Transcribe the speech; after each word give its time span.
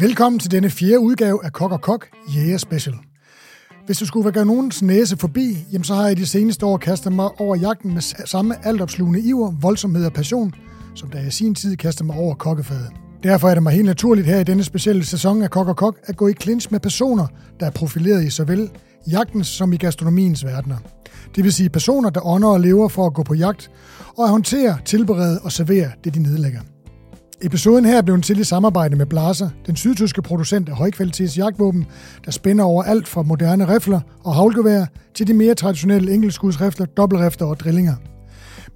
Velkommen 0.00 0.38
til 0.38 0.50
denne 0.50 0.70
fjerde 0.70 1.00
udgave 1.00 1.44
af 1.44 1.52
Kok 1.52 1.72
og 1.72 1.80
Kok 1.80 2.06
Jæger 2.36 2.58
Special. 2.58 2.94
Hvis 3.86 3.98
du 3.98 4.06
skulle 4.06 4.32
gøre 4.32 4.46
nogens 4.46 4.82
næse 4.82 5.16
forbi, 5.16 5.56
jamen 5.72 5.84
så 5.84 5.94
har 5.94 6.06
jeg 6.06 6.16
de 6.16 6.26
seneste 6.26 6.66
år 6.66 6.76
kastet 6.76 7.12
mig 7.12 7.40
over 7.40 7.56
jagten 7.56 7.94
med 7.94 8.26
samme 8.26 8.66
altopslugende 8.66 9.20
iver, 9.20 9.50
voldsomhed 9.60 10.06
og 10.06 10.12
passion, 10.12 10.54
som 10.94 11.10
da 11.10 11.18
jeg 11.18 11.26
i 11.26 11.30
sin 11.30 11.54
tid 11.54 11.76
kastede 11.76 12.06
mig 12.06 12.16
over 12.16 12.34
kokkefadet. 12.34 12.90
Derfor 13.22 13.48
er 13.48 13.54
det 13.54 13.62
mig 13.62 13.72
helt 13.72 13.86
naturligt 13.86 14.26
her 14.26 14.38
i 14.38 14.44
denne 14.44 14.64
specielle 14.64 15.04
sæson 15.04 15.42
af 15.42 15.50
Kok 15.50 15.68
og 15.68 15.76
Kok 15.76 15.98
at 16.04 16.16
gå 16.16 16.28
i 16.28 16.34
clinch 16.42 16.68
med 16.70 16.80
personer, 16.80 17.26
der 17.60 17.66
er 17.66 17.70
profileret 17.70 18.24
i 18.24 18.30
såvel 18.30 18.70
jagtens 19.10 19.46
som 19.46 19.72
i 19.72 19.76
gastronomiens 19.76 20.44
verdener. 20.44 20.76
Det 21.36 21.44
vil 21.44 21.52
sige 21.52 21.68
personer, 21.68 22.10
der 22.10 22.26
ånder 22.26 22.48
og 22.48 22.60
lever 22.60 22.88
for 22.88 23.06
at 23.06 23.14
gå 23.14 23.22
på 23.22 23.34
jagt 23.34 23.70
og 24.16 24.24
at 24.24 24.30
håndtere, 24.30 24.78
tilberede 24.84 25.40
og 25.42 25.52
servere 25.52 25.90
det, 26.04 26.14
de 26.14 26.22
nedlægger. 26.22 26.60
Episoden 27.44 27.84
her 27.84 28.02
blev 28.02 28.14
en 28.14 28.22
til 28.22 28.40
i 28.40 28.44
samarbejde 28.44 28.96
med 28.96 29.06
Blaser, 29.06 29.50
den 29.66 29.76
sydtyske 29.76 30.22
producent 30.22 30.68
af 30.68 30.76
højkvalitets 30.76 31.38
jagtvåben, 31.38 31.86
der 32.24 32.30
spænder 32.30 32.64
over 32.64 32.82
alt 32.82 33.08
fra 33.08 33.22
moderne 33.22 33.74
rifler 33.74 34.00
og 34.24 34.34
havlgevær 34.34 34.84
til 35.14 35.26
de 35.26 35.34
mere 35.34 35.54
traditionelle 35.54 36.14
enkeltskudsrifler, 36.14 36.86
dobbeltrifter 36.86 37.46
og 37.46 37.60
drillinger. 37.60 37.94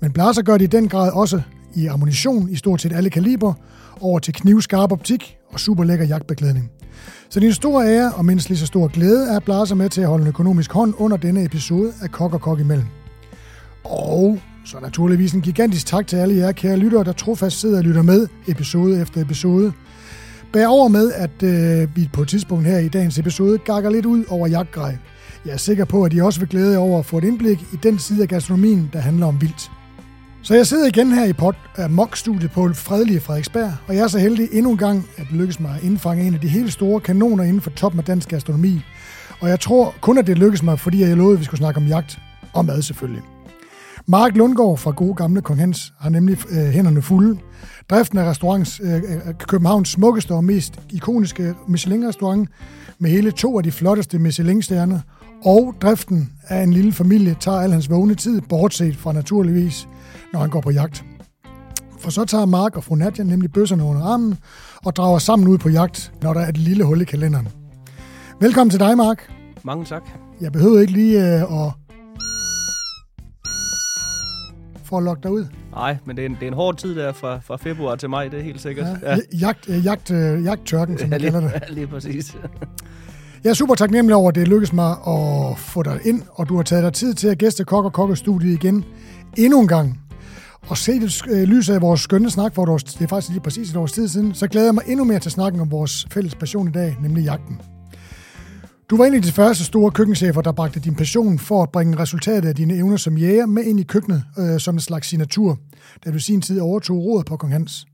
Men 0.01 0.12
Blaser 0.12 0.42
gør 0.42 0.56
det 0.56 0.65
i 0.65 0.77
den 0.77 0.89
grad 0.89 1.12
også 1.12 1.42
i 1.75 1.87
ammunition 1.87 2.51
i 2.51 2.56
stort 2.56 2.80
set 2.80 2.92
alle 2.92 3.11
kaliber, 3.11 3.52
over 4.01 4.19
til 4.19 4.34
knivskarp 4.34 4.92
optik 4.92 5.37
og 5.53 5.61
super 5.61 5.84
lækker 5.84 6.05
jagtbeklædning. 6.05 6.70
Så 7.28 7.41
det 7.41 7.47
er 7.47 7.51
en 7.51 7.55
stor 7.55 7.83
ære 7.83 8.12
og 8.12 8.25
mindst 8.25 8.48
lige 8.48 8.59
så 8.59 8.67
stor 8.67 8.89
glæde 8.89 9.37
at 9.37 9.45
Blaser 9.45 9.75
med 9.75 9.89
til 9.89 10.01
at 10.01 10.09
holde 10.09 10.23
en 10.23 10.28
økonomisk 10.28 10.73
hånd 10.73 10.95
under 10.98 11.17
denne 11.17 11.45
episode 11.45 11.92
af 12.03 12.11
Kok 12.11 12.34
og 12.34 12.41
Kok 12.41 12.61
imellem. 12.61 12.87
Og 13.84 14.39
så 14.66 14.80
naturligvis 14.80 15.33
en 15.33 15.41
gigantisk 15.41 15.87
tak 15.87 16.06
til 16.06 16.16
alle 16.16 16.37
jer 16.37 16.52
kære 16.52 16.77
lyttere, 16.77 17.05
der 17.05 17.12
trofast 17.12 17.61
sidder 17.61 17.79
og 17.79 17.84
lytter 17.84 18.02
med 18.02 18.29
episode 18.47 19.01
efter 19.01 19.20
episode. 19.20 19.73
Bær 20.52 20.66
over 20.66 20.89
med, 20.89 21.12
at 21.12 21.42
øh, 21.42 21.97
vi 21.97 22.11
på 22.12 22.22
et 22.22 22.28
tidspunkt 22.28 22.67
her 22.67 22.78
i 22.78 22.89
dagens 22.89 23.19
episode 23.19 23.59
gakker 23.59 23.91
lidt 23.91 24.06
ud 24.06 24.25
over 24.28 24.47
jagtgrej. 24.47 24.98
Jeg 25.44 25.53
er 25.53 25.56
sikker 25.56 25.84
på, 25.84 26.05
at 26.05 26.14
I 26.14 26.20
også 26.20 26.41
vil 26.41 26.48
glæde 26.48 26.72
jer 26.72 26.78
over 26.78 26.98
at 26.98 27.06
få 27.06 27.19
et 27.19 27.25
indblik 27.25 27.62
i 27.72 27.77
den 27.83 27.98
side 27.98 28.22
af 28.22 28.28
gastronomien, 28.28 28.91
der 28.92 28.98
handler 28.98 29.27
om 29.27 29.41
vildt. 29.41 29.70
Så 30.42 30.55
jeg 30.55 30.67
sidder 30.67 30.87
igen 30.87 31.12
her 31.12 31.25
i 31.25 31.33
pot 31.33 31.56
af 31.77 31.91
MOK-studiet 31.91 32.50
på 32.50 32.72
fredelige 32.75 33.20
Frederiksberg, 33.20 33.72
og 33.87 33.94
jeg 33.94 34.03
er 34.03 34.09
så 34.09 34.19
heldig 34.19 34.48
endnu 34.53 34.70
en 34.70 34.78
gang, 34.78 35.09
at 35.17 35.27
det 35.31 35.37
lykkes 35.37 35.61
mig 35.61 35.75
at 35.77 35.83
indfange 35.83 36.27
en 36.27 36.34
af 36.34 36.41
de 36.41 36.48
helt 36.48 36.72
store 36.72 37.00
kanoner 37.00 37.44
inden 37.44 37.61
for 37.61 37.70
toppen 37.70 37.98
af 37.98 38.05
dansk 38.05 38.28
gastronomi. 38.28 38.81
Og 39.41 39.48
jeg 39.48 39.61
tror 39.61 39.94
kun, 40.00 40.19
at 40.19 40.27
det 40.27 40.39
lykkes 40.39 40.62
mig, 40.62 40.78
fordi 40.78 41.00
jeg 41.00 41.17
lovede, 41.17 41.34
at 41.34 41.41
vi 41.41 41.44
skulle 41.44 41.59
snakke 41.59 41.81
om 41.81 41.87
jagt 41.87 42.19
og 42.53 42.64
mad 42.64 42.83
selvfølgelig. 42.83 43.36
Mark 44.09 44.37
Lundgaard 44.37 44.79
fra 44.79 44.91
gode 44.91 45.15
gamle 45.15 45.41
Kong 45.43 45.61
Hans 45.61 45.93
har 45.99 46.11
nemlig 46.11 46.39
øh, 46.51 46.67
hænderne 46.69 47.03
fulde. 47.03 47.39
Driften 47.91 48.19
af 48.19 48.31
restaurants, 48.31 48.81
øh, 48.85 49.03
Københavns 49.39 49.89
smukkeste 49.89 50.35
og 50.35 50.45
mest 50.45 50.81
ikoniske 50.91 51.55
Michelin-restaurant 51.69 52.49
med 52.99 53.11
hele 53.11 53.31
to 53.31 53.59
af 53.59 53.65
de 53.65 53.73
flotteste 53.73 54.19
Michelin-stjerner, 54.19 55.01
og 55.45 55.75
driften 55.83 56.33
af 56.49 56.62
en 56.62 56.73
lille 56.73 56.93
familie 56.93 57.37
tager 57.41 57.59
al 57.59 57.73
hans 57.73 57.91
vågne 57.91 58.15
tid, 58.15 58.41
bortset 58.41 58.97
fra 58.97 59.12
naturligvis, 59.12 59.89
når 60.33 60.41
han 60.41 60.51
går 60.51 60.61
på 60.61 60.71
jagt. 60.71 61.05
For 62.01 62.11
så 62.11 62.25
tager 62.25 62.47
Mark 62.47 62.77
og 62.77 62.84
fru 62.84 62.95
Nadja 62.95 63.25
nemlig 63.25 63.53
bøsserne 63.53 63.84
under 63.84 64.03
armen 64.03 64.39
og 64.84 64.97
drager 64.97 65.19
sammen 65.19 65.49
ud 65.49 65.59
på 65.59 65.69
jagt, 65.69 66.12
når 66.23 66.33
der 66.33 66.41
er 66.41 66.49
et 66.49 66.59
lille 66.59 66.84
hul 66.84 67.01
i 67.01 67.05
kalenderen. 67.05 67.49
Velkommen 68.41 68.71
til 68.71 68.81
dig, 68.81 68.97
Mark. 68.97 69.33
Mange 69.65 69.84
tak. 69.84 70.03
Jeg 70.41 70.53
behøver 70.53 70.81
ikke 70.81 70.93
lige 70.93 71.37
øh, 71.37 71.67
at 71.67 71.73
for 74.87 74.98
at 74.98 75.05
lokke 75.05 75.23
dig 75.23 75.31
ud? 75.33 75.47
Nej, 75.73 75.97
men 76.05 76.17
det 76.17 76.23
er, 76.23 76.27
en, 76.27 76.34
det 76.34 76.42
er 76.42 76.47
en 76.47 76.55
hård 76.55 76.77
tid 76.77 76.97
der 76.97 77.12
fra, 77.12 77.39
fra 77.39 77.56
februar 77.56 77.95
til 77.95 78.11
maj, 78.11 78.29
det 78.29 78.39
er 78.39 78.42
helt 78.42 78.61
sikkert. 78.61 78.87
Ja, 79.03 79.11
ja. 79.11 79.19
Jagt, 79.41 79.69
øh, 79.69 79.84
jagt, 79.84 80.11
øh, 80.11 80.45
jagttørken, 80.45 80.98
som 80.98 81.09
man 81.11 81.20
ja, 81.20 81.31
kalder 81.31 81.48
det. 81.48 81.53
Ja, 81.69 81.75
lige 81.75 81.87
præcis. 81.87 82.37
Jeg 83.45 83.51
er 83.51 83.55
super 83.55 83.75
taknemmelig 83.75 84.17
over, 84.17 84.28
at 84.28 84.34
det 84.34 84.48
lykkedes 84.48 84.73
mig 84.73 84.91
at 84.91 85.59
få 85.59 85.83
dig 85.83 86.00
ind, 86.05 86.22
og 86.33 86.49
du 86.49 86.56
har 86.56 86.62
taget 86.62 86.84
dig 86.84 86.93
tid 86.93 87.15
til 87.15 87.28
at 87.28 87.38
gæste 87.38 87.65
Kok 87.65 87.84
og 87.84 87.93
Kokkestudiet 87.93 88.53
igen 88.53 88.84
endnu 89.37 89.60
en 89.60 89.69
gang. 89.69 90.00
Og 90.69 90.78
se 90.78 91.00
det 91.00 91.22
øh, 91.28 91.43
lys 91.43 91.69
af 91.69 91.81
vores 91.83 92.00
skønne 92.00 92.31
snak, 92.31 92.55
hvor 92.55 92.65
det 92.65 93.00
er 93.00 93.06
faktisk 93.06 93.31
lige 93.33 93.41
præcis 93.41 93.71
et 93.71 93.77
års 93.77 93.93
tid 93.93 94.09
siden, 94.09 94.34
så 94.34 94.49
glæder 94.49 94.66
jeg 94.66 94.75
mig 94.75 94.84
endnu 94.87 95.05
mere 95.05 95.19
til 95.19 95.31
snakken 95.31 95.60
om 95.60 95.71
vores 95.71 96.06
fælles 96.10 96.34
passion 96.34 96.69
i 96.69 96.72
dag, 96.72 96.97
nemlig 97.03 97.25
jagten. 97.25 97.60
Du 98.91 98.97
var 98.97 99.04
en 99.04 99.14
af 99.14 99.22
de 99.22 99.32
første 99.32 99.64
store 99.64 99.91
køkkenchefer, 99.91 100.41
der 100.41 100.52
bragte 100.52 100.80
din 100.80 100.94
passion 100.94 101.38
for 101.38 101.62
at 101.62 101.70
bringe 101.70 101.98
resultatet 101.98 102.48
af 102.48 102.54
dine 102.54 102.74
evner 102.74 102.97
som 102.97 103.19
jæger 103.19 103.47
med 103.47 103.64
ind 103.64 103.80
i 103.80 103.82
køkkenet 103.82 104.24
øh, 104.38 104.60
som 104.60 104.74
en 104.74 104.80
slags 104.80 105.08
signatur, 105.08 105.58
da 106.04 106.10
du 106.10 106.19
sin 106.19 106.41
tid 106.41 106.60
overtog 106.60 107.04
rådet 107.04 107.26
på 107.26 107.36
Kong 107.36 107.52
Hans. 107.52 107.86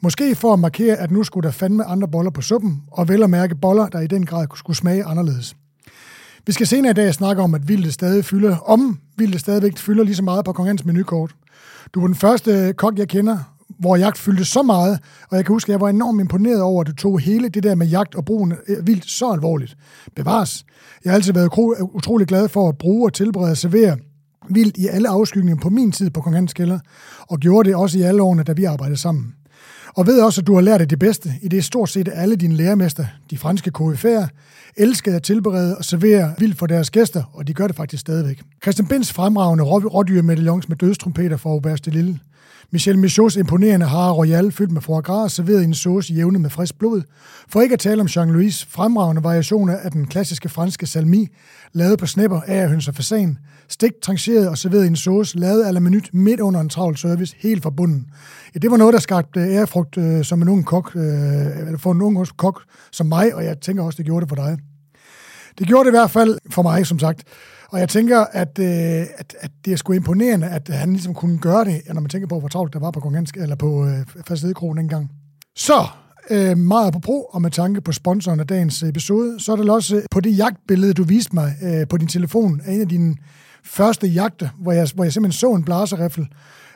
Måske 0.00 0.34
for 0.34 0.52
at 0.52 0.58
markere, 0.58 0.96
at 0.96 1.10
nu 1.10 1.24
skulle 1.24 1.46
der 1.46 1.52
fandme 1.52 1.84
andre 1.84 2.08
boller 2.08 2.30
på 2.30 2.42
suppen, 2.42 2.82
og 2.92 3.08
vel 3.08 3.22
at 3.22 3.30
mærke 3.30 3.54
boller, 3.54 3.88
der 3.88 4.00
i 4.00 4.06
den 4.06 4.26
grad 4.26 4.46
skulle 4.56 4.76
smage 4.76 5.04
anderledes. 5.04 5.56
Vi 6.46 6.52
skal 6.52 6.66
senere 6.66 6.90
i 6.90 6.94
dag 6.94 7.14
snakke 7.14 7.42
om, 7.42 7.54
at 7.54 7.68
vildt 7.68 7.94
stadig 7.94 8.24
fylder, 8.24 8.56
om 8.56 8.98
vildt 9.16 9.40
stadigvæk 9.40 9.78
fylder 9.78 10.04
lige 10.04 10.16
så 10.16 10.22
meget 10.22 10.44
på 10.44 10.52
Kong 10.52 10.68
Hans 10.68 10.84
menukort. 10.84 11.34
Du 11.94 12.02
er 12.02 12.06
den 12.06 12.16
første 12.16 12.72
kok, 12.76 12.98
jeg 12.98 13.08
kender, 13.08 13.38
hvor 13.78 13.96
jagt 13.96 14.18
fyldte 14.18 14.44
så 14.44 14.62
meget, 14.62 14.98
og 15.30 15.36
jeg 15.36 15.44
kan 15.44 15.52
huske, 15.52 15.68
at 15.68 15.72
jeg 15.72 15.80
var 15.80 15.88
enormt 15.88 16.20
imponeret 16.20 16.62
over, 16.62 16.80
at 16.80 16.86
du 16.86 16.92
tog 16.92 17.20
hele 17.20 17.48
det 17.48 17.62
der 17.62 17.74
med 17.74 17.86
jagt 17.86 18.14
og 18.14 18.24
brugen 18.24 18.54
øh, 18.68 18.86
vildt 18.86 19.10
så 19.10 19.30
alvorligt. 19.30 19.76
Bevares. 20.16 20.64
Jeg 21.04 21.12
har 21.12 21.14
altid 21.14 21.32
været 21.32 21.50
utrolig 21.80 22.26
glad 22.26 22.48
for 22.48 22.68
at 22.68 22.78
bruge 22.78 23.08
og 23.08 23.12
tilberede 23.12 23.50
og 23.50 23.56
servere 23.56 23.96
vildt 24.50 24.76
i 24.76 24.86
alle 24.86 25.08
afskygninger 25.08 25.62
på 25.62 25.70
min 25.70 25.92
tid 25.92 26.10
på 26.10 26.20
Kong 26.20 26.36
Hans 26.36 26.52
Kælder, 26.52 26.78
og 27.28 27.38
gjorde 27.38 27.68
det 27.68 27.76
også 27.76 27.98
i 27.98 28.02
alle 28.02 28.22
årene, 28.22 28.42
da 28.42 28.52
vi 28.52 28.64
arbejdede 28.64 28.96
sammen. 28.96 29.34
Og 29.96 30.06
ved 30.06 30.20
også, 30.22 30.40
at 30.40 30.46
du 30.46 30.54
har 30.54 30.60
lært 30.60 30.80
af 30.80 30.88
det 30.88 30.98
bedste, 30.98 31.32
i 31.42 31.48
det 31.48 31.64
stort 31.64 31.90
set 31.90 32.08
alle 32.12 32.36
dine 32.36 32.54
lærermester, 32.54 33.04
de 33.30 33.38
franske 33.38 33.72
KF'er, 33.78 34.26
elskede 34.76 35.16
at 35.16 35.22
tilberede 35.22 35.78
og 35.78 35.84
servere 35.84 36.34
vildt 36.38 36.58
for 36.58 36.66
deres 36.66 36.90
gæster, 36.90 37.22
og 37.32 37.48
de 37.48 37.54
gør 37.54 37.66
det 37.66 37.76
faktisk 37.76 38.00
stadigvæk. 38.00 38.42
Christian 38.62 38.88
Binds 38.88 39.12
fremragende 39.12 39.64
rådyrmedaljons 39.64 40.68
med 40.68 40.76
dødstrompeter 40.76 41.36
for 41.36 41.50
Aubert 41.50 41.84
de 41.84 41.90
Lille, 41.90 42.18
Michel 42.72 42.98
Michauds 42.98 43.36
imponerende 43.36 43.86
har 43.86 44.12
royal 44.12 44.52
fyldt 44.52 44.72
med 44.72 44.80
foie 44.80 45.02
gras, 45.02 45.32
serveret 45.32 45.62
i 45.62 45.64
en 45.64 45.74
sauce 45.74 46.12
jævnet 46.12 46.40
med 46.40 46.50
frisk 46.50 46.78
blod. 46.78 47.02
For 47.48 47.60
ikke 47.60 47.72
at 47.72 47.78
tale 47.78 48.00
om 48.00 48.06
Jean-Louis 48.06 48.66
fremragende 48.68 49.24
variationer 49.24 49.76
af 49.76 49.90
den 49.90 50.06
klassiske 50.06 50.48
franske 50.48 50.86
salmi, 50.86 51.28
lavet 51.72 51.98
på 51.98 52.06
snepper 52.06 52.40
af 52.40 52.68
høns 52.68 52.88
og 52.88 52.94
fasan, 52.94 53.38
stegt, 53.68 54.00
trancheret 54.02 54.48
og 54.48 54.58
serveret 54.58 54.84
i 54.84 54.86
en 54.86 54.96
sauce, 54.96 55.38
lavet 55.38 55.64
à 55.64 55.70
la 55.70 55.80
minut 55.80 56.08
midt 56.12 56.40
under 56.40 56.60
en 56.60 56.68
travl 56.68 56.96
service, 56.96 57.36
helt 57.38 57.62
fra 57.62 57.70
bunden. 57.70 58.06
Ja, 58.54 58.58
det 58.58 58.70
var 58.70 58.76
noget, 58.76 58.94
der 58.94 59.00
skabte 59.00 59.40
øh, 59.40 59.46
ærefrugt 59.46 59.98
øh, 59.98 60.24
som 60.24 60.42
en 60.42 60.48
ung 60.48 60.66
kok, 60.66 60.96
øh, 60.96 61.78
for 61.78 61.92
en 61.92 62.02
ung 62.02 62.36
kok 62.36 62.62
som 62.92 63.06
mig, 63.06 63.34
og 63.34 63.44
jeg 63.44 63.60
tænker 63.60 63.82
også, 63.82 63.96
det 63.96 64.04
gjorde 64.04 64.20
det 64.20 64.28
for 64.28 64.36
dig. 64.36 64.58
Det 65.58 65.66
gjorde 65.66 65.84
det 65.84 65.90
i 65.90 65.96
hvert 65.98 66.10
fald 66.10 66.38
for 66.50 66.62
mig, 66.62 66.86
som 66.86 66.98
sagt. 66.98 67.22
Og 67.72 67.80
jeg 67.80 67.88
tænker, 67.88 68.24
at, 68.32 68.58
øh, 68.58 69.06
at, 69.16 69.36
at 69.40 69.50
det 69.64 69.72
er 69.72 69.76
sgu 69.76 69.92
imponerende, 69.92 70.46
at 70.46 70.68
han 70.68 70.92
ligesom 70.92 71.14
kunne 71.14 71.38
gøre 71.38 71.64
det, 71.64 71.82
når 71.92 72.00
man 72.00 72.10
tænker 72.10 72.28
på, 72.28 72.40
hvor 72.40 72.48
travlt 72.48 72.72
der 72.72 72.78
var 72.78 72.90
på 72.90 73.00
Kongensk, 73.00 73.36
eller 73.36 73.56
på 73.56 73.86
øh, 73.86 74.06
Fastedekronen 74.26 74.84
engang. 74.84 75.10
Så, 75.56 75.86
øh, 76.30 76.58
meget 76.58 76.92
på 76.92 76.98
pro, 76.98 77.22
og 77.22 77.42
med 77.42 77.50
tanke 77.50 77.80
på 77.80 77.92
sponsoren 77.92 78.40
af 78.40 78.46
dagens 78.46 78.82
episode, 78.82 79.40
så 79.40 79.52
er 79.52 79.56
det 79.56 79.70
også 79.70 79.96
øh, 79.96 80.02
på 80.10 80.20
det 80.20 80.38
jagtbillede, 80.38 80.94
du 80.94 81.04
viste 81.04 81.34
mig 81.34 81.54
øh, 81.62 81.88
på 81.88 81.96
din 81.96 82.08
telefon, 82.08 82.60
af 82.64 82.72
en 82.72 82.80
af 82.80 82.88
dine 82.88 83.16
første 83.64 84.06
jagter, 84.06 84.48
hvor 84.58 84.72
jeg, 84.72 84.88
hvor 84.94 85.04
jeg 85.04 85.12
simpelthen 85.12 85.38
så 85.38 85.52
en 85.52 85.64
blaserifle, 85.64 86.26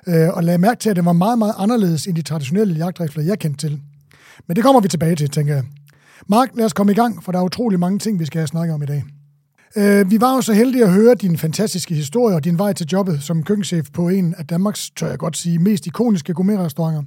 øh, 0.07 0.28
og 0.33 0.45
lagde 0.45 0.59
mærke 0.59 0.81
til, 0.81 0.91
at 0.91 0.97
det 0.97 1.05
var 1.05 1.13
meget, 1.13 1.39
meget 1.39 1.55
anderledes 1.59 2.07
end 2.07 2.17
de 2.17 2.23
traditionelle 2.23 2.75
jagtrifler, 2.75 3.23
jeg 3.23 3.39
kendte 3.39 3.69
til. 3.69 3.81
Men 4.47 4.57
det 4.57 4.65
kommer 4.65 4.81
vi 4.81 4.89
tilbage 4.89 5.17
til, 5.17 5.31
tænker 5.31 5.55
jeg. 5.55 5.65
Mark, 6.28 6.49
lad 6.55 6.65
os 6.65 6.73
komme 6.73 6.93
i 6.93 6.95
gang, 6.95 7.25
for 7.25 7.33
der 7.33 7.39
er 7.39 7.45
utrolig 7.45 7.81
mange 7.81 7.99
ting, 7.99 8.19
vi 8.19 8.25
skal 8.25 8.39
have 8.39 8.47
snakket 8.47 8.75
om 8.75 8.83
i 8.83 8.87
dag. 8.87 9.05
Øh, 9.77 10.10
vi 10.10 10.21
var 10.21 10.34
jo 10.34 10.41
så 10.41 10.53
heldige 10.53 10.84
at 10.84 10.93
høre 10.93 11.15
din 11.15 11.38
fantastiske 11.38 11.94
historie 11.94 12.37
og 12.37 12.44
din 12.44 12.59
vej 12.59 12.72
til 12.72 12.87
jobbet 12.93 13.22
som 13.22 13.43
køkkenchef 13.43 13.91
på 13.93 14.09
en 14.09 14.34
af 14.38 14.47
Danmarks, 14.47 14.91
tør 14.91 15.09
jeg 15.09 15.19
godt 15.19 15.37
sige, 15.37 15.59
mest 15.59 15.87
ikoniske 15.87 16.34
gourmetrestauranter. 16.34 17.03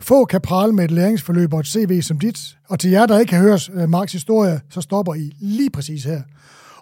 Få 0.00 0.24
kan 0.24 0.40
prale 0.40 0.72
med 0.72 0.84
et 0.84 0.90
læringsforløb 0.90 1.54
og 1.54 1.60
et 1.60 1.66
CV 1.66 2.02
som 2.02 2.18
dit, 2.18 2.56
og 2.68 2.78
til 2.78 2.90
jer, 2.90 3.06
der 3.06 3.18
ikke 3.18 3.30
kan 3.30 3.40
hørt 3.40 3.70
øh, 3.74 3.88
Marks 3.88 4.12
historie, 4.12 4.60
så 4.70 4.80
stopper 4.80 5.14
I 5.14 5.32
lige 5.40 5.70
præcis 5.70 6.04
her. 6.04 6.22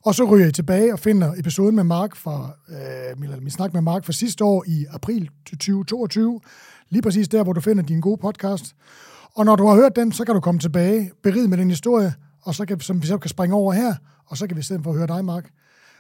Og 0.04 0.14
så 0.14 0.24
ryger 0.24 0.46
I 0.46 0.52
tilbage 0.52 0.92
og 0.92 0.98
finder 0.98 1.32
episoden 1.38 1.76
med 1.76 1.84
Mark 1.84 2.16
fra, 2.16 2.50
øh, 2.68 3.22
eller 3.22 3.40
min 3.40 3.50
snak 3.50 3.72
med 3.72 3.80
Mark 3.82 4.04
fra 4.04 4.12
sidste 4.12 4.44
år 4.44 4.64
i 4.66 4.86
april 4.90 5.28
2022, 5.46 6.40
lige 6.90 7.02
præcis 7.02 7.28
der, 7.28 7.42
hvor 7.42 7.52
du 7.52 7.60
finder 7.60 7.82
din 7.82 8.00
gode 8.00 8.20
podcast. 8.20 8.64
Og 9.34 9.44
når 9.44 9.56
du 9.56 9.66
har 9.66 9.74
hørt 9.74 9.96
den, 9.96 10.12
så 10.12 10.24
kan 10.24 10.34
du 10.34 10.40
komme 10.40 10.60
tilbage, 10.60 11.10
berid 11.22 11.48
med 11.48 11.58
den 11.58 11.70
historie, 11.70 12.14
og 12.42 12.54
så 12.54 12.66
kan, 12.66 12.80
som 12.80 13.02
vi 13.02 13.06
så 13.06 13.18
kan 13.18 13.28
springe 13.28 13.56
over 13.56 13.72
her, 13.72 13.94
og 14.28 14.36
så 14.36 14.46
kan 14.46 14.56
vi 14.56 14.60
i 14.60 14.62
stedet 14.62 14.84
for 14.84 14.92
høre 14.92 15.06
dig, 15.06 15.24
Mark. 15.24 15.50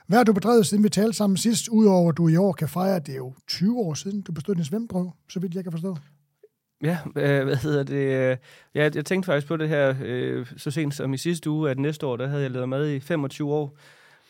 Hvad 0.06 0.18
har 0.18 0.24
du 0.24 0.32
bedrevet, 0.32 0.66
siden 0.66 0.84
vi 0.84 0.88
talte 0.88 1.12
sammen 1.12 1.36
sidst, 1.36 1.68
udover 1.68 2.10
at 2.10 2.16
du 2.16 2.28
i 2.28 2.36
år 2.36 2.52
kan 2.52 2.68
fejre, 2.68 2.96
at 2.96 3.06
det 3.06 3.12
er 3.12 3.16
jo 3.16 3.34
20 3.46 3.78
år 3.78 3.94
siden, 3.94 4.20
du 4.20 4.32
bestod 4.32 4.54
din 4.54 4.64
svømmeprøve, 4.64 5.12
så 5.28 5.40
vidt 5.40 5.54
jeg 5.54 5.62
kan 5.62 5.72
forstå? 5.72 5.96
Ja, 6.82 6.98
øh, 7.16 7.44
hvad 7.44 7.56
hedder 7.56 7.82
det? 7.82 8.30
Øh, 8.30 8.36
ja, 8.74 8.90
jeg 8.94 9.04
tænkte 9.04 9.26
faktisk 9.26 9.46
på 9.46 9.56
det 9.56 9.68
her 9.68 9.94
øh, 10.02 10.46
så 10.56 10.70
sent 10.70 10.94
som 10.94 11.14
i 11.14 11.16
sidste 11.16 11.50
uge, 11.50 11.70
at 11.70 11.78
næste 11.78 12.06
år, 12.06 12.16
der 12.16 12.26
havde 12.26 12.42
jeg 12.42 12.50
lavet 12.50 12.68
mad 12.68 12.90
i 12.90 13.00
25 13.00 13.52
år. 13.52 13.76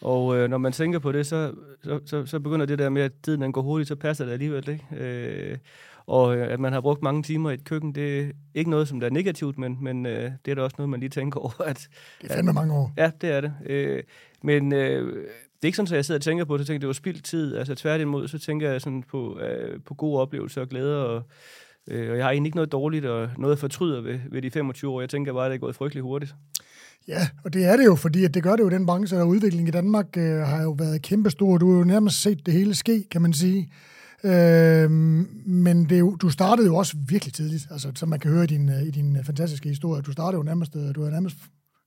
Og 0.00 0.36
øh, 0.36 0.50
når 0.50 0.58
man 0.58 0.72
tænker 0.72 0.98
på 0.98 1.12
det, 1.12 1.26
så, 1.26 1.52
så, 1.84 2.00
så, 2.06 2.26
så 2.26 2.40
begynder 2.40 2.66
det 2.66 2.78
der 2.78 2.88
med, 2.88 3.02
at 3.02 3.12
tiden 3.22 3.42
den 3.42 3.52
går 3.52 3.62
hurtigt, 3.62 3.88
så 3.88 3.96
passer 3.96 4.24
det 4.24 4.32
alligevel 4.32 4.68
ikke. 4.68 4.86
Øh, 5.04 5.58
og 6.08 6.36
øh, 6.36 6.52
at 6.52 6.60
man 6.60 6.72
har 6.72 6.80
brugt 6.80 7.02
mange 7.02 7.22
timer 7.22 7.50
i 7.50 7.54
et 7.54 7.64
køkken, 7.64 7.94
det 7.94 8.20
er 8.20 8.30
ikke 8.54 8.70
noget, 8.70 8.88
som 8.88 9.00
der 9.00 9.06
er 9.06 9.10
negativt, 9.10 9.58
men, 9.58 9.78
men 9.80 10.06
øh, 10.06 10.32
det 10.44 10.50
er 10.50 10.54
da 10.54 10.62
også 10.62 10.74
noget, 10.78 10.90
man 10.90 11.00
lige 11.00 11.10
tænker 11.10 11.40
over. 11.40 11.62
At, 11.62 11.88
Det 12.22 12.30
er 12.30 12.34
fandme 12.34 12.52
mange 12.52 12.74
år. 12.74 12.92
Ja, 12.96 13.10
det 13.20 13.30
er 13.30 13.40
det. 13.40 13.52
Øh, 13.66 14.02
men 14.42 14.72
øh, 14.72 15.12
det 15.12 15.62
er 15.62 15.66
ikke 15.66 15.76
sådan, 15.76 15.92
at 15.92 15.96
jeg 15.96 16.04
sidder 16.04 16.18
og 16.18 16.22
tænker 16.22 16.44
på 16.44 16.56
det, 16.56 16.66
så 16.66 16.66
tænker, 16.66 16.78
det 16.78 16.86
var 16.86 16.92
spildt 16.92 17.24
tid. 17.24 17.56
Altså 17.56 17.74
tværtimod, 17.74 18.28
så 18.28 18.38
tænker 18.38 18.70
jeg 18.70 18.80
sådan 18.80 19.02
på, 19.10 19.40
øh, 19.40 19.80
på 19.86 19.94
gode 19.94 20.20
oplevelser 20.20 20.60
og 20.60 20.68
glæder, 20.68 20.96
og, 20.96 21.22
øh, 21.88 22.10
og 22.10 22.16
jeg 22.16 22.24
har 22.24 22.30
egentlig 22.30 22.48
ikke 22.48 22.56
noget 22.56 22.72
dårligt 22.72 23.04
og 23.04 23.30
noget 23.38 23.52
at 23.52 23.58
fortryde 23.58 24.04
ved, 24.04 24.18
ved 24.30 24.42
de 24.42 24.50
25 24.50 24.90
år. 24.90 25.00
Jeg 25.00 25.10
tænker 25.10 25.32
bare, 25.32 25.46
at 25.46 25.50
det 25.50 25.56
er 25.56 25.60
gået 25.60 25.74
frygtelig 25.74 26.02
hurtigt. 26.02 26.34
Ja, 27.08 27.28
og 27.44 27.52
det 27.52 27.64
er 27.64 27.76
det 27.76 27.84
jo, 27.84 27.94
fordi 27.94 28.24
at 28.24 28.34
det 28.34 28.42
gør 28.42 28.56
det 28.56 28.62
jo 28.62 28.70
den 28.70 28.86
branche, 28.86 29.20
og 29.20 29.28
udviklingen 29.28 29.68
i 29.68 29.70
Danmark 29.70 30.06
øh, 30.16 30.38
har 30.38 30.62
jo 30.62 30.70
været 30.70 31.02
kæmpestor. 31.02 31.58
Du 31.58 31.70
har 31.70 31.78
jo 31.78 31.84
nærmest 31.84 32.22
set 32.22 32.46
det 32.46 32.54
hele 32.54 32.74
ske, 32.74 33.04
kan 33.10 33.22
man 33.22 33.32
sige. 33.32 33.70
Øh, 34.24 34.90
men 35.46 35.84
det 35.84 35.92
er 35.92 35.98
jo, 35.98 36.16
du 36.16 36.30
startede 36.30 36.66
jo 36.66 36.76
også 36.76 36.96
virkelig 37.08 37.34
tidligt, 37.34 37.66
altså, 37.70 37.92
som 37.94 38.08
man 38.08 38.20
kan 38.20 38.30
høre 38.30 38.44
i 38.44 38.46
din, 38.46 38.68
øh, 38.68 38.82
i 38.82 38.90
din 38.90 39.16
øh, 39.16 39.24
fantastiske 39.24 39.68
historie. 39.68 40.02
Du 40.02 40.12
startede 40.12 40.36
jo 40.38 40.42
nærmest, 40.42 40.76
øh, 40.76 40.94
du 40.94 41.02
er 41.02 41.10
nærmest 41.10 41.36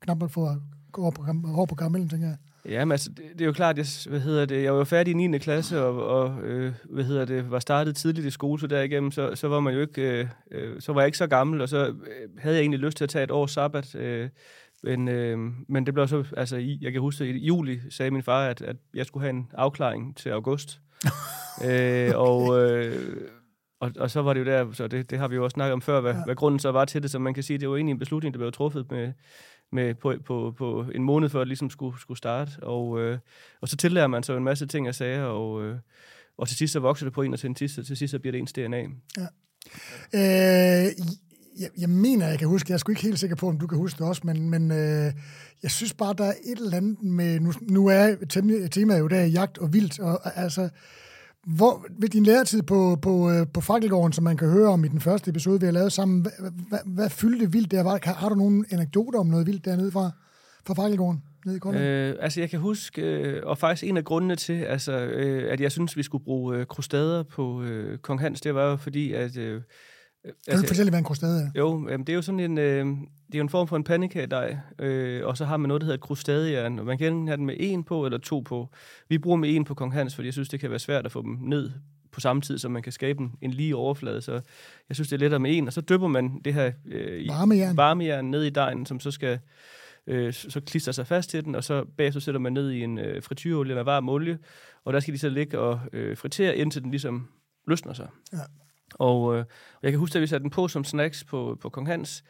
knap 0.01 0.19
nok 0.19 0.31
for 0.31 0.49
at 0.49 0.57
gå 0.91 1.01
over 1.01 1.11
på, 1.11 1.25
over 1.55 1.65
på 1.65 1.75
karamellen, 1.75 2.09
tænker 2.09 2.27
jeg. 2.27 2.37
Ja, 2.65 2.85
men 2.85 2.91
altså, 2.91 3.09
det, 3.09 3.23
det 3.33 3.41
er 3.41 3.45
jo 3.45 3.51
klart, 3.51 3.77
jeg, 3.77 3.85
hvad 4.09 4.19
hedder 4.19 4.45
det, 4.45 4.63
jeg 4.63 4.71
var 4.71 4.77
jo 4.77 4.83
færdig 4.83 5.11
i 5.11 5.27
9. 5.27 5.37
klasse, 5.37 5.83
og, 5.83 6.05
og 6.05 6.41
øh, 6.43 6.73
hvad 6.89 7.03
hedder 7.03 7.25
det, 7.25 7.51
var 7.51 7.59
startet 7.59 7.95
tidligt 7.95 8.27
i 8.27 8.29
skole, 8.29 8.59
så 8.59 8.67
derigennem, 8.67 9.11
så, 9.11 9.35
så 9.35 9.47
var 9.47 9.59
man 9.59 9.73
jo 9.73 9.81
ikke, 9.81 10.29
øh, 10.51 10.81
så 10.81 10.93
var 10.93 11.01
jeg 11.01 11.05
ikke 11.05 11.17
så 11.17 11.27
gammel, 11.27 11.61
og 11.61 11.69
så 11.69 11.87
øh, 11.87 11.93
havde 12.37 12.55
jeg 12.55 12.61
egentlig 12.61 12.79
lyst 12.79 12.97
til 12.97 13.03
at 13.03 13.09
tage 13.09 13.23
et 13.23 13.31
år 13.31 13.45
sabbat, 13.45 13.95
øh, 13.95 14.29
men, 14.83 15.07
øh, 15.07 15.37
men 15.67 15.85
det 15.85 15.93
blev 15.93 16.07
så, 16.07 16.23
altså, 16.37 16.57
i, 16.57 16.77
jeg 16.81 16.91
kan 16.91 17.01
huske, 17.01 17.23
at 17.23 17.29
i 17.29 17.45
juli 17.45 17.79
sagde 17.89 18.11
min 18.11 18.23
far, 18.23 18.47
at, 18.47 18.61
at 18.61 18.75
jeg 18.93 19.05
skulle 19.05 19.23
have 19.23 19.37
en 19.37 19.47
afklaring 19.53 20.17
til 20.17 20.29
august. 20.29 20.81
øh, 21.67 22.11
og, 22.15 22.59
øh, 22.59 23.27
og, 23.79 23.91
og 23.99 24.11
så 24.11 24.21
var 24.21 24.33
det 24.33 24.39
jo 24.39 24.45
der, 24.45 24.71
så 24.73 24.87
det, 24.87 25.09
det 25.09 25.19
har 25.19 25.27
vi 25.27 25.35
jo 25.35 25.43
også 25.43 25.53
snakket 25.53 25.73
om 25.73 25.81
før, 25.81 26.01
hvad, 26.01 26.13
ja. 26.13 26.23
hvad 26.25 26.35
grunden 26.35 26.59
så 26.59 26.71
var 26.71 26.85
til 26.85 27.03
det, 27.03 27.11
så 27.11 27.19
man 27.19 27.33
kan 27.33 27.43
sige, 27.43 27.57
det 27.59 27.69
var 27.69 27.75
egentlig 27.75 27.91
en 27.93 27.99
beslutning, 27.99 28.33
der 28.33 28.37
blev 28.37 28.51
truffet 28.51 28.91
med, 28.91 29.13
med 29.71 29.95
på, 29.95 30.13
på, 30.25 30.53
på 30.57 30.85
en 30.95 31.03
måned 31.03 31.29
før 31.29 31.39
det 31.39 31.47
ligesom 31.47 31.69
skulle, 31.69 31.99
skulle 31.99 32.17
starte. 32.17 32.51
Og, 32.63 32.99
øh, 32.99 33.17
og 33.61 33.67
så 33.69 33.77
tillærer 33.77 34.07
man 34.07 34.23
så 34.23 34.37
en 34.37 34.43
masse 34.43 34.65
ting 34.65 34.87
og 34.87 34.95
sager, 34.95 35.23
og, 35.23 35.63
øh, 35.63 35.77
og 36.37 36.47
til 36.47 36.57
sidst 36.57 36.73
så 36.73 36.79
vokser 36.79 37.05
det 37.05 37.13
på 37.13 37.21
en, 37.21 37.33
og 37.33 37.39
til, 37.39 37.49
en 37.49 37.55
sidst, 37.55 37.75
til 37.75 37.97
sidst 37.97 38.11
så 38.11 38.19
bliver 38.19 38.31
det 38.31 38.39
ens 38.39 38.53
DNA. 38.53 38.77
Ja. 39.17 39.27
Øh, 40.85 40.91
jeg, 41.61 41.69
jeg 41.77 41.89
mener, 41.89 42.27
jeg 42.27 42.39
kan 42.39 42.47
huske, 42.47 42.71
jeg 42.71 42.73
er 42.73 42.77
sgu 42.77 42.91
ikke 42.91 43.01
helt 43.01 43.19
sikker 43.19 43.35
på, 43.35 43.47
om 43.47 43.59
du 43.59 43.67
kan 43.67 43.77
huske 43.77 43.97
det 43.97 44.07
også, 44.07 44.21
men, 44.25 44.49
men 44.49 44.71
øh, 44.71 45.13
jeg 45.63 45.71
synes 45.71 45.93
bare, 45.93 46.13
der 46.17 46.25
er 46.25 46.33
et 46.43 46.57
eller 46.57 46.77
andet 46.77 47.03
med, 47.03 47.39
nu, 47.39 47.53
nu 47.61 47.87
er 47.87 48.15
temaet 48.71 48.99
jo 48.99 49.07
der 49.07 49.25
jagt 49.25 49.57
og 49.57 49.73
vildt, 49.73 49.99
og 49.99 50.37
altså, 50.37 50.69
hvor, 51.47 51.85
ved 51.99 52.09
din 52.09 52.23
læretid 52.23 52.61
på, 52.61 52.97
på, 53.01 53.31
øh, 53.31 53.47
på 53.53 53.61
Fakkelgården, 53.61 54.13
som 54.13 54.23
man 54.23 54.37
kan 54.37 54.49
høre 54.49 54.69
om 54.69 54.85
i 54.85 54.87
den 54.87 55.01
første 55.01 55.29
episode, 55.29 55.59
vi 55.59 55.65
har 55.65 55.73
lavet 55.73 55.93
sammen, 55.93 56.21
hvad, 56.21 56.51
hvad, 56.69 56.79
hvad 56.85 57.09
fyldte 57.09 57.51
vildt 57.51 57.71
der 57.71 57.83
var? 57.83 57.99
Har, 58.03 58.13
har 58.13 58.29
du 58.29 58.35
nogle 58.35 58.65
anekdoter 58.71 59.19
om 59.19 59.27
noget 59.27 59.47
vildt 59.47 59.65
dernede 59.65 59.91
fra, 59.91 60.11
fra 60.67 60.73
Fakkelgården? 60.73 61.23
Nede 61.45 61.57
i 61.57 61.59
Grønland? 61.59 61.85
øh, 61.85 62.15
altså, 62.19 62.39
jeg 62.39 62.49
kan 62.49 62.59
huske, 62.59 63.01
øh, 63.01 63.41
og 63.45 63.57
faktisk 63.57 63.83
en 63.83 63.97
af 63.97 64.05
grundene 64.05 64.35
til, 64.35 64.53
altså, 64.53 64.91
øh, 64.91 65.53
at 65.53 65.61
jeg 65.61 65.71
synes, 65.71 65.97
vi 65.97 66.03
skulle 66.03 66.23
bruge 66.23 66.57
øh, 66.57 66.65
krustader 66.65 67.23
på 67.23 67.63
øh, 67.63 67.97
Kong 67.97 68.19
Hans, 68.19 68.41
det 68.41 68.55
var 68.55 68.69
jo 68.69 68.75
fordi, 68.75 69.13
at... 69.13 69.37
Øh, 69.37 69.61
kan 70.23 70.33
du 70.47 70.57
ikke 70.57 70.67
fortælle, 70.67 70.89
hvad 70.89 70.99
en 70.99 71.05
krustade 71.05 71.41
er? 71.43 71.59
Jo, 71.59 71.89
jamen, 71.89 72.07
det 72.07 72.13
er 72.13 72.15
jo 72.15 72.21
sådan 72.21 72.39
en, 72.39 72.57
øh, 72.57 72.85
det 72.85 73.33
er 73.33 73.37
jo 73.37 73.41
en 73.41 73.49
form 73.49 73.67
for 73.67 73.75
en 73.75 73.83
pandekagedej, 73.83 74.57
øh, 74.79 75.25
og 75.25 75.37
så 75.37 75.45
har 75.45 75.57
man 75.57 75.67
noget, 75.67 75.81
der 75.81 75.85
hedder 75.85 75.99
krustadejern, 75.99 76.79
og 76.79 76.85
man 76.85 76.97
kan 76.97 77.27
have 77.27 77.37
den 77.37 77.45
med 77.45 77.55
en 77.59 77.83
på 77.83 78.05
eller 78.05 78.17
to 78.17 78.39
på. 78.39 78.69
Vi 79.09 79.17
bruger 79.17 79.37
med 79.37 79.55
en 79.55 79.63
på 79.63 79.73
Kong 79.73 79.93
Hans, 79.93 80.15
fordi 80.15 80.25
jeg 80.25 80.33
synes, 80.33 80.49
det 80.49 80.59
kan 80.59 80.69
være 80.69 80.79
svært 80.79 81.05
at 81.05 81.11
få 81.11 81.21
dem 81.21 81.37
ned 81.41 81.71
på 82.11 82.19
samme 82.19 82.41
tid, 82.41 82.57
så 82.57 82.69
man 82.69 82.83
kan 82.83 82.91
skabe 82.91 83.21
en, 83.21 83.35
en 83.41 83.51
lige 83.51 83.75
overflade. 83.75 84.21
Så 84.21 84.31
jeg 84.89 84.95
synes, 84.95 85.09
det 85.09 85.15
er 85.15 85.19
lettere 85.19 85.39
med 85.39 85.57
en, 85.57 85.67
og 85.67 85.73
så 85.73 85.81
dypper 85.81 86.07
man 86.07 86.41
det 86.45 86.53
her 86.53 86.71
øh, 86.85 87.27
varmejern. 87.27 87.77
varmejern 87.77 88.25
ned 88.25 88.43
i 88.43 88.49
dejen, 88.49 88.85
som 88.85 88.99
så 88.99 89.11
skal 89.11 89.39
øh, 90.07 90.33
så 90.33 90.61
klister 90.65 90.91
sig 90.91 91.07
fast 91.07 91.29
til 91.29 91.45
den, 91.45 91.55
og 91.55 91.63
så 91.63 91.85
bagefter 91.97 92.19
sætter 92.19 92.39
man 92.39 92.53
ned 92.53 92.71
i 92.71 92.81
en 92.81 92.99
øh, 92.99 93.23
frityreolie 93.23 93.71
eller 93.71 93.83
varm 93.83 94.09
olie, 94.09 94.37
og 94.85 94.93
der 94.93 94.99
skal 94.99 95.13
de 95.13 95.19
så 95.19 95.29
ligge 95.29 95.59
og 95.59 95.79
øh, 95.93 96.17
fritere, 96.17 96.57
indtil 96.57 96.81
den 96.81 96.91
ligesom 96.91 97.27
løsner 97.67 97.93
sig. 97.93 98.07
Ja. 98.33 98.37
Og 98.93 99.37
øh, 99.37 99.45
jeg 99.83 99.91
kan 99.91 99.99
huske, 99.99 100.15
at 100.15 100.21
vi 100.21 100.27
satte 100.27 100.43
den 100.43 100.49
på 100.49 100.67
som 100.67 100.83
snacks 100.83 101.23
på, 101.23 101.57
på 101.61 101.69
Kong 101.69 101.87
Hans. 101.87 102.23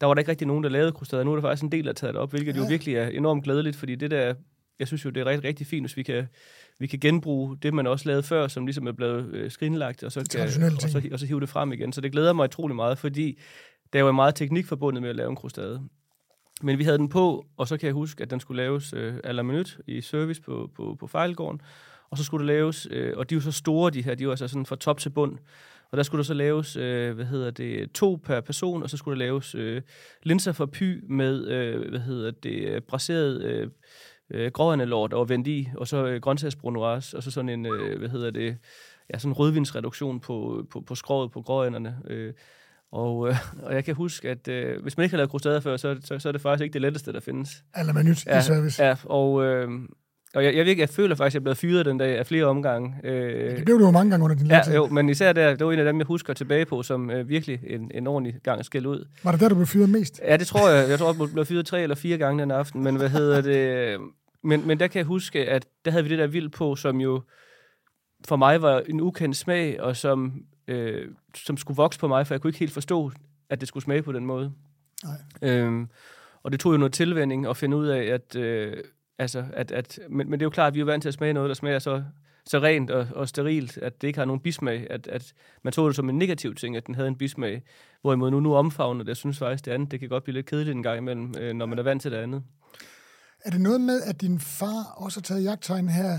Der 0.00 0.06
var 0.06 0.14
der 0.14 0.20
ikke 0.20 0.30
rigtig 0.30 0.46
nogen, 0.46 0.64
der 0.64 0.70
lavede 0.70 0.92
krustader. 0.92 1.24
Nu 1.24 1.30
er 1.30 1.36
der 1.36 1.42
faktisk 1.42 1.62
en 1.62 1.72
del, 1.72 1.84
der 1.84 1.90
har 1.90 1.94
taget 1.94 2.14
det 2.14 2.22
op, 2.22 2.30
hvilket 2.30 2.54
ja. 2.56 2.60
jo 2.60 2.66
virkelig 2.68 2.94
er 2.94 3.08
enormt 3.08 3.44
glædeligt, 3.44 3.76
fordi 3.76 3.94
det 3.94 4.10
der, 4.10 4.34
jeg 4.78 4.86
synes 4.86 5.04
jo, 5.04 5.10
det 5.10 5.20
er 5.20 5.26
rigtig, 5.26 5.48
rigtig 5.48 5.66
fint, 5.66 5.86
hvis 5.86 5.96
vi 5.96 6.02
kan, 6.02 6.26
vi 6.78 6.86
kan 6.86 7.00
genbruge 7.00 7.56
det, 7.62 7.74
man 7.74 7.86
også 7.86 8.08
lavede 8.08 8.22
før, 8.22 8.48
som 8.48 8.66
ligesom 8.66 8.86
er 8.86 8.92
blevet 8.92 9.34
øh, 9.34 9.50
skrinlagt, 9.50 10.02
og 10.02 10.12
så, 10.12 10.20
kan, 10.32 10.40
og, 10.42 10.90
så, 10.90 11.08
og 11.12 11.18
så 11.18 11.26
hive 11.26 11.40
det 11.40 11.48
frem 11.48 11.72
igen. 11.72 11.92
Så 11.92 12.00
det 12.00 12.12
glæder 12.12 12.32
mig 12.32 12.44
utrolig 12.44 12.76
meget, 12.76 12.98
fordi 12.98 13.38
der 13.92 13.98
er 13.98 14.04
jo 14.04 14.12
meget 14.12 14.34
teknik 14.34 14.66
forbundet 14.66 15.02
med 15.02 15.10
at 15.10 15.16
lave 15.16 15.30
en 15.30 15.36
krustade. 15.36 15.80
Men 16.62 16.78
vi 16.78 16.84
havde 16.84 16.98
den 16.98 17.08
på, 17.08 17.46
og 17.56 17.68
så 17.68 17.76
kan 17.76 17.86
jeg 17.86 17.94
huske, 17.94 18.22
at 18.22 18.30
den 18.30 18.40
skulle 18.40 18.62
laves 18.62 18.92
øh, 18.92 19.14
à 19.24 19.32
la 19.32 19.42
minut 19.42 19.78
i 19.86 20.00
service 20.00 20.42
på, 20.42 20.70
på, 20.76 20.96
på 21.00 21.06
Fejlgården. 21.06 21.60
Og 22.10 22.18
så 22.18 22.24
skulle 22.24 22.42
det 22.42 22.46
laves, 22.46 22.88
øh, 22.90 23.12
og 23.16 23.30
de 23.30 23.34
er 23.34 23.36
jo 23.36 23.42
så 23.42 23.52
store, 23.52 23.90
de 23.90 24.02
her, 24.02 24.14
de 24.14 24.22
er 24.22 24.24
jo 24.24 24.30
altså 24.30 24.48
sådan 24.48 24.66
fra 24.66 24.76
top 24.76 24.98
til 24.98 25.10
bund. 25.10 25.38
Og 25.94 25.98
der 25.98 26.02
skulle 26.02 26.18
der 26.18 26.24
så 26.24 26.34
laves, 26.34 26.76
øh, 26.76 27.14
hvad 27.14 27.24
hedder 27.24 27.50
det, 27.50 27.92
to 27.92 28.20
per 28.24 28.40
person, 28.40 28.82
og 28.82 28.90
så 28.90 28.96
skulle 28.96 29.18
der 29.18 29.26
laves 29.26 29.54
øh, 29.54 29.82
linser 30.22 30.52
for 30.52 30.66
py 30.66 31.04
med, 31.08 31.48
øh, 31.48 31.90
hvad 31.90 32.00
hedder 32.00 32.30
det, 32.30 32.84
braseret 32.84 33.42
øh, 33.42 33.68
øh, 34.30 34.50
gråandelort 34.50 35.12
og 35.12 35.28
vendt 35.28 35.46
i, 35.46 35.68
og 35.76 35.88
så 35.88 36.06
øh, 36.06 36.20
grøntsagsbrunoise, 36.20 37.16
og 37.16 37.22
så 37.22 37.30
sådan 37.30 37.48
en, 37.48 37.66
øh, 37.66 37.98
hvad 37.98 38.08
hedder 38.08 38.30
det, 38.30 38.56
ja, 39.12 39.18
sådan 39.18 39.30
en 39.30 39.36
rødvinsreduktion 39.36 40.20
på, 40.20 40.66
på, 40.70 40.80
på 40.80 40.94
skroget 40.94 41.32
på 41.32 41.42
gråanderne. 41.42 41.98
Øh, 42.06 42.32
og, 42.92 43.28
øh, 43.28 43.36
og 43.66 43.74
jeg 43.74 43.84
kan 43.84 43.94
huske, 43.94 44.30
at 44.30 44.48
øh, 44.48 44.82
hvis 44.82 44.96
man 44.96 45.04
ikke 45.04 45.12
har 45.12 45.18
lavet 45.18 45.30
krustader 45.30 45.60
før, 45.60 45.76
så, 45.76 45.96
så, 46.00 46.18
så 46.18 46.28
er 46.28 46.32
det 46.32 46.40
faktisk 46.40 46.62
ikke 46.62 46.72
det 46.72 46.82
letteste, 46.82 47.12
der 47.12 47.20
findes. 47.20 47.64
Eller 47.78 47.92
minut 47.92 48.26
ja, 48.26 48.38
i 48.38 48.42
service. 48.42 48.84
Ja, 48.84 48.96
og, 49.04 49.44
øh, 49.44 49.68
og 50.34 50.44
jeg, 50.44 50.56
jeg, 50.56 50.66
jeg, 50.66 50.78
jeg 50.78 50.88
føler 50.88 51.14
faktisk, 51.14 51.32
at 51.32 51.34
jeg 51.34 51.42
blevet 51.42 51.58
fyret 51.58 51.86
den 51.86 51.98
dag 51.98 52.18
af 52.18 52.26
flere 52.26 52.44
omgange. 52.44 52.94
Øh, 53.04 53.56
det 53.56 53.64
blev 53.64 53.78
du 53.78 53.84
jo 53.84 53.90
mange 53.90 54.10
gange 54.10 54.24
under 54.24 54.36
din 54.36 54.46
Ja, 54.46 54.74
jo, 54.74 54.86
men 54.86 55.08
især 55.08 55.32
der, 55.32 55.56
det 55.56 55.66
var 55.66 55.72
en 55.72 55.78
af 55.78 55.84
dem, 55.84 55.98
jeg 55.98 56.06
husker 56.06 56.32
tilbage 56.32 56.64
på, 56.64 56.82
som 56.82 57.10
øh, 57.10 57.28
virkelig 57.28 57.60
en, 57.66 57.90
en 57.94 58.06
ordentlig 58.06 58.34
gang 58.42 58.64
skæld 58.64 58.86
ud. 58.86 59.04
Var 59.24 59.30
det 59.30 59.40
der, 59.40 59.48
du 59.48 59.54
blev 59.54 59.66
fyret 59.66 59.88
mest? 59.88 60.20
Ja, 60.24 60.36
det 60.36 60.46
tror 60.46 60.70
jeg. 60.70 60.88
Jeg 60.88 60.98
tror, 60.98 61.22
jeg 61.22 61.32
blev 61.32 61.44
fyret 61.44 61.66
tre 61.66 61.82
eller 61.82 61.96
fire 61.96 62.18
gange 62.18 62.42
den 62.42 62.50
aften, 62.50 62.82
men 62.82 62.96
hvad 62.96 63.08
hedder 63.08 63.40
det... 63.40 63.98
Men, 64.42 64.66
men 64.66 64.80
der 64.80 64.86
kan 64.86 64.98
jeg 64.98 65.06
huske, 65.06 65.50
at 65.50 65.66
der 65.84 65.90
havde 65.90 66.04
vi 66.04 66.10
det 66.10 66.18
der 66.18 66.26
vild 66.26 66.48
på, 66.48 66.76
som 66.76 67.00
jo 67.00 67.22
for 68.28 68.36
mig 68.36 68.62
var 68.62 68.82
en 68.88 69.00
ukendt 69.00 69.36
smag, 69.36 69.80
og 69.80 69.96
som, 69.96 70.32
øh, 70.68 71.08
som 71.34 71.56
skulle 71.56 71.76
vokse 71.76 72.00
på 72.00 72.08
mig, 72.08 72.26
for 72.26 72.34
jeg 72.34 72.40
kunne 72.40 72.48
ikke 72.48 72.58
helt 72.58 72.72
forstå, 72.72 73.10
at 73.50 73.60
det 73.60 73.68
skulle 73.68 73.84
smage 73.84 74.02
på 74.02 74.12
den 74.12 74.26
måde. 74.26 74.52
Nej. 75.04 75.50
Øhm, 75.50 75.88
og 76.42 76.52
det 76.52 76.60
tog 76.60 76.72
jo 76.72 76.78
noget 76.78 76.92
tilvænding 76.92 77.46
at 77.46 77.56
finde 77.56 77.76
ud 77.76 77.86
af, 77.86 78.02
at... 78.02 78.36
Øh, 78.36 78.76
altså, 79.18 79.44
at, 79.52 79.72
at 79.72 79.98
men, 80.10 80.30
men 80.30 80.40
det 80.40 80.44
er 80.44 80.46
jo 80.46 80.50
klart, 80.50 80.66
at 80.66 80.74
vi 80.74 80.80
er 80.80 80.84
vant 80.84 81.02
til 81.02 81.08
at 81.08 81.14
smage 81.14 81.32
noget, 81.32 81.48
der 81.48 81.54
smager 81.54 81.78
så, 81.78 82.04
så 82.46 82.58
rent 82.58 82.90
og, 82.90 83.08
og 83.14 83.28
sterilt, 83.28 83.78
at 83.78 84.02
det 84.02 84.08
ikke 84.08 84.18
har 84.18 84.26
nogen 84.26 84.40
bismag. 84.40 84.86
At, 84.90 85.06
at 85.06 85.34
man 85.62 85.72
tog 85.72 85.88
det 85.88 85.96
som 85.96 86.08
en 86.08 86.18
negativ 86.18 86.54
ting, 86.54 86.76
at 86.76 86.86
den 86.86 86.94
havde 86.94 87.08
en 87.08 87.18
bismag. 87.18 87.62
Hvorimod 88.02 88.30
nu, 88.30 88.40
nu 88.40 88.54
omfavner 88.54 89.02
det, 89.02 89.08
jeg 89.08 89.16
synes 89.16 89.38
faktisk, 89.38 89.64
det 89.64 89.70
andet, 89.70 89.90
det 89.90 90.00
kan 90.00 90.08
godt 90.08 90.24
blive 90.24 90.34
lidt 90.34 90.46
kedeligt 90.46 90.76
en 90.76 90.82
gang 90.82 90.98
imellem, 90.98 91.34
øh, 91.40 91.54
når 91.54 91.66
man 91.66 91.78
er 91.78 91.82
vant 91.82 92.02
til 92.02 92.10
det 92.10 92.16
andet. 92.16 92.42
Er 93.44 93.50
det 93.50 93.60
noget 93.60 93.80
med, 93.80 94.02
at 94.02 94.20
din 94.20 94.40
far 94.40 94.94
også 94.96 95.20
har 95.20 95.22
taget 95.22 95.44
jagttegn 95.44 95.88
her 95.88 96.18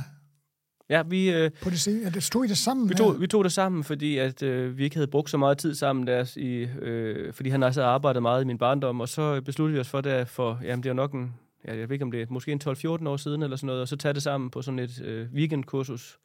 Ja, 0.90 1.04
vi... 1.04 1.32
Øh, 1.32 1.52
på 1.64 1.70
det 1.70 1.80
scene. 1.80 2.10
det 2.10 2.24
stod 2.24 2.46
I 2.46 2.48
det 2.48 2.58
sammen? 2.58 2.90
Vi 2.90 2.94
tog, 2.94 3.22
vi 3.22 3.28
tog 3.28 3.44
det 3.44 3.52
sammen, 3.52 3.84
fordi 3.84 4.18
at, 4.18 4.44
øh, 4.44 4.78
vi 4.78 4.84
ikke 4.84 4.96
havde 4.96 5.08
brugt 5.08 5.30
så 5.30 5.38
meget 5.38 5.58
tid 5.58 5.76
sammen 5.76 6.08
der, 6.08 6.34
i, 6.38 6.68
øh, 6.82 7.34
fordi 7.34 7.50
han 7.50 7.64
også 7.64 7.82
havde 7.82 7.94
arbejdet 7.94 8.22
meget 8.22 8.42
i 8.42 8.46
min 8.46 8.58
barndom, 8.58 9.02
og 9.02 9.10
så 9.10 9.42
besluttede 9.42 9.74
vi 9.74 9.80
os 9.80 9.90
for 9.90 10.02
det, 10.02 10.28
for, 10.28 10.60
jamen 10.64 10.84
det 10.84 10.90
er 10.90 10.94
nok 10.94 11.14
en, 11.14 11.34
ja, 11.68 11.78
jeg 11.78 11.90
ved 11.90 11.96
ikke 11.96 12.06
om 12.06 12.12
det 12.12 12.22
er 12.22 12.26
måske 12.30 12.52
en 12.52 12.62
12-14 12.64 13.08
år 13.08 13.18
siden 13.18 13.44
eller 13.44 13.58
sådan 13.58 13.68
noget, 13.68 13.82
og 13.82 13.88
så 13.88 13.96
tage 13.96 14.14
det 14.14 14.24
sammen 14.24 14.50
på 14.50 14.62
sådan 14.62 14.80
et 14.80 15.02
øh, 15.02 15.28
weekendkursus. 15.34 16.20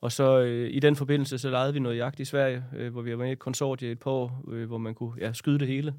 Og 0.00 0.12
så 0.12 0.40
øh, 0.40 0.70
i 0.70 0.80
den 0.80 0.96
forbindelse, 0.96 1.38
så 1.38 1.50
lavede 1.50 1.72
vi 1.72 1.78
noget 1.78 1.96
jagt 1.96 2.20
i 2.20 2.24
Sverige, 2.24 2.64
øh, 2.76 2.92
hvor 2.92 3.02
vi 3.02 3.10
var 3.10 3.16
med 3.16 3.28
i 3.28 3.32
et 3.32 3.38
konsortie 3.38 3.90
et 3.90 3.98
par 3.98 4.10
år, 4.10 4.44
øh, 4.52 4.66
hvor 4.66 4.78
man 4.78 4.94
kunne 4.94 5.12
ja, 5.20 5.32
skyde 5.32 5.58
det 5.58 5.68
hele. 5.68 5.94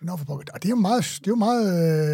Nå, 0.00 0.16
for 0.16 0.24
pokker. 0.24 0.44
Det 0.54 0.64
er 0.64 0.68
jo 0.68 0.76
meget, 0.76 1.18
det 1.20 1.26
er 1.26 1.30
jo 1.30 1.34
meget 1.34 1.66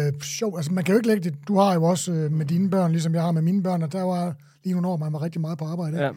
øh, 0.07 0.21
sjovt. 0.21 0.57
Altså, 0.57 0.73
man 0.73 0.83
kan 0.83 0.93
jo 0.93 0.97
ikke 0.97 1.07
lægge 1.07 1.29
det. 1.29 1.47
Du 1.47 1.57
har 1.57 1.73
jo 1.73 1.83
også 1.83 2.11
øh, 2.11 2.31
med 2.31 2.45
dine 2.45 2.69
børn, 2.69 2.91
ligesom 2.91 3.13
jeg 3.13 3.21
har 3.21 3.31
med 3.31 3.41
mine 3.41 3.63
børn, 3.63 3.83
og 3.83 3.91
der 3.91 4.03
var 4.03 4.35
lige 4.63 4.73
nogle 4.73 4.87
år, 4.87 4.97
man 4.97 5.13
var 5.13 5.21
rigtig 5.21 5.41
meget 5.41 5.57
på 5.57 5.65
arbejde. 5.65 5.97
Ja. 5.97 6.09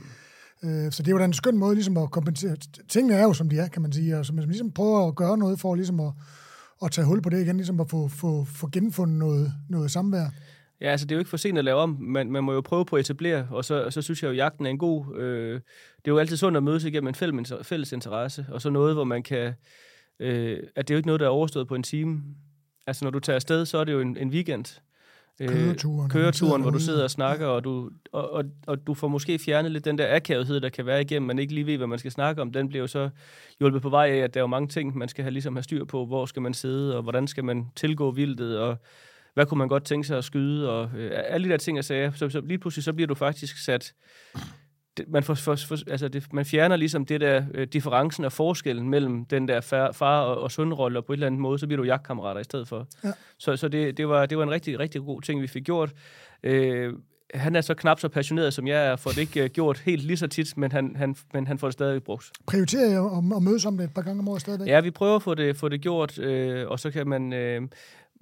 Øh, 0.65 0.93
så 0.93 1.03
det 1.03 1.09
er 1.09 1.13
jo 1.13 1.19
da 1.19 1.25
en 1.25 1.33
skøn 1.33 1.57
måde 1.57 1.75
ligesom 1.75 1.97
at 1.97 2.11
kompensere. 2.11 2.57
Tingene 2.89 3.15
er 3.15 3.23
jo, 3.23 3.33
som 3.33 3.49
de 3.49 3.59
er, 3.59 3.69
kan 3.69 3.83
man 3.83 3.93
sige, 3.93 4.19
og 4.19 4.27
så 4.27 4.33
man 4.33 4.45
ligesom 4.45 4.71
prøver 4.71 5.09
at 5.09 5.15
gøre 5.15 5.39
noget 5.39 5.61
for 5.61 5.75
ligesom 5.75 6.01
at, 6.01 6.13
at 6.85 6.93
tage 6.93 7.07
hul 7.07 7.23
på 7.23 7.29
det 7.29 7.41
igen, 7.41 7.57
ligesom 7.57 7.81
at 7.81 7.91
få, 7.91 8.09
få, 8.09 8.45
få 8.45 8.69
genfundet 8.73 9.19
noget, 9.19 9.53
noget 9.69 9.91
samvær. 9.91 10.27
Ja, 10.81 10.91
altså 10.91 11.07
det 11.07 11.13
er 11.13 11.17
jo 11.17 11.19
ikke 11.19 11.31
for 11.31 11.37
sent 11.37 11.59
at 11.59 11.65
lave 11.65 11.79
om, 11.79 11.97
men 12.01 12.33
man 12.33 12.45
må 12.45 12.53
jo 12.53 12.61
prøve 12.61 12.85
på 12.85 12.97
at 12.97 13.01
etablere, 13.01 13.49
og 13.51 13.65
så, 13.65 13.85
og 13.85 13.93
så 13.93 14.03
synes 14.03 14.23
jeg 14.23 14.29
jo, 14.29 14.33
at 14.33 14.37
jagten 14.37 14.67
er 14.67 14.71
en 14.71 14.79
god... 14.79 15.17
Øh, 15.17 15.55
det 15.55 16.11
er 16.11 16.13
jo 16.13 16.19
altid 16.19 16.37
sundt 16.37 16.57
at 16.57 16.63
mødes 16.63 16.85
igennem 16.85 17.09
en 17.09 17.15
fælles, 17.15 17.53
fælles 17.63 17.93
interesse, 17.93 18.47
og 18.49 18.63
så 18.63 18.71
noget, 18.71 18.95
hvor 18.95 19.05
man 19.05 19.23
kan... 19.23 19.55
Øh, 20.21 20.59
at 20.77 20.89
det 20.89 20.95
er 20.95 20.97
jo 20.97 20.99
ikke 20.99 21.07
noget, 21.07 21.21
der 21.21 21.27
er 21.27 21.31
overstået 21.31 21.69
på 21.69 21.75
en 21.75 21.83
time. 21.83 22.23
Altså 22.87 23.05
når 23.05 23.11
du 23.11 23.21
tager 23.21 23.35
afsted, 23.35 23.67
så 23.67 23.79
er 23.79 23.85
det 23.85 23.93
jo 23.93 24.01
en, 24.01 24.17
en 24.17 24.29
weekend, 24.29 24.65
øh, 24.65 24.94
køreturen, 25.41 26.11
køreturen 26.11 26.63
hvor 26.63 26.71
du 26.71 26.79
sidder 26.79 27.05
og 27.05 27.11
snakker, 27.11 27.47
og 27.47 27.65
du, 27.65 27.91
og, 28.13 28.31
og, 28.31 28.45
og 28.67 28.87
du 28.87 28.95
får 28.95 29.09
måske 29.09 29.39
fjernet 29.39 29.73
lidt 29.73 29.85
den 29.85 29.99
der 29.99 30.17
akavethed, 30.17 30.61
der 30.61 30.69
kan 30.69 30.87
være 30.87 31.01
igennem, 31.01 31.27
man 31.27 31.39
ikke 31.39 31.55
lige 31.55 31.67
ved, 31.67 31.77
hvad 31.77 31.87
man 31.87 31.99
skal 31.99 32.11
snakke 32.11 32.43
om. 32.43 32.53
Den 32.53 32.69
bliver 32.69 32.81
jo 32.81 32.87
så 32.87 33.11
hjulpet 33.59 33.83
på 33.83 33.89
vej 33.89 34.11
af, 34.11 34.17
at 34.17 34.35
der 34.35 34.41
er 34.41 34.43
jo 34.43 34.47
mange 34.47 34.69
ting, 34.69 34.99
man 34.99 35.09
skal 35.09 35.25
have, 35.25 35.33
ligesom 35.33 35.57
have 35.57 35.63
styr 35.63 35.85
på. 35.85 36.07
Hvor 36.07 36.27
skal 36.27 36.43
man 36.43 36.55
sidde, 36.55 36.97
og 36.97 37.03
hvordan 37.03 37.27
skal 37.27 37.45
man 37.45 37.67
tilgå 37.77 38.11
vildtet, 38.11 38.59
og 38.59 38.77
hvad 39.35 39.47
kunne 39.47 39.59
man 39.59 39.69
godt 39.69 39.85
tænke 39.85 40.07
sig 40.07 40.19
at 40.19 40.25
skyde, 40.25 40.71
og 40.71 40.91
øh, 40.97 41.11
alle 41.15 41.45
de 41.45 41.53
der 41.53 41.59
ting, 41.59 41.77
jeg 41.77 41.85
sagde. 41.85 42.13
Så, 42.17 42.29
så 42.29 42.41
lige 42.41 42.59
pludselig, 42.59 42.85
så 42.85 42.93
bliver 42.93 43.07
du 43.07 43.15
faktisk 43.15 43.65
sat 43.65 43.95
det, 44.97 45.09
man, 45.09 45.23
for, 45.23 45.35
for, 45.35 45.57
for, 45.57 45.91
altså 45.91 46.09
det, 46.09 46.33
man 46.33 46.45
fjerner 46.45 46.77
ligesom 46.77 47.07
det 47.07 47.21
der 47.21 47.45
øh, 47.55 47.67
differencen 47.67 48.25
og 48.25 48.33
forskellen 48.33 48.89
mellem 48.89 49.25
den 49.25 49.49
der 49.49 49.61
far, 49.61 49.93
far 49.93 50.21
og, 50.21 50.43
og 50.43 50.51
sønrolle, 50.51 50.99
og 50.99 51.05
på 51.05 51.13
et 51.13 51.17
eller 51.17 51.27
andet 51.27 51.41
måde, 51.41 51.59
så 51.59 51.67
bliver 51.67 51.83
du 51.83 51.85
jagtkammerater 51.85 52.41
i 52.41 52.45
stedet 52.45 52.69
for. 52.69 52.87
Ja. 53.05 53.13
Så, 53.39 53.57
så 53.57 53.69
det, 53.69 53.97
det, 53.97 54.09
var, 54.09 54.27
det 54.27 54.39
var 54.39 54.45
en 54.45 54.51
rigtig, 54.51 54.79
rigtig 54.79 55.01
god 55.01 55.23
ting, 55.23 55.43
vi 55.43 55.47
fik 55.47 55.65
gjort. 55.65 55.93
Øh, 56.43 56.93
han 57.35 57.57
er 57.57 57.61
så 57.61 57.75
knap 57.75 58.01
så 58.01 58.09
passioneret, 58.09 58.55
som 58.55 58.67
jeg 58.67 58.87
er, 58.87 58.97
for 58.97 59.11
det 59.11 59.19
ikke 59.19 59.45
uh, 59.45 59.51
gjort 59.51 59.79
helt 59.79 60.03
lige 60.03 60.17
så 60.17 60.27
tit, 60.27 60.57
men 60.57 60.73
han, 60.73 60.97
han, 60.97 61.17
men 61.33 61.47
han 61.47 61.59
får 61.59 61.67
det 61.67 61.73
stadig 61.73 62.03
brugt. 62.03 62.31
Prioriterer 62.47 62.91
jeg 62.91 63.05
at, 63.05 63.37
at 63.37 63.43
mødes 63.43 63.65
om 63.65 63.77
det 63.77 63.85
et 63.85 63.95
par 63.95 64.03
gange 64.03 64.21
om 64.21 64.29
året 64.29 64.41
stadigvæk? 64.41 64.69
Ja, 64.69 64.81
vi 64.81 64.91
prøver 64.91 65.17
at 65.17 65.23
få 65.23 65.35
det, 65.35 65.57
få 65.57 65.69
det 65.69 65.81
gjort, 65.81 66.19
øh, 66.19 66.69
og 66.69 66.81
så 66.81 66.91
kan 66.91 67.09
man... 67.09 67.33
Øh, 67.33 67.63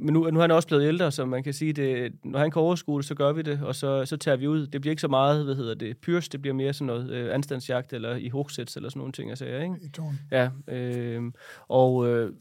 men 0.03 0.13
nu, 0.13 0.31
nu 0.31 0.39
er 0.39 0.41
han 0.41 0.51
også 0.51 0.69
blevet 0.69 0.89
ældre, 0.89 1.11
så 1.13 1.25
man 1.25 1.43
kan 1.43 1.53
sige, 1.53 1.73
det, 1.73 2.13
når 2.25 2.39
han 2.39 2.51
kan 2.51 2.63
overskue 2.63 2.99
det, 2.99 3.07
så 3.07 3.15
gør 3.15 3.33
vi 3.33 3.43
det, 3.43 3.61
og 3.63 3.75
så, 3.75 4.05
så 4.05 4.17
tager 4.17 4.37
vi 4.37 4.47
ud. 4.47 4.67
Det 4.67 4.81
bliver 4.81 4.93
ikke 4.93 5.01
så 5.01 5.09
meget, 5.09 5.45
hvad 5.45 5.55
hedder 5.55 5.75
det, 5.75 5.99
pyrs, 5.99 6.29
det 6.29 6.43
bliver 6.43 6.55
mere 6.55 6.73
sådan 6.73 6.87
noget 6.87 7.11
øh, 7.11 7.35
anstandsjagt, 7.35 7.93
eller 7.93 8.17
i 8.17 8.29
hogsæts, 8.29 8.77
eller 8.77 8.89
sådan 8.89 9.01
nogle 9.01 9.13
ting, 9.13 9.29
jeg 9.31 9.39
siger, 9.39 9.63
ikke? 9.63 9.77
I 9.83 9.89
tårn. 9.89 10.19
Ja, 10.31 10.51
øh, 10.69 11.23
og... 11.69 12.09
Øh, 12.09 12.33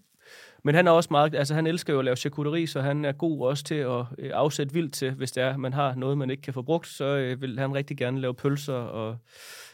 men 0.63 0.75
han 0.75 0.87
er 0.87 0.91
også 0.91 1.07
meget, 1.11 1.35
altså 1.35 1.53
han 1.53 1.67
elsker 1.67 1.93
jo 1.93 1.99
at 1.99 2.05
lave 2.05 2.15
charcuterie, 2.15 2.67
så 2.67 2.81
han 2.81 3.05
er 3.05 3.11
god 3.11 3.47
også 3.47 3.63
til 3.63 3.75
at 3.75 4.05
øh, 4.17 4.31
afsætte 4.33 4.73
vildt 4.73 4.93
til, 4.93 5.11
hvis 5.11 5.31
det 5.31 5.43
er, 5.43 5.57
man 5.57 5.73
har 5.73 5.95
noget, 5.95 6.17
man 6.17 6.29
ikke 6.29 6.41
kan 6.41 6.53
få 6.53 6.61
brugt, 6.61 6.87
så 6.87 7.05
øh, 7.05 7.41
vil 7.41 7.59
han 7.59 7.75
rigtig 7.75 7.97
gerne 7.97 8.21
lave 8.21 8.33
pølser 8.33 8.73
og 8.73 9.17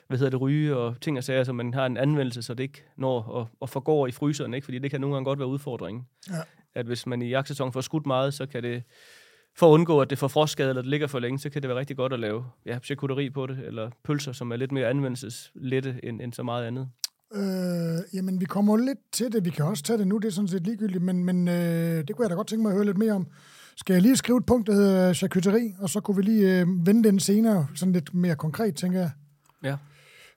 hvad 0.07 0.17
hedder 0.17 0.29
det, 0.29 0.41
ryge 0.41 0.75
og 0.75 1.01
ting 1.01 1.17
og 1.17 1.23
sager, 1.23 1.43
så 1.43 1.53
man 1.53 1.73
har 1.73 1.85
en 1.85 1.97
anvendelse, 1.97 2.41
så 2.41 2.53
det 2.53 2.63
ikke 2.63 2.83
når 2.97 3.21
og, 3.21 3.47
og 3.59 3.69
forgår 3.69 4.07
i 4.07 4.11
fryseren, 4.11 4.53
ikke? 4.53 4.65
fordi 4.65 4.79
det 4.79 4.91
kan 4.91 5.01
nogle 5.01 5.15
gange 5.15 5.25
godt 5.25 5.39
være 5.39 5.47
udfordringen. 5.47 6.07
Ja 6.29 6.41
at 6.77 6.85
hvis 6.85 7.07
man 7.07 7.21
i 7.21 7.29
jagtsæsonen 7.29 7.73
får 7.73 7.81
skudt 7.81 8.05
meget, 8.05 8.33
så 8.33 8.45
kan 8.45 8.63
det, 8.63 8.83
for 9.55 9.67
at 9.67 9.73
undgå, 9.73 10.01
at 10.01 10.09
det 10.09 10.17
får 10.17 10.27
frostskade, 10.27 10.69
eller 10.69 10.81
det 10.81 10.89
ligger 10.89 11.07
for 11.07 11.19
længe, 11.19 11.39
så 11.39 11.49
kan 11.49 11.61
det 11.61 11.69
være 11.69 11.79
rigtig 11.79 11.97
godt 11.97 12.13
at 12.13 12.19
lave 12.19 12.45
ja, 12.65 12.79
charcuterie 12.79 13.31
på 13.31 13.47
det, 13.47 13.59
eller 13.59 13.89
pølser, 14.03 14.31
som 14.31 14.51
er 14.51 14.55
lidt 14.55 14.71
mere 14.71 14.87
anvendelseslette 14.87 15.99
end, 16.03 16.21
end 16.21 16.33
så 16.33 16.43
meget 16.43 16.65
andet. 16.65 16.89
Øh, 17.33 17.99
jamen, 18.13 18.41
vi 18.41 18.45
kommer 18.45 18.77
lidt 18.77 18.99
til 19.11 19.31
det. 19.31 19.45
Vi 19.45 19.49
kan 19.49 19.65
også 19.65 19.83
tage 19.83 19.99
det 19.99 20.07
nu, 20.07 20.17
det 20.17 20.27
er 20.27 20.31
sådan 20.31 20.47
set 20.47 20.63
ligegyldigt, 20.63 21.03
men, 21.03 21.25
men 21.25 21.47
øh, 21.47 22.07
det 22.07 22.15
kunne 22.15 22.23
jeg 22.23 22.29
da 22.29 22.35
godt 22.35 22.47
tænke 22.47 22.61
mig 22.61 22.69
at 22.69 22.75
høre 22.75 22.85
lidt 22.85 22.97
mere 22.97 23.13
om. 23.13 23.27
Skal 23.77 23.93
jeg 23.93 24.01
lige 24.01 24.15
skrive 24.15 24.37
et 24.37 24.45
punkt, 24.45 24.67
der 24.67 24.73
hedder 24.73 25.13
charcuterie, 25.13 25.75
og 25.79 25.89
så 25.89 25.99
kunne 25.99 26.17
vi 26.17 26.21
lige 26.21 26.59
øh, 26.59 26.67
vende 26.87 27.03
den 27.03 27.19
senere, 27.19 27.67
sådan 27.75 27.93
lidt 27.93 28.13
mere 28.13 28.35
konkret, 28.35 28.75
tænker 28.75 28.99
jeg. 28.99 29.11
Ja. 29.63 29.77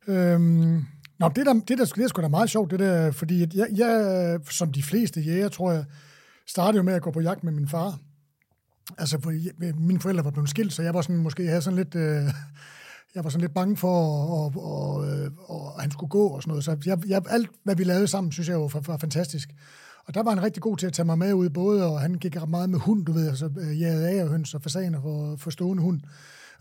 Øhm, 0.09 0.85
nå, 1.19 1.29
det, 1.37 1.47
der, 1.47 1.53
det, 1.53 1.79
der, 1.79 1.85
det 1.85 2.05
er 2.05 2.09
sgu 2.09 2.23
da 2.23 2.29
meget 2.29 2.51
sjovt, 2.51 2.71
det 2.71 2.79
der, 2.79 3.11
fordi 3.11 3.41
jeg, 3.55 3.67
jeg, 3.77 4.41
som 4.51 4.73
de 4.73 4.83
fleste 4.83 5.21
jæger, 5.21 5.49
tror 5.49 5.73
jeg, 5.73 5.85
startede 6.51 6.77
jo 6.77 6.83
med 6.83 6.95
at 6.95 7.03
gå 7.03 7.11
på 7.11 7.21
jagt 7.21 7.45
med 7.45 7.53
min 7.53 7.69
far. 7.69 7.99
Altså, 8.99 9.21
for 9.21 9.33
mine 9.81 10.01
forældre 10.01 10.25
var 10.25 10.31
blevet 10.31 10.51
skilt, 10.51 10.73
så 10.73 10.83
jeg 10.83 10.95
var 10.95 11.03
sådan, 11.03 11.17
måske 11.17 11.43
jeg 11.43 11.51
havde 11.51 11.63
sådan 11.63 11.77
lidt... 11.77 11.95
Øh, 11.95 12.23
jeg 13.15 13.25
var 13.25 13.31
sådan 13.31 13.41
lidt 13.41 13.55
bange 13.55 13.77
for, 13.77 13.97
at, 14.47 14.57
og, 14.57 14.63
og, 14.65 15.09
øh, 15.09 15.31
og, 15.39 15.81
han 15.81 15.91
skulle 15.91 16.11
gå 16.11 16.29
og 16.29 16.43
sådan 16.43 16.51
noget. 16.51 16.65
Så 16.65 16.77
jeg, 16.87 16.99
jeg, 17.09 17.23
alt, 17.31 17.51
hvad 17.65 17.77
vi 17.77 17.85
lavede 17.85 18.07
sammen, 18.07 18.33
synes 18.33 18.49
jeg 18.49 18.55
jo 18.55 18.71
var, 18.73 18.81
var 18.81 18.97
fantastisk. 18.97 19.51
Og 20.07 20.15
der 20.15 20.23
var 20.23 20.31
han 20.31 20.43
rigtig 20.43 20.63
god 20.63 20.77
til 20.77 20.87
at 20.87 20.93
tage 20.93 21.07
mig 21.07 21.19
med 21.19 21.33
ud, 21.33 21.51
både, 21.51 21.87
og 21.87 22.01
han 22.01 22.15
gik 22.15 22.37
meget 22.49 22.71
med 22.71 22.79
hund, 22.79 23.07
du 23.07 23.13
ved, 23.13 23.29
altså 23.29 23.51
øh, 23.61 23.81
jagede 23.81 24.09
af 24.09 24.25
og 24.25 24.31
høns 24.31 24.55
og 24.55 24.63
fasaner 24.63 25.01
for, 25.01 25.37
for 25.37 25.51
stående 25.51 25.83
hund. 25.83 26.01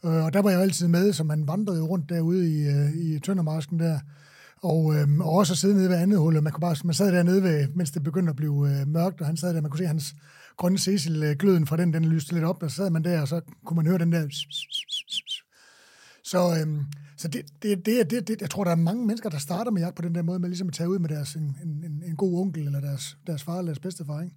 Øh, 0.05 0.25
og 0.25 0.34
der 0.34 0.41
var 0.41 0.50
jeg 0.50 0.62
altid 0.62 0.88
med, 0.88 1.13
så 1.13 1.24
man 1.24 1.48
vandrede 1.48 1.81
rundt 1.81 2.10
derude 2.10 2.50
i, 2.51 3.15
i 3.15 3.19
Tøndermarsken 3.19 3.79
der. 3.79 4.00
Og, 4.61 4.95
øhm, 4.95 5.21
og 5.21 5.31
også 5.31 5.53
at 5.53 5.57
sidde 5.57 5.75
nede 5.75 5.89
ved 5.89 5.95
andet 5.95 6.19
hul, 6.19 6.41
man, 6.41 6.53
kunne 6.53 6.61
bare, 6.61 6.75
man 6.83 6.93
sad 6.93 7.11
dernede, 7.11 7.43
ved, 7.43 7.67
mens 7.75 7.91
det 7.91 8.03
begyndte 8.03 8.29
at 8.29 8.35
blive 8.35 8.69
øh, 8.69 8.87
mørkt, 8.87 9.21
og 9.21 9.27
han 9.27 9.37
sad 9.37 9.53
der, 9.55 9.61
man 9.61 9.71
kunne 9.71 9.77
se 9.77 9.87
hans 9.87 10.15
grønne 10.57 10.77
Cecil, 10.77 11.23
øh, 11.23 11.35
gløden 11.35 11.67
fra 11.67 11.77
den, 11.77 11.93
den 11.93 12.05
lyste 12.05 12.33
lidt 12.33 12.45
op, 12.45 12.63
og 12.63 12.69
så 12.69 12.75
sad 12.75 12.89
man 12.89 13.03
der, 13.03 13.21
og 13.21 13.27
så 13.27 13.41
kunne 13.65 13.75
man 13.75 13.87
høre 13.87 13.97
den 13.97 14.11
der... 14.11 14.27
Så, 16.23 16.57
øhm, 16.61 16.85
så 17.17 17.27
det, 17.27 17.45
det, 17.63 17.85
det, 17.85 18.11
det, 18.11 18.27
det, 18.27 18.41
jeg 18.41 18.49
tror, 18.49 18.63
der 18.63 18.71
er 18.71 18.75
mange 18.75 19.07
mennesker, 19.07 19.29
der 19.29 19.37
starter 19.37 19.71
med 19.71 19.81
jagt 19.81 19.95
på 19.95 20.01
den 20.01 20.15
der 20.15 20.21
måde, 20.21 20.39
med 20.39 20.49
ligesom 20.49 20.67
at 20.67 20.73
tage 20.73 20.89
ud 20.89 20.99
med 20.99 21.09
deres, 21.09 21.35
en, 21.35 21.57
en, 21.63 22.03
en 22.05 22.15
god 22.15 22.41
onkel, 22.41 22.65
eller 22.65 22.81
deres, 22.81 23.17
deres 23.27 23.43
far, 23.43 23.57
eller 23.57 23.65
deres 23.65 23.79
bedstefar, 23.79 24.21
ikke? 24.21 24.35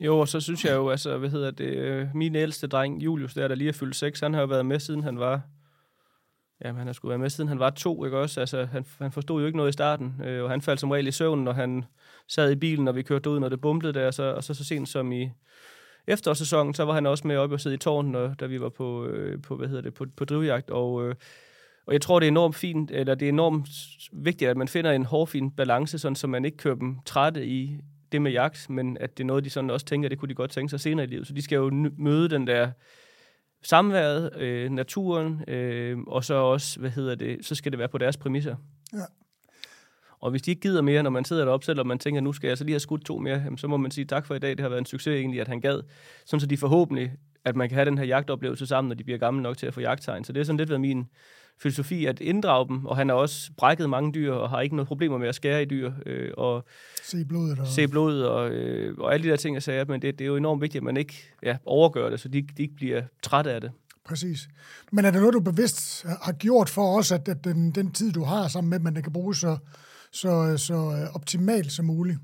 Jo, 0.00 0.18
og 0.18 0.28
så 0.28 0.40
synes 0.40 0.64
jeg 0.64 0.74
jo, 0.74 0.90
altså, 0.90 1.18
hvad 1.18 1.30
hedder 1.30 1.50
det, 1.50 1.64
øh, 1.64 2.06
min 2.14 2.34
ældste 2.36 2.66
dreng, 2.66 3.02
Julius, 3.02 3.34
der, 3.34 3.48
der 3.48 3.54
lige 3.54 3.68
er 3.68 3.72
fyldt 3.72 3.96
seks, 3.96 4.20
han 4.20 4.34
har 4.34 4.40
jo 4.40 4.46
været 4.46 4.66
med, 4.66 4.80
siden 4.80 5.02
han 5.02 5.18
var 5.18 5.42
Jamen, 6.64 6.78
han 6.78 6.86
har 6.86 6.92
skulle 6.92 7.10
være 7.10 7.18
med, 7.18 7.30
siden 7.30 7.48
han 7.48 7.58
var 7.58 7.70
to, 7.70 8.04
ikke 8.04 8.18
også? 8.18 8.40
Altså, 8.40 8.64
han, 8.64 8.84
han 8.98 9.12
forstod 9.12 9.40
jo 9.40 9.46
ikke 9.46 9.56
noget 9.56 9.70
i 9.70 9.72
starten, 9.72 10.14
øh, 10.24 10.44
og 10.44 10.50
han 10.50 10.62
faldt 10.62 10.80
som 10.80 10.90
regel 10.90 11.06
i 11.06 11.12
søvn, 11.12 11.44
når 11.44 11.52
han 11.52 11.84
sad 12.28 12.52
i 12.52 12.56
bilen, 12.56 12.84
når 12.84 12.92
vi 12.92 13.02
kørte 13.02 13.30
ud, 13.30 13.40
når 13.40 13.48
det 13.48 13.60
bumlede 13.60 13.92
der, 13.92 14.10
så, 14.10 14.22
og 14.22 14.44
så 14.44 14.54
så 14.54 14.64
sent 14.64 14.88
som 14.88 15.12
i 15.12 15.30
efterårssæsonen, 16.06 16.74
så 16.74 16.84
var 16.84 16.92
han 16.92 17.06
også 17.06 17.26
med 17.26 17.36
op 17.36 17.52
og 17.52 17.60
sidde 17.60 17.74
i 17.74 17.78
tårnen, 17.78 18.34
da 18.34 18.46
vi 18.46 18.60
var 18.60 18.68
på, 18.68 19.06
øh, 19.06 19.42
på 19.42 19.56
hvad 19.56 19.68
hedder 19.68 19.82
det, 19.82 19.94
på, 19.94 20.06
på 20.16 20.24
drivjagt, 20.24 20.70
og, 20.70 21.08
øh, 21.08 21.14
og 21.86 21.92
jeg 21.92 22.00
tror, 22.00 22.20
det 22.20 22.26
er 22.26 22.30
enormt 22.30 22.56
fint, 22.56 22.90
eller 22.90 23.14
det 23.14 23.26
er 23.26 23.32
enormt 23.32 23.68
vigtigt, 24.12 24.50
at 24.50 24.56
man 24.56 24.68
finder 24.68 24.92
en 24.92 25.04
hårfin 25.04 25.50
balance, 25.50 25.98
sådan, 25.98 26.16
så 26.16 26.26
man 26.26 26.44
ikke 26.44 26.56
kører 26.56 26.74
dem 26.74 26.98
trætte 27.06 27.46
i 27.46 27.80
det 28.12 28.22
med 28.22 28.32
jagt, 28.32 28.70
men 28.70 28.96
at 29.00 29.18
det 29.18 29.24
er 29.24 29.26
noget, 29.26 29.44
de 29.44 29.50
sådan 29.50 29.70
også 29.70 29.86
tænker, 29.86 30.08
det 30.08 30.18
kunne 30.18 30.28
de 30.28 30.34
godt 30.34 30.50
tænke 30.50 30.70
sig 30.70 30.80
senere 30.80 31.06
i 31.06 31.08
livet. 31.08 31.26
Så 31.26 31.32
de 31.32 31.42
skal 31.42 31.56
jo 31.56 31.90
møde 31.98 32.28
den 32.28 32.46
der 32.46 32.70
samværet, 33.64 34.36
øh, 34.36 34.70
naturen, 34.70 35.44
øh, 35.48 35.98
og 35.98 36.24
så 36.24 36.34
også, 36.34 36.80
hvad 36.80 36.90
hedder 36.90 37.14
det, 37.14 37.46
så 37.46 37.54
skal 37.54 37.72
det 37.72 37.78
være 37.78 37.88
på 37.88 37.98
deres 37.98 38.16
præmisser. 38.16 38.56
Ja. 38.92 38.98
Og 40.20 40.30
hvis 40.30 40.42
de 40.42 40.50
ikke 40.50 40.60
gider 40.60 40.82
mere, 40.82 41.02
når 41.02 41.10
man 41.10 41.24
sidder 41.24 41.44
deroppe, 41.44 41.66
selvom 41.66 41.86
man 41.86 41.98
tænker, 41.98 42.20
nu 42.20 42.32
skal 42.32 42.48
jeg 42.48 42.58
så 42.58 42.64
lige 42.64 42.74
have 42.74 42.80
skudt 42.80 43.04
to 43.04 43.18
mere, 43.18 43.38
jamen, 43.44 43.58
så 43.58 43.68
må 43.68 43.76
man 43.76 43.90
sige 43.90 44.04
tak 44.04 44.26
for 44.26 44.34
i 44.34 44.38
dag. 44.38 44.50
Det 44.50 44.60
har 44.60 44.68
været 44.68 44.80
en 44.80 44.86
succes 44.86 45.20
egentlig, 45.20 45.40
at 45.40 45.48
han 45.48 45.60
gad. 45.60 45.82
Sådan 46.26 46.40
så 46.40 46.46
de 46.46 46.56
forhåbentlig, 46.56 47.12
at 47.44 47.56
man 47.56 47.68
kan 47.68 47.74
have 47.74 47.84
den 47.84 47.98
her 47.98 48.04
jagtoplevelse 48.04 48.66
sammen, 48.66 48.88
når 48.88 48.94
de 48.94 49.04
bliver 49.04 49.18
gamle 49.18 49.42
nok 49.42 49.56
til 49.56 49.66
at 49.66 49.74
få 49.74 49.80
jagttegn. 49.80 50.24
Så 50.24 50.32
det 50.32 50.40
er 50.40 50.44
sådan 50.44 50.56
lidt 50.56 50.68
været 50.68 50.80
min 50.80 51.08
filosofi 51.58 52.06
at 52.06 52.20
inddrage 52.20 52.68
dem, 52.68 52.86
og 52.86 52.96
han 52.96 53.08
har 53.08 53.16
også 53.16 53.50
brækket 53.56 53.90
mange 53.90 54.12
dyr, 54.12 54.32
og 54.32 54.50
har 54.50 54.60
ikke 54.60 54.76
noget 54.76 54.88
problemer 54.88 55.18
med 55.18 55.28
at 55.28 55.34
skære 55.34 55.62
i 55.62 55.64
dyr, 55.64 55.92
øh, 56.06 56.30
og 56.36 56.64
se 57.02 57.24
blodet, 57.24 57.58
og, 57.58 57.66
se 57.66 57.88
blodet 57.88 58.28
og, 58.28 58.50
øh, 58.50 58.98
og 58.98 59.14
alle 59.14 59.24
de 59.24 59.30
der 59.30 59.36
ting, 59.36 59.54
jeg 59.54 59.62
sagde, 59.62 59.84
men 59.84 60.02
det, 60.02 60.18
det 60.18 60.24
er 60.24 60.28
jo 60.28 60.36
enormt 60.36 60.62
vigtigt, 60.62 60.80
at 60.80 60.84
man 60.84 60.96
ikke 60.96 61.14
ja, 61.42 61.56
overgør 61.64 62.10
det, 62.10 62.20
så 62.20 62.28
de, 62.28 62.42
de 62.56 62.62
ikke 62.62 62.74
bliver 62.74 63.02
trætte 63.22 63.52
af 63.52 63.60
det. 63.60 63.72
Præcis. 64.04 64.48
Men 64.92 65.04
er 65.04 65.10
det 65.10 65.20
noget, 65.20 65.34
du 65.34 65.40
bevidst 65.40 66.06
har 66.22 66.32
gjort 66.32 66.68
for 66.68 66.98
os, 66.98 67.12
at, 67.12 67.28
at 67.28 67.44
den, 67.44 67.70
den 67.70 67.92
tid, 67.92 68.12
du 68.12 68.24
har 68.24 68.48
sammen 68.48 68.70
med 68.70 68.92
dem, 68.92 69.02
kan 69.02 69.12
bruges 69.12 69.38
så, 69.38 69.58
så, 70.12 70.56
så 70.56 70.74
øh, 70.74 71.14
optimalt 71.14 71.72
som 71.72 71.84
muligt? 71.84 72.18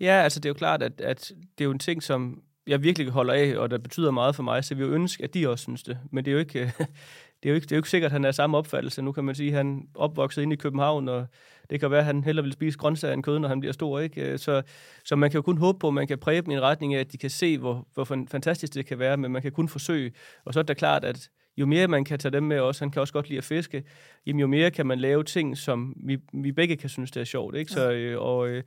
Ja, 0.00 0.22
altså 0.22 0.40
det 0.40 0.44
er 0.44 0.50
jo 0.50 0.54
klart, 0.54 0.82
at, 0.82 1.00
at 1.00 1.32
det 1.58 1.64
er 1.64 1.66
jo 1.66 1.70
en 1.70 1.78
ting, 1.78 2.02
som 2.02 2.42
jeg 2.66 2.82
virkelig 2.82 3.08
holder 3.08 3.34
af, 3.34 3.56
og 3.56 3.70
der 3.70 3.78
betyder 3.78 4.10
meget 4.10 4.36
for 4.36 4.42
mig, 4.42 4.64
så 4.64 4.74
vi 4.74 4.82
jo 4.82 4.88
ønske, 4.88 5.24
at 5.24 5.34
de 5.34 5.48
også 5.48 5.62
synes 5.62 5.82
det. 5.82 5.98
Men 6.12 6.24
det 6.24 6.30
er 6.30 6.32
jo 6.32 6.38
ikke, 6.38 6.72
det 7.42 7.48
er 7.48 7.50
jo 7.50 7.54
ikke, 7.54 7.64
det 7.64 7.72
er 7.72 7.76
jo 7.76 7.78
ikke 7.78 7.90
sikkert, 7.90 8.08
at 8.08 8.12
han 8.12 8.24
er 8.24 8.30
samme 8.30 8.56
opfattelse. 8.56 9.02
Nu 9.02 9.12
kan 9.12 9.24
man 9.24 9.34
sige, 9.34 9.50
at 9.50 9.56
han 9.56 9.88
opvokset 9.94 10.42
inde 10.42 10.54
i 10.54 10.56
København, 10.56 11.08
og 11.08 11.26
det 11.70 11.80
kan 11.80 11.90
være, 11.90 12.00
at 12.00 12.06
han 12.06 12.24
hellere 12.24 12.44
vil 12.44 12.52
spise 12.52 12.78
grøntsager 12.78 13.14
end 13.14 13.22
kød, 13.22 13.38
når 13.38 13.48
han 13.48 13.60
bliver 13.60 13.72
stor. 13.72 14.00
Ikke? 14.00 14.38
Så, 14.38 14.62
så 15.04 15.16
man 15.16 15.30
kan 15.30 15.38
jo 15.38 15.42
kun 15.42 15.58
håbe 15.58 15.78
på, 15.78 15.88
at 15.88 15.94
man 15.94 16.06
kan 16.06 16.18
præge 16.18 16.42
dem 16.42 16.50
i 16.50 16.54
en 16.54 16.62
retning 16.62 16.94
af, 16.94 17.00
at 17.00 17.12
de 17.12 17.18
kan 17.18 17.30
se, 17.30 17.58
hvor, 17.58 17.88
hvor 17.94 18.04
fantastisk 18.04 18.74
det 18.74 18.86
kan 18.86 18.98
være, 18.98 19.16
men 19.16 19.32
man 19.32 19.42
kan 19.42 19.52
kun 19.52 19.68
forsøge. 19.68 20.12
Og 20.44 20.54
så 20.54 20.60
er 20.60 20.62
det 20.64 20.76
klart, 20.76 21.04
at 21.04 21.28
jo 21.56 21.66
mere 21.66 21.88
man 21.88 22.04
kan 22.04 22.18
tage 22.18 22.32
dem 22.32 22.42
med 22.42 22.60
også, 22.60 22.84
han 22.84 22.90
kan 22.90 23.00
også 23.00 23.12
godt 23.12 23.28
lide 23.28 23.38
at 23.38 23.44
fiske, 23.44 23.84
jamen 24.26 24.40
jo 24.40 24.46
mere 24.46 24.70
kan 24.70 24.86
man 24.86 24.98
lave 24.98 25.24
ting, 25.24 25.58
som 25.58 25.94
vi, 25.96 26.18
vi 26.32 26.52
begge 26.52 26.76
kan 26.76 26.88
synes, 26.88 27.10
det 27.10 27.20
er 27.20 27.24
sjovt. 27.24 27.56
Ikke? 27.56 27.72
Så, 27.72 27.90
øh, 27.90 28.20
og, 28.20 28.48
øh, 28.48 28.62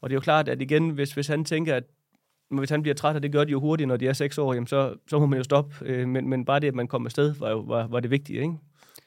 og 0.00 0.10
det 0.10 0.14
er 0.14 0.16
jo 0.16 0.20
klart, 0.20 0.48
at 0.48 0.62
igen, 0.62 0.90
hvis, 0.90 1.12
hvis 1.12 1.26
han 1.26 1.44
tænker, 1.44 1.76
at 1.76 1.84
hvis 2.58 2.70
han 2.70 2.82
bliver 2.82 2.94
træt, 2.94 3.16
og 3.16 3.22
det 3.22 3.32
gør 3.32 3.44
de 3.44 3.50
jo 3.50 3.60
hurtigt, 3.60 3.88
når 3.88 3.96
de 3.96 4.08
er 4.08 4.12
seks 4.12 4.38
år, 4.38 4.54
jamen 4.54 4.66
så, 4.66 4.94
så 5.10 5.18
må 5.18 5.26
man 5.26 5.36
jo 5.36 5.44
stoppe. 5.44 5.74
Øh, 5.82 6.08
men, 6.08 6.28
men 6.28 6.44
bare 6.44 6.60
det, 6.60 6.68
at 6.68 6.74
man 6.74 6.88
kommer 6.88 7.06
afsted, 7.06 7.34
var, 7.34 7.50
jo, 7.50 7.58
var, 7.58 7.86
var 7.86 8.00
det 8.00 8.10
vigtige, 8.10 8.40
ikke? 8.40 8.54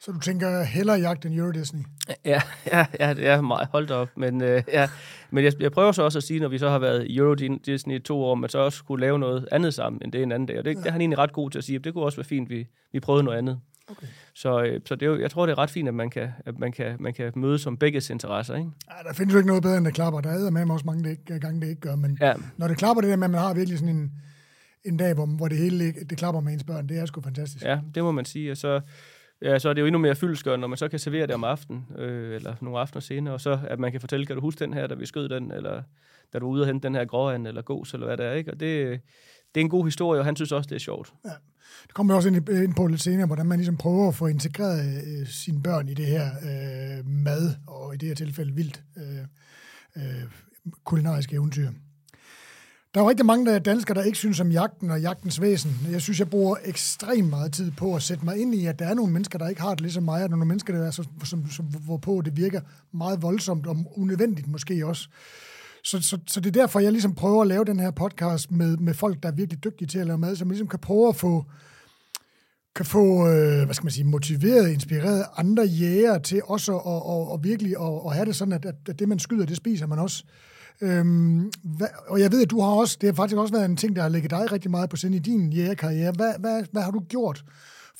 Så 0.00 0.12
du 0.12 0.20
tænker 0.20 0.62
hellere 0.62 0.96
jagt 0.96 1.24
end 1.24 1.34
Euro 1.34 1.50
Disney? 1.50 1.80
Ja, 2.24 2.42
ja, 2.72 2.86
ja 3.00 3.14
det 3.14 3.26
er 3.26 3.40
meget 3.40 3.68
holdt 3.72 3.90
op. 3.90 4.08
Men, 4.16 4.42
øh, 4.42 4.62
ja. 4.72 4.88
men 5.30 5.44
jeg, 5.44 5.52
jeg 5.60 5.72
prøver 5.72 5.92
så 5.92 6.02
også 6.02 6.18
at 6.18 6.22
sige, 6.22 6.40
når 6.40 6.48
vi 6.48 6.58
så 6.58 6.68
har 6.68 6.78
været 6.78 7.06
i 7.06 7.16
Euro 7.16 7.34
Disney 7.66 7.94
i 7.94 7.98
to 7.98 8.24
år, 8.24 8.34
man 8.34 8.50
så 8.50 8.58
også 8.58 8.84
kunne 8.84 9.00
lave 9.00 9.18
noget 9.18 9.48
andet 9.52 9.74
sammen, 9.74 10.02
end 10.04 10.12
det 10.12 10.22
en 10.22 10.32
anden 10.32 10.46
dag. 10.46 10.58
Og 10.58 10.64
det, 10.64 10.74
ja. 10.74 10.80
det 10.80 10.86
er 10.86 10.90
han 10.90 11.00
egentlig 11.00 11.18
ret 11.18 11.32
god 11.32 11.50
til 11.50 11.58
at 11.58 11.64
sige, 11.64 11.76
at 11.76 11.84
det 11.84 11.92
kunne 11.92 12.04
også 12.04 12.16
være 12.16 12.24
fint, 12.24 12.46
at 12.46 12.56
vi, 12.56 12.66
vi 12.92 13.00
prøvede 13.00 13.24
noget 13.24 13.38
andet. 13.38 13.60
Okay. 13.90 14.06
Så, 14.34 14.62
øh, 14.62 14.80
så 14.84 14.94
det 14.94 15.06
er 15.06 15.10
jo, 15.10 15.20
jeg 15.20 15.30
tror, 15.30 15.46
det 15.46 15.52
er 15.52 15.58
ret 15.58 15.70
fint, 15.70 15.88
at 15.88 15.94
man 15.94 16.10
kan, 16.10 16.28
at 16.46 16.58
man 16.58 16.72
kan, 16.72 16.96
man 17.00 17.14
kan 17.14 17.32
møde 17.36 17.58
som 17.58 17.76
begges 17.76 18.10
interesser. 18.10 18.54
Ikke? 18.54 18.70
Ja, 18.90 19.08
der 19.08 19.14
findes 19.14 19.32
jo 19.32 19.38
ikke 19.38 19.46
noget 19.46 19.62
bedre, 19.62 19.76
end 19.76 19.84
det 19.84 19.94
klapper. 19.94 20.20
Der 20.20 20.30
er 20.46 20.50
med 20.50 20.70
også 20.70 20.86
mange 20.86 21.04
det 21.04 21.10
ikke, 21.10 21.38
gange, 21.38 21.60
det 21.60 21.68
ikke 21.68 21.80
gør. 21.80 21.96
Men 21.96 22.18
ja. 22.20 22.34
når 22.56 22.68
det 22.68 22.76
klapper 22.76 23.00
det 23.00 23.10
der 23.10 23.16
med, 23.16 23.24
at 23.24 23.30
man 23.30 23.40
har 23.40 23.54
virkelig 23.54 23.78
sådan 23.78 23.96
en, 23.96 24.12
en 24.84 24.96
dag, 24.96 25.14
hvor, 25.14 25.26
hvor 25.26 25.48
det 25.48 25.58
hele 25.58 25.92
det 25.92 26.18
klapper 26.18 26.40
med 26.40 26.52
ens 26.52 26.64
børn, 26.64 26.88
det 26.88 26.98
er 26.98 27.06
sgu 27.06 27.20
fantastisk. 27.20 27.64
Ja, 27.64 27.80
det 27.94 28.02
må 28.02 28.12
man 28.12 28.24
sige. 28.24 28.50
Og 28.50 28.56
så, 28.56 28.80
ja, 29.42 29.58
så 29.58 29.68
er 29.68 29.72
det 29.72 29.80
jo 29.80 29.86
endnu 29.86 29.98
mere 29.98 30.14
fyldskørende, 30.14 30.60
når 30.60 30.68
man 30.68 30.78
så 30.78 30.88
kan 30.88 30.98
servere 30.98 31.26
det 31.26 31.34
om 31.34 31.44
aftenen, 31.44 31.86
øh, 31.98 32.34
eller 32.34 32.54
nogle 32.60 32.78
aftener 32.78 33.00
senere, 33.00 33.34
og 33.34 33.40
så 33.40 33.58
at 33.68 33.78
man 33.78 33.92
kan 33.92 34.00
fortælle, 34.00 34.26
kan 34.26 34.36
du 34.36 34.42
huske 34.42 34.58
den 34.58 34.74
her, 34.74 34.86
da 34.86 34.94
vi 34.94 35.06
skød 35.06 35.28
den, 35.28 35.52
eller 35.52 35.82
da 36.32 36.38
du 36.38 36.46
var 36.46 36.52
ude 36.52 36.62
og 36.62 36.66
hente 36.66 36.88
den 36.88 36.94
her 36.94 37.04
gråand, 37.04 37.46
eller 37.46 37.62
gås, 37.62 37.94
eller 37.94 38.06
hvad 38.06 38.16
det 38.16 38.26
er, 38.26 38.32
ikke? 38.32 38.52
Og 38.52 38.60
det, 38.60 39.00
det 39.56 39.60
er 39.60 39.64
en 39.64 39.70
god 39.70 39.84
historie, 39.84 40.20
og 40.20 40.24
han 40.24 40.36
synes 40.36 40.52
også, 40.52 40.68
det 40.68 40.74
er 40.74 40.80
sjovt. 40.80 41.12
Ja. 41.24 41.30
Det 41.82 41.94
kommer 41.94 42.14
vi 42.14 42.16
også 42.16 42.28
ind, 42.28 42.48
ind 42.48 42.74
på 42.74 42.86
lidt 42.86 43.02
senere, 43.02 43.26
hvordan 43.26 43.46
man 43.46 43.58
ligesom 43.58 43.76
prøver 43.76 44.08
at 44.08 44.14
få 44.14 44.26
integreret 44.26 45.04
øh, 45.06 45.26
sine 45.26 45.62
børn 45.62 45.88
i 45.88 45.94
det 45.94 46.06
her 46.06 46.30
øh, 46.42 47.06
mad, 47.06 47.54
og 47.66 47.94
i 47.94 47.96
det 47.96 48.08
her 48.08 48.14
tilfælde 48.14 48.54
vildt 48.54 48.82
øh, 48.96 49.18
øh, 49.96 50.22
kulinariske 50.84 51.34
eventyr. 51.34 51.70
Der 52.94 53.00
er 53.00 53.04
jo 53.04 53.10
rigtig 53.10 53.26
mange 53.26 53.46
der 53.46 53.58
danskere, 53.58 53.94
der 53.94 54.02
ikke 54.02 54.18
synes 54.18 54.40
om 54.40 54.50
jagten 54.50 54.90
og 54.90 55.00
jagtens 55.00 55.40
væsen. 55.40 55.70
Jeg 55.90 56.02
synes, 56.02 56.18
jeg 56.18 56.30
bruger 56.30 56.56
ekstremt 56.64 57.28
meget 57.28 57.52
tid 57.52 57.70
på 57.70 57.94
at 57.94 58.02
sætte 58.02 58.24
mig 58.24 58.38
ind 58.38 58.54
i, 58.54 58.66
at 58.66 58.78
der 58.78 58.86
er 58.86 58.94
nogle 58.94 59.12
mennesker, 59.12 59.38
der 59.38 59.48
ikke 59.48 59.60
har 59.60 59.70
det 59.70 59.80
ligesom 59.80 60.02
mig, 60.02 60.24
og 60.24 60.30
nogle 60.30 60.44
mennesker, 60.44 60.74
der 60.74 60.86
er, 60.86 60.90
så, 60.90 61.08
som, 61.24 61.50
som, 61.50 61.66
hvorpå 61.66 62.22
det 62.24 62.36
virker 62.36 62.60
meget 62.92 63.22
voldsomt 63.22 63.66
og 63.66 63.92
unødvendigt 63.96 64.48
måske 64.48 64.86
også. 64.86 65.08
Så, 65.86 66.02
så, 66.02 66.18
så 66.26 66.40
det 66.40 66.56
er 66.56 66.60
derfor, 66.60 66.80
jeg 66.80 66.92
ligesom 66.92 67.14
prøver 67.14 67.42
at 67.42 67.48
lave 67.48 67.64
den 67.64 67.80
her 67.80 67.90
podcast 67.90 68.50
med, 68.50 68.76
med 68.76 68.94
folk, 68.94 69.22
der 69.22 69.28
er 69.28 69.32
virkelig 69.32 69.64
dygtige 69.64 69.88
til 69.88 69.98
at 69.98 70.06
lave 70.06 70.18
mad, 70.18 70.36
som 70.36 70.48
ligesom 70.48 70.68
kan 70.68 70.78
prøve 70.78 71.08
at 71.08 71.16
få, 71.16 71.44
kan 72.74 72.86
få 72.86 73.28
øh, 73.28 73.64
hvad 73.64 73.74
skal 73.74 73.84
man 73.84 73.92
sige, 73.92 74.04
motiveret, 74.04 74.70
inspireret 74.70 75.24
andre 75.36 75.62
jæger 75.62 76.18
til 76.18 76.42
også 76.44 76.76
at, 76.76 76.82
og, 76.84 77.30
og 77.30 77.44
virkelig 77.44 77.74
at, 77.80 78.00
at 78.06 78.14
have 78.14 78.26
det 78.26 78.36
sådan, 78.36 78.52
at, 78.52 78.66
at 78.88 78.98
det, 78.98 79.08
man 79.08 79.18
skyder, 79.18 79.46
det 79.46 79.56
spiser 79.56 79.86
man 79.86 79.98
også. 79.98 80.24
Øhm, 80.80 81.50
hvad, 81.62 81.88
og 82.08 82.20
jeg 82.20 82.32
ved, 82.32 82.42
at 82.42 82.50
du 82.50 82.60
har 82.60 82.70
også, 82.70 82.98
det 83.00 83.08
har 83.08 83.14
faktisk 83.14 83.36
også 83.36 83.54
været 83.54 83.64
en 83.64 83.76
ting, 83.76 83.96
der 83.96 84.02
har 84.02 84.08
ligget 84.08 84.30
dig 84.30 84.52
rigtig 84.52 84.70
meget 84.70 84.90
på 84.90 84.96
sinde 84.96 85.16
i 85.16 85.20
din 85.20 85.52
jægerkarriere. 85.52 86.12
Hvad, 86.12 86.32
hvad, 86.38 86.64
hvad 86.72 86.82
har 86.82 86.90
du 86.90 87.00
gjort 87.00 87.44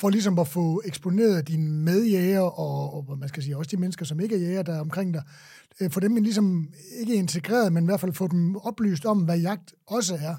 for 0.00 0.10
ligesom 0.10 0.38
at 0.38 0.48
få 0.48 0.82
eksponeret 0.84 1.48
dine 1.48 1.70
medjæger, 1.70 2.40
og, 2.40 2.94
og 2.94 3.18
man 3.18 3.28
skal 3.28 3.42
sige 3.42 3.56
også 3.56 3.70
de 3.70 3.80
mennesker, 3.80 4.04
som 4.04 4.20
ikke 4.20 4.34
er 4.34 4.40
jæger, 4.40 4.62
der 4.62 4.74
er 4.74 4.80
omkring 4.80 5.14
dig, 5.14 5.22
øh, 5.80 5.90
for 5.90 6.00
dem 6.00 6.16
ligesom 6.16 6.68
ikke 7.00 7.14
integreret, 7.14 7.72
men 7.72 7.84
i 7.84 7.86
hvert 7.86 8.00
fald 8.00 8.12
få 8.12 8.28
dem 8.28 8.56
oplyst 8.56 9.06
om, 9.06 9.24
hvad 9.24 9.38
jagt 9.38 9.74
også 9.86 10.14
er? 10.14 10.34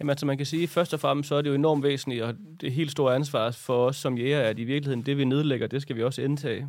Jamen 0.00 0.10
altså 0.10 0.26
man 0.26 0.36
kan 0.36 0.46
sige, 0.46 0.68
først 0.68 0.94
og 0.94 1.00
fremmest 1.00 1.28
så 1.28 1.34
er 1.34 1.42
det 1.42 1.50
jo 1.50 1.54
enormt 1.54 1.82
væsentligt, 1.82 2.22
og 2.22 2.34
det 2.60 2.66
er 2.66 2.70
helt 2.70 2.90
store 2.90 3.14
ansvar 3.14 3.50
for 3.50 3.86
os 3.86 3.96
som 3.96 4.18
jæger, 4.18 4.40
at 4.40 4.58
i 4.58 4.64
virkeligheden 4.64 5.06
det 5.06 5.18
vi 5.18 5.24
nedlægger, 5.24 5.66
det 5.66 5.82
skal 5.82 5.96
vi 5.96 6.02
også 6.02 6.22
indtage. 6.22 6.68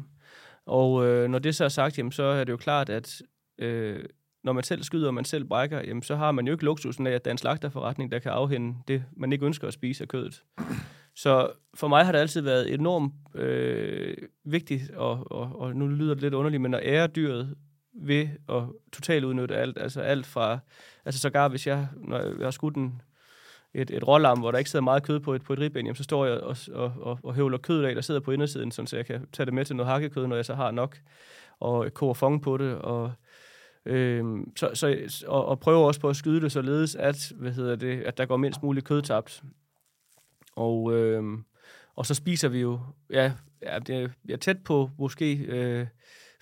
Og 0.65 1.05
øh, 1.05 1.29
når 1.29 1.39
det 1.39 1.55
så 1.55 1.65
er 1.65 1.69
sagt, 1.69 1.97
jamen, 1.97 2.11
så 2.11 2.23
er 2.23 2.43
det 2.43 2.51
jo 2.51 2.57
klart, 2.57 2.89
at 2.89 3.21
øh, 3.57 4.03
når 4.43 4.53
man 4.53 4.63
selv 4.63 4.83
skyder, 4.83 5.07
og 5.07 5.13
man 5.13 5.25
selv 5.25 5.45
brækker, 5.45 5.81
jamen, 5.87 6.03
så 6.03 6.15
har 6.15 6.31
man 6.31 6.47
jo 6.47 6.53
ikke 6.53 6.65
luksusen 6.65 7.07
af, 7.07 7.11
at 7.11 7.25
der 7.25 7.31
er 7.31 7.33
en 7.33 7.37
slagterforretning, 7.37 8.11
der 8.11 8.19
kan 8.19 8.31
afhænde 8.31 8.75
det, 8.87 9.03
man 9.17 9.33
ikke 9.33 9.45
ønsker 9.45 9.67
at 9.67 9.73
spise 9.73 10.03
af 10.03 10.07
kødet. 10.07 10.43
Så 11.15 11.51
for 11.73 11.87
mig 11.87 12.05
har 12.05 12.11
det 12.11 12.19
altid 12.19 12.41
været 12.41 12.73
enormt 12.73 13.13
øh, 13.35 14.17
vigtigt, 14.43 14.91
og, 14.91 15.31
og, 15.31 15.59
og 15.59 15.75
nu 15.75 15.87
lyder 15.87 16.13
det 16.13 16.23
lidt 16.23 16.33
underligt, 16.33 16.61
men 16.61 16.73
at 16.73 16.81
ære 16.83 17.07
dyret 17.07 17.55
ved 17.93 18.27
at 18.49 18.63
totalt 18.93 19.25
udnytte 19.25 19.55
alt, 19.55 19.77
altså 19.77 20.01
alt 20.01 20.25
fra, 20.25 20.59
altså 21.05 21.21
sågar 21.21 21.47
hvis 21.47 21.67
jeg, 21.67 21.87
når 21.97 22.17
jeg 22.17 22.45
har 22.45 22.51
skudt 22.51 22.75
en, 22.75 23.01
et, 23.73 23.91
et 23.91 24.07
rålam, 24.07 24.39
hvor 24.39 24.51
der 24.51 24.57
ikke 24.57 24.69
sidder 24.69 24.83
meget 24.83 25.03
kød 25.03 25.19
på 25.19 25.33
et, 25.33 25.43
på 25.43 25.53
et 25.53 25.59
ribben, 25.59 25.85
jamen, 25.85 25.95
så 25.95 26.03
står 26.03 26.25
jeg 26.25 26.39
og, 26.39 26.57
og, 26.73 26.93
og, 27.01 27.19
og 27.23 27.33
høvler 27.33 27.57
kødet 27.57 27.85
af, 27.85 27.95
der 27.95 28.01
sidder 28.01 28.19
på 28.19 28.31
indersiden, 28.31 28.71
så 28.71 28.95
jeg 28.95 29.05
kan 29.05 29.27
tage 29.33 29.45
det 29.45 29.53
med 29.53 29.65
til 29.65 29.75
noget 29.75 29.91
hakkekød, 29.91 30.27
når 30.27 30.35
jeg 30.35 30.45
så 30.45 30.55
har 30.55 30.71
nok, 30.71 30.97
og 31.59 31.93
koger 31.93 32.13
fong 32.13 32.41
på 32.41 32.57
det, 32.57 32.75
og 32.75 33.11
Øhm, 33.85 34.55
så, 34.55 34.69
så, 34.73 34.97
og, 35.27 35.45
og 35.45 35.59
prøver 35.59 35.87
også 35.87 35.99
på 35.99 36.09
at 36.09 36.15
skyde 36.15 36.41
det 36.41 36.51
således, 36.51 36.95
at, 36.95 37.31
hvad 37.35 37.51
hedder 37.51 37.75
det, 37.75 38.01
at 38.01 38.17
der 38.17 38.25
går 38.25 38.37
mindst 38.37 38.63
muligt 38.63 38.85
kød 38.85 39.01
tabt. 39.01 39.43
Og, 40.55 40.93
øh, 40.93 41.23
og 41.95 42.05
så 42.05 42.13
spiser 42.13 42.49
vi 42.49 42.59
jo, 42.59 42.79
ja, 43.09 43.33
ja 43.61 43.79
det 43.79 44.11
er 44.29 44.37
tæt 44.37 44.63
på 44.63 44.89
måske 44.97 45.33
øh, 45.35 45.87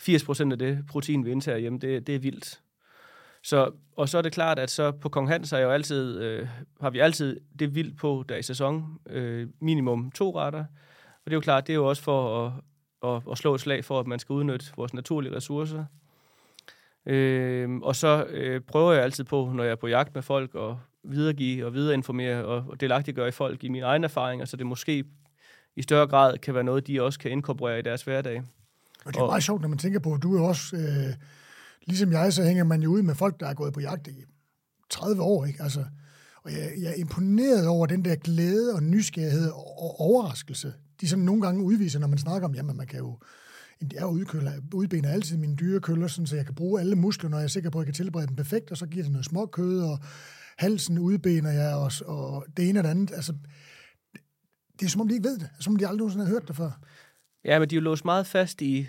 80% 0.02 0.52
af 0.52 0.60
det 0.60 0.84
protein, 0.90 1.26
vi 1.26 1.32
indtager 1.32 1.58
hjemme, 1.58 1.80
det, 1.80 2.08
det 2.08 2.16
er 2.16 2.20
vildt. 2.20 2.62
Så, 3.44 3.72
og 3.96 4.10
så 4.10 4.18
er 4.18 4.22
det 4.22 4.32
klart, 4.32 4.60
at 4.60 4.70
så 4.70 4.92
på 4.92 5.10
Kong 5.10 5.30
Hans 5.30 5.54
er 5.54 5.60
jo 5.60 5.70
altid, 5.70 6.22
øh, 6.22 6.48
har 6.82 6.90
vi 6.90 7.00
altid 7.00 7.40
det 7.60 7.76
vildt 7.76 7.98
på, 7.98 8.26
der 8.30 8.36
i 8.36 8.42
sæson, 8.42 9.00
øh, 9.10 9.48
minimum 9.60 10.12
to 10.12 10.40
retter. 10.40 10.66
Og 11.10 11.26
det 11.26 11.32
er 11.32 11.36
jo 11.36 11.42
klart, 11.42 11.68
det 11.68 11.74
er 11.74 11.78
jo 11.78 11.90
også 11.90 12.04
for 12.04 12.46
at, 12.46 12.54
at, 13.04 13.22
at 13.32 13.38
slå 13.38 13.56
et 13.56 13.62
slag 13.62 13.86
for, 13.86 14.00
at 14.00 14.08
man 14.08 14.20
skal 14.20 14.34
udnytte 14.34 14.66
vores 14.78 14.94
naturlige 14.94 15.36
ressourcer. 15.36 15.86
Øh, 17.06 17.76
og 17.76 17.96
så 17.96 18.26
øh, 18.30 18.62
prøver 18.62 18.94
jeg 18.94 19.04
altid 19.04 19.24
på, 19.24 19.52
når 19.54 19.64
jeg 19.64 19.72
er 19.72 19.76
på 19.76 19.88
jagt 19.88 20.16
med 20.16 20.22
folk, 20.22 20.56
og 20.56 20.80
videregive 21.04 21.66
og 21.66 21.74
videreinformere 21.74 22.46
og, 22.46 22.66
og 22.70 22.82
delagtiggøre 22.82 23.28
i 23.28 23.32
folk 23.32 23.64
i 23.64 23.70
mine 23.70 23.86
egne 23.86 24.04
erfaringer, 24.04 24.46
så 24.46 24.58
det 24.58 24.66
måske 24.66 25.04
i 25.76 25.82
større 25.82 26.08
grad 26.08 26.38
kan 26.38 26.54
være 26.54 26.64
noget, 26.64 26.88
de 26.88 27.02
også 27.02 27.20
kan 27.20 27.32
inkorporere 27.32 27.80
i 27.80 27.82
deres 27.82 28.04
hverdag. 28.04 28.44
Og 29.06 29.14
det 29.14 29.20
er 29.20 29.24
og, 29.24 29.30
meget 29.30 29.44
sjovt, 29.44 29.62
når 29.62 29.70
man 29.70 29.78
tænker 29.78 30.00
på, 30.00 30.14
at 30.14 30.24
du 30.24 30.38
er 30.38 30.48
også, 30.48 30.76
øh, 30.76 31.14
ligesom 31.86 32.12
jeg, 32.12 32.34
så 32.34 32.44
hænger 32.44 32.64
man 32.64 32.82
jo 32.82 32.92
ud 32.92 33.02
med 33.02 33.16
folk, 33.16 33.40
der 33.40 33.48
er 33.48 33.54
gået 33.54 33.74
på 33.74 33.80
jagt 33.80 34.08
i 34.08 34.24
30 34.90 35.22
år, 35.22 35.46
ikke? 35.46 35.64
Altså, 35.64 35.86
og 36.44 36.52
jeg, 36.52 36.72
jeg 36.82 36.90
er 36.92 36.96
imponeret 36.96 37.68
over 37.68 37.86
den 37.86 38.06
der 38.06 38.16
glæde 38.16 38.74
og 38.74 38.84
nysgerrighed 38.84 39.50
og 39.52 40.00
overraskelse, 40.00 40.74
de 41.02 41.08
sådan 41.08 41.26
nogle 41.26 41.42
gange 41.42 41.64
udviser, 41.64 42.00
når 42.00 42.08
man 42.08 42.18
snakker 42.18 42.48
om, 42.48 42.56
jamen 42.56 42.78
man 42.78 42.88
kan 42.88 43.00
jo 43.00 43.18
jeg 43.94 44.06
udkøller, 44.06 44.52
udbener 44.74 45.10
altid 45.10 45.38
mine 45.38 45.56
dyrekøller, 45.56 46.08
sådan, 46.08 46.28
så 46.28 46.36
jeg 46.36 46.46
kan 46.46 46.56
bruge 46.56 46.80
alle 46.80 46.96
muskler, 46.96 47.30
når 47.30 47.38
jeg 47.38 47.44
er 47.44 47.48
sikker 47.48 47.70
på, 47.70 47.78
at 47.80 47.82
jeg 47.82 47.94
kan 47.94 48.04
tilberede 48.04 48.28
dem 48.28 48.36
perfekt, 48.36 48.72
og 48.72 48.78
så 48.78 48.86
giver 48.86 49.04
det 49.04 49.12
noget 49.12 49.26
småkød, 49.26 49.82
og 49.82 50.00
halsen 50.60 51.00
udbener 51.00 51.52
jeg, 51.52 51.76
og, 51.76 51.92
og 52.06 52.46
det 52.58 52.70
ene 52.70 52.80
og 52.80 52.84
det 52.84 52.90
andet. 52.90 53.12
Altså, 53.12 53.34
det 54.80 54.86
er 54.86 54.90
som 54.90 55.02
om, 55.02 55.08
de 55.08 55.14
ikke 55.14 55.28
ved 55.28 55.38
det. 55.40 55.50
Som 55.60 55.74
om 55.74 55.78
de 55.78 55.88
aldrig 55.88 55.98
nogensinde 55.98 56.26
har 56.26 56.34
hørt 56.34 56.48
det 56.48 56.56
før. 56.56 56.72
Ja, 57.46 57.60
men 57.60 57.70
de 57.70 57.76
er 57.76 57.80
jo 57.80 57.84
låst 57.84 58.06
meget 58.06 58.28
fast 58.28 58.62
i 58.62 58.88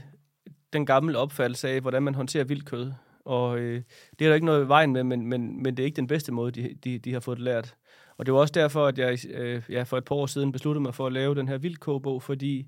den 0.72 0.86
gamle 0.86 1.18
opfattelse 1.18 1.68
af, 1.68 1.80
hvordan 1.80 2.02
man 2.02 2.14
håndterer 2.14 2.44
vildt 2.44 2.64
kød. 2.64 2.92
Og 3.24 3.58
øh, 3.58 3.82
det 4.18 4.24
er 4.24 4.28
der 4.28 4.34
ikke 4.34 4.46
noget 4.46 4.64
i 4.64 4.68
vejen 4.68 4.92
med, 4.92 5.04
men, 5.04 5.26
men, 5.26 5.62
men 5.62 5.76
det 5.76 5.82
er 5.82 5.84
ikke 5.86 5.96
den 5.96 6.06
bedste 6.06 6.32
måde, 6.32 6.52
de, 6.52 6.74
de, 6.84 6.98
de 6.98 7.12
har 7.12 7.20
fået 7.20 7.38
det 7.38 7.44
lært. 7.44 7.74
Og 8.16 8.26
det 8.26 8.34
var 8.34 8.40
også 8.40 8.52
derfor, 8.52 8.86
at 8.86 8.98
jeg 8.98 9.18
øh, 9.30 9.62
ja, 9.68 9.82
for 9.82 9.98
et 9.98 10.04
par 10.04 10.14
år 10.14 10.26
siden 10.26 10.52
besluttede 10.52 10.82
mig 10.82 10.94
for 10.94 11.06
at 11.06 11.12
lave 11.12 11.34
den 11.34 11.48
her 11.48 11.58
vildkogebog, 11.58 12.22
fordi 12.22 12.66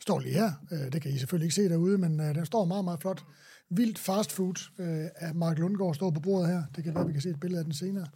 står 0.00 0.18
lige 0.18 0.34
her. 0.34 0.50
Øh, 0.72 0.92
det 0.92 1.02
kan 1.02 1.10
I 1.10 1.18
selvfølgelig 1.18 1.46
ikke 1.46 1.54
se 1.54 1.68
derude, 1.68 1.98
men 1.98 2.20
øh, 2.20 2.34
den 2.34 2.46
står 2.46 2.64
meget, 2.64 2.84
meget 2.84 3.00
flot. 3.00 3.24
Vildt 3.70 3.98
fast 3.98 4.32
food 4.32 4.70
øh, 4.78 5.06
af 5.16 5.34
Mark 5.34 5.58
Lundgaard 5.58 5.94
står 5.94 6.10
på 6.10 6.20
bordet 6.20 6.48
her. 6.48 6.62
Det 6.76 6.84
kan 6.84 6.94
være, 6.94 7.06
vi 7.06 7.12
kan 7.12 7.22
se 7.22 7.28
et 7.28 7.40
billede 7.40 7.58
af 7.58 7.64
den 7.64 7.74
senere. 7.74 8.06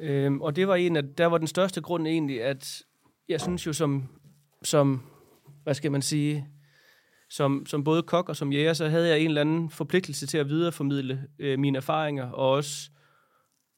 Øhm, 0.00 0.40
og 0.40 0.56
det 0.56 0.68
var 0.68 0.74
en 0.74 0.96
af, 0.96 1.02
der 1.18 1.26
var 1.26 1.38
den 1.38 1.46
største 1.46 1.80
grund 1.80 2.06
egentlig, 2.06 2.42
at 2.42 2.82
jeg 3.28 3.40
synes 3.40 3.66
jo 3.66 3.72
som, 3.72 4.08
som 4.62 5.02
hvad 5.62 5.74
skal 5.74 5.92
man 5.92 6.02
sige, 6.02 6.48
som, 7.30 7.66
som 7.66 7.84
både 7.84 8.02
kok 8.02 8.28
og 8.28 8.36
som 8.36 8.52
jæger, 8.52 8.72
så 8.72 8.88
havde 8.88 9.08
jeg 9.08 9.20
en 9.20 9.26
eller 9.26 9.40
anden 9.40 9.70
forpligtelse 9.70 10.26
til 10.26 10.38
at 10.38 10.48
videreformidle 10.48 11.26
øh, 11.38 11.58
mine 11.58 11.76
erfaringer, 11.76 12.30
og 12.30 12.50
også 12.50 12.90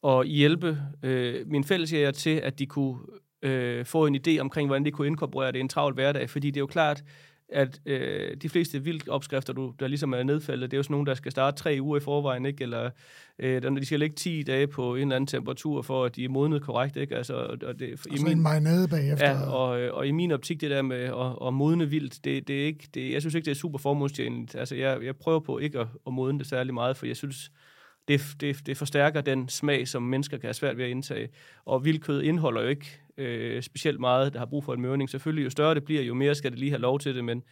at 0.05 0.29
hjælpe 0.29 0.79
øh, 1.03 1.47
mine 1.47 1.65
fællesjæger 1.65 2.11
til, 2.11 2.31
at 2.31 2.59
de 2.59 2.67
kunne 2.67 2.99
øh, 3.43 3.85
få 3.85 4.07
en 4.07 4.17
idé 4.17 4.39
omkring, 4.39 4.69
hvordan 4.69 4.85
de 4.85 4.91
kunne 4.91 5.07
inkorporere 5.07 5.53
det 5.53 5.59
i 5.59 5.61
en 5.61 5.69
travl 5.69 5.95
hverdag. 5.95 6.31
Fordi 6.31 6.51
det 6.51 6.57
er 6.57 6.63
jo 6.63 6.67
klart, 6.67 7.05
at 7.49 7.81
øh, 7.87 8.37
de 8.43 8.49
fleste 8.49 8.85
vildopskrifter, 8.85 9.53
du, 9.53 9.75
der 9.81 9.89
ligesom 9.89 10.13
er 10.13 10.23
nedfældet, 10.23 10.71
det 10.71 10.77
er 10.77 10.79
jo 10.79 10.83
sådan 10.83 10.95
nogle, 10.95 11.07
der 11.07 11.15
skal 11.15 11.33
starte 11.33 11.57
tre 11.57 11.79
uger 11.81 11.97
i 11.97 12.01
forvejen, 12.01 12.47
ikke? 12.47 12.63
eller 12.63 12.91
øh, 13.39 13.63
de 13.63 13.87
skal 13.87 14.01
ligge 14.01 14.17
10 14.17 14.43
dage 14.43 14.67
på 14.67 14.95
en 14.95 15.03
eller 15.03 15.17
anden 15.17 15.27
temperatur, 15.27 15.83
for 15.83 16.05
at 16.05 16.17
de 16.17 16.25
er 16.25 16.29
modnet 16.29 16.63
korrekt. 16.63 16.97
Ikke? 16.97 17.17
Altså, 17.17 17.35
og 17.35 17.79
det, 17.79 18.07
og 18.11 18.19
i 18.19 18.23
min, 18.23 18.33
en 18.33 18.43
marinade 18.43 18.89
bagefter. 18.89 19.31
Ja, 19.31 19.51
og, 19.51 19.81
øh, 19.81 19.95
og 19.95 20.07
i 20.07 20.11
min 20.11 20.33
optik, 20.33 20.61
det 20.61 20.71
der 20.71 20.83
med 20.83 21.03
at, 21.03 21.47
at 21.47 21.55
modne 21.55 21.91
vildt, 21.91 22.25
det, 22.25 22.49
det 22.49 22.63
er 22.63 22.67
ikke, 22.67 22.89
det, 22.95 23.13
jeg 23.13 23.23
synes 23.23 23.35
ikke, 23.35 23.45
det 23.45 23.51
er 23.51 23.55
super 23.55 23.79
formålstjenligt. 23.79 24.55
Altså, 24.55 24.75
jeg, 24.75 24.99
jeg 25.03 25.17
prøver 25.17 25.41
på 25.41 25.59
ikke 25.59 25.81
at, 25.81 25.87
at 26.07 26.13
modne 26.13 26.39
det 26.39 26.47
særlig 26.47 26.75
meget, 26.75 26.97
for 26.97 27.07
jeg 27.07 27.17
synes, 27.17 27.51
det, 28.09 28.37
det, 28.41 28.67
det 28.67 28.77
forstærker 28.77 29.21
den 29.21 29.49
smag, 29.49 29.89
som 29.89 30.03
mennesker 30.03 30.37
kan 30.37 30.47
have 30.47 30.55
svært 30.55 30.77
ved 30.77 30.85
at 30.85 30.91
indtage. 30.91 31.29
Og 31.65 31.85
vildkød 31.85 32.23
indeholder 32.23 32.63
jo 32.63 32.69
ikke 32.69 33.01
øh, 33.17 33.63
specielt 33.63 34.01
meget, 34.01 34.33
der 34.33 34.39
har 34.39 34.47
brug 34.47 34.65
for 34.65 34.75
en 34.75 34.81
mørning. 34.81 35.11
Selvfølgelig, 35.11 35.45
jo 35.45 35.51
større 35.51 35.75
det 35.75 35.85
bliver, 35.85 36.03
jo 36.03 36.15
mere 36.15 36.35
skal 36.35 36.51
det 36.51 36.59
lige 36.59 36.71
have 36.71 36.81
lov 36.81 36.99
til 36.99 37.15
det, 37.15 37.25
men 37.25 37.43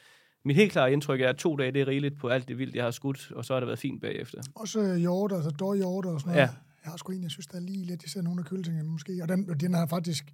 mit 0.44 0.56
helt 0.56 0.72
klare 0.72 0.92
indtryk 0.92 1.20
er, 1.20 1.28
at 1.28 1.36
to 1.36 1.56
dage 1.56 1.72
det 1.72 1.80
er 1.80 1.88
rigeligt 1.88 2.18
på 2.18 2.28
alt 2.28 2.48
det 2.48 2.58
vildt, 2.58 2.74
jeg 2.74 2.84
har 2.84 2.90
skudt, 2.90 3.32
og 3.32 3.44
så 3.44 3.52
har 3.52 3.60
det 3.60 3.66
været 3.66 3.78
fint 3.78 4.00
bagefter. 4.00 4.42
Også 4.54 4.94
hjorter, 4.94 5.36
altså 5.36 5.50
dårhjorter 5.50 6.10
og 6.10 6.20
sådan 6.20 6.32
noget. 6.32 6.42
Ja. 6.42 6.48
Jeg 6.84 6.90
har 6.90 6.96
sgu 6.96 7.12
en, 7.12 7.22
jeg 7.22 7.30
synes, 7.30 7.46
der 7.46 7.56
er 7.56 7.62
lige 7.62 7.84
lidt, 7.84 8.10
ser 8.10 8.22
nogle 8.22 8.40
af 8.40 8.46
køltingene 8.46 8.88
måske, 8.88 9.18
og 9.22 9.28
den, 9.28 9.48
den 9.60 9.74
har 9.74 9.86
faktisk 9.86 10.24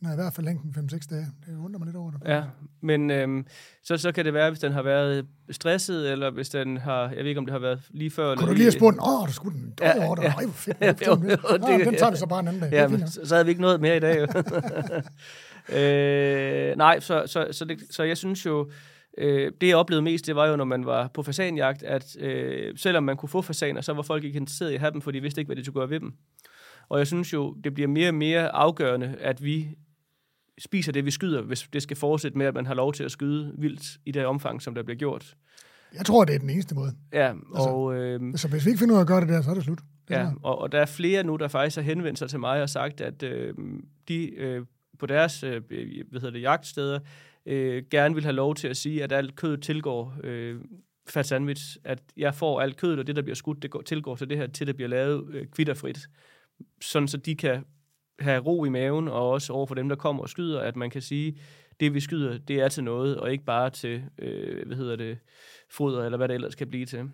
den 0.00 0.06
har 0.06 0.14
i 0.14 0.16
hvert 0.16 0.32
fald 0.32 0.46
hængt 0.46 0.76
5-6 0.76 0.98
dage. 1.10 1.26
Det 1.46 1.56
undrer 1.64 1.78
mig 1.78 1.86
lidt 1.86 1.96
over 1.96 2.10
det. 2.10 2.20
Ja, 2.26 2.42
men 2.80 3.10
øhm, 3.10 3.46
så, 3.84 3.96
så 3.96 4.12
kan 4.12 4.24
det 4.24 4.34
være, 4.34 4.50
hvis 4.50 4.58
den 4.58 4.72
har 4.72 4.82
været 4.82 5.26
stresset, 5.50 6.12
eller 6.12 6.30
hvis 6.30 6.48
den 6.48 6.76
har, 6.76 7.08
jeg 7.08 7.18
ved 7.18 7.26
ikke, 7.26 7.38
om 7.38 7.46
det 7.46 7.52
har 7.52 7.58
været 7.58 7.82
lige 7.90 8.10
før. 8.10 8.36
Kunne 8.36 8.48
du 8.48 8.54
lige 8.54 8.64
have 8.64 8.72
spurgt, 8.72 8.96
åh, 9.08 9.28
du 9.28 9.32
skulle 9.32 9.58
den 9.58 9.70
dårlige 9.70 10.22
ja, 10.22 10.28
ja. 10.28 10.34
Ej, 10.34 10.44
hvor 10.44 10.52
fedt. 10.52 10.76
Ja, 10.80 10.94
jo, 11.06 11.12
jo, 11.12 11.78
det, 11.78 11.86
den 11.86 11.96
tager 11.96 12.10
vi 12.10 12.16
så 12.16 12.26
bare 12.26 12.40
en 12.40 12.48
anden 12.48 12.62
dag. 12.62 12.72
Ja, 12.72 12.88
men, 12.88 13.08
så, 13.08 13.20
så 13.24 13.34
havde 13.34 13.44
vi 13.44 13.50
ikke 13.50 13.62
noget 13.62 13.80
mere 13.80 13.96
i 13.96 14.00
dag. 14.00 14.20
øh, 16.70 16.76
nej, 16.76 17.00
så, 17.00 17.22
så, 17.26 17.48
så, 17.50 17.64
det, 17.64 17.78
så 17.90 18.02
jeg 18.02 18.16
synes 18.16 18.46
jo, 18.46 18.70
Øh, 19.18 19.52
det 19.60 19.68
jeg 19.68 19.76
oplevede 19.76 20.02
mest, 20.02 20.26
det 20.26 20.36
var 20.36 20.46
jo, 20.46 20.56
når 20.56 20.64
man 20.64 20.86
var 20.86 21.10
på 21.14 21.22
fasanjagt, 21.22 21.82
at 21.82 22.16
øh, 22.20 22.78
selvom 22.78 23.04
man 23.04 23.16
kunne 23.16 23.28
få 23.28 23.42
fasaner, 23.42 23.80
så 23.80 23.92
var 23.92 24.02
folk 24.02 24.24
ikke 24.24 24.36
interesseret 24.36 24.70
i 24.70 24.74
at 24.74 24.80
have 24.80 24.92
dem, 24.92 25.00
for 25.00 25.10
de 25.10 25.20
vidste 25.20 25.40
ikke, 25.40 25.48
hvad 25.48 25.56
de 25.56 25.64
skulle 25.64 25.80
gøre 25.80 25.90
ved 25.90 26.00
dem. 26.00 26.12
Og 26.88 26.98
jeg 26.98 27.06
synes 27.06 27.32
jo, 27.32 27.56
det 27.64 27.74
bliver 27.74 27.88
mere 27.88 28.08
og 28.08 28.14
mere 28.14 28.48
afgørende, 28.48 29.16
at 29.20 29.44
vi 29.44 29.68
spiser 30.58 30.92
det, 30.92 31.04
vi 31.04 31.10
skyder, 31.10 31.42
hvis 31.42 31.68
det 31.72 31.82
skal 31.82 31.96
fortsætte 31.96 32.38
med, 32.38 32.46
at 32.46 32.54
man 32.54 32.66
har 32.66 32.74
lov 32.74 32.92
til 32.92 33.04
at 33.04 33.10
skyde 33.10 33.54
vildt 33.58 33.98
i 34.06 34.12
det 34.12 34.26
omfang, 34.26 34.62
som 34.62 34.74
der 34.74 34.82
bliver 34.82 34.98
gjort. 34.98 35.34
Jeg 35.94 36.06
tror, 36.06 36.24
det 36.24 36.34
er 36.34 36.38
den 36.38 36.50
eneste 36.50 36.74
måde. 36.74 36.92
Ja, 37.12 37.32
og... 37.50 37.94
Øh, 37.94 38.20
Så 38.36 38.48
hvis 38.48 38.66
vi 38.66 38.70
ikke 38.70 38.78
finder 38.78 38.94
ud 38.94 38.98
af 38.98 39.02
at 39.02 39.08
gøre 39.08 39.20
det 39.20 39.28
der, 39.28 39.42
så 39.42 39.50
er 39.50 39.54
det 39.54 39.64
slut. 39.64 39.80
Det 40.08 40.14
Ja, 40.14 40.30
og, 40.42 40.58
og 40.58 40.72
der 40.72 40.80
er 40.80 40.86
flere 40.86 41.24
nu, 41.24 41.36
der 41.36 41.48
faktisk 41.48 41.76
har 41.76 41.82
henvendt 41.82 42.18
sig 42.18 42.28
til 42.28 42.40
mig 42.40 42.62
og 42.62 42.70
sagt, 42.70 43.00
at 43.00 43.22
øh, 43.22 43.54
de 44.08 44.30
øh, 44.30 44.66
på 44.98 45.06
deres 45.06 45.42
øh, 45.42 45.62
hvad 46.10 46.20
hedder 46.20 46.30
det, 46.30 46.42
jagtsteder 46.42 47.00
øh, 47.46 47.82
gerne 47.90 48.14
vil 48.14 48.24
have 48.24 48.34
lov 48.34 48.54
til 48.54 48.68
at 48.68 48.76
sige, 48.76 49.04
at 49.04 49.12
alt 49.12 49.36
kød 49.36 49.58
tilgår 49.58 50.16
øh, 50.24 50.60
fat 51.08 51.26
sandwich, 51.26 51.76
at 51.84 52.02
jeg 52.16 52.34
får 52.34 52.60
alt 52.60 52.76
kødet, 52.76 52.98
og 52.98 53.06
det, 53.06 53.16
der 53.16 53.22
bliver 53.22 53.34
skudt, 53.34 53.62
det 53.62 53.70
går, 53.70 53.82
tilgår 53.82 54.16
til 54.16 54.28
det 54.30 54.36
her, 54.36 54.46
til 54.46 54.66
det 54.66 54.76
bliver 54.76 54.88
lavet 54.88 55.34
øh, 55.34 55.46
kvitterfrit. 55.46 55.98
Sådan, 56.80 57.08
så 57.08 57.16
de 57.16 57.34
kan 57.34 57.64
have 58.18 58.40
ro 58.40 58.64
i 58.64 58.68
maven, 58.68 59.08
og 59.08 59.30
også 59.30 59.52
over 59.52 59.66
for 59.66 59.74
dem, 59.74 59.88
der 59.88 59.96
kommer 59.96 60.22
og 60.22 60.28
skyder, 60.28 60.60
at 60.60 60.76
man 60.76 60.90
kan 60.90 61.02
sige, 61.02 61.38
det 61.80 61.94
vi 61.94 62.00
skyder, 62.00 62.38
det 62.38 62.60
er 62.60 62.68
til 62.68 62.84
noget, 62.84 63.16
og 63.16 63.32
ikke 63.32 63.44
bare 63.44 63.70
til, 63.70 64.02
øh, 64.18 64.66
hvad 64.66 64.76
hedder 64.76 64.96
det, 64.96 65.18
foder, 65.70 66.04
eller 66.04 66.16
hvad 66.18 66.28
det 66.28 66.34
ellers 66.34 66.54
kan 66.54 66.68
blive 66.68 66.86
til. 66.86 67.10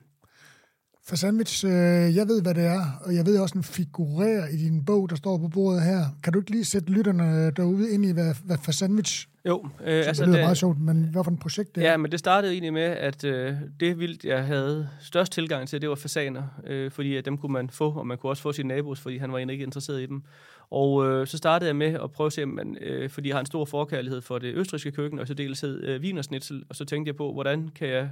For 1.05 1.17
sandwich, 1.17 1.67
øh, 1.67 2.17
jeg 2.17 2.29
ved, 2.29 2.43
hvad 2.43 2.55
det 2.55 2.65
er, 2.65 3.03
og 3.05 3.15
jeg 3.15 3.27
ved 3.27 3.39
også, 3.41 3.53
den 3.53 3.63
figurerer 3.63 4.49
i 4.49 4.57
din 4.57 4.85
bog, 4.85 5.11
der 5.11 5.17
står 5.17 5.39
på 5.39 5.49
bordet 5.49 5.83
her. 5.83 6.05
Kan 6.25 6.33
du 6.33 6.39
ikke 6.39 6.51
lige 6.51 6.65
sætte 6.65 6.91
lytterne 6.91 7.51
derude 7.51 7.91
ind 7.95 8.05
i, 8.05 8.13
hvad, 8.13 8.35
hvad 8.45 8.57
for 8.65 8.73
sandwich, 8.73 9.29
Jo, 9.45 9.69
øh, 9.81 9.87
altså, 9.87 10.09
altså 10.09 10.23
det 10.23 10.29
lyder 10.29 10.39
det, 10.39 10.45
meget 10.45 10.59
sjovt, 10.59 10.81
men 10.81 11.09
hvad 11.13 11.25
for 11.25 11.31
et 11.31 11.39
projekt 11.39 11.75
det 11.75 11.85
er? 11.85 11.91
Ja, 11.91 11.97
men 11.97 12.11
det 12.11 12.19
startede 12.19 12.53
egentlig 12.53 12.73
med, 12.73 12.83
at 12.83 13.25
øh, 13.25 13.55
det 13.81 13.99
vildt, 13.99 14.25
jeg 14.25 14.45
havde 14.45 14.89
størst 15.01 15.33
tilgang 15.33 15.69
til, 15.69 15.81
det 15.81 15.89
var 15.89 15.95
fasaner, 15.95 16.43
øh, 16.67 16.91
fordi 16.91 17.17
at 17.17 17.25
dem 17.25 17.39
kunne 17.39 17.53
man 17.53 17.71
få, 17.71 17.93
og 17.93 18.07
man 18.07 18.19
kunne 18.19 18.31
også 18.31 18.43
få 18.43 18.53
sine 18.53 18.69
nabos, 18.69 19.01
fordi 19.01 19.19
han 19.19 19.33
var 19.33 19.39
egentlig 19.39 19.55
ikke 19.55 19.65
interesseret 19.65 20.03
i 20.03 20.07
dem. 20.07 20.23
Og 20.73 21.07
øh, 21.07 21.27
så 21.27 21.39
startede 21.39 21.69
jeg 21.69 21.77
med 21.77 21.99
at 22.03 22.11
prøve 22.13 22.27
at 22.27 22.33
se, 22.33 22.43
om 22.43 22.49
man, 22.49 22.77
øh, 22.81 23.11
fordi 23.11 23.29
jeg 23.29 23.35
har 23.35 23.41
en 23.41 23.47
stor 23.47 23.65
forkærlighed 23.65 24.21
for 24.21 24.39
det 24.39 24.55
østriske 24.55 24.93
køkken, 24.93 25.19
og 25.19 25.27
så 25.27 25.35
deltid 25.35 25.85
øh, 25.85 26.03
vinersnitzel, 26.03 26.65
og 26.69 26.77
så 26.77 26.85
tænkte 26.85 27.09
jeg 27.09 27.17
på, 27.17 27.33
hvordan 27.33 27.69
kan 27.69 27.89
jeg 27.89 28.11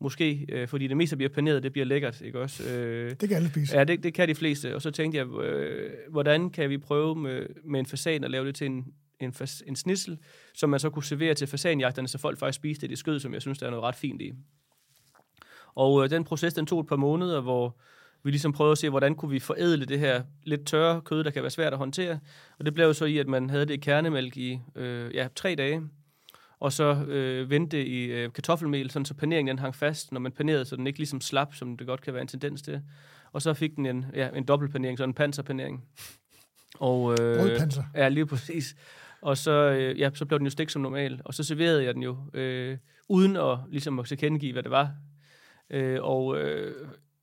måske, 0.00 0.46
øh, 0.48 0.68
fordi 0.68 0.86
det 0.86 0.96
meste 0.96 1.16
bliver 1.16 1.30
paneret, 1.30 1.62
det 1.62 1.72
bliver 1.72 1.84
lækkert, 1.84 2.20
ikke 2.20 2.40
også? 2.40 2.70
Øh, 2.70 3.10
Det 3.10 3.28
kan 3.28 3.36
alle 3.36 3.48
spise. 3.48 3.78
Ja, 3.78 3.84
det, 3.84 4.02
det 4.02 4.14
kan 4.14 4.28
de 4.28 4.34
fleste. 4.34 4.74
Og 4.74 4.82
så 4.82 4.90
tænkte 4.90 5.18
jeg, 5.18 5.26
øh, 5.26 5.90
hvordan 6.10 6.50
kan 6.50 6.70
vi 6.70 6.78
prøve 6.78 7.16
med, 7.16 7.46
med 7.64 7.80
en 7.80 7.86
fasan 7.86 8.24
at 8.24 8.30
lave 8.30 8.46
det 8.46 8.54
til 8.54 8.66
en, 8.66 8.86
en, 9.20 9.32
fas, 9.32 9.62
en 9.66 9.76
snitsel, 9.76 10.18
som 10.54 10.70
man 10.70 10.80
så 10.80 10.90
kunne 10.90 11.04
servere 11.04 11.34
til 11.34 11.46
fasanjagterne, 11.46 12.08
så 12.08 12.18
folk 12.18 12.38
faktisk 12.38 12.56
spiste 12.56 12.86
det 12.86 12.92
i 12.92 12.96
skød, 12.96 13.20
som 13.20 13.34
jeg 13.34 13.42
synes, 13.42 13.58
der 13.58 13.66
er 13.66 13.70
noget 13.70 13.84
ret 13.84 13.96
fint 13.96 14.22
i. 14.22 14.32
Og 15.74 16.04
øh, 16.04 16.10
den 16.10 16.24
proces, 16.24 16.54
den 16.54 16.66
tog 16.66 16.80
et 16.80 16.86
par 16.86 16.96
måneder, 16.96 17.40
hvor 17.40 17.78
vi 18.24 18.30
ligesom 18.30 18.52
prøvede 18.52 18.72
at 18.72 18.78
se, 18.78 18.90
hvordan 18.90 19.14
kunne 19.14 19.30
vi 19.30 19.38
forædle 19.38 19.84
det 19.84 19.98
her 19.98 20.22
lidt 20.42 20.66
tørre 20.66 21.00
kød, 21.00 21.24
der 21.24 21.30
kan 21.30 21.42
være 21.42 21.50
svært 21.50 21.72
at 21.72 21.78
håndtere. 21.78 22.18
Og 22.58 22.66
det 22.66 22.74
blev 22.74 22.86
jo 22.86 22.92
så 22.92 23.04
i, 23.04 23.18
at 23.18 23.28
man 23.28 23.50
havde 23.50 23.66
det 23.66 23.74
i 23.74 23.76
kernemælk 23.76 24.36
i 24.36 24.60
øh, 24.76 25.14
ja, 25.14 25.28
tre 25.34 25.54
dage, 25.54 25.82
og 26.60 26.72
så 26.72 27.04
øh, 27.04 27.50
vendte 27.50 27.76
det 27.76 27.86
i 27.86 28.04
øh, 28.04 28.32
kartoffelmel, 28.32 28.90
sådan 28.90 29.06
så 29.06 29.14
paneringen 29.14 29.48
den 29.48 29.58
hang 29.58 29.74
fast, 29.74 30.12
når 30.12 30.20
man 30.20 30.32
panerede, 30.32 30.64
så 30.64 30.76
den 30.76 30.86
ikke 30.86 30.98
ligesom 30.98 31.20
slap, 31.20 31.54
som 31.54 31.76
det 31.76 31.86
godt 31.86 32.00
kan 32.00 32.14
være 32.14 32.22
en 32.22 32.28
tendens 32.28 32.62
til. 32.62 32.82
Og 33.32 33.42
så 33.42 33.54
fik 33.54 33.76
den 33.76 33.86
en, 33.86 34.06
ja, 34.14 34.28
en 34.34 34.44
dobbeltpanering, 34.44 34.98
sådan 34.98 35.10
en 35.10 35.14
panserpanering. 35.14 35.84
Og, 36.74 37.12
øh, 37.12 37.38
Brødpanser. 37.38 37.82
Ja, 37.94 38.08
lige 38.08 38.26
præcis. 38.26 38.76
Og 39.20 39.36
så, 39.36 39.50
øh, 39.50 40.00
ja, 40.00 40.10
så 40.14 40.26
blev 40.26 40.38
den 40.38 40.46
jo 40.46 40.50
stegt 40.50 40.72
som 40.72 40.82
normal, 40.82 41.20
og 41.24 41.34
så 41.34 41.44
serverede 41.44 41.84
jeg 41.84 41.94
den 41.94 42.02
jo, 42.02 42.16
øh, 42.34 42.78
uden 43.08 43.36
at, 43.36 43.58
ligesom 43.70 43.98
at 43.98 44.06
tilkendegive, 44.06 44.52
hvad 44.52 44.62
det 44.62 44.70
var. 44.70 44.94
Øh, 45.70 45.98
og, 46.02 46.38
øh, 46.38 46.74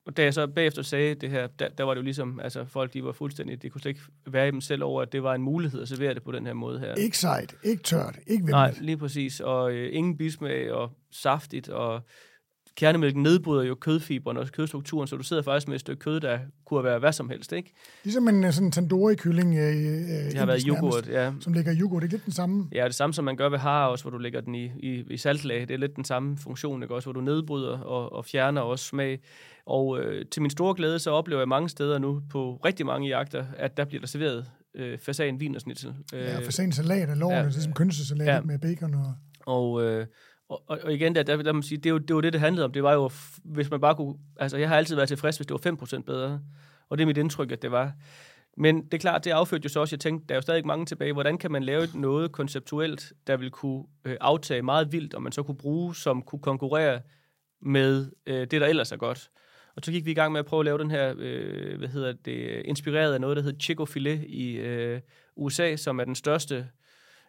og 0.05 0.17
da 0.17 0.23
jeg 0.23 0.33
så 0.33 0.47
bagefter 0.47 0.81
sagde 0.81 1.15
det 1.15 1.29
her, 1.29 1.47
der, 1.47 1.69
der 1.69 1.83
var 1.83 1.93
det 1.93 1.99
jo 1.99 2.03
ligesom, 2.03 2.39
altså 2.39 2.65
folk, 2.65 2.93
de 2.93 3.03
var 3.03 3.11
fuldstændig, 3.11 3.61
de 3.61 3.69
kunne 3.69 3.81
slet 3.81 3.89
ikke 3.89 4.01
være 4.27 4.47
i 4.47 4.51
dem 4.51 4.61
selv 4.61 4.83
over, 4.83 5.01
at 5.01 5.11
det 5.11 5.23
var 5.23 5.35
en 5.35 5.41
mulighed 5.41 5.81
at 5.81 5.87
servere 5.87 6.13
det 6.13 6.23
på 6.23 6.31
den 6.31 6.45
her 6.45 6.53
måde 6.53 6.79
her. 6.79 6.95
Ikke 6.95 7.17
sejt, 7.17 7.55
ikke 7.63 7.83
tørt, 7.83 8.19
ikke 8.27 8.45
Nej, 8.45 8.65
vemmeligt. 8.65 8.85
lige 8.85 8.97
præcis. 8.97 9.39
Og 9.39 9.71
øh, 9.71 9.89
ingen 9.95 10.17
bismag 10.17 10.71
og 10.71 10.91
saftigt, 11.11 11.69
og 11.69 12.01
kernemælken 12.79 13.23
nedbryder 13.23 13.63
jo 13.63 13.75
kødfiberen 13.75 14.37
og 14.37 14.47
kødstrukturen, 14.47 15.07
så 15.07 15.15
du 15.15 15.23
sidder 15.23 15.41
faktisk 15.41 15.67
med 15.67 15.75
et 15.75 15.81
stykke 15.81 15.99
kød, 15.99 16.19
der 16.19 16.39
kunne 16.65 16.83
være 16.83 16.99
hvad 16.99 17.13
som 17.13 17.29
helst, 17.29 17.51
ikke? 17.51 17.73
Ligesom 18.03 18.27
en 18.27 18.43
øh, 18.43 18.53
sådan 18.53 18.71
tandoori-kylling, 18.71 19.57
øh, 19.57 19.73
Det 20.31 20.37
har 20.37 20.45
været 20.45 20.61
yoghurt, 20.67 21.07
ja. 21.07 21.31
som 21.39 21.53
ligger 21.53 21.71
i 21.71 21.75
yoghurt. 21.75 22.01
Det 22.01 22.07
er 22.07 22.11
lidt 22.11 22.25
den 22.25 22.33
samme. 22.33 22.67
Ja, 22.71 22.85
det 22.85 22.95
samme 22.95 23.13
som 23.13 23.25
man 23.25 23.35
gør 23.35 23.49
ved 23.49 23.57
har 23.57 23.85
også, 23.85 24.03
hvor 24.03 24.11
du 24.11 24.17
lægger 24.17 24.41
den 24.41 24.55
i, 24.55 24.65
i, 24.65 25.03
i 25.09 25.17
saltlag. 25.17 25.61
Det 25.61 25.71
er 25.71 25.77
lidt 25.77 25.95
den 25.95 26.05
samme 26.05 26.37
funktion, 26.37 26.83
ikke? 26.83 26.95
Også, 26.95 27.05
hvor 27.05 27.13
du 27.13 27.21
nedbryder 27.21 27.77
og, 27.79 28.13
og 28.13 28.25
fjerner 28.25 28.61
også 28.61 28.85
smag. 28.85 29.19
Og 29.65 29.99
øh, 29.99 30.25
til 30.31 30.41
min 30.41 30.51
store 30.51 30.75
glæde, 30.75 30.99
så 30.99 31.11
oplever 31.11 31.41
jeg 31.41 31.47
mange 31.47 31.69
steder 31.69 31.99
nu, 31.99 32.21
på 32.31 32.59
rigtig 32.65 32.85
mange 32.85 33.07
jagter, 33.07 33.45
at 33.57 33.77
der 33.77 33.85
bliver 33.85 34.01
der 34.01 34.07
serveret 34.07 34.45
øh, 34.75 34.97
fasan, 34.97 35.39
vin 35.39 35.55
og 35.55 35.61
snitsel. 35.61 35.93
Øh, 36.13 36.21
Ja, 36.21 36.39
for 36.39 36.51
sen 36.51 36.71
salat 36.71 37.09
og 37.09 37.17
lårene, 37.17 37.37
ja. 37.37 37.43
ja. 37.43 37.49
det 37.49 37.57
er 37.57 37.61
som 37.61 37.73
kønsesalat 37.73 38.27
ja. 38.27 38.41
med 38.41 38.59
bacon 38.59 38.93
og... 38.93 39.13
Og, 39.45 39.83
øh, 39.83 40.05
og, 40.49 40.63
og, 40.67 40.93
igen, 40.93 41.15
der, 41.15 41.23
der, 41.23 41.37
der 41.37 41.51
må 41.51 41.57
man 41.57 41.63
sige, 41.63 41.77
det, 41.77 41.85
er 41.85 41.89
jo, 41.89 41.97
det 41.97 42.15
var 42.15 42.21
det, 42.21 42.33
det 42.33 42.41
handlede 42.41 42.65
om. 42.65 42.71
Det 42.71 42.83
var 42.83 42.93
jo, 42.93 43.09
hvis 43.43 43.69
man 43.69 43.81
bare 43.81 43.95
kunne... 43.95 44.15
Altså, 44.37 44.57
jeg 44.57 44.69
har 44.69 44.77
altid 44.77 44.95
været 44.95 45.07
tilfreds, 45.07 45.37
hvis 45.37 45.47
det 45.47 45.65
var 45.65 45.97
5% 45.99 46.01
bedre. 46.01 46.41
Og 46.89 46.97
det 46.97 47.03
er 47.03 47.07
mit 47.07 47.17
indtryk, 47.17 47.51
at 47.51 47.61
det 47.61 47.71
var. 47.71 47.93
Men 48.57 48.85
det 48.85 48.93
er 48.93 48.97
klart, 48.97 49.25
det 49.25 49.31
affødte 49.31 49.65
jo 49.65 49.69
så 49.69 49.79
også, 49.79 49.95
jeg 49.95 49.99
tænkte, 49.99 50.27
der 50.27 50.35
er 50.35 50.37
jo 50.37 50.41
stadig 50.41 50.67
mange 50.67 50.85
tilbage. 50.85 51.13
Hvordan 51.13 51.37
kan 51.37 51.51
man 51.51 51.63
lave 51.63 51.87
noget 51.93 52.31
konceptuelt, 52.31 53.13
der 53.27 53.37
vil 53.37 53.51
kunne 53.51 53.83
øh, 54.05 54.17
aftage 54.21 54.61
meget 54.61 54.91
vildt, 54.91 55.13
og 55.13 55.21
man 55.21 55.31
så 55.31 55.43
kunne 55.43 55.57
bruge, 55.57 55.95
som 55.95 56.21
kunne 56.21 56.41
konkurrere 56.41 57.01
med 57.61 58.11
øh, 58.25 58.39
det, 58.39 58.51
der 58.51 58.67
ellers 58.67 58.91
er 58.91 58.97
godt. 58.97 59.29
Og 59.75 59.81
så 59.85 59.91
gik 59.91 60.05
vi 60.05 60.11
i 60.11 60.13
gang 60.13 60.31
med 60.31 60.39
at 60.39 60.45
prøve 60.45 60.59
at 60.59 60.65
lave 60.65 60.77
den 60.77 60.91
her, 60.91 61.13
øh, 61.17 61.77
hvad 61.77 61.87
hedder 61.87 62.13
det, 62.25 62.61
inspireret 62.65 63.13
af 63.13 63.21
noget, 63.21 63.37
der 63.37 63.43
hedder 63.43 63.59
Chico 63.59 63.85
Filet 63.85 64.23
i 64.27 64.51
øh, 64.51 65.01
USA, 65.35 65.75
som 65.75 65.99
er 65.99 66.03
den 66.03 66.15
største 66.15 66.67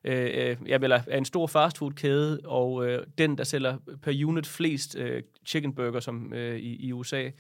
øh, 0.05 0.31
øh 0.35 0.57
ja, 0.67 0.79
eller 0.83 1.01
er 1.07 1.19
en 1.19 1.25
stor 1.25 1.47
fastfood-kæde, 1.47 2.41
og 2.45 2.87
øh, 2.87 3.07
den, 3.19 3.39
der 3.39 3.45
sælger 3.45 3.79
per 4.03 4.27
unit 4.27 4.47
flest 4.47 4.97
øh, 4.99 5.23
chicken 5.47 5.75
burger 5.75 6.01
som, 6.01 6.33
øh, 6.33 6.57
i, 6.57 6.87
i 6.87 6.93
USA. 6.93 7.31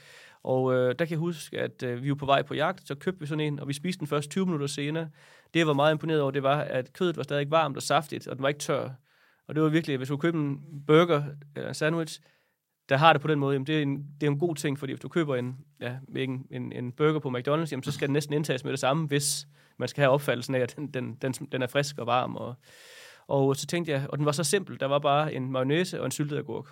Og 0.43 0.75
øh, 0.75 0.89
der 0.89 1.05
kan 1.05 1.11
jeg 1.11 1.19
huske, 1.19 1.61
at 1.61 1.83
øh, 1.83 2.03
vi 2.03 2.09
var 2.09 2.15
på 2.15 2.27
vej 2.27 2.43
på 2.43 2.55
jagt, 2.55 2.89
så 2.89 2.95
købte 2.95 3.21
vi 3.21 3.27
sådan 3.27 3.45
en, 3.45 3.61
og 3.61 3.69
vi 3.69 3.73
spiste 3.73 4.01
den 4.01 4.07
først 4.07 4.31
20 4.31 4.47
minutter 4.47 4.67
senere. 4.67 5.09
Det, 5.55 5.61
jeg 5.61 5.67
var 5.67 5.73
meget 5.73 5.93
imponeret 5.93 6.21
over, 6.21 6.31
det 6.31 6.43
var, 6.43 6.61
at 6.61 6.93
kødet 6.93 7.17
var 7.17 7.23
stadig 7.23 7.51
varmt 7.51 7.77
og 7.77 7.83
saftigt, 7.83 8.29
og 8.29 8.37
den 8.37 8.43
var 8.43 8.49
ikke 8.49 8.61
tør. 8.61 8.91
Og 9.49 9.55
det 9.55 9.63
var 9.63 9.69
virkelig, 9.69 9.97
hvis 9.97 10.09
du 10.09 10.17
køber 10.17 10.39
en 10.39 10.61
burger 10.87 11.23
eller 11.57 11.69
en 11.69 11.75
sandwich, 11.75 12.21
der 12.89 12.97
har 12.97 13.13
det 13.13 13.23
på 13.23 13.29
den 13.29 13.39
måde, 13.39 13.53
jamen 13.53 13.67
det, 13.67 13.79
er 13.79 13.83
en, 13.83 13.97
det 14.21 14.27
er 14.27 14.31
en 14.31 14.39
god 14.39 14.55
ting, 14.55 14.79
fordi 14.79 14.93
hvis 14.93 15.01
du 15.01 15.09
køber 15.09 15.37
en, 15.37 15.57
ja, 15.81 15.97
en, 16.17 16.47
en, 16.51 16.73
en 16.73 16.93
burger 16.93 17.19
på 17.19 17.29
McDonald's, 17.29 17.71
jamen 17.71 17.83
så 17.83 17.93
skal 17.93 18.09
den 18.09 18.13
næsten 18.13 18.35
indtages 18.35 18.65
med 18.65 18.73
det 18.73 18.81
samme, 18.81 19.07
hvis 19.07 19.47
man 19.81 19.89
skal 19.89 20.03
have 20.03 20.11
opfattelsen 20.11 20.55
af, 20.55 20.61
at 20.61 20.77
den, 20.77 20.87
den, 20.87 21.15
den, 21.23 21.33
den 21.33 21.63
er 21.63 21.67
frisk 21.67 21.99
og 21.99 22.07
varm. 22.07 22.37
Og, 22.37 22.55
og 23.29 23.57
så 23.57 23.67
tænkte 23.67 23.93
jeg, 23.93 24.07
og 24.09 24.19
den 24.19 24.27
var 24.27 24.33
så 24.33 24.45
simpel, 24.45 24.81
der 24.81 24.87
var 24.87 24.99
bare 24.99 25.35
en 25.35 25.53
mayonnaise 25.53 26.01
og 26.01 26.05
en 26.05 26.11
syltet 26.11 26.39
agurk. 26.39 26.67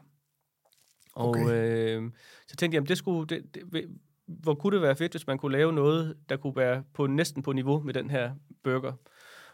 Og 1.15 1.29
Okay. 1.29 1.51
øh, 1.53 2.11
så 2.47 2.57
tænkte 2.57 2.75
jeg, 2.75 2.79
jamen 2.79 2.89
det 2.89 2.99
skulle, 2.99 3.27
det, 3.27 3.55
det, 3.55 3.85
hvor 4.27 4.55
kunne 4.55 4.75
det 4.75 4.83
være 4.83 4.97
fedt, 4.97 5.13
hvis 5.13 5.27
man 5.27 5.39
kunne 5.39 5.53
lave 5.53 5.73
noget, 5.73 6.17
der 6.29 6.37
kunne 6.37 6.57
være 6.57 6.83
på, 6.95 7.07
næsten 7.07 7.43
på 7.43 7.53
niveau 7.53 7.81
med 7.81 7.95
den 7.95 8.11
her 8.11 8.31
burger. 8.65 8.93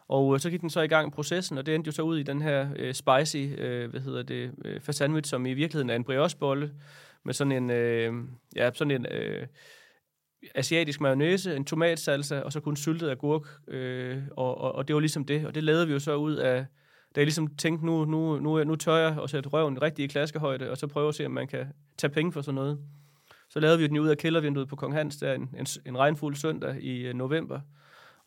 Og 0.08 0.34
øh, 0.34 0.40
så 0.40 0.50
gik 0.50 0.60
den 0.60 0.70
så 0.70 0.80
i 0.80 0.88
gang 0.88 1.12
processen, 1.12 1.58
og 1.58 1.66
det 1.66 1.74
endte 1.74 1.88
jo 1.88 1.92
så 1.92 2.02
ud 2.02 2.18
i 2.18 2.22
den 2.22 2.42
her 2.42 2.68
øh, 2.76 2.94
spicy, 2.94 3.36
øh, 3.58 3.90
hvad 3.90 4.00
hedder 4.00 4.22
det, 4.22 4.54
øh, 4.64 4.80
sandwich, 4.90 5.30
som 5.30 5.46
i 5.46 5.54
virkeligheden 5.54 5.90
er 5.90 5.96
en 5.96 6.04
briochebolle 6.04 6.74
med 7.24 7.34
sådan 7.34 7.52
en, 7.52 7.70
øh, 7.70 8.14
ja, 8.56 8.70
sådan 8.74 8.90
en 8.90 9.06
øh, 9.06 9.46
asiatisk 10.54 11.00
mayonnaise, 11.00 11.56
en 11.56 11.64
tomatsalsa, 11.64 12.40
og 12.40 12.52
så 12.52 12.60
kun 12.60 12.76
syltet 12.76 13.10
agurk, 13.10 13.42
øh, 13.68 14.22
og, 14.30 14.60
og, 14.60 14.74
og 14.74 14.88
det 14.88 14.94
var 14.94 15.00
ligesom 15.00 15.24
det. 15.24 15.46
Og 15.46 15.54
det 15.54 15.64
lavede 15.64 15.86
vi 15.86 15.92
jo 15.92 15.98
så 15.98 16.14
ud 16.14 16.36
af, 16.36 16.66
da 17.14 17.20
jeg 17.20 17.26
ligesom 17.26 17.56
tænkte, 17.56 17.86
nu, 17.86 18.04
nu, 18.04 18.38
nu, 18.38 18.64
nu 18.64 18.76
tør 18.76 18.96
jeg 18.96 19.18
at 19.22 19.30
sætte 19.30 19.48
røven 19.48 19.82
rigtig 19.82 20.04
i 20.04 20.08
klaskehøjde, 20.08 20.70
og 20.70 20.76
så 20.76 20.86
prøve 20.86 21.08
at 21.08 21.14
se, 21.14 21.26
om 21.26 21.32
man 21.32 21.46
kan 21.46 21.66
tage 21.98 22.10
penge 22.10 22.32
for 22.32 22.42
sådan 22.42 22.54
noget. 22.54 22.78
Så 23.48 23.60
lavede 23.60 23.78
vi 23.78 23.86
den 23.86 23.98
ud 23.98 24.08
af 24.08 24.18
kældervinduet 24.18 24.68
på 24.68 24.76
Kong 24.76 24.94
Hans, 24.94 25.16
der 25.16 25.32
en, 25.32 25.50
en, 25.58 25.66
en 25.86 25.98
regnfuld 25.98 26.34
søndag 26.34 26.76
i 26.80 27.00
øh, 27.00 27.14
november. 27.14 27.60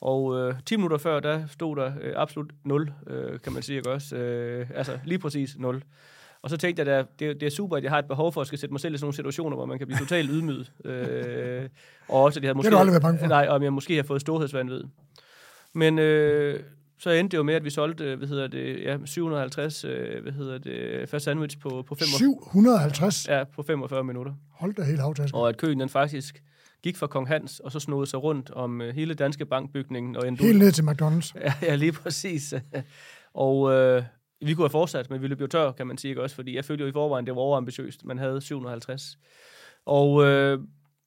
Og 0.02 0.40
øh, 0.40 0.56
10 0.66 0.76
minutter 0.76 0.98
før, 0.98 1.20
der 1.20 1.48
stod 1.48 1.76
der 1.76 1.94
øh, 2.02 2.14
absolut 2.16 2.52
0, 2.64 2.94
øh, 3.08 3.40
kan 3.40 3.54
man 3.54 3.62
sige, 3.62 3.78
ikke 3.78 3.92
også? 3.92 4.16
Øh, 4.16 4.70
altså 4.76 5.00
lige 5.06 5.20
præcis 5.20 5.58
0. 5.58 5.84
Og 6.42 6.50
så 6.50 6.58
tænkte 6.58 6.84
jeg, 6.84 7.00
at 7.00 7.06
det, 7.20 7.40
det 7.42 7.46
er 7.46 7.50
super, 7.52 7.78
at 7.78 7.84
jeg 7.84 7.92
har 7.92 8.00
et 8.00 8.06
behov 8.08 8.34
for 8.34 8.42
at 8.42 8.48
skal 8.48 8.60
sætte 8.60 8.74
mig 8.74 8.80
selv 8.82 8.94
i 8.94 8.98
sådan 8.98 9.06
nogle 9.06 9.16
situationer, 9.16 9.56
hvor 9.56 9.66
man 9.66 9.78
kan 9.78 9.88
blive 9.88 10.00
totalt 10.00 10.30
ydmyget. 10.34 10.72
Øh, 10.86 11.70
og 12.10 12.24
også, 12.24 12.40
at 12.40 12.44
jeg 12.44 12.48
havde 12.50 12.56
måske, 12.58 12.72
du 12.72 12.78
aldrig 12.78 12.92
været 12.94 13.02
bange 13.02 13.20
for. 13.20 13.28
Nej, 13.28 13.48
om 13.50 13.64
jeg 13.64 13.74
måske 13.74 13.96
har 13.96 14.04
fået 14.04 14.22
storhedsvandvid. 14.22 14.84
Men 15.74 16.00
øh, 16.00 16.60
så 17.00 17.10
endte 17.10 17.32
det 17.32 17.38
jo 17.38 17.44
med, 17.44 17.54
at 17.54 17.64
vi 17.64 17.70
solgte, 17.70 18.04
øh, 18.04 18.18
hvad 18.18 18.28
hedder 18.28 18.48
det, 18.48 18.84
ja, 18.84 18.98
750, 19.06 19.84
øh, 19.86 20.22
hvad 20.24 20.32
hedder 20.32 20.58
det, 20.58 21.10
fast 21.10 21.26
sandwich 21.26 21.60
på, 21.60 21.70
på, 21.70 21.96
45, 21.96 22.18
750. 22.18 23.28
ja, 23.28 23.44
på 23.56 23.64
45 23.64 24.04
minutter. 24.04 24.34
Hold 24.52 24.74
da 24.76 24.82
helt 24.84 25.00
havtasken. 25.00 25.40
Og 25.40 25.50
at 25.50 25.58
køen 25.58 25.80
den 25.80 25.90
faktisk 25.90 26.44
gik 26.84 26.98
fra 26.98 27.08
Kong 27.08 27.28
Hans, 27.28 27.60
og 27.60 27.72
så 27.72 27.80
snodede 27.80 28.10
sig 28.10 28.24
rundt 28.24 28.50
om 28.52 28.82
øh, 28.82 28.96
hele 28.96 29.14
Danske 29.14 29.46
Bankbygningen. 29.46 30.16
Og 30.18 30.28
endte 30.28 30.44
ud- 30.44 30.48
Helt 30.48 30.60
ned 30.60 30.72
til 30.72 30.84
McDonald's. 30.84 31.32
Ja, 31.46 31.54
ja, 31.62 31.76
lige 31.76 31.92
præcis. 31.92 32.54
og 33.34 33.74
øh, 33.74 34.04
vi 34.42 34.54
kunne 34.54 34.64
have 34.64 34.70
fortsat, 34.70 35.10
men 35.10 35.22
vi 35.22 35.28
løb 35.28 35.42
jo 35.42 35.48
tør, 35.48 35.72
kan 35.72 35.88
man 35.88 35.98
sige 35.98 36.10
ikke 36.10 36.22
også, 36.22 36.36
fordi 36.36 36.56
jeg 36.56 36.66
følte 36.66 36.82
jo 36.84 36.90
i 36.90 36.92
forvejen, 36.92 37.26
det 37.26 37.36
var 37.36 37.42
overambitiøst. 37.42 38.06
Man 38.06 38.18
havde 38.18 38.42
750. 38.42 39.18
Og, 39.86 40.26
øh, 40.26 40.60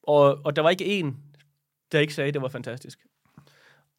og, 0.03 0.39
og 0.45 0.57
der 0.57 0.63
var 0.63 0.71
ikke 0.71 0.85
en, 0.85 1.17
der 1.93 1.99
ikke 1.99 2.15
sagde, 2.15 2.29
at 2.29 2.35
det 2.35 2.43
var 2.43 2.49
fantastisk. 2.49 2.99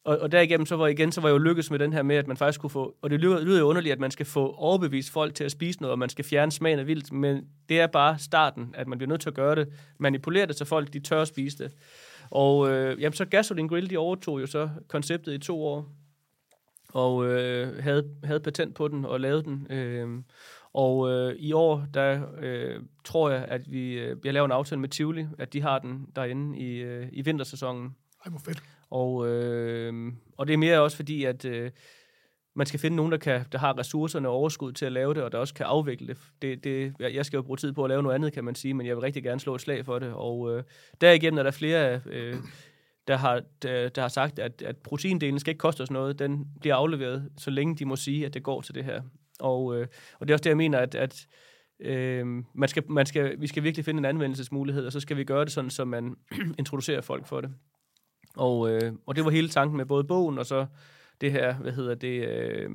og, 0.04 0.18
og 0.18 0.32
derigennem 0.32 0.66
så 0.66 0.76
var 0.76 0.86
igen, 0.86 1.12
så 1.12 1.20
var 1.20 1.28
jeg 1.28 1.32
jo 1.32 1.38
lykkedes 1.38 1.70
med 1.70 1.78
den 1.78 1.92
her 1.92 2.02
med, 2.02 2.16
at 2.16 2.28
man 2.28 2.36
faktisk 2.36 2.60
kunne 2.60 2.70
få, 2.70 2.96
og 3.02 3.10
det 3.10 3.20
lyder, 3.20 3.44
lyder 3.44 3.58
jo 3.58 3.66
underligt, 3.66 3.92
at 3.92 4.00
man 4.00 4.10
skal 4.10 4.26
få 4.26 4.52
overbevist 4.52 5.10
folk 5.10 5.34
til 5.34 5.44
at 5.44 5.50
spise 5.50 5.80
noget, 5.80 5.92
og 5.92 5.98
man 5.98 6.08
skal 6.08 6.24
fjerne 6.24 6.52
smagen 6.52 6.78
af 6.78 6.86
vildt, 6.86 7.12
men 7.12 7.44
det 7.68 7.80
er 7.80 7.86
bare 7.86 8.18
starten, 8.18 8.74
at 8.74 8.88
man 8.88 8.98
bliver 8.98 9.08
nødt 9.08 9.20
til 9.20 9.28
at 9.28 9.34
gøre 9.34 9.54
det, 9.54 9.68
manipulere 9.98 10.46
det, 10.46 10.56
så 10.56 10.64
folk 10.64 10.92
de 10.92 11.00
tør 11.00 11.22
at 11.22 11.28
spise 11.28 11.58
det. 11.58 11.72
Og 12.30 12.70
øh, 12.70 13.00
jamen, 13.00 13.12
så 13.12 13.24
Gasoline 13.24 13.68
Grill, 13.68 13.90
de 13.90 13.96
overtog 13.96 14.40
jo 14.40 14.46
så 14.46 14.70
konceptet 14.88 15.34
i 15.34 15.38
to 15.38 15.64
år, 15.64 15.88
og 16.92 17.26
øh, 17.26 17.82
havde, 17.82 18.10
havde 18.24 18.40
patent 18.40 18.74
på 18.74 18.88
den 18.88 19.04
og 19.04 19.20
lavede 19.20 19.42
den. 19.42 19.66
Øh, 19.70 20.08
og 20.74 21.10
øh, 21.10 21.34
i 21.38 21.52
år, 21.52 21.86
der 21.94 22.22
øh, 22.40 22.80
tror 23.04 23.30
jeg, 23.30 23.44
at 23.48 23.72
vi, 23.72 23.92
øh, 23.92 24.16
jeg 24.24 24.34
laver 24.34 24.44
en 24.44 24.52
aftale 24.52 24.80
med 24.80 24.88
Tivoli, 24.88 25.26
at 25.38 25.52
de 25.52 25.62
har 25.62 25.78
den 25.78 26.06
derinde 26.16 26.58
i, 26.58 26.76
øh, 26.76 27.08
i 27.12 27.22
vintersæsonen. 27.22 27.96
Ej, 28.24 28.30
hvor 28.30 28.40
fedt. 28.44 28.62
Og, 28.90 29.28
øh, 29.28 30.12
og 30.38 30.46
det 30.46 30.52
er 30.52 30.58
mere 30.58 30.80
også 30.80 30.96
fordi, 30.96 31.24
at 31.24 31.44
øh, 31.44 31.70
man 32.54 32.66
skal 32.66 32.80
finde 32.80 32.96
nogen, 32.96 33.12
der, 33.12 33.18
kan, 33.18 33.44
der 33.52 33.58
har 33.58 33.78
ressourcerne 33.78 34.28
og 34.28 34.34
overskud 34.34 34.72
til 34.72 34.86
at 34.86 34.92
lave 34.92 35.14
det, 35.14 35.22
og 35.22 35.32
der 35.32 35.38
også 35.38 35.54
kan 35.54 35.66
afvikle 35.66 36.06
det. 36.06 36.18
det, 36.42 36.64
det 36.64 36.94
jeg 37.00 37.26
skal 37.26 37.36
jo 37.36 37.42
bruge 37.42 37.56
tid 37.56 37.72
på 37.72 37.84
at 37.84 37.88
lave 37.88 38.02
noget 38.02 38.14
andet, 38.14 38.32
kan 38.32 38.44
man 38.44 38.54
sige, 38.54 38.74
men 38.74 38.86
jeg 38.86 38.96
vil 38.96 39.00
rigtig 39.00 39.22
gerne 39.22 39.40
slå 39.40 39.54
et 39.54 39.60
slag 39.60 39.84
for 39.84 39.98
det. 39.98 40.12
Og 40.12 40.56
øh, 40.56 40.62
derigennem 41.00 41.38
er 41.38 41.42
der 41.42 41.50
flere, 41.50 42.00
øh, 42.06 42.34
der, 43.08 43.16
har, 43.16 43.42
der, 43.62 43.88
der 43.88 44.02
har 44.02 44.08
sagt, 44.08 44.38
at, 44.38 44.62
at 44.62 44.76
proteindelen 44.76 45.38
skal 45.38 45.50
ikke 45.50 45.58
koste 45.58 45.80
os 45.80 45.90
noget. 45.90 46.18
Den 46.18 46.46
bliver 46.60 46.76
afleveret, 46.76 47.28
så 47.38 47.50
længe 47.50 47.76
de 47.76 47.84
må 47.84 47.96
sige, 47.96 48.26
at 48.26 48.34
det 48.34 48.42
går 48.42 48.60
til 48.60 48.74
det 48.74 48.84
her. 48.84 49.02
Og, 49.40 49.76
øh, 49.76 49.86
og 50.20 50.28
det 50.28 50.32
er 50.32 50.34
også 50.34 50.42
det, 50.42 50.50
jeg 50.50 50.56
mener, 50.56 50.78
at, 50.78 50.94
at 50.94 51.26
øh, 51.80 52.26
man 52.54 52.68
skal, 52.68 52.82
man 52.88 53.06
skal, 53.06 53.40
vi 53.40 53.46
skal 53.46 53.62
virkelig 53.62 53.84
finde 53.84 53.98
en 53.98 54.04
anvendelsesmulighed, 54.04 54.86
og 54.86 54.92
så 54.92 55.00
skal 55.00 55.16
vi 55.16 55.24
gøre 55.24 55.44
det 55.44 55.52
sådan, 55.52 55.70
så 55.70 55.84
man 55.84 56.16
introducerer 56.58 57.00
folk 57.00 57.26
for 57.26 57.40
det. 57.40 57.50
Og, 58.36 58.70
øh, 58.70 58.92
og 59.06 59.16
det 59.16 59.24
var 59.24 59.30
hele 59.30 59.48
tanken 59.48 59.76
med 59.76 59.86
både 59.86 60.04
bogen 60.04 60.38
og 60.38 60.46
så 60.46 60.66
det 61.20 61.32
her, 61.32 61.54
hvad 61.54 61.72
hedder 61.72 61.94
det, 61.94 62.28
øh, 62.28 62.70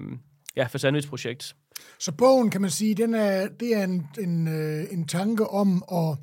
ja, 0.55 0.65
for 0.65 0.77
sandwich-projekt. 0.77 1.55
Så 1.99 2.11
bogen, 2.11 2.49
kan 2.49 2.61
man 2.61 2.69
sige, 2.69 2.95
den 2.95 3.13
er, 3.13 3.47
det 3.47 3.75
er 3.75 3.83
en, 3.83 4.07
en, 4.19 4.47
øh, 4.47 4.85
en 4.91 5.07
tanke 5.07 5.47
om 5.47 5.83
at 5.91 6.17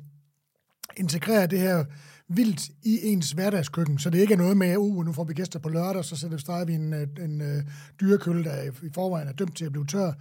integrere 0.97 1.47
det 1.47 1.59
her 1.59 1.85
vildt 2.29 2.69
i 2.83 2.99
ens 3.03 3.31
hverdagskøkken, 3.31 3.99
så 3.99 4.09
det 4.09 4.19
ikke 4.19 4.33
er 4.33 4.37
noget 4.37 4.57
med, 4.57 4.77
uh, 4.77 5.05
nu 5.05 5.13
får 5.13 5.23
vi 5.23 5.33
gæster 5.33 5.59
på 5.59 5.69
lørdag, 5.69 6.05
så 6.05 6.15
sætter 6.15 6.65
vi 6.65 6.73
en, 6.73 6.93
øh, 6.93 7.01
en, 7.01 7.31
en 7.31 7.41
uh, 7.41 7.63
dyrekølle, 8.01 8.43
der 8.43 8.63
i 8.63 8.89
forvejen 8.93 9.27
er 9.27 9.33
dømt 9.33 9.57
til 9.57 9.65
at 9.65 9.71
blive 9.71 9.85
tør, 9.85 10.13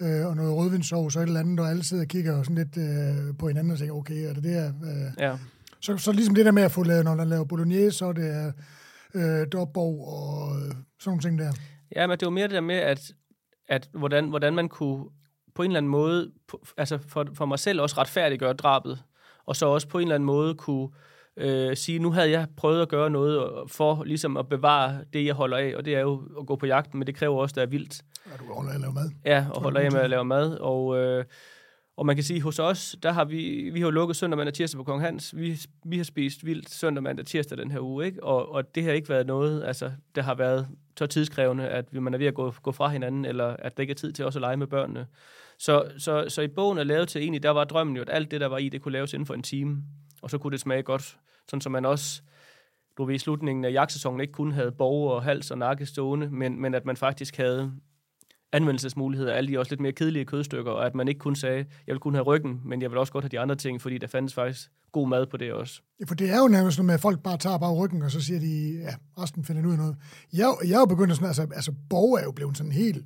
uh, 0.00 0.26
og 0.26 0.36
noget 0.36 0.56
rødvindsovs 0.56 1.16
og 1.16 1.22
et 1.22 1.26
eller 1.26 1.40
andet, 1.40 1.60
og 1.60 1.70
alle 1.70 1.84
sidder 1.84 2.02
og 2.02 2.08
kigger 2.08 2.42
sådan 2.42 2.56
lidt 2.56 2.76
uh, 2.76 3.36
på 3.38 3.48
hinanden 3.48 3.72
og 3.72 3.78
siger, 3.78 3.92
okay, 3.92 4.28
er 4.28 4.34
det 4.34 4.44
det 4.44 4.52
her? 4.52 4.72
Uh, 4.82 5.22
ja. 5.22 5.36
Så, 5.80 5.96
så 5.96 6.12
ligesom 6.12 6.34
det 6.34 6.44
der 6.44 6.52
med 6.52 6.62
at 6.62 6.72
få 6.72 6.82
lavet, 6.82 7.04
når 7.04 7.14
man 7.14 7.28
laver 7.28 7.44
bolognese, 7.44 7.98
så 7.98 8.06
er 8.06 8.12
det 8.12 8.54
øh, 9.14 9.46
dobbog 9.52 10.08
og 10.08 10.56
øh, 10.56 10.62
sådan 10.62 10.78
nogle 11.06 11.20
ting 11.20 11.38
der. 11.38 11.52
Ja, 11.96 12.06
men 12.06 12.18
det 12.18 12.26
var 12.26 12.30
mere 12.30 12.48
det 12.48 12.54
der 12.54 12.60
med, 12.60 12.76
at, 12.76 13.12
at 13.68 13.88
hvordan, 13.92 14.28
hvordan 14.28 14.54
man 14.54 14.68
kunne 14.68 15.04
på 15.54 15.62
en 15.62 15.70
eller 15.70 15.78
anden 15.78 15.90
måde, 15.90 16.32
på, 16.48 16.64
altså 16.76 16.98
for, 17.08 17.26
for 17.34 17.46
mig 17.46 17.58
selv 17.58 17.80
også 17.80 17.96
retfærdiggøre 17.98 18.52
drabet, 18.52 19.02
og 19.46 19.56
så 19.56 19.66
også 19.66 19.88
på 19.88 19.98
en 19.98 20.02
eller 20.02 20.14
anden 20.14 20.26
måde 20.26 20.54
kunne 20.54 20.88
øh, 21.38 21.76
sige, 21.76 21.98
nu 21.98 22.10
havde 22.10 22.30
jeg 22.30 22.46
prøvet 22.56 22.82
at 22.82 22.88
gøre 22.88 23.10
noget 23.10 23.70
for 23.70 24.04
ligesom 24.04 24.36
at 24.36 24.48
bevare 24.48 24.98
det, 25.12 25.26
jeg 25.26 25.34
holder 25.34 25.56
af, 25.56 25.74
og 25.76 25.84
det 25.84 25.94
er 25.94 26.00
jo 26.00 26.22
at 26.40 26.46
gå 26.46 26.56
på 26.56 26.66
jagten, 26.66 26.98
men 26.98 27.06
det 27.06 27.14
kræver 27.14 27.40
også, 27.40 27.52
at 27.52 27.56
det 27.56 27.62
er 27.62 27.66
vildt. 27.66 28.02
Ja, 28.26 28.36
du 28.36 28.54
holder 28.54 28.70
af 28.70 28.74
at 28.74 28.80
lave 28.80 28.92
mad. 28.92 29.10
Ja, 29.24 29.46
og 29.54 29.62
holder 29.62 29.80
af 29.80 29.92
med 29.92 30.00
at 30.00 30.10
lave 30.10 30.24
mad, 30.24 30.58
og... 30.58 30.98
Øh, 30.98 31.24
og 31.96 32.06
man 32.06 32.16
kan 32.16 32.24
sige, 32.24 32.42
hos 32.42 32.58
os, 32.58 32.96
der 33.02 33.12
har 33.12 33.24
vi, 33.24 33.70
vi 33.72 33.80
har 33.80 33.90
lukket 33.90 34.16
søndag, 34.16 34.36
mandag, 34.36 34.54
tirsdag 34.54 34.78
på 34.78 34.84
Kong 34.84 35.00
Hans. 35.00 35.36
Vi, 35.36 35.60
vi 35.84 35.96
har 35.96 36.04
spist 36.04 36.46
vildt 36.46 36.70
søndag, 36.70 37.02
mandag, 37.02 37.26
tirsdag 37.26 37.58
den 37.58 37.70
her 37.70 37.80
uge, 37.80 38.06
ikke? 38.06 38.24
Og, 38.24 38.52
og 38.52 38.74
det 38.74 38.84
har 38.84 38.92
ikke 38.92 39.08
været 39.08 39.26
noget, 39.26 39.64
altså, 39.64 39.90
der 40.14 40.22
har 40.22 40.34
været 40.34 40.68
så 40.98 41.06
tidskrævende, 41.06 41.68
at 41.68 41.92
man 41.92 42.14
er 42.14 42.18
ved 42.18 42.26
at 42.26 42.34
gå, 42.34 42.54
gå 42.62 42.72
fra 42.72 42.88
hinanden, 42.88 43.24
eller 43.24 43.56
at 43.58 43.76
der 43.76 43.80
ikke 43.80 43.90
er 43.90 43.94
tid 43.94 44.12
til 44.12 44.24
også 44.24 44.38
at 44.38 44.40
lege 44.40 44.56
med 44.56 44.66
børnene. 44.66 45.06
Så, 45.58 45.84
så, 45.98 46.24
så 46.28 46.42
i 46.42 46.48
bogen 46.48 46.78
er 46.78 46.84
lavet 46.84 47.08
til 47.08 47.22
egentlig, 47.22 47.42
der 47.42 47.50
var 47.50 47.64
drømmen 47.64 47.96
jo, 47.96 48.02
at 48.02 48.10
alt 48.12 48.30
det, 48.30 48.40
der 48.40 48.46
var 48.46 48.58
i, 48.58 48.68
det 48.68 48.82
kunne 48.82 48.92
laves 48.92 49.12
inden 49.12 49.26
for 49.26 49.34
en 49.34 49.42
time. 49.42 49.82
Og 50.22 50.30
så 50.30 50.38
kunne 50.38 50.50
det 50.52 50.60
smage 50.60 50.82
godt. 50.82 51.16
Sådan 51.48 51.60
som 51.60 51.72
man 51.72 51.84
også, 51.84 52.22
du 52.98 53.04
ved, 53.04 53.14
i 53.14 53.18
slutningen 53.18 53.64
af 53.64 53.72
jagtsæsonen 53.72 54.20
ikke 54.20 54.32
kun 54.32 54.52
havde 54.52 54.72
borg 54.72 55.10
og 55.10 55.22
hals 55.22 55.50
og 55.50 55.58
nakke 55.58 55.86
stående, 55.86 56.30
men, 56.30 56.60
men 56.60 56.74
at 56.74 56.84
man 56.84 56.96
faktisk 56.96 57.36
havde 57.36 57.72
anvendelsesmuligheder, 58.52 59.32
alle 59.32 59.52
de 59.52 59.58
også 59.58 59.72
lidt 59.72 59.80
mere 59.80 59.92
kedelige 59.92 60.24
kødstykker, 60.24 60.72
og 60.72 60.86
at 60.86 60.94
man 60.94 61.08
ikke 61.08 61.18
kun 61.18 61.36
sagde, 61.36 61.64
jeg 61.86 61.92
vil 61.92 62.00
kun 62.00 62.14
have 62.14 62.24
ryggen, 62.24 62.60
men 62.64 62.82
jeg 62.82 62.90
vil 62.90 62.98
også 62.98 63.12
godt 63.12 63.24
have 63.24 63.28
de 63.28 63.40
andre 63.40 63.56
ting, 63.56 63.80
fordi 63.80 63.98
der 63.98 64.06
fandtes 64.06 64.34
faktisk 64.34 64.70
god 64.92 65.08
mad 65.08 65.26
på 65.26 65.36
det 65.36 65.52
også. 65.52 65.80
Ja, 66.00 66.04
for 66.04 66.14
det 66.14 66.30
er 66.30 66.38
jo 66.38 66.48
nærmest 66.48 66.78
noget 66.78 66.86
med, 66.86 66.94
at 66.94 67.00
folk 67.00 67.22
bare 67.22 67.36
tager 67.36 67.58
bare 67.58 67.74
ryggen, 67.74 68.02
og 68.02 68.10
så 68.10 68.20
siger 68.20 68.40
de, 68.40 68.80
ja, 68.82 69.22
resten 69.22 69.44
finder 69.44 69.66
ud 69.66 69.72
af 69.72 69.78
noget. 69.78 69.96
Jeg, 70.32 70.54
jeg 70.64 70.74
er 70.74 70.78
jo 70.78 70.86
begyndt 70.86 71.14
sådan, 71.14 71.26
altså, 71.26 71.42
altså 71.42 71.72
borg 71.90 72.18
er 72.18 72.24
jo 72.24 72.32
blevet 72.32 72.56
sådan 72.56 72.72
helt, 72.72 73.04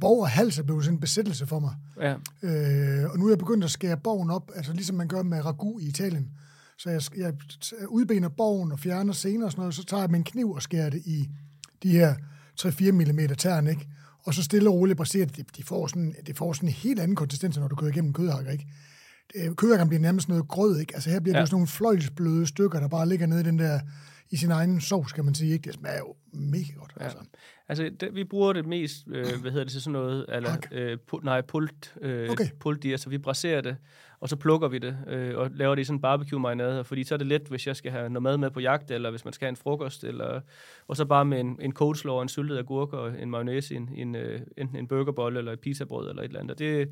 borg 0.00 0.20
og 0.20 0.28
hals 0.28 0.58
er 0.58 0.62
blevet 0.62 0.84
sådan 0.84 0.96
en 0.96 1.00
besættelse 1.00 1.46
for 1.46 1.58
mig. 1.58 1.74
Ja. 2.00 2.12
Øh, 2.42 3.10
og 3.10 3.18
nu 3.18 3.24
er 3.24 3.30
jeg 3.30 3.38
begyndt 3.38 3.64
at 3.64 3.70
skære 3.70 3.96
borgen 3.96 4.30
op, 4.30 4.50
altså 4.54 4.72
ligesom 4.72 4.96
man 4.96 5.08
gør 5.08 5.22
med 5.22 5.44
ragu 5.44 5.78
i 5.78 5.88
Italien. 5.88 6.30
Så 6.78 6.90
jeg, 6.90 7.02
jeg 7.16 7.34
udbener 7.88 8.28
borgen 8.28 8.72
og 8.72 8.78
fjerner 8.78 9.12
senere 9.12 9.46
og 9.46 9.52
sådan 9.52 9.60
noget, 9.60 9.74
så 9.74 9.84
tager 9.84 10.02
jeg 10.02 10.10
min 10.10 10.24
kniv 10.24 10.50
og 10.50 10.62
skærer 10.62 10.90
det 10.90 11.02
i 11.06 11.28
de 11.82 11.88
her 11.88 12.14
3-4 12.60 12.92
mm 12.92 13.34
tern, 13.36 13.66
ikke? 13.66 13.88
og 14.28 14.34
så 14.34 14.42
stille 14.42 14.70
og 14.70 14.74
roligt 14.74 14.96
braserer 14.96 15.26
de, 15.26 15.42
de 15.56 15.62
får 15.62 15.86
sådan, 15.86 16.14
de 16.26 16.34
får 16.34 16.52
sådan 16.52 16.68
en 16.68 16.72
helt 16.72 17.00
anden 17.00 17.16
konsistens, 17.16 17.58
når 17.58 17.68
du 17.68 17.76
kører 17.76 17.90
igennem 17.90 18.12
kødhakker, 18.12 18.52
ikke? 18.52 18.66
Kødhakkeren 19.56 19.88
bliver 19.88 20.00
nærmest 20.00 20.28
noget 20.28 20.48
grød, 20.48 20.78
ikke? 20.78 20.94
Altså 20.94 21.10
her 21.10 21.20
bliver 21.20 21.36
ja. 21.36 21.40
det 21.40 21.48
sådan 21.48 21.54
nogle 21.54 21.66
fløjlsbløde 21.66 22.46
stykker, 22.46 22.80
der 22.80 22.88
bare 22.88 23.08
ligger 23.08 23.26
nede 23.26 23.40
i 23.40 23.44
den 23.44 23.58
der, 23.58 23.80
i 24.30 24.36
sin 24.36 24.50
egen 24.50 24.80
sovs, 24.80 25.12
kan 25.12 25.24
man 25.24 25.34
sige, 25.34 25.52
ikke? 25.52 25.64
Det 25.64 25.74
smager 25.74 25.98
jo 25.98 26.14
mega 26.32 26.72
godt, 26.76 26.92
ja. 27.00 27.04
altså. 27.04 27.18
Altså, 27.68 27.90
det, 28.00 28.14
vi 28.14 28.24
bruger 28.24 28.52
det 28.52 28.66
mest, 28.66 29.06
øh, 29.08 29.40
hvad 29.40 29.50
hedder 29.50 29.64
det, 29.64 29.72
til 29.72 29.82
sådan 29.82 29.92
noget, 29.92 30.26
eller, 30.28 30.56
øh, 30.72 30.98
pu, 31.08 31.18
nej, 31.18 31.40
pult, 31.40 31.94
øh, 32.02 32.30
okay. 32.30 32.48
pult 32.60 33.00
så 33.00 33.10
vi 33.10 33.18
braserer 33.18 33.60
det, 33.60 33.76
og 34.20 34.28
så 34.28 34.36
plukker 34.36 34.68
vi 34.68 34.78
det, 34.78 34.96
øh, 35.06 35.38
og 35.38 35.50
laver 35.54 35.74
det 35.74 35.82
i 35.82 35.84
sådan 35.84 35.96
en 35.96 36.00
barbecue-marinade, 36.00 36.84
fordi 36.84 37.04
så 37.04 37.14
er 37.14 37.18
det 37.18 37.26
let, 37.26 37.42
hvis 37.42 37.66
jeg 37.66 37.76
skal 37.76 37.92
have 37.92 38.08
noget 38.10 38.22
mad 38.22 38.36
med 38.36 38.50
på 38.50 38.60
jagt, 38.60 38.90
eller 38.90 39.10
hvis 39.10 39.24
man 39.24 39.32
skal 39.32 39.44
have 39.44 39.50
en 39.50 39.56
frokost, 39.56 40.04
eller, 40.04 40.40
og 40.88 40.96
så 40.96 41.04
bare 41.04 41.24
med 41.24 41.40
en, 41.40 41.58
en 41.60 41.72
coleslaw 41.72 42.14
og 42.14 42.22
en 42.22 42.28
syltet 42.28 42.58
agurk 42.58 42.92
og 42.92 43.22
en 43.22 43.30
mayonnaise, 43.30 43.74
en, 43.74 43.90
en, 43.94 44.14
øh, 44.14 44.40
enten 44.56 44.76
en 44.76 44.88
burgerbolle 44.88 45.38
eller 45.38 45.52
et 45.52 45.60
pizzabrød 45.60 46.10
eller 46.10 46.22
et 46.22 46.26
eller 46.26 46.40
andet. 46.40 46.58
Det, 46.58 46.88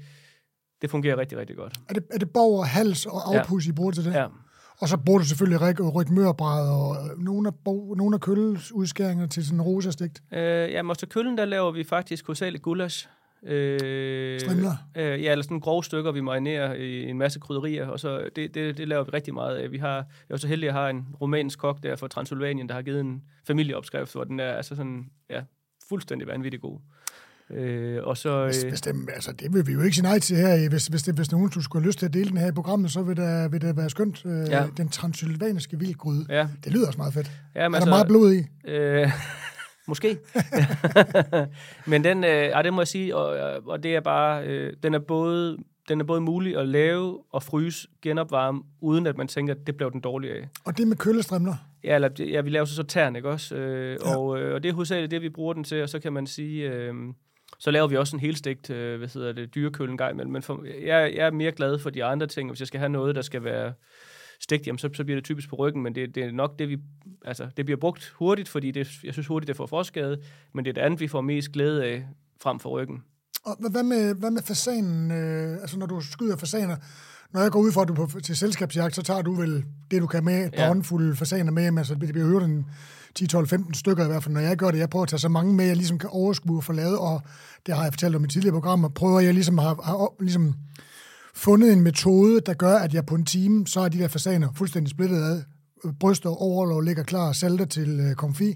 det 0.82 0.90
fungerer 0.90 1.16
rigtig, 1.16 1.38
rigtig 1.38 1.56
godt. 1.56 1.76
Er 1.88 1.94
det, 1.94 2.04
er 2.10 2.18
det 2.18 2.30
borger, 2.30 2.64
hals 2.64 3.06
og 3.06 3.34
afpus, 3.34 3.66
ja. 3.66 3.70
I 3.70 3.72
bruger 3.72 3.90
til 3.90 4.04
det? 4.04 4.12
Ja. 4.12 4.26
Og 4.80 4.88
så 4.88 4.96
bruger 4.96 5.18
du 5.18 5.24
selvfølgelig 5.24 5.60
rig, 5.60 5.94
rygmørbræd 5.94 6.68
og 6.70 6.96
nogle 7.18 7.48
af, 7.48 7.72
nogle 7.96 8.14
af 8.14 8.20
køllens 8.20 8.72
udskæringer 8.72 9.26
til 9.26 9.44
sådan 9.44 9.58
en 9.58 9.62
rosastegt. 9.62 10.22
Øh, 10.32 10.40
ja, 10.72 10.82
måske 10.82 11.06
køllen, 11.06 11.38
der 11.38 11.44
laver 11.44 11.70
vi 11.70 11.84
faktisk 11.84 12.26
hovedsageligt 12.26 12.62
gulasch. 12.62 13.08
Øh, 13.46 14.40
Strimler? 14.40 14.72
Øh, 14.96 15.22
ja, 15.22 15.32
eller 15.32 15.42
sådan 15.42 15.60
grove 15.60 15.84
stykker, 15.84 16.12
vi 16.12 16.20
marinerer 16.20 16.74
i 16.74 17.10
en 17.10 17.18
masse 17.18 17.40
krydderier, 17.40 17.86
og 17.86 18.00
så 18.00 18.28
det, 18.36 18.54
det, 18.54 18.78
det 18.78 18.88
laver 18.88 19.04
vi 19.04 19.10
rigtig 19.10 19.34
meget 19.34 19.56
af. 19.56 19.72
Vi 19.72 19.78
har, 19.78 19.94
jeg 19.96 20.34
er 20.34 20.36
så 20.36 20.48
heldig, 20.48 20.68
at 20.68 20.74
jeg 20.74 20.82
har 20.82 20.88
en 20.88 21.06
romansk 21.20 21.58
kok 21.58 21.82
der 21.82 21.96
fra 21.96 22.08
Transylvanien, 22.08 22.68
der 22.68 22.74
har 22.74 22.82
givet 22.82 23.00
en 23.00 23.22
familieopskrift, 23.46 24.12
hvor 24.12 24.24
den 24.24 24.40
er 24.40 24.52
altså 24.52 24.76
sådan, 24.76 25.10
ja, 25.30 25.40
fuldstændig 25.88 26.28
vanvittig 26.28 26.60
god. 26.60 26.78
Øh, 27.50 27.98
og 28.02 28.16
så, 28.16 28.38
øh, 28.38 28.44
hvis, 28.44 28.80
det, 28.80 28.94
altså, 29.14 29.32
det 29.32 29.54
vil 29.54 29.66
vi 29.66 29.72
jo 29.72 29.80
ikke 29.80 29.96
sige 29.96 30.04
nej 30.04 30.18
til 30.18 30.36
her. 30.36 30.68
Hvis, 30.68 30.86
hvis, 30.86 31.02
det, 31.02 31.14
hvis 31.14 31.32
nogen 31.32 31.62
skulle 31.62 31.82
have 31.82 31.88
lyst 31.88 31.98
til 31.98 32.06
at 32.06 32.14
dele 32.14 32.30
den 32.30 32.36
her 32.36 32.48
i 32.48 32.52
programmet, 32.52 32.92
så 32.92 33.02
vil 33.02 33.16
det, 33.16 33.52
vil 33.52 33.60
det 33.60 33.76
være 33.76 33.90
skønt. 33.90 34.22
Øh, 34.24 34.48
ja. 34.50 34.66
Den 34.76 34.88
transylvaniske 34.88 35.78
vildgryde. 35.78 36.26
Ja. 36.28 36.48
Det 36.64 36.72
lyder 36.72 36.86
også 36.86 36.98
meget 36.98 37.14
fedt. 37.14 37.30
Ja, 37.54 37.60
men 37.60 37.64
er 37.64 37.68
der 37.68 37.76
altså, 37.76 37.90
meget 37.90 38.06
blod 38.06 38.32
i? 38.32 38.70
Øh, 38.70 39.10
Måske. 39.86 40.18
Men 41.90 42.04
den, 42.04 42.24
øh, 42.24 42.30
ja, 42.30 42.62
det 42.62 42.72
må 42.72 42.80
jeg 42.80 42.88
sige, 42.88 43.16
og, 43.16 43.62
og 43.66 43.82
det 43.82 43.96
er 43.96 44.00
bare, 44.00 44.44
øh, 44.44 44.72
den 44.82 44.94
er 44.94 44.98
både 44.98 45.58
den 45.88 46.00
er 46.00 46.04
både 46.04 46.20
mulig 46.20 46.56
at 46.56 46.68
lave 46.68 47.18
og 47.32 47.42
fryse, 47.42 47.88
genopvarme, 48.02 48.62
uden 48.80 49.06
at 49.06 49.16
man 49.16 49.28
tænker, 49.28 49.54
at 49.54 49.66
det 49.66 49.76
bliver 49.76 49.90
den 49.90 50.00
dårlige 50.00 50.32
af. 50.32 50.48
Og 50.64 50.78
det 50.78 50.88
med 50.88 50.96
kølestrimler? 50.96 51.54
Ja, 51.84 51.94
eller, 51.94 52.08
ja 52.18 52.40
vi 52.40 52.50
laver 52.50 52.64
så 52.64 52.74
så 52.74 52.82
tern, 52.82 53.16
ikke 53.16 53.28
også? 53.28 53.54
Øh, 53.54 53.98
ja. 54.04 54.16
og, 54.16 54.40
øh, 54.40 54.54
og 54.54 54.62
det 54.62 54.68
er 54.68 54.72
hovedsageligt 54.72 55.10
det, 55.10 55.22
vi 55.22 55.28
bruger 55.28 55.52
den 55.52 55.64
til, 55.64 55.82
og 55.82 55.88
så 55.88 55.98
kan 55.98 56.12
man 56.12 56.26
sige, 56.26 56.70
øh, 56.70 56.94
så 57.58 57.70
laver 57.70 57.86
vi 57.86 57.96
også 57.96 58.16
en 58.16 58.20
helstegt, 58.20 58.70
øh, 58.70 58.98
hvad 58.98 59.08
hedder 59.08 59.32
det, 59.32 59.54
dyrekøl 59.54 59.90
en 59.90 59.96
gang 59.96 60.12
imellem. 60.12 60.32
Men 60.32 60.42
for, 60.42 60.64
jeg, 60.64 61.12
jeg 61.16 61.26
er 61.26 61.30
mere 61.30 61.52
glad 61.52 61.78
for 61.78 61.90
de 61.90 62.04
andre 62.04 62.26
ting, 62.26 62.50
hvis 62.50 62.60
jeg 62.60 62.66
skal 62.66 62.80
have 62.80 62.88
noget, 62.88 63.14
der 63.14 63.22
skal 63.22 63.44
være 63.44 63.72
stegt, 64.40 64.66
jamen 64.66 64.78
så, 64.78 64.90
så 64.94 65.04
bliver 65.04 65.16
det 65.16 65.24
typisk 65.24 65.48
på 65.48 65.56
ryggen, 65.56 65.82
men 65.82 65.94
det, 65.94 66.14
det 66.14 66.24
er 66.24 66.32
nok 66.32 66.58
det, 66.58 66.68
vi, 66.68 66.78
altså, 67.24 67.48
det 67.56 67.64
bliver 67.64 67.78
brugt 67.78 68.12
hurtigt, 68.14 68.48
fordi 68.48 68.70
det, 68.70 68.88
jeg 69.04 69.12
synes 69.12 69.26
hurtigt, 69.26 69.48
det 69.48 69.56
får 69.56 69.66
forskade, 69.66 70.18
men 70.54 70.64
det 70.64 70.68
er 70.68 70.74
det 70.74 70.80
andet, 70.80 71.00
vi 71.00 71.08
får 71.08 71.20
mest 71.20 71.52
glæde 71.52 71.84
af 71.84 72.06
frem 72.42 72.60
for 72.60 72.70
ryggen. 72.70 73.02
Og 73.44 73.56
hvad 73.70 73.82
med, 73.82 74.14
hvad 74.14 74.30
med 74.30 74.42
fasanen? 74.42 75.10
Øh, 75.10 75.52
altså, 75.60 75.78
når 75.78 75.86
du 75.86 76.00
skyder 76.00 76.36
fasaner, 76.36 76.76
når 77.32 77.40
jeg 77.40 77.50
går 77.50 77.60
ud 77.60 77.72
for, 77.72 77.80
at 77.80 77.88
du 77.88 77.94
på, 77.94 78.20
til 78.20 78.36
selskabsjagt, 78.36 78.94
så 78.94 79.02
tager 79.02 79.22
du 79.22 79.34
vel 79.34 79.64
det, 79.90 80.02
du 80.02 80.06
kan 80.06 80.24
med, 80.24 80.46
et 80.46 80.54
par 80.54 80.62
ja. 80.62 80.68
håndfulde 80.68 81.16
fasaner 81.16 81.52
med, 81.52 81.70
men 81.70 81.78
altså, 81.78 81.94
det 81.94 82.12
bliver 82.12 82.26
hørt 82.26 82.42
en 82.42 82.66
10-12-15 83.18 83.72
stykker 83.74 84.04
i 84.04 84.06
hvert 84.06 84.22
fald. 84.22 84.34
Når 84.34 84.40
jeg 84.40 84.56
gør 84.56 84.70
det, 84.70 84.78
jeg 84.78 84.90
prøver 84.90 85.02
at 85.02 85.08
tage 85.08 85.20
så 85.20 85.28
mange 85.28 85.54
med, 85.54 85.64
jeg 85.64 85.76
ligesom 85.76 85.98
kan 85.98 86.10
overskue 86.12 86.58
og 86.58 86.64
få 86.64 86.72
lavet, 86.72 86.98
og 86.98 87.22
det 87.66 87.74
har 87.74 87.82
jeg 87.82 87.92
fortalt 87.92 88.16
om 88.16 88.24
i 88.24 88.28
tidligere 88.28 88.52
programmer, 88.52 88.88
prøver 88.88 89.20
jeg 89.20 89.34
ligesom 89.34 89.58
har, 89.58 89.82
har 89.84 90.22
ligesom 90.22 90.54
fundet 91.36 91.72
en 91.72 91.80
metode, 91.80 92.40
der 92.40 92.54
gør, 92.54 92.74
at 92.74 92.94
jeg 92.94 93.06
på 93.06 93.14
en 93.14 93.24
time, 93.24 93.66
så 93.66 93.80
er 93.80 93.88
de 93.88 93.98
der 93.98 94.08
fasaner 94.08 94.48
fuldstændig 94.56 94.90
splittet 94.90 95.16
ad. 95.16 95.42
Bryst 96.00 96.26
og 96.26 96.40
overlov 96.40 96.80
ligger 96.82 97.02
klar, 97.02 97.32
salter 97.32 97.64
til 97.64 98.00
øh, 98.00 98.14
konfi. 98.14 98.54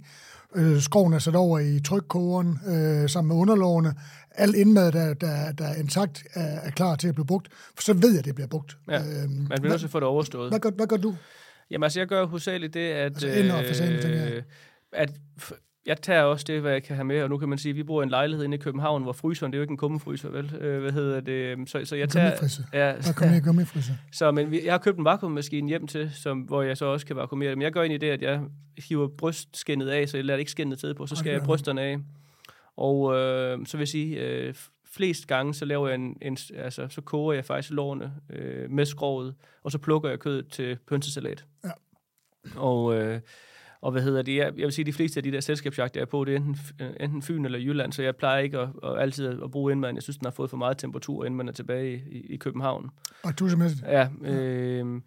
Øh, 0.56 0.80
skroven 0.80 1.12
er 1.12 1.18
sat 1.18 1.36
over 1.36 1.58
i 1.58 1.80
trykkogeren 1.80 2.58
øh, 2.66 3.08
sammen 3.08 3.28
med 3.28 3.36
underlårene. 3.42 3.94
Alt 4.30 4.56
indmad, 4.56 4.92
der, 4.92 5.14
der, 5.14 5.52
der 5.52 5.64
er 5.64 5.74
intakt, 5.74 6.24
er, 6.34 6.42
er 6.42 6.70
klar 6.70 6.96
til 6.96 7.08
at 7.08 7.14
blive 7.14 7.26
brugt. 7.26 7.48
For 7.76 7.82
så 7.82 7.92
ved 7.92 8.10
jeg, 8.10 8.18
at 8.18 8.24
det 8.24 8.34
bliver 8.34 8.48
brugt. 8.48 8.78
Ja, 8.88 8.98
Øhm, 8.98 9.30
man 9.32 9.46
bliver 9.48 9.68
nødt 9.68 9.80
til 9.80 9.86
at 9.86 9.90
få 9.90 10.00
det 10.00 10.08
overstået. 10.08 10.50
hvad, 10.50 10.60
gør, 10.60 10.70
hvad 10.70 10.86
gør 10.86 10.96
du? 10.96 11.16
Jamen 11.70 11.84
altså, 11.84 12.00
jeg 12.00 12.06
gør 12.08 12.26
hovedsageligt 12.26 12.74
det, 12.74 12.80
at... 12.80 13.04
Altså, 13.24 13.26
og 13.28 14.04
øh, 14.10 14.42
at 14.92 15.12
jeg 15.86 16.02
tager 16.02 16.22
også 16.22 16.44
det, 16.48 16.60
hvad 16.60 16.72
jeg 16.72 16.82
kan 16.82 16.96
have 16.96 17.04
med, 17.04 17.22
og 17.22 17.28
nu 17.30 17.38
kan 17.38 17.48
man 17.48 17.58
sige, 17.58 17.70
at 17.70 17.76
vi 17.76 17.82
bor 17.82 18.02
i 18.02 18.04
en 18.04 18.10
lejlighed 18.10 18.44
inde 18.44 18.54
i 18.54 18.58
København, 18.60 19.02
hvor 19.02 19.12
fryseren, 19.12 19.52
det 19.52 19.56
er 19.56 19.58
jo 19.58 19.62
ikke 19.62 19.72
en 19.72 19.76
kummefryser, 19.76 20.28
vel? 20.30 20.54
Øh, 20.60 20.80
hvad 20.80 20.92
hedder 20.92 21.20
det? 21.20 21.70
Så, 21.70 21.84
så 21.84 21.96
jeg 21.96 22.08
tager... 22.08 22.30
Ja, 22.72 22.96
Der 22.96 23.12
kommer 23.12 23.30
ned 23.34 23.42
i 23.42 23.44
gummifrise. 23.46 23.92
så, 24.12 24.30
men 24.30 24.54
jeg 24.64 24.72
har 24.72 24.78
købt 24.78 24.98
en 24.98 25.04
vakuummaskine 25.04 25.68
hjem 25.68 25.86
til, 25.86 26.10
som, 26.14 26.40
hvor 26.40 26.62
jeg 26.62 26.76
så 26.76 26.84
også 26.84 27.06
kan 27.06 27.16
vakuumere 27.16 27.48
det. 27.50 27.58
Men 27.58 27.62
jeg 27.62 27.72
gør 27.72 27.80
egentlig 27.80 28.00
det, 28.00 28.10
at 28.10 28.22
jeg 28.22 28.40
hiver 28.88 29.08
brystskinnet 29.18 29.88
af, 29.88 30.08
så 30.08 30.16
jeg 30.16 30.24
lader 30.24 30.38
ikke 30.38 30.50
skinnet 30.50 30.80
sidde 30.80 30.94
på, 30.94 31.06
så 31.06 31.16
skal 31.16 31.30
Okay. 31.30 31.38
jeg 31.38 31.46
brysterne 31.46 31.82
af. 31.82 31.98
Og 32.76 33.16
øh, 33.16 33.66
så 33.66 33.76
vil 33.76 33.80
jeg 33.82 33.88
sige, 33.88 34.16
øh, 34.20 34.54
flest 34.92 35.26
gange, 35.26 35.54
så 35.54 35.64
laver 35.64 35.88
jeg 35.88 35.94
en, 35.94 36.16
en, 36.22 36.36
altså, 36.56 36.86
så 36.88 37.00
koger 37.00 37.32
jeg 37.32 37.44
faktisk 37.44 37.72
lårene 37.72 38.12
øh, 38.30 38.70
med 38.70 38.84
skroget, 38.86 39.34
og 39.62 39.72
så 39.72 39.78
plukker 39.78 40.08
jeg 40.08 40.18
kødet 40.18 40.48
til 40.48 40.78
pønsesalat. 40.88 41.44
Ja. 41.64 41.70
Og, 42.56 42.94
øh, 42.94 43.20
og 43.82 43.92
hvad 43.92 44.02
hedder 44.02 44.22
det? 44.22 44.36
Jeg, 44.36 44.52
jeg 44.56 44.64
vil 44.64 44.72
sige, 44.72 44.82
at 44.82 44.86
de 44.86 44.92
fleste 44.92 45.18
af 45.18 45.24
de 45.24 45.32
der 45.32 45.40
selskabsjagter, 45.40 46.00
jeg 46.00 46.02
er 46.02 46.10
på, 46.10 46.24
det 46.24 46.32
er 46.32 46.36
enten, 46.36 46.56
øh, 46.80 46.90
enten 47.00 47.22
Fyn 47.22 47.44
eller 47.44 47.58
Jylland, 47.58 47.92
så 47.92 48.02
jeg 48.02 48.16
plejer 48.16 48.38
ikke 48.38 48.58
at, 48.58 48.68
at 48.82 48.98
altid 48.98 49.42
at 49.42 49.50
bruge 49.50 49.72
indmad. 49.72 49.94
Jeg 49.94 50.02
synes, 50.02 50.16
den 50.16 50.26
har 50.26 50.30
fået 50.30 50.50
for 50.50 50.56
meget 50.56 50.78
temperatur, 50.78 51.24
inden 51.24 51.36
man 51.36 51.48
er 51.48 51.52
tilbage 51.52 52.02
i, 52.10 52.20
i, 52.20 52.36
København. 52.36 52.90
Og 53.22 53.38
du 53.38 53.48
simpelthen... 53.48 53.88
Ja, 53.88 54.08
øh, 54.24 55.00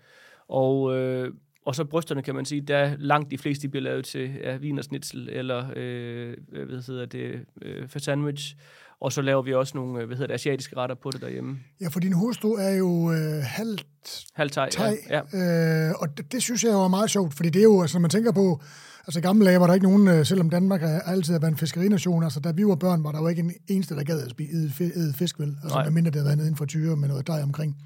og, 0.48 0.98
øh, 0.98 1.34
og 1.66 1.76
så 1.76 1.86
brysterne 1.86 2.22
kan 2.22 2.36
man 2.36 2.46
sige, 2.46 2.62
der 2.62 2.78
er 2.78 2.96
langt 3.00 3.32
de 3.32 3.38
fleste 3.38 3.62
de 3.62 3.70
bliver 3.70 3.84
lavet 3.84 4.06
til 4.06 4.34
ja, 4.44 4.58
vinersnitzel 4.58 5.30
eller 5.32 5.66
øh, 5.76 6.38
hvad 6.52 6.88
hedder 6.88 7.06
det, 7.06 7.46
øh, 7.62 7.88
for 7.88 8.00
sandwich. 8.00 8.56
Og 9.04 9.12
så 9.12 9.22
laver 9.22 9.42
vi 9.42 9.54
også 9.54 9.78
nogle, 9.78 10.02
øh, 10.02 10.08
hvad 10.08 10.18
hedder 10.18 10.28
det, 10.28 10.34
asiatiske 10.34 10.78
retter 10.78 10.96
på 11.04 11.12
det 11.12 11.22
derhjemme. 11.22 11.60
Ja, 11.82 11.88
for 11.88 12.00
din 12.00 12.13
hustru 12.13 12.54
er 12.54 12.70
jo 12.70 13.12
øh, 13.12 13.44
halvt 13.44 13.86
Halv 14.34 14.52
thai, 14.52 14.70
thai, 14.72 14.96
ja, 15.10 15.22
ja. 15.34 15.89
Øh, 15.89 15.94
og 16.00 16.18
det, 16.18 16.32
det 16.32 16.42
synes 16.42 16.63
jeg 16.63 16.72
jo 16.72 16.82
er 16.82 16.88
meget 16.88 17.10
sjovt, 17.10 17.34
fordi 17.34 17.50
det 17.50 17.60
er 17.60 17.63
jo, 17.63 17.82
altså 17.82 17.98
når 17.98 18.02
man 18.02 18.10
tænker 18.10 18.32
på, 18.32 18.62
altså 19.08 19.20
i 19.20 19.22
gamle 19.22 19.46
dage 19.46 19.60
var 19.60 19.68
der 19.68 19.74
ikke 19.74 19.86
nogen, 19.86 20.08
øh, 20.08 20.26
selvom 20.26 20.50
Danmark 20.50 20.84
er 20.84 21.00
altid 21.00 21.34
har 21.34 21.39
været 21.39 21.52
en 21.52 21.58
fiskerination, 21.58 22.24
altså 22.24 22.39
da 22.39 22.52
vi 22.52 22.66
var 22.66 22.76
børn, 22.76 23.04
var 23.04 23.12
der 23.12 23.20
jo 23.20 23.28
ikke 23.28 23.39
en 23.39 23.54
eneste, 23.68 23.96
der 23.96 24.04
gad 24.04 24.22
at 24.22 24.32
spise 24.32 25.13
fisk, 25.18 25.39
vel? 25.39 25.58
Altså 25.63 25.78
Nej. 25.78 25.84
medmindre 25.84 26.12
det 26.12 26.16
havde 26.16 26.26
været 26.26 26.38
nede 26.38 26.48
inden 26.48 26.58
for 26.58 26.66
tyre 26.66 26.96
med 26.96 27.08
noget 27.08 27.28
dej 27.28 27.42
omkring. 27.42 27.78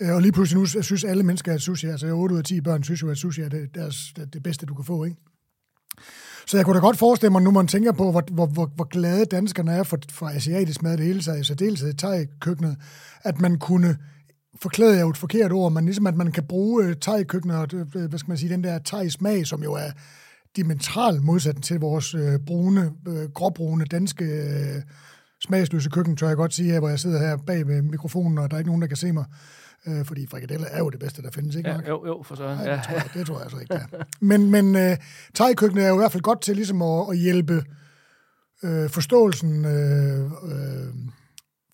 Øh, 0.00 0.14
og 0.14 0.22
lige 0.22 0.32
pludselig 0.32 0.60
nu 0.60 0.82
synes 0.82 1.04
alle 1.04 1.22
mennesker, 1.22 1.54
at 1.54 1.60
sushi, 1.60 1.86
altså 1.86 2.06
8 2.06 2.34
ud 2.34 2.38
af 2.38 2.44
10 2.44 2.60
børn 2.60 2.82
synes 2.82 3.02
jo, 3.02 3.10
at 3.10 3.16
sushi 3.16 3.42
er 3.42 3.48
det, 3.48 3.74
deres, 3.74 4.12
det, 4.16 4.34
det 4.34 4.42
bedste, 4.42 4.66
du 4.66 4.74
kan 4.74 4.84
få, 4.84 5.04
ikke? 5.04 5.16
Så 6.46 6.56
jeg 6.56 6.64
kunne 6.64 6.74
da 6.76 6.80
godt 6.80 6.98
forestille 6.98 7.32
mig, 7.32 7.42
nu 7.42 7.50
man 7.50 7.66
tænker 7.66 7.92
på, 7.92 8.10
hvor, 8.10 8.22
hvor, 8.32 8.46
hvor, 8.46 8.70
hvor 8.74 8.84
glade 8.84 9.24
danskerne 9.24 9.72
er 9.72 9.82
for, 9.82 9.98
for 10.10 10.28
asiatisk 10.28 10.82
mad, 10.82 10.96
det 10.96 11.06
hele 11.06 11.22
taget, 11.22 11.46
så 11.46 11.54
dels 11.54 11.82
i 11.82 11.92
thai-køkkenet, 11.92 12.76
at 13.24 13.40
man 13.40 13.58
kunne 13.58 13.96
forklæde 14.62 14.96
er 14.96 15.00
jo 15.00 15.10
et 15.10 15.16
forkert 15.16 15.52
ord, 15.52 15.72
men 15.72 15.84
ligesom 15.84 16.06
at 16.06 16.16
man 16.16 16.32
kan 16.32 16.44
bruge 16.44 16.84
øh, 16.84 16.96
thai-køkkenet 16.96 17.56
og 17.56 17.68
øh, 17.74 18.08
hvad 18.08 18.18
skal 18.18 18.30
man 18.30 18.38
sige, 18.38 18.52
den 18.52 18.64
der 18.64 18.78
thai-smag, 18.84 19.46
som 19.46 19.62
jo 19.62 19.72
er 19.72 19.90
dimensional 20.56 21.22
modsat 21.22 21.62
til 21.62 21.80
vores 21.80 22.14
øh, 22.14 22.38
brune, 22.46 22.92
øh, 23.08 23.30
gråbrune 23.34 23.84
danske 23.84 24.24
øh, 24.24 24.82
smagsløse 25.44 25.90
køkken, 25.90 26.16
tør 26.16 26.28
jeg 26.28 26.36
godt 26.36 26.54
sige, 26.54 26.72
her, 26.72 26.78
hvor 26.78 26.88
jeg 26.88 27.00
sidder 27.00 27.18
her 27.18 27.36
bag 27.36 27.66
ved 27.66 27.82
mikrofonen, 27.82 28.38
og 28.38 28.50
der 28.50 28.56
er 28.56 28.58
ikke 28.58 28.70
nogen, 28.70 28.82
der 28.82 28.88
kan 28.88 28.96
se 28.96 29.12
mig. 29.12 29.24
Øh, 29.86 30.04
fordi 30.04 30.26
frikadeller 30.26 30.66
er 30.66 30.78
jo 30.78 30.90
det 30.90 31.00
bedste, 31.00 31.22
der 31.22 31.30
findes, 31.30 31.56
ikke 31.56 31.70
ja 31.70 31.76
jo, 31.88 32.06
jo, 32.06 32.22
for 32.22 32.34
så. 32.34 32.42
Nej, 32.42 32.64
Ja, 32.64 32.72
det, 32.76 32.82
tror 32.84 32.94
jeg, 32.94 33.04
det 33.14 33.26
tror 33.26 33.34
jeg 33.34 33.42
altså 33.42 33.58
ikke, 33.58 33.74
er. 33.74 34.04
Men, 34.30 34.50
men 34.50 34.74
uh, 34.74 34.96
thai-køkkenet 35.34 35.84
er 35.84 35.88
jo 35.88 35.94
i 35.94 35.98
hvert 35.98 36.12
fald 36.12 36.22
godt 36.22 36.40
til 36.40 36.56
ligesom 36.56 36.82
at, 36.82 37.06
at 37.10 37.18
hjælpe 37.18 37.64
øh, 38.64 38.90
forståelsen 38.90 39.64
øh, 39.64 40.24
øh, 40.24 40.94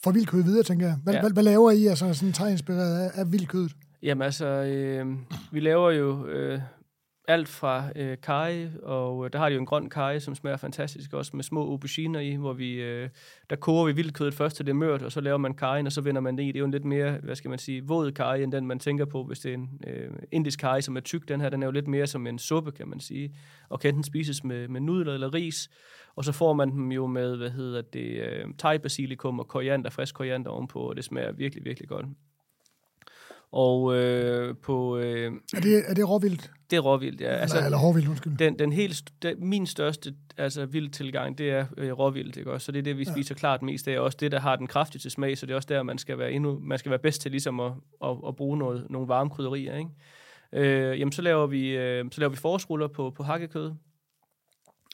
for 0.05 0.11
vildkød 0.11 0.43
videre, 0.43 0.63
tænker 0.63 0.87
jeg. 0.87 0.97
Hvad, 1.03 1.15
ja. 1.15 1.17
Ja. 1.17 1.23
hvad, 1.23 1.33
hvad 1.33 1.43
laver 1.43 1.71
I 1.71 1.87
altså 1.87 2.15
sådan 2.15 2.33
thai-inspireret 2.33 2.99
af, 3.01 3.11
af 3.21 3.33
vildkødet? 3.33 3.73
Jamen 4.03 4.23
altså, 4.23 4.47
øh, 4.47 5.07
vi 5.53 5.61
laver 5.61 5.91
jo 5.91 6.27
øh, 6.27 6.61
alt 7.29 7.49
fra 7.49 7.89
øh, 7.97 8.17
kaj, 8.23 8.69
og 8.83 9.25
øh, 9.25 9.33
der 9.33 9.39
har 9.39 9.49
de 9.49 9.55
jo 9.55 9.61
en 9.61 9.67
grøn 9.67 9.91
kaj, 9.91 10.19
som 10.19 10.35
smager 10.35 10.57
fantastisk, 10.57 11.13
også 11.13 11.31
med 11.35 11.45
små 11.45 11.61
auberginer 11.61 12.21
i, 12.21 12.35
hvor 12.35 12.53
vi, 12.53 12.73
øh, 12.73 13.09
der 13.51 13.57
koger 13.57 13.87
vi 13.87 13.93
vildkødet 13.93 14.35
først 14.35 14.57
til 14.57 14.67
det 14.67 14.71
er 14.71 14.75
mørt, 14.77 15.03
og 15.03 15.13
så 15.13 15.21
laver 15.21 15.39
man 15.39 15.55
kajen, 15.55 15.87
og 15.87 15.93
så 15.93 16.01
vender 16.01 16.21
man 16.21 16.39
det 16.39 16.43
i. 16.43 16.47
Det 16.47 16.57
er 16.57 16.59
jo 16.59 16.65
en 16.65 16.71
lidt 16.71 16.85
mere, 16.85 17.19
hvad 17.23 17.37
skal 17.37 17.49
man 17.49 17.59
sige, 17.59 17.87
våd 17.87 18.13
kaj, 18.13 18.35
end 18.37 18.53
den 18.53 18.67
man 18.67 18.79
tænker 18.79 19.05
på, 19.05 19.25
hvis 19.25 19.39
det 19.39 19.51
er 19.51 19.55
en 19.55 19.81
øh, 19.87 20.11
indisk 20.33 20.59
kaj, 20.59 20.81
som 20.81 20.97
er 20.97 21.01
tyk. 21.01 21.29
Den 21.29 21.41
her, 21.41 21.49
den 21.49 21.63
er 21.63 21.67
jo 21.67 21.73
lidt 21.73 21.89
mere 21.89 22.07
som 22.07 22.27
en 22.27 22.39
suppe, 22.39 22.73
kan 22.73 22.89
man 22.89 23.01
sige, 23.01 23.35
og 23.69 23.81
kan 23.81 23.89
enten 23.89 24.05
spises 24.05 24.45
med, 24.45 24.69
med 24.69 24.81
nudler 24.81 25.15
eller 25.15 25.35
ris, 25.35 25.71
og 26.17 26.25
så 26.25 26.33
får 26.33 26.53
man 26.53 26.71
dem 26.71 26.93
jo 26.93 27.07
med, 27.07 27.37
hvad 27.37 27.51
hedder 27.51 27.83
det, 27.83 28.23
øh, 28.23 28.45
thai-basilikum 28.59 29.39
og 29.39 29.49
koriander, 29.49 29.91
frisk 29.91 30.15
koriander 30.15 30.51
ovenpå, 30.51 30.79
og 30.81 30.97
det 30.97 31.05
smager 31.05 31.33
virkelig, 31.33 31.65
virkelig 31.65 31.89
godt. 31.89 32.07
Og 33.53 33.97
øh, 33.97 34.57
på... 34.63 34.99
Øh, 34.99 35.33
Er 35.57 35.61
det, 35.61 35.91
er 35.91 35.95
det 35.95 36.09
råvildt? 36.09 36.51
Det 36.71 36.77
er 36.77 36.81
råvildt, 36.81 37.21
ja. 37.21 37.27
Altså, 37.27 37.57
eller, 37.57 37.67
eller 37.67 37.79
hårvildt, 37.79 38.09
undskyld. 38.09 38.37
den, 38.39 38.59
den 38.59 38.73
helt, 38.73 39.05
den, 39.23 39.49
min 39.49 39.67
største 39.67 40.15
altså, 40.37 40.67
vild 40.67 40.91
tilgang, 40.91 41.39
det 41.39 41.51
er 41.51 41.67
øh, 41.77 41.93
råvildt, 41.93 42.37
ikke 42.37 42.53
også? 42.53 42.65
Så 42.65 42.73
det 42.73 42.79
er 42.79 42.83
det, 42.83 42.99
vi 42.99 43.05
spiser 43.05 43.35
ja. 43.35 43.39
klart 43.39 43.63
mest 43.63 43.89
af. 43.89 43.99
og 43.99 44.05
Også 44.05 44.19
det, 44.21 44.33
der 44.33 44.41
har 44.41 44.57
den 44.57 44.67
kraftigste 44.67 45.11
smag, 45.11 45.39
så 45.39 45.47
det 45.47 45.53
er 45.53 45.57
også 45.57 45.69
der, 45.69 45.83
man 45.83 45.99
skal 45.99 46.19
være, 46.19 46.33
endnu, 46.33 46.59
man 46.63 46.79
skal 46.79 46.91
være 46.91 46.99
bedst 46.99 47.23
til 47.23 47.31
ligesom 47.31 47.61
at, 47.61 47.73
at, 48.05 48.17
at 48.29 48.37
bruge 48.37 48.59
noget, 48.59 48.87
nogle 48.91 49.09
varme 49.09 49.31
krydderier, 49.31 49.77
ikke? 49.77 49.91
Øh, 50.53 51.01
jamen, 51.01 51.13
så 51.13 51.23
laver 51.23 51.47
vi, 51.47 51.69
øh, 51.69 52.05
så 52.13 52.21
laver 52.21 52.31
vi 52.31 52.37
forårsruller 52.37 52.89
på, 52.89 53.11
på 53.11 53.23
hakkekød. 53.23 53.73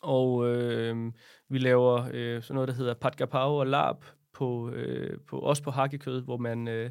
Og 0.02 0.48
øh, 0.48 1.12
vi 1.48 1.58
laver 1.58 2.08
øh, 2.12 2.42
sådan 2.42 2.54
noget, 2.54 2.68
der 2.68 2.74
hedder 2.74 2.94
pat 2.94 3.16
gapao 3.16 3.56
og 3.56 3.66
lab, 3.66 3.96
på, 4.34 4.70
øh, 4.70 5.18
på, 5.28 5.38
også 5.38 5.62
på 5.62 5.70
hakkekød, 5.70 6.22
hvor 6.22 6.36
man... 6.36 6.68
Øh, 6.68 6.90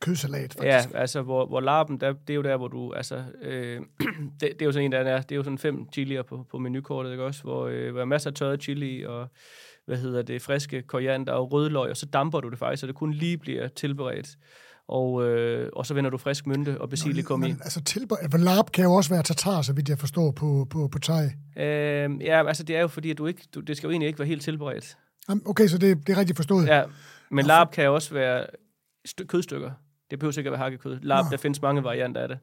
Kødsalat, 0.00 0.54
faktisk. 0.54 0.94
Ja, 0.94 0.98
altså 1.00 1.22
hvor, 1.22 1.46
hvor 1.46 1.60
larpen, 1.60 2.00
der, 2.00 2.12
det 2.12 2.30
er 2.30 2.34
jo 2.34 2.42
der, 2.42 2.56
hvor 2.56 2.68
du, 2.68 2.92
altså, 2.92 3.24
øh, 3.42 3.80
det, 4.40 4.40
det, 4.40 4.62
er 4.62 4.66
jo 4.66 4.72
sådan 4.72 4.84
en, 4.84 4.92
der 4.92 4.98
er, 4.98 5.20
det 5.20 5.32
er 5.32 5.36
jo 5.36 5.42
sådan 5.42 5.58
fem 5.58 5.92
chilier 5.92 6.22
på, 6.22 6.46
på 6.50 6.58
menukortet, 6.58 7.10
ikke 7.10 7.24
også, 7.24 7.42
hvor, 7.42 7.66
øh, 7.66 7.92
hvor 7.92 8.00
er 8.00 8.04
masser 8.04 8.30
af 8.30 8.34
tørret 8.34 8.62
chili, 8.62 9.04
og 9.04 9.28
hvad 9.86 9.96
hedder 9.96 10.22
det, 10.22 10.42
friske 10.42 10.82
koriander 10.82 11.32
og 11.32 11.52
rødløg, 11.52 11.90
og 11.90 11.96
så 11.96 12.06
damper 12.06 12.40
du 12.40 12.48
det 12.48 12.58
faktisk, 12.58 12.80
så 12.80 12.86
det 12.86 12.94
kun 12.94 13.12
lige 13.12 13.38
bliver 13.38 13.68
tilberedt. 13.68 14.36
Og, 14.88 15.28
øh, 15.28 15.70
og 15.72 15.86
så 15.86 15.94
vender 15.94 16.10
du 16.10 16.18
frisk 16.18 16.46
mynte 16.46 16.80
og 16.80 16.90
basilikum 16.90 17.42
i. 17.42 17.46
Men, 17.46 17.58
altså, 17.62 17.80
tilbe- 17.80 18.30
for 18.30 18.38
larp 18.38 18.72
kan 18.72 18.84
jo 18.84 18.92
også 18.92 19.10
være 19.10 19.22
tatar, 19.22 19.62
så 19.62 19.72
vidt 19.72 19.88
jeg 19.88 19.98
forstår, 19.98 20.30
på, 20.30 20.66
på, 20.70 20.88
på 20.88 20.98
thai. 20.98 21.24
Øh, 21.56 22.10
ja, 22.20 22.48
altså 22.48 22.62
det 22.62 22.76
er 22.76 22.80
jo 22.80 22.88
fordi, 22.88 23.10
at 23.10 23.18
du 23.18 23.26
ikke, 23.26 23.42
du, 23.54 23.60
det 23.60 23.76
skal 23.76 23.86
jo 23.86 23.90
egentlig 23.90 24.06
ikke 24.06 24.18
være 24.18 24.28
helt 24.28 24.42
tilberedt. 24.42 24.96
Okay, 25.28 25.66
så 25.66 25.78
det, 25.78 26.06
det 26.06 26.12
er 26.12 26.18
rigtigt 26.18 26.36
forstået. 26.36 26.66
Ja, 26.66 26.82
men 27.30 27.46
larp 27.46 27.70
kan 27.72 27.88
også 27.90 28.14
være 28.14 28.46
st- 29.08 29.26
kødstykker. 29.26 29.70
Det 30.10 30.18
behøver 30.18 30.38
ikke 30.38 30.48
at 30.48 30.52
være 30.52 30.58
hakkekød. 30.58 31.00
Larp, 31.02 31.24
Nå. 31.24 31.30
der 31.30 31.36
findes 31.36 31.62
mange 31.62 31.84
varianter 31.84 32.20
af 32.20 32.28
det. 32.28 32.38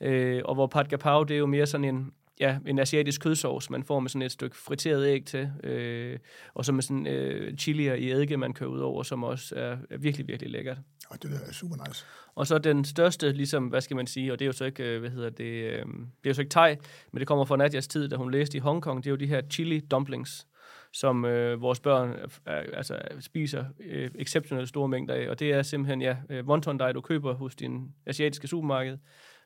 Øh, 0.00 0.42
og 0.44 0.54
hvor 0.54 0.66
pat 0.66 0.88
gapao, 0.88 1.22
det 1.24 1.34
er 1.34 1.38
jo 1.38 1.46
mere 1.46 1.66
sådan 1.66 1.84
en, 1.84 2.12
ja, 2.40 2.58
en 2.66 2.78
asiatisk 2.78 3.20
kødsovs, 3.20 3.70
man 3.70 3.84
får 3.84 4.00
med 4.00 4.10
sådan 4.10 4.22
et 4.22 4.32
stykke 4.32 4.56
friteret 4.56 5.06
æg 5.06 5.24
til, 5.24 5.50
øh, 5.64 6.18
og 6.54 6.64
så 6.64 6.72
med 6.72 6.82
sådan 6.82 7.06
øh, 7.06 7.56
chilier 7.56 7.94
i 7.94 8.10
eddike, 8.12 8.36
man 8.36 8.52
kører 8.52 8.70
ud 8.70 8.80
over, 8.80 9.02
som 9.02 9.24
også 9.24 9.54
er, 9.56 9.76
er 9.90 9.96
virkelig, 9.96 10.28
virkelig 10.28 10.50
lækkert. 10.52 10.78
Og 11.08 11.22
det 11.22 11.30
er 11.48 11.52
super 11.52 11.76
nice. 11.88 12.04
Og 12.34 12.46
så 12.46 12.58
den 12.58 12.84
største, 12.84 13.32
ligesom, 13.32 13.66
hvad 13.66 13.80
skal 13.80 13.96
man 13.96 14.06
sige, 14.06 14.32
og 14.32 14.38
det 14.38 14.44
er 14.44 14.46
jo 14.46 14.52
så 14.52 14.64
ikke, 14.64 14.84
øh, 14.84 15.00
hvad 15.00 15.10
hedder 15.10 15.30
det, 15.30 15.44
øh, 15.44 15.78
det 15.78 15.84
er 16.24 16.28
jo 16.28 16.34
så 16.34 16.40
ikke 16.40 16.50
thai, 16.50 16.76
men 17.12 17.18
det 17.20 17.28
kommer 17.28 17.44
fra 17.44 17.56
Nadjas 17.56 17.88
tid, 17.88 18.08
da 18.08 18.16
hun 18.16 18.30
læste 18.30 18.56
i 18.56 18.60
Hongkong, 18.60 19.04
det 19.04 19.06
er 19.06 19.10
jo 19.10 19.16
de 19.16 19.26
her 19.26 19.42
chili 19.50 19.80
dumplings, 19.80 20.46
som 20.92 21.24
øh, 21.24 21.62
vores 21.62 21.80
børn 21.80 22.10
øh, 22.10 22.56
øh, 22.56 22.64
altså, 22.72 22.98
spiser 23.20 23.64
øh, 23.80 24.10
exceptionelt 24.18 24.68
store 24.68 24.88
mængder 24.88 25.14
af, 25.14 25.28
og 25.28 25.38
det 25.38 25.52
er 25.52 25.62
simpelthen, 25.62 26.02
ja, 26.02 26.16
øh, 26.30 26.46
wonton 26.46 26.78
dej, 26.78 26.92
du 26.92 27.00
køber 27.00 27.34
hos 27.34 27.54
din 27.54 27.94
asiatiske 28.06 28.48
supermarked, 28.48 28.98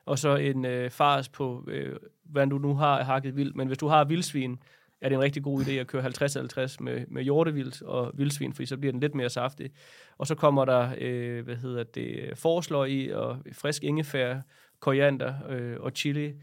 og 0.05 0.19
så 0.19 0.35
en 0.35 0.65
øh, 0.65 0.91
fars 0.91 1.29
på, 1.29 1.63
øh, 1.67 1.95
hvad 2.25 2.47
du 2.47 2.57
nu 2.57 2.75
har 2.75 3.03
hakket 3.03 3.35
vildt, 3.35 3.55
men 3.55 3.67
hvis 3.67 3.77
du 3.77 3.87
har 3.87 4.03
vildsvin, 4.03 4.59
er 5.01 5.09
det 5.09 5.15
en 5.15 5.21
rigtig 5.21 5.43
god 5.43 5.61
idé 5.61 5.71
at 5.71 5.87
køre 5.87 6.05
50-50 6.05 6.75
med, 6.79 7.05
med 7.07 7.23
hjortevildt 7.23 7.81
og 7.81 8.11
vildsvin, 8.13 8.53
fordi 8.53 8.65
så 8.65 8.77
bliver 8.77 8.91
den 8.91 9.01
lidt 9.01 9.15
mere 9.15 9.29
saftig. 9.29 9.71
Og 10.17 10.27
så 10.27 10.35
kommer 10.35 10.65
der, 10.65 10.89
øh, 10.97 11.43
hvad 11.43 11.55
hedder 11.55 11.83
det, 11.83 12.37
forsløg 12.37 12.89
i, 12.89 13.09
og 13.09 13.37
frisk 13.53 13.83
ingefær, 13.83 14.41
koriander 14.79 15.33
øh, 15.49 15.75
og 15.79 15.91
chili, 15.91 16.33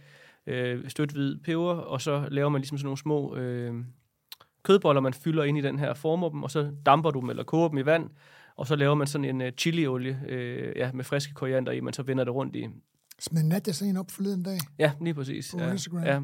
øh, 0.47 0.89
stødt 0.89 1.11
hvid 1.11 1.37
peber, 1.37 1.75
og 1.75 2.01
så 2.01 2.29
laver 2.31 2.49
man 2.49 2.61
ligesom 2.61 2.79
sådan 2.79 2.87
nogle 2.87 2.99
små 2.99 3.37
øh, 3.37 3.75
kødboller, 4.65 5.01
man 5.01 5.15
fylder 5.15 5.45
ind 5.45 5.59
i 5.59 5.61
den 5.61 5.79
her, 5.79 5.95
former 5.95 6.29
dem, 6.29 6.43
og 6.43 6.51
så 6.51 6.71
damper 6.87 7.11
du 7.11 7.21
dem 7.21 7.31
eller 7.31 7.45
koger 7.45 7.69
dem 7.69 7.79
i 7.79 7.87
vand, 7.87 8.11
og 8.57 8.67
så 8.67 8.77
laver 8.77 8.95
man 8.95 9.07
sådan 9.07 9.25
en 9.25 9.41
øh, 9.41 9.53
chiliolie 9.53 10.21
øh, 10.29 10.73
ja, 10.77 10.91
med 10.93 11.05
friske 11.05 11.35
koriander 11.35 11.73
i, 11.73 11.81
man 11.81 11.93
så 11.93 12.03
vender 12.03 12.25
det 12.25 12.35
rundt 12.35 12.57
i. 12.57 12.69
Smed 13.19 13.43
Nadia 13.43 13.73
sådan 13.73 13.91
en 13.91 13.97
op 13.97 14.11
forleden 14.11 14.43
dag. 14.43 14.59
Ja, 14.79 14.93
lige 15.01 15.15
præcis. 15.15 15.55
På 15.59 15.65
ja, 15.65 15.73
Instagram. 15.73 16.03
Ja. 16.03 16.21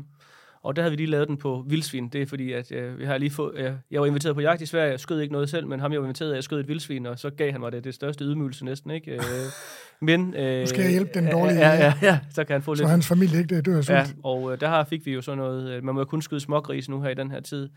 Og 0.62 0.76
der 0.76 0.82
havde 0.82 0.90
vi 0.90 0.96
lige 0.96 1.10
lavet 1.10 1.28
den 1.28 1.36
på 1.36 1.64
vildsvin. 1.68 2.08
Det 2.08 2.22
er 2.22 2.26
fordi, 2.26 2.52
at 2.52 2.72
øh, 2.72 2.98
vi 2.98 3.04
har 3.04 3.18
lige 3.18 3.30
fået, 3.30 3.58
øh, 3.58 3.72
jeg 3.90 4.00
var 4.00 4.06
inviteret 4.06 4.34
på 4.34 4.40
jagt 4.40 4.62
i 4.62 4.66
Sverige. 4.66 4.90
Jeg 4.90 5.00
skød 5.00 5.20
ikke 5.20 5.32
noget 5.32 5.50
selv, 5.50 5.66
men 5.66 5.80
ham 5.80 5.92
jeg 5.92 6.00
var 6.00 6.06
inviteret, 6.06 6.34
jeg 6.34 6.44
skød 6.44 6.60
et 6.60 6.68
vildsvin, 6.68 7.06
og 7.06 7.18
så 7.18 7.30
gav 7.30 7.52
han 7.52 7.60
mig 7.60 7.72
det, 7.72 7.84
det 7.84 7.94
største 7.94 8.24
ydmygelse 8.24 8.64
næsten. 8.64 8.90
Ikke? 8.90 9.12
Øh, 9.12 9.20
men, 10.08 10.34
øh, 10.34 10.60
nu 10.60 10.66
skal 10.66 10.80
jeg 10.80 10.90
hjælpe 10.90 11.10
den 11.14 11.30
dårlige. 11.30 11.58
Ja, 11.58 11.74
ja, 11.74 11.94
ja, 12.02 12.18
så 12.30 12.44
kan 12.44 12.54
han 12.54 12.62
få 12.62 12.74
så 12.74 12.82
lidt. 12.82 12.88
Så 12.88 12.90
hans 12.90 13.06
familie 13.08 13.38
ikke 13.38 13.60
dør 13.60 13.80
sult. 13.80 13.90
Ja, 13.90 14.04
og 14.24 14.52
øh, 14.52 14.60
der 14.60 14.68
har, 14.68 14.84
fik 14.84 15.06
vi 15.06 15.12
jo 15.12 15.20
sådan 15.20 15.38
noget, 15.38 15.70
øh, 15.70 15.84
man 15.84 15.94
må 15.94 16.00
jo 16.00 16.04
kun 16.04 16.22
skyde 16.22 16.40
smågris 16.40 16.88
nu 16.88 17.02
her 17.02 17.10
i 17.10 17.14
den 17.14 17.30
her 17.30 17.40
tid. 17.40 17.68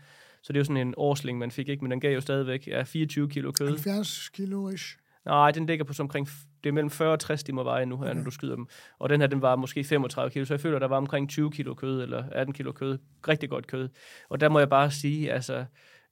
Så 0.44 0.52
det 0.52 0.56
er 0.56 0.60
jo 0.60 0.64
sådan 0.64 0.86
en 0.86 0.94
årsling, 0.96 1.38
man 1.38 1.50
fik 1.50 1.68
ikke, 1.68 1.84
men 1.84 1.90
den 1.90 2.00
gav 2.00 2.14
jo 2.14 2.20
stadigvæk 2.20 2.66
ja, 2.66 2.82
24 2.82 3.28
kilo 3.28 3.52
kød. 3.52 3.68
70 3.68 4.28
kilo 4.28 4.68
ish. 4.68 4.96
Nej, 5.24 5.50
den 5.50 5.66
ligger 5.66 5.84
på 5.84 5.92
så 5.92 6.02
omkring, 6.02 6.28
det 6.64 6.68
er 6.68 6.72
mellem 6.72 6.90
40 6.90 7.12
og 7.12 7.20
60, 7.20 7.44
de 7.44 7.52
må 7.52 7.62
veje 7.62 7.86
nu 7.86 7.96
her, 7.96 8.04
okay. 8.04 8.16
når 8.16 8.24
du 8.24 8.30
skyder 8.30 8.56
dem. 8.56 8.66
Og 8.98 9.08
den 9.08 9.20
her, 9.20 9.26
den 9.26 9.42
var 9.42 9.56
måske 9.56 9.84
35 9.84 10.30
kilo, 10.30 10.44
så 10.44 10.54
jeg 10.54 10.60
føler, 10.60 10.78
der 10.78 10.88
var 10.88 10.96
omkring 10.96 11.28
20 11.28 11.50
kilo 11.50 11.74
kød, 11.74 12.02
eller 12.02 12.24
18 12.32 12.54
kilo 12.54 12.72
kød. 12.72 12.98
Rigtig 13.28 13.50
godt 13.50 13.66
kød. 13.66 13.88
Og 14.28 14.40
der 14.40 14.48
må 14.48 14.58
jeg 14.58 14.68
bare 14.68 14.90
sige, 14.90 15.32
altså, 15.32 15.64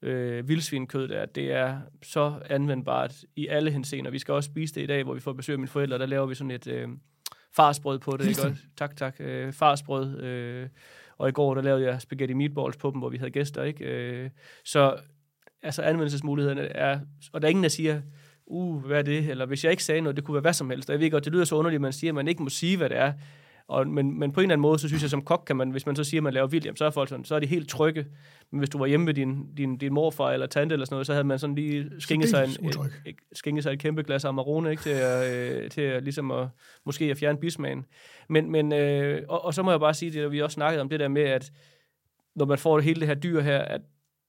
øh, 0.03 0.49
vildsvinkød 0.49 1.09
der, 1.09 1.27
det 1.27 1.53
er 1.53 1.81
så 2.03 2.35
anvendbart 2.51 3.15
i 3.37 3.47
alle 3.47 3.71
henseender. 3.71 4.11
Vi 4.11 4.19
skal 4.19 4.35
også 4.35 4.51
spise 4.51 4.75
det 4.75 4.83
i 4.83 4.87
dag, 4.87 5.05
hvor 5.05 5.15
vi 5.15 5.21
får 5.21 5.33
besøg 5.33 5.53
af 5.53 5.59
mine 5.59 5.69
forældre, 5.69 5.99
der 5.99 6.07
laver 6.07 6.27
vi 6.27 6.35
sådan 6.35 6.51
et 6.51 6.67
øh, 6.67 6.89
farsbrød 7.57 7.99
på 7.99 8.17
det. 8.17 8.29
Ikke? 8.29 8.59
Tak, 8.77 8.97
tak. 8.97 9.17
Øh, 9.21 9.53
farsbrød. 9.53 10.21
Øh, 10.21 10.69
og 11.19 11.29
i 11.29 11.33
går, 11.33 11.55
der 11.55 11.63
lavede 11.63 11.85
jeg 11.85 12.01
spaghetti 12.01 12.35
meatballs 12.35 12.77
på 12.77 12.91
dem, 12.91 12.99
hvor 12.99 13.09
vi 13.09 13.17
havde 13.17 13.31
gæster. 13.31 13.63
Ikke? 13.63 13.85
Øh, 13.85 14.31
så 14.65 14.97
altså 15.63 15.83
anvendelsesmulighederne 15.83 16.63
er, 16.63 17.01
og 17.33 17.43
der 17.43 17.49
er 17.49 17.51
ingen, 17.51 17.63
der 17.63 17.69
siger, 17.69 18.01
uh, 18.47 18.85
hvad 18.85 18.99
er 18.99 19.03
det? 19.03 19.31
Eller 19.31 19.47
hvis 19.47 19.65
jeg 19.65 19.71
ikke 19.71 19.85
sagde 19.85 20.01
noget, 20.01 20.17
det 20.17 20.25
kunne 20.25 20.35
være 20.35 20.41
hvad 20.41 20.53
som 20.53 20.71
helst. 20.71 20.91
Og 20.91 20.93
jeg 20.93 21.01
ved 21.01 21.11
godt, 21.11 21.25
det 21.25 21.33
lyder 21.33 21.45
så 21.45 21.55
underligt, 21.55 21.79
at 21.79 21.83
man 21.83 21.93
siger, 21.93 22.11
at 22.11 22.15
man 22.15 22.29
ikke 22.29 22.43
må 22.43 22.49
sige, 22.49 22.77
hvad 22.77 22.89
det 22.89 22.97
er. 22.97 23.13
Og, 23.73 23.89
men, 23.89 24.19
men 24.19 24.33
på 24.33 24.41
en 24.41 24.45
eller 24.45 24.53
anden 24.53 24.63
måde, 24.63 24.79
så 24.79 24.89
synes 24.89 25.03
jeg 25.03 25.11
som 25.11 25.23
kok, 25.23 25.43
kan 25.47 25.57
man, 25.57 25.71
hvis 25.71 25.87
man 25.87 25.97
så 25.97 26.05
siger, 26.05 26.21
at 26.21 26.23
man 26.23 26.33
laver 26.35 26.47
vildt, 26.47 26.79
så 26.79 26.85
er 26.85 26.91
folk 26.91 27.09
sådan, 27.09 27.25
så 27.25 27.35
er 27.35 27.39
de 27.39 27.47
helt 27.47 27.69
trygge. 27.69 28.07
Men 28.51 28.59
hvis 28.59 28.71
du 28.71 28.79
var 28.79 28.87
hjemme 28.87 29.07
med 29.07 29.15
din, 29.15 29.55
din, 29.57 29.79
din 29.79 29.95
morfar 29.95 30.31
eller 30.31 30.47
tante 30.47 30.73
eller 30.73 30.87
sådan 30.87 30.95
noget, 30.95 31.07
så 31.07 31.13
havde 31.13 31.25
man 31.25 31.39
sådan 31.39 31.55
lige 31.55 31.91
skænket 31.99 32.29
sig, 32.29 32.45
en, 32.45 32.69
et, 33.07 33.17
skænket 33.33 33.65
sig 33.65 33.73
et 33.73 33.79
kæmpe 33.79 34.03
glas 34.03 34.25
Amarone, 34.25 34.71
ikke, 34.71 34.83
til, 34.83 34.91
at, 34.91 35.35
øh, 35.35 35.71
til 35.71 35.81
at, 35.81 36.03
ligesom 36.03 36.31
at, 36.31 36.49
måske 36.85 37.05
at 37.05 37.19
fjerne 37.19 37.39
bismagen. 37.39 37.85
Men, 38.29 38.51
men 38.51 38.73
øh, 38.73 39.23
og, 39.29 39.45
og, 39.45 39.55
så 39.55 39.63
må 39.63 39.71
jeg 39.71 39.81
bare 39.81 39.95
sige, 39.95 40.11
det 40.11 40.33
vi 40.33 40.43
også 40.43 40.55
snakket 40.55 40.81
om, 40.81 40.89
det 40.89 41.01
der 41.01 41.09
med, 41.09 41.23
at 41.23 41.53
når 42.35 42.45
man 42.45 42.59
får 42.59 42.77
det 42.77 42.85
hele 42.85 43.01
det 43.01 43.09
her 43.09 43.15
dyr 43.15 43.41
her, 43.41 43.59
at 43.59 43.81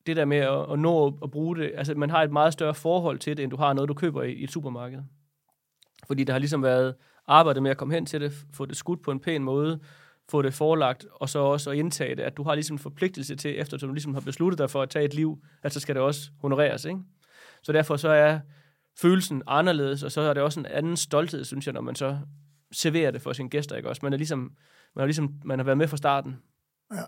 det 0.07 0.15
der 0.15 0.25
med 0.25 0.37
at, 0.37 0.71
at 0.71 0.79
nå 0.79 1.19
at 1.23 1.31
bruge 1.31 1.57
det, 1.57 1.71
altså 1.75 1.95
man 1.95 2.09
har 2.09 2.23
et 2.23 2.31
meget 2.31 2.53
større 2.53 2.73
forhold 2.73 3.19
til 3.19 3.37
det, 3.37 3.43
end 3.43 3.51
du 3.51 3.57
har 3.57 3.73
noget, 3.73 3.89
du 3.89 3.93
køber 3.93 4.23
i, 4.23 4.33
i 4.33 4.43
et 4.43 4.51
supermarked. 4.51 4.99
Fordi 6.07 6.23
der 6.23 6.33
har 6.33 6.39
ligesom 6.39 6.63
været 6.63 6.95
arbejdet 7.27 7.63
med 7.63 7.71
at 7.71 7.77
komme 7.77 7.93
hen 7.93 8.05
til 8.05 8.21
det, 8.21 8.45
få 8.53 8.65
det 8.65 8.77
skudt 8.77 9.01
på 9.01 9.11
en 9.11 9.19
pæn 9.19 9.43
måde, 9.43 9.79
få 10.29 10.41
det 10.41 10.53
forelagt, 10.53 11.05
og 11.11 11.29
så 11.29 11.39
også 11.39 11.71
at 11.71 11.77
indtage 11.77 12.15
det, 12.15 12.23
at 12.23 12.37
du 12.37 12.43
har 12.43 12.55
ligesom 12.55 12.75
en 12.75 12.79
forpligtelse 12.79 13.35
til, 13.35 13.59
efter 13.59 13.77
du 13.77 13.91
ligesom 13.91 14.13
har 14.13 14.21
besluttet 14.21 14.57
dig 14.57 14.69
for 14.69 14.81
at 14.81 14.89
tage 14.89 15.05
et 15.05 15.13
liv, 15.13 15.43
at 15.63 15.73
så 15.73 15.79
skal 15.79 15.95
det 15.95 16.03
også 16.03 16.31
honoreres, 16.41 16.85
ikke? 16.85 16.99
Så 17.63 17.71
derfor 17.71 17.97
så 17.97 18.09
er 18.09 18.39
følelsen 19.01 19.43
anderledes, 19.47 20.03
og 20.03 20.11
så 20.11 20.21
er 20.21 20.33
det 20.33 20.43
også 20.43 20.59
en 20.59 20.65
anden 20.65 20.97
stolthed, 20.97 21.43
synes 21.43 21.65
jeg, 21.65 21.73
når 21.73 21.81
man 21.81 21.95
så 21.95 22.19
serverer 22.71 23.11
det 23.11 23.21
for 23.21 23.33
sine 23.33 23.49
gæster, 23.49 23.75
ikke 23.75 23.89
også? 23.89 23.99
Man 24.03 24.13
er 24.13 24.17
ligesom, 24.17 24.39
man 24.95 25.01
har 25.01 25.05
ligesom, 25.05 25.33
man 25.45 25.59
har 25.59 25.63
været 25.63 25.77
med 25.77 25.87
fra 25.87 25.97
starten. 25.97 26.35
Ja. 26.93 27.01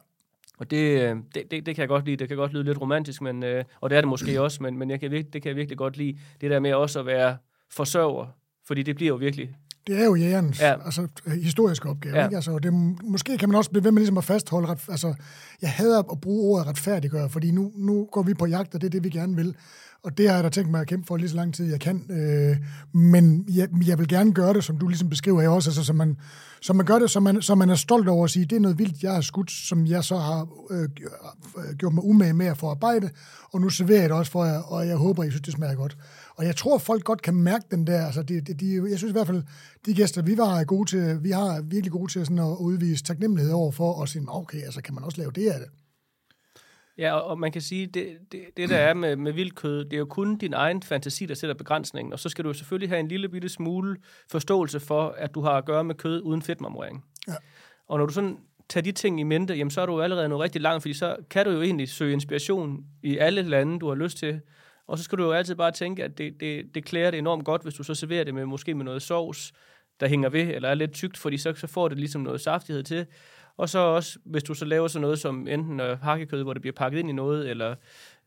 Og 0.57 0.71
det, 0.71 1.01
øh, 1.01 1.17
det, 1.35 1.51
det, 1.51 1.65
det 1.65 1.75
kan 1.75 1.77
jeg 1.77 1.87
godt 1.87 2.05
lide. 2.05 2.17
Det 2.17 2.27
kan 2.27 2.37
godt 2.37 2.53
lyde 2.53 2.63
lidt 2.63 2.81
romantisk, 2.81 3.21
men, 3.21 3.43
øh, 3.43 3.63
og 3.81 3.89
det 3.89 3.95
er 3.97 4.01
det 4.01 4.07
måske 4.07 4.41
også, 4.45 4.63
men, 4.63 4.77
men 4.77 4.89
jeg 4.89 4.99
kan, 4.99 5.11
det 5.11 5.31
kan 5.31 5.45
jeg 5.45 5.55
virkelig 5.55 5.77
godt 5.77 5.97
lide. 5.97 6.19
Det 6.41 6.51
der 6.51 6.59
med 6.59 6.73
også 6.73 6.99
at 6.99 7.05
være 7.05 7.37
forsørger, 7.71 8.27
fordi 8.67 8.83
det 8.83 8.95
bliver 8.95 9.09
jo 9.09 9.15
virkelig 9.15 9.55
det 9.87 9.99
er 9.99 10.05
jo 10.05 10.15
jægerens 10.15 10.61
ja. 10.61 10.85
altså, 10.85 11.07
historiske 11.43 11.89
opgave. 11.89 12.17
Ja. 12.17 12.25
Ikke? 12.25 12.35
Altså, 12.35 12.59
det, 12.59 12.73
måske 13.03 13.37
kan 13.37 13.49
man 13.49 13.57
også 13.57 13.69
blive 13.69 13.83
ved 13.83 13.91
med 13.91 14.01
ligesom 14.01 14.17
at 14.17 14.23
fastholde, 14.23 14.67
ret, 14.67 14.79
altså, 14.89 15.13
jeg 15.61 15.71
hader 15.71 16.11
at 16.11 16.21
bruge 16.21 16.53
ordet 16.53 16.67
retfærdiggøre, 16.67 17.29
fordi 17.29 17.51
nu, 17.51 17.71
nu 17.75 18.07
går 18.11 18.23
vi 18.23 18.33
på 18.33 18.45
jagt, 18.45 18.75
og 18.75 18.81
det 18.81 18.87
er 18.87 18.91
det, 18.91 19.03
vi 19.03 19.09
gerne 19.09 19.35
vil. 19.35 19.55
Og 20.03 20.17
det 20.17 20.29
har 20.29 20.35
jeg 20.35 20.43
da 20.43 20.49
tænkt 20.49 20.71
mig 20.71 20.81
at 20.81 20.87
kæmpe 20.87 21.07
for 21.07 21.17
lige 21.17 21.29
så 21.29 21.35
lang 21.35 21.53
tid, 21.53 21.65
jeg 21.69 21.79
kan. 21.79 22.05
Øh, 22.09 22.57
men 22.93 23.45
jeg, 23.55 23.69
jeg 23.87 23.99
vil 23.99 24.07
gerne 24.07 24.33
gøre 24.33 24.53
det, 24.53 24.63
som 24.63 24.77
du 24.77 24.87
ligesom 24.87 25.09
beskriver 25.09 25.41
her 25.41 25.49
også, 25.49 25.69
altså, 25.69 25.83
så, 25.83 25.93
man, 25.93 26.17
så 26.61 26.73
man 26.73 26.85
gør 26.85 26.99
det, 26.99 27.11
så 27.11 27.19
man, 27.19 27.41
så 27.41 27.55
man 27.55 27.69
er 27.69 27.75
stolt 27.75 28.07
over 28.07 28.23
at 28.23 28.31
sige, 28.31 28.45
det 28.45 28.55
er 28.55 28.59
noget 28.59 28.79
vildt, 28.79 29.03
jeg 29.03 29.13
har 29.13 29.21
skudt, 29.21 29.51
som 29.51 29.85
jeg 29.85 30.03
så 30.03 30.17
har 30.17 30.47
øh, 30.71 30.89
gjort 31.77 31.93
mig 31.93 32.03
umage 32.03 32.33
med 32.33 32.45
at 32.45 32.57
forarbejde, 32.57 33.09
og 33.51 33.61
nu 33.61 33.69
serverer 33.69 34.01
jeg 34.01 34.09
det 34.09 34.17
også 34.17 34.31
for 34.31 34.45
jer, 34.45 34.59
og 34.59 34.87
jeg 34.87 34.95
håber, 34.95 35.23
I 35.23 35.29
synes, 35.29 35.41
det 35.41 35.53
smager 35.53 35.75
godt. 35.75 35.97
Og 36.35 36.45
jeg 36.45 36.55
tror, 36.55 36.77
folk 36.77 37.03
godt 37.03 37.21
kan 37.21 37.33
mærke 37.33 37.65
den 37.71 37.87
der. 37.87 38.05
Altså, 38.05 38.23
de, 38.23 38.41
de, 38.41 38.53
de, 38.53 38.89
jeg 38.89 38.97
synes 38.97 39.11
i 39.11 39.17
hvert 39.17 39.27
fald, 39.27 39.43
de 39.85 39.93
gæster, 39.93 40.21
vi 40.21 40.37
var 40.37 40.63
gode 40.63 40.89
til, 40.89 41.23
vi 41.23 41.31
har 41.31 41.61
virkelig 41.61 41.91
gode 41.91 42.11
til 42.11 42.25
sådan 42.25 42.39
at 42.39 42.57
udvise 42.59 43.03
taknemmelighed 43.03 43.53
over 43.53 43.71
for, 43.71 43.93
og 43.93 44.09
sige, 44.09 44.25
okay, 44.27 44.61
altså 44.61 44.81
kan 44.81 44.93
man 44.93 45.03
også 45.03 45.17
lave 45.17 45.31
det 45.31 45.49
af 45.49 45.59
det. 45.59 45.69
Ja, 46.97 47.13
og 47.13 47.39
man 47.39 47.51
kan 47.51 47.61
sige, 47.61 47.87
det, 47.87 48.07
det, 48.31 48.41
det 48.57 48.69
der 48.69 48.77
er 48.77 48.93
med, 48.93 49.15
med 49.15 49.31
vildkød, 49.31 49.85
det 49.85 49.93
er 49.93 49.97
jo 49.97 50.05
kun 50.05 50.37
din 50.37 50.53
egen 50.53 50.83
fantasi, 50.83 51.25
der 51.25 51.33
sætter 51.33 51.53
begrænsningen, 51.53 52.13
og 52.13 52.19
så 52.19 52.29
skal 52.29 52.45
du 52.45 52.53
selvfølgelig 52.53 52.89
have 52.89 52.99
en 52.99 53.07
lille 53.07 53.29
bitte 53.29 53.49
smule 53.49 53.97
forståelse 54.31 54.79
for, 54.79 55.15
at 55.17 55.35
du 55.35 55.41
har 55.41 55.51
at 55.51 55.65
gøre 55.65 55.83
med 55.83 55.95
kød 55.95 56.21
uden 56.21 56.41
fedtmarmorering. 56.41 57.05
Ja. 57.27 57.33
Og 57.87 57.99
når 57.99 58.05
du 58.05 58.13
sådan 58.13 58.37
tager 58.69 58.83
de 58.83 58.91
ting 58.91 59.19
i 59.19 59.23
mente, 59.23 59.53
jamen 59.53 59.71
så 59.71 59.81
er 59.81 59.85
du 59.85 60.01
allerede 60.01 60.29
noget 60.29 60.43
rigtig 60.43 60.61
langt, 60.61 60.83
fordi 60.83 60.93
så 60.93 61.15
kan 61.29 61.45
du 61.45 61.51
jo 61.51 61.61
egentlig 61.61 61.89
søge 61.89 62.13
inspiration 62.13 62.85
i 63.03 63.17
alle 63.17 63.41
lande, 63.41 63.79
du 63.79 63.87
har 63.87 63.95
lyst 63.95 64.17
til, 64.17 64.41
og 64.87 64.97
så 64.97 65.03
skal 65.03 65.17
du 65.17 65.23
jo 65.23 65.31
altid 65.31 65.55
bare 65.55 65.71
tænke, 65.71 66.03
at 66.03 66.17
det, 66.17 66.39
det, 66.39 66.75
det 66.75 66.85
klæder 66.85 67.11
det 67.11 67.17
enormt 67.17 67.45
godt, 67.45 67.63
hvis 67.63 67.73
du 67.73 67.83
så 67.83 67.93
serverer 67.93 68.23
det 68.23 68.33
med 68.33 68.45
måske 68.45 68.73
med 68.73 68.85
noget 68.85 69.01
sovs, 69.01 69.53
der 69.99 70.07
hænger 70.07 70.29
ved, 70.29 70.41
eller 70.41 70.69
er 70.69 70.73
lidt 70.73 70.93
tykt, 70.93 71.17
fordi 71.17 71.37
så, 71.37 71.53
så 71.53 71.67
får 71.67 71.87
det 71.87 71.99
ligesom 71.99 72.21
noget 72.21 72.41
saftighed 72.41 72.83
til. 72.83 73.05
Og 73.57 73.69
så 73.69 73.79
også, 73.79 74.19
hvis 74.25 74.43
du 74.43 74.53
så 74.53 74.65
laver 74.65 74.87
sådan 74.87 75.01
noget 75.01 75.19
som 75.19 75.47
enten 75.47 75.79
øh, 75.79 75.99
hakkekød, 75.99 76.43
hvor 76.43 76.53
det 76.53 76.61
bliver 76.61 76.73
pakket 76.73 76.99
ind 76.99 77.09
i 77.09 77.13
noget, 77.13 77.49
eller, 77.49 77.75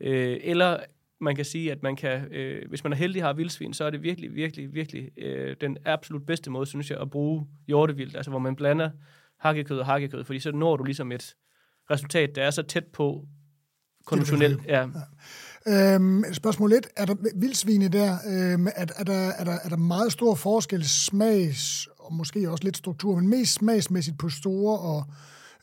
øh, 0.00 0.36
eller 0.42 0.78
man 1.20 1.36
kan 1.36 1.44
sige, 1.44 1.72
at 1.72 1.82
man 1.82 1.96
kan, 1.96 2.32
øh, 2.32 2.68
hvis 2.68 2.84
man 2.84 2.92
er 2.92 2.96
heldig 2.96 3.22
har 3.22 3.32
vildsvin, 3.32 3.74
så 3.74 3.84
er 3.84 3.90
det 3.90 4.02
virkelig, 4.02 4.34
virkelig, 4.34 4.74
virkelig 4.74 5.11
øh, 5.18 5.56
den 5.61 5.76
absolut 5.84 6.26
bedste 6.26 6.50
måde, 6.50 6.66
synes 6.66 6.90
jeg, 6.90 7.00
at 7.00 7.11
bruge 7.11 7.46
hjortevildt, 7.66 8.16
altså 8.16 8.30
hvor 8.30 8.38
man 8.38 8.56
blander 8.56 8.90
hakkekød 9.38 9.78
og 9.78 9.86
hakkekød, 9.86 10.24
fordi 10.24 10.38
så 10.38 10.52
når 10.52 10.76
du 10.76 10.84
ligesom 10.84 11.12
et 11.12 11.34
resultat, 11.90 12.34
der 12.34 12.42
er 12.42 12.50
så 12.50 12.62
tæt 12.62 12.84
på 12.84 13.26
konventionelt. 14.06 14.66
Ja. 14.66 14.86
Øhm, 15.68 16.24
spørgsmål 16.32 16.72
1. 16.72 16.86
Er 16.96 17.04
der 17.04 17.14
vildsvine 17.34 17.88
der? 17.88 18.12
Øhm, 18.30 18.66
er, 18.66 18.86
er, 18.96 19.04
der, 19.04 19.28
er, 19.38 19.44
der, 19.44 19.58
er 19.64 19.68
der 19.68 19.76
meget 19.76 20.12
stor 20.12 20.34
forskel 20.34 20.88
smags, 20.88 21.88
og 21.98 22.14
måske 22.14 22.50
også 22.50 22.64
lidt 22.64 22.76
struktur, 22.76 23.14
men 23.14 23.28
mest 23.28 23.54
smagsmæssigt 23.54 24.18
på 24.18 24.28
store 24.28 24.78
og 24.78 25.04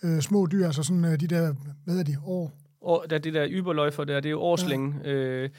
øh, 0.03 0.21
små 0.21 0.47
dyr, 0.51 0.65
altså 0.65 0.83
sådan 0.83 1.05
øh, 1.05 1.19
de 1.19 1.27
der, 1.27 1.53
hvad 1.83 1.95
hedder 1.95 2.11
de, 2.11 2.17
år? 2.25 2.51
Og 2.81 3.05
der, 3.09 3.17
det 3.17 3.33
der 3.33 3.47
yberløjfer 3.49 4.03
der, 4.03 4.19
det 4.19 4.29
er 4.29 4.31
jo 4.31 4.41
årsling, 4.41 5.01
ja. 5.03 5.11
øh, 5.11 5.49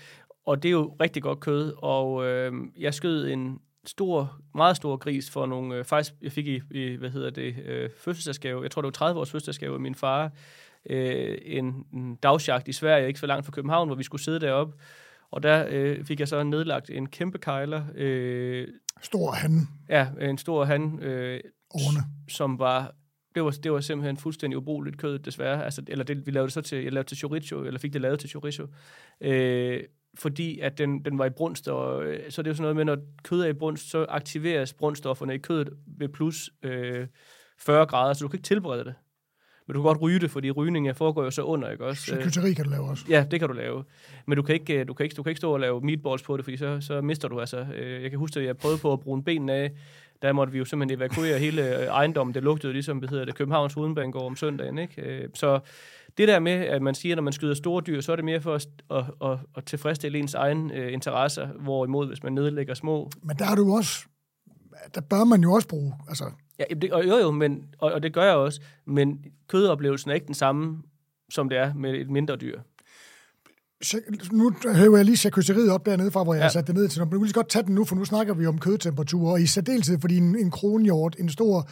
og 0.47 0.63
det 0.63 0.69
er 0.69 0.73
jo 0.73 0.97
rigtig 1.01 1.23
godt 1.23 1.41
kød, 1.41 1.73
og 1.79 2.25
øh, 2.25 2.53
jeg 2.79 2.95
skød 2.95 3.29
en 3.29 3.59
stor, 3.85 4.41
meget 4.55 4.77
stor 4.77 4.97
gris 4.97 5.31
for 5.31 5.47
nogle, 5.47 5.75
øh, 5.75 5.85
faktisk, 5.85 6.15
jeg 6.23 6.33
fik 6.33 6.47
i, 6.47 6.61
i 6.71 6.97
hvad 6.97 7.11
hedder 7.11 7.31
det, 7.31 7.55
øh, 7.67 7.91
fødselsdagsgave, 7.99 8.63
jeg 8.63 8.71
tror 8.71 8.83
det 8.83 8.87
var 8.87 8.91
30 8.91 9.21
års 9.21 9.31
fødselsdagsgave 9.31 9.75
af 9.75 9.81
min 9.81 9.95
far, 9.95 10.31
øh, 10.91 11.39
en, 11.43 11.85
en 11.93 12.17
dagsjagt 12.17 12.69
i 12.69 12.73
Sverige, 12.73 13.09
ikke 13.09 13.21
så 13.21 13.27
langt 13.27 13.47
fra 13.47 13.53
København, 13.53 13.89
hvor 13.89 13.97
vi 13.97 14.03
skulle 14.03 14.23
sidde 14.23 14.41
deroppe. 14.41 14.77
Og 15.31 15.43
der 15.43 15.67
øh, 15.71 16.05
fik 16.05 16.21
jeg 16.21 16.29
så 16.29 16.43
nedlagt 16.43 16.91
en 16.91 17.09
kæmpe 17.09 17.39
kejler. 17.39 17.85
Øh, 17.95 18.69
stor 19.03 19.31
han. 19.31 19.69
Ja, 19.89 20.09
en 20.21 20.39
stor 20.39 20.65
han. 20.65 20.99
Øh, 21.03 21.41
Som 22.29 22.59
var 22.59 22.95
det 23.37 23.45
var, 23.45 23.51
det 23.51 23.73
var 23.73 23.81
simpelthen 23.81 24.17
fuldstændig 24.17 24.57
ubrugeligt 24.57 24.99
kød, 24.99 25.19
desværre. 25.19 25.65
Altså, 25.65 25.83
eller 25.89 26.05
det, 26.05 26.27
vi 26.27 26.31
lavede 26.31 26.47
det 26.47 26.53
så 26.53 26.61
til, 26.61 26.83
jeg 26.83 26.93
lavede 26.93 27.09
til 27.09 27.17
chorizo, 27.17 27.63
eller 27.65 27.81
fik 27.81 27.93
det 27.93 28.01
lavet 28.01 28.21
til 28.21 28.31
chorizo. 28.31 28.67
Øh, 29.21 29.83
fordi 30.15 30.61
at 30.61 30.79
den, 30.79 31.05
den 31.05 31.19
var 31.19 31.25
i 31.25 31.31
brunst, 31.31 31.69
og 31.69 32.05
øh, 32.05 32.31
så 32.31 32.41
er 32.41 32.43
det 32.43 32.51
jo 32.51 32.55
sådan 32.55 32.63
noget 32.63 32.77
med, 32.77 32.85
når 32.85 32.97
kød 33.23 33.41
er 33.41 33.47
i 33.47 33.53
brunst, 33.53 33.91
så 33.91 34.07
aktiveres 34.09 34.73
brunststofferne 34.73 35.35
i 35.35 35.39
kødet 35.39 35.69
ved 35.87 36.09
plus 36.09 36.51
øh, 36.63 37.07
40 37.59 37.87
grader, 37.87 38.13
så 38.13 38.25
du 38.25 38.29
kan 38.29 38.39
ikke 38.39 38.47
tilberede 38.47 38.85
det. 38.85 38.95
Men 39.67 39.75
du 39.75 39.81
kan 39.81 39.87
godt 39.87 40.03
ryge 40.03 40.19
det, 40.19 40.31
fordi 40.31 40.51
rygning 40.51 40.97
foregår 40.97 41.25
jo 41.25 41.31
så 41.31 41.43
under, 41.43 41.71
ikke 41.71 41.85
også? 41.85 42.03
Charcuterie 42.03 42.55
kan 42.55 42.65
du 42.65 42.71
lave 42.71 42.85
også. 42.85 43.05
Ja, 43.09 43.25
det 43.31 43.41
kan 43.41 43.49
du 43.49 43.55
lave. 43.55 43.85
Men 44.27 44.37
du 44.37 44.43
kan 44.43 44.55
ikke, 44.55 44.85
du 44.85 44.95
kan 44.95 45.05
ikke, 45.05 45.15
du 45.15 45.23
kan 45.23 45.31
ikke 45.31 45.39
stå 45.39 45.53
og 45.53 45.61
lave 45.61 45.81
meatballs 45.81 46.23
på 46.23 46.37
det, 46.37 46.45
fordi 46.45 46.57
så, 46.57 46.81
så 46.81 47.01
mister 47.01 47.29
du 47.29 47.41
altså. 47.41 47.67
Øh, 47.77 48.03
jeg 48.03 48.11
kan 48.11 48.19
huske, 48.19 48.41
at 48.41 48.47
jeg 48.47 48.57
prøvede 48.57 48.79
på 48.79 48.93
at 48.93 49.01
bruge 49.01 49.23
benene 49.23 49.53
af. 49.53 49.73
Der 50.23 50.33
måtte 50.33 50.53
vi 50.53 50.59
jo 50.59 50.65
simpelthen 50.65 50.99
evakuere 50.99 51.39
hele 51.39 51.81
øh, 51.81 51.87
ejendommen. 51.87 52.35
Det 52.35 52.43
lugtede 52.43 52.73
ligesom, 52.73 52.99
hvad 52.99 53.09
hedder 53.09 53.25
det, 53.25 53.35
Københavns 53.35 53.75
Hovedbanegård 53.75 54.27
om 54.27 54.37
søndagen, 54.37 54.79
ikke? 54.79 55.03
Øh, 55.03 55.29
så 55.35 55.61
det 56.19 56.29
der 56.29 56.39
med, 56.39 56.53
at 56.53 56.83
man 56.83 56.95
siger, 56.95 57.15
at 57.15 57.17
når 57.17 57.23
man 57.23 57.33
skyder 57.33 57.55
store 57.55 57.83
dyr, 57.87 58.01
så 58.01 58.13
er 58.13 58.17
det 58.17 58.25
mere 58.25 58.41
for 58.41 58.55
at, 58.55 58.67
at, 58.91 59.05
at, 59.25 59.39
at 59.57 59.65
tilfredsstille 59.65 60.19
ens 60.19 60.35
egen 60.35 60.71
interesser, 60.71 61.47
hvorimod 61.47 62.07
hvis 62.07 62.23
man 62.23 62.33
nedlægger 62.33 62.75
små... 62.75 63.11
Men 63.23 63.37
der 63.37 63.45
har 63.45 63.55
du 63.55 63.77
også 63.77 64.07
der 64.95 65.01
bør 65.01 65.25
man 65.25 65.43
jo 65.43 65.53
også 65.53 65.69
bruge. 65.69 65.95
Altså. 66.09 66.25
Ja, 66.59 66.65
det, 66.75 66.93
og, 66.93 67.07
jo 67.07 67.17
jo, 67.17 67.31
men, 67.31 67.65
og, 67.79 67.93
og 67.93 68.03
det 68.03 68.15
gør 68.15 68.25
jeg 68.25 68.35
også, 68.35 68.61
men 68.87 69.25
kødoplevelsen 69.49 70.11
er 70.11 70.15
ikke 70.15 70.27
den 70.27 70.35
samme, 70.35 70.83
som 71.31 71.49
det 71.49 71.59
er 71.59 71.75
med 71.75 71.95
et 71.95 72.11
mindre 72.11 72.37
dyr. 72.37 72.61
Nu 74.33 74.53
hører 74.65 74.97
jeg 74.97 75.05
lige 75.05 75.17
charcuteriet 75.17 75.71
op 75.71 75.87
dernede 75.87 76.11
fra, 76.11 76.25
hvor 76.25 76.35
jeg 76.35 76.41
ja. 76.41 76.45
har 76.45 76.51
sat 76.51 76.67
det 76.67 76.75
ned 76.75 76.89
til. 76.89 77.01
Men 77.01 77.11
du 77.11 77.19
kan 77.19 77.25
lige 77.25 77.33
godt 77.33 77.49
tage 77.49 77.63
den 77.63 77.75
nu, 77.75 77.85
for 77.85 77.97
nu 77.97 78.05
snakker 78.05 78.35
vi 78.35 78.47
om 78.47 78.59
kødtemperatur, 78.59 79.31
og 79.31 79.41
i 79.41 79.47
særdeleshed, 79.47 79.99
fordi 80.01 80.17
en, 80.17 80.39
en 80.39 80.51
kronhjort, 80.51 81.17
en 81.19 81.29
stor, 81.29 81.69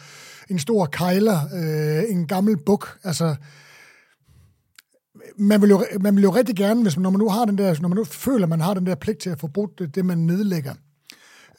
en 0.49 0.59
stor 0.59 0.85
kejler, 0.85 1.39
øh, 1.53 2.03
en 2.09 2.27
gammel 2.27 2.57
buk, 2.57 2.99
altså 3.03 3.35
man 5.37 5.61
vil, 5.61 5.69
jo, 5.69 5.85
man 6.01 6.15
vil 6.15 6.23
jo 6.23 6.29
rigtig 6.29 6.55
gerne, 6.55 6.81
hvis 6.81 6.97
man, 6.97 7.03
når 7.03 7.09
man 7.09 7.19
nu 7.19 7.29
har 7.29 7.45
den 7.45 7.57
der, 7.57 7.81
når 7.81 7.89
man 7.89 7.95
nu 7.95 8.03
føler, 8.03 8.43
at 8.45 8.49
man 8.49 8.61
har 8.61 8.73
den 8.73 8.85
der 8.85 8.95
pligt 8.95 9.19
til 9.19 9.29
at 9.29 9.39
få 9.39 9.47
brugt 9.47 9.79
det, 9.79 9.95
det 9.95 10.05
man 10.05 10.17
nedlægger. 10.17 10.73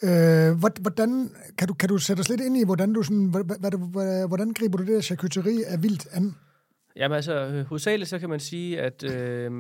Øh, 0.03 0.59
hvordan, 0.81 1.31
kan, 1.59 1.69
du, 1.69 1.75
kan 1.75 1.89
du 1.89 1.99
sætte 1.99 2.21
os 2.21 2.29
lidt 2.29 2.41
ind 2.41 2.57
i, 2.57 2.65
hvordan, 2.65 2.93
du 2.93 3.03
sådan, 3.03 3.27
hvad, 3.31 3.59
hvad, 3.61 4.29
hvordan 4.29 4.53
griber 4.53 4.79
du 4.79 4.85
det 4.85 4.95
der 4.95 5.01
charcuterie 5.01 5.67
af 5.67 5.83
vildt 5.83 6.07
an? 6.13 6.35
Jamen 6.97 7.17
altså, 7.17 7.35
øh, 7.35 7.67
hovedsageligt 7.67 8.11
så 8.11 8.19
kan 8.19 8.29
man 8.29 8.41
sige, 8.41 8.81
at, 8.81 9.05
øh, 9.05 9.51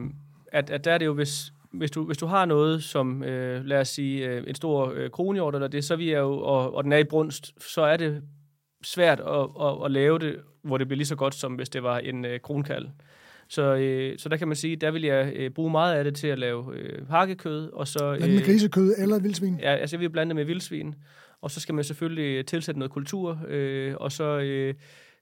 at, 0.52 0.70
at 0.70 0.84
der 0.84 0.92
er 0.92 0.98
det 0.98 1.06
jo, 1.06 1.14
hvis, 1.14 1.52
hvis 1.72 1.90
du, 1.90 2.04
hvis 2.04 2.18
du 2.18 2.26
har 2.26 2.44
noget 2.44 2.82
som, 2.82 3.22
øh, 3.22 3.64
lad 3.64 3.80
os 3.80 3.88
sige, 3.88 4.28
øh, 4.28 4.44
en 4.46 4.54
stor 4.54 4.92
øh, 4.94 5.10
kronhjort 5.10 5.54
eller 5.54 5.68
det, 5.68 5.84
så 5.84 5.96
vi 5.96 6.10
er 6.10 6.18
jo, 6.20 6.38
og, 6.38 6.74
og 6.74 6.84
den 6.84 6.92
er 6.92 6.98
i 6.98 7.04
brunst, 7.04 7.72
så 7.72 7.82
er 7.82 7.96
det 7.96 8.22
svært 8.84 9.20
at, 9.20 9.48
at, 9.60 9.84
at 9.84 9.90
lave 9.90 10.18
det, 10.18 10.36
hvor 10.62 10.78
det 10.78 10.88
bliver 10.88 10.96
lige 10.96 11.06
så 11.06 11.16
godt, 11.16 11.34
som 11.34 11.52
hvis 11.52 11.68
det 11.68 11.82
var 11.82 11.98
en 11.98 12.24
øh, 12.24 12.40
kronkald. 12.40 12.86
Så, 13.48 13.74
øh, 13.74 14.18
så 14.18 14.28
der 14.28 14.36
kan 14.36 14.48
man 14.48 14.56
sige, 14.56 14.76
der 14.76 14.90
vil 14.90 15.02
jeg 15.02 15.32
øh, 15.36 15.50
bruge 15.50 15.70
meget 15.70 15.94
af 15.94 16.04
det 16.04 16.14
til 16.14 16.28
at 16.28 16.38
lave 16.38 16.76
øh, 16.76 17.08
hakkekød. 17.08 17.72
Og 17.72 17.88
så, 17.88 18.14
øh, 18.14 18.20
med 18.20 18.44
grisekød 18.44 18.94
eller 18.98 19.18
vildsvin? 19.18 19.58
Ja, 19.60 19.74
altså 19.74 19.96
jeg 19.96 20.00
vil 20.00 20.10
blande 20.10 20.30
det 20.30 20.36
med 20.36 20.44
vildsvin. 20.44 20.94
Og 21.40 21.50
så 21.50 21.60
skal 21.60 21.74
man 21.74 21.84
selvfølgelig 21.84 22.46
tilsætte 22.46 22.78
noget 22.78 22.92
kultur, 22.92 23.40
øh, 23.48 23.94
og 23.96 24.12
så... 24.12 24.38
Øh, 24.38 24.74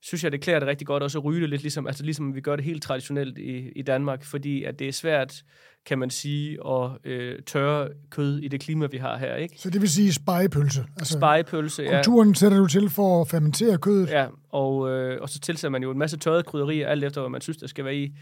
synes 0.05 0.25
jeg, 0.25 0.33
det 0.33 0.41
klæder 0.41 0.59
det 0.59 0.69
rigtig 0.69 0.87
godt 0.87 1.03
også 1.03 1.19
at 1.19 1.25
ryge 1.25 1.41
det 1.41 1.51
lidt, 1.51 1.63
ligesom, 1.63 1.87
altså 1.87 2.05
ligesom 2.05 2.35
vi 2.35 2.41
gør 2.41 2.57
det 2.57 2.65
helt 2.65 2.83
traditionelt 2.83 3.39
i, 3.39 3.69
i 3.77 3.83
Danmark, 3.83 4.25
fordi 4.25 4.65
at 4.65 4.79
det 4.79 4.89
er 4.89 4.93
svært, 4.93 5.43
kan 5.87 5.99
man 5.99 6.11
sige, 6.11 6.59
at 6.67 6.91
øh, 7.05 7.39
tørre 7.47 7.89
kød 8.11 8.39
i 8.39 8.49
det 8.49 8.61
klima, 8.61 8.87
vi 8.87 8.97
har 8.97 9.19
her. 9.19 9.37
Ikke? 9.37 9.55
Så 9.59 9.71
det 9.71 9.81
vil 9.81 9.91
sige 9.91 10.13
spejepølse? 10.13 10.85
Altså, 10.97 11.19
spejepølse, 11.19 11.83
ja. 11.83 11.97
Kulturen 11.97 12.35
sætter 12.35 12.59
du 12.59 12.67
til 12.67 12.91
for 12.91 13.21
at 13.21 13.29
fermentere 13.29 13.79
kødet? 13.79 14.11
Ja, 14.11 14.27
og, 14.49 14.91
øh, 14.91 15.23
og 15.23 15.29
så 15.29 15.41
tilsætter 15.41 15.71
man 15.71 15.83
jo 15.83 15.91
en 15.91 15.99
masse 15.99 16.17
tørrede 16.17 16.43
krydderier, 16.43 16.89
alt 16.89 17.05
efter 17.05 17.21
hvad 17.21 17.31
man 17.31 17.41
synes, 17.41 17.57
der 17.57 17.67
skal 17.67 17.85
være 17.85 17.97
i. 17.97 18.15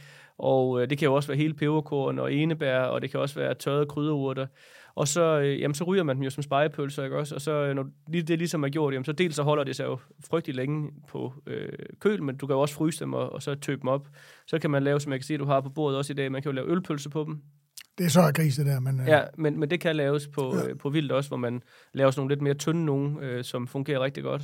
Og 0.43 0.83
øh, 0.83 0.91
det 0.91 0.99
kan 0.99 1.07
jo 1.07 1.15
også 1.15 1.29
være 1.29 1.37
hele 1.37 1.55
peberkorn 1.55 2.19
og 2.19 2.33
enebær, 2.33 2.79
og 2.79 3.03
det 3.03 3.11
kan 3.11 3.21
også 3.21 3.35
være 3.35 3.55
tørrede 3.55 3.87
krydderurter. 3.87 4.47
Og 4.95 5.09
så, 5.09 5.41
øh, 5.41 5.61
jamen, 5.61 5.75
så 5.75 5.85
ryger 5.85 6.03
man 6.03 6.17
dem 6.17 6.23
jo 6.23 6.31
som 6.31 6.43
spejepølser, 6.43 7.05
ikke 7.05 7.17
også? 7.17 7.35
Og 7.35 7.41
så, 7.41 7.53
øh, 7.53 7.75
når 7.75 7.87
det 8.13 8.39
ligesom 8.39 8.65
er 8.65 8.69
gjort, 8.69 8.95
jamen, 8.95 9.05
så 9.05 9.13
dels 9.13 9.37
så 9.37 9.43
holder 9.43 9.65
det 9.65 9.77
sig 9.77 9.85
jo 9.85 9.99
frygtelig 10.31 10.57
længe 10.57 10.91
på 11.09 11.33
øh, 11.47 11.69
køl, 12.01 12.23
men 12.23 12.37
du 12.37 12.47
kan 12.47 12.55
jo 12.55 12.61
også 12.61 12.75
fryse 12.75 13.05
dem 13.05 13.13
og, 13.13 13.33
og 13.33 13.43
så 13.43 13.55
tøbe 13.55 13.81
dem 13.81 13.89
op. 13.89 14.09
Så 14.47 14.59
kan 14.59 14.71
man 14.71 14.83
lave, 14.83 15.01
som 15.01 15.13
jeg 15.13 15.21
kan 15.21 15.27
sige, 15.27 15.39
du 15.39 15.45
har 15.45 15.61
på 15.61 15.69
bordet 15.69 15.99
også 15.99 16.13
i 16.13 16.17
dag, 16.17 16.33
man 16.33 16.43
kan 16.43 16.51
jo 16.51 16.55
lave 16.55 16.71
ølpølse 16.71 17.11
på 17.11 17.25
dem. 17.25 17.43
Det 17.99 18.07
er 18.07 18.11
så 18.11 18.33
gris, 18.35 18.57
det 18.57 18.67
der. 18.67 18.81
Men, 18.81 19.01
øh... 19.01 19.09
Ja, 19.09 19.21
men, 19.39 19.61
men 19.61 19.71
det 19.71 19.81
kan 19.81 19.97
laves 19.97 20.29
på, 20.29 20.57
ja. 20.57 20.69
øh, 20.69 20.79
på 20.79 20.91
vildt 20.91 21.13
også, 21.13 21.31
hvor 21.31 21.37
man 21.37 21.63
laver 21.95 22.11
sådan 22.11 22.21
nogle 22.21 22.33
lidt 22.33 22.43
mere 22.43 22.55
tynde 22.55 22.85
nogen, 22.85 23.23
øh, 23.23 23.45
som 23.45 23.67
fungerer 23.67 24.01
rigtig 24.01 24.23
godt. 24.23 24.43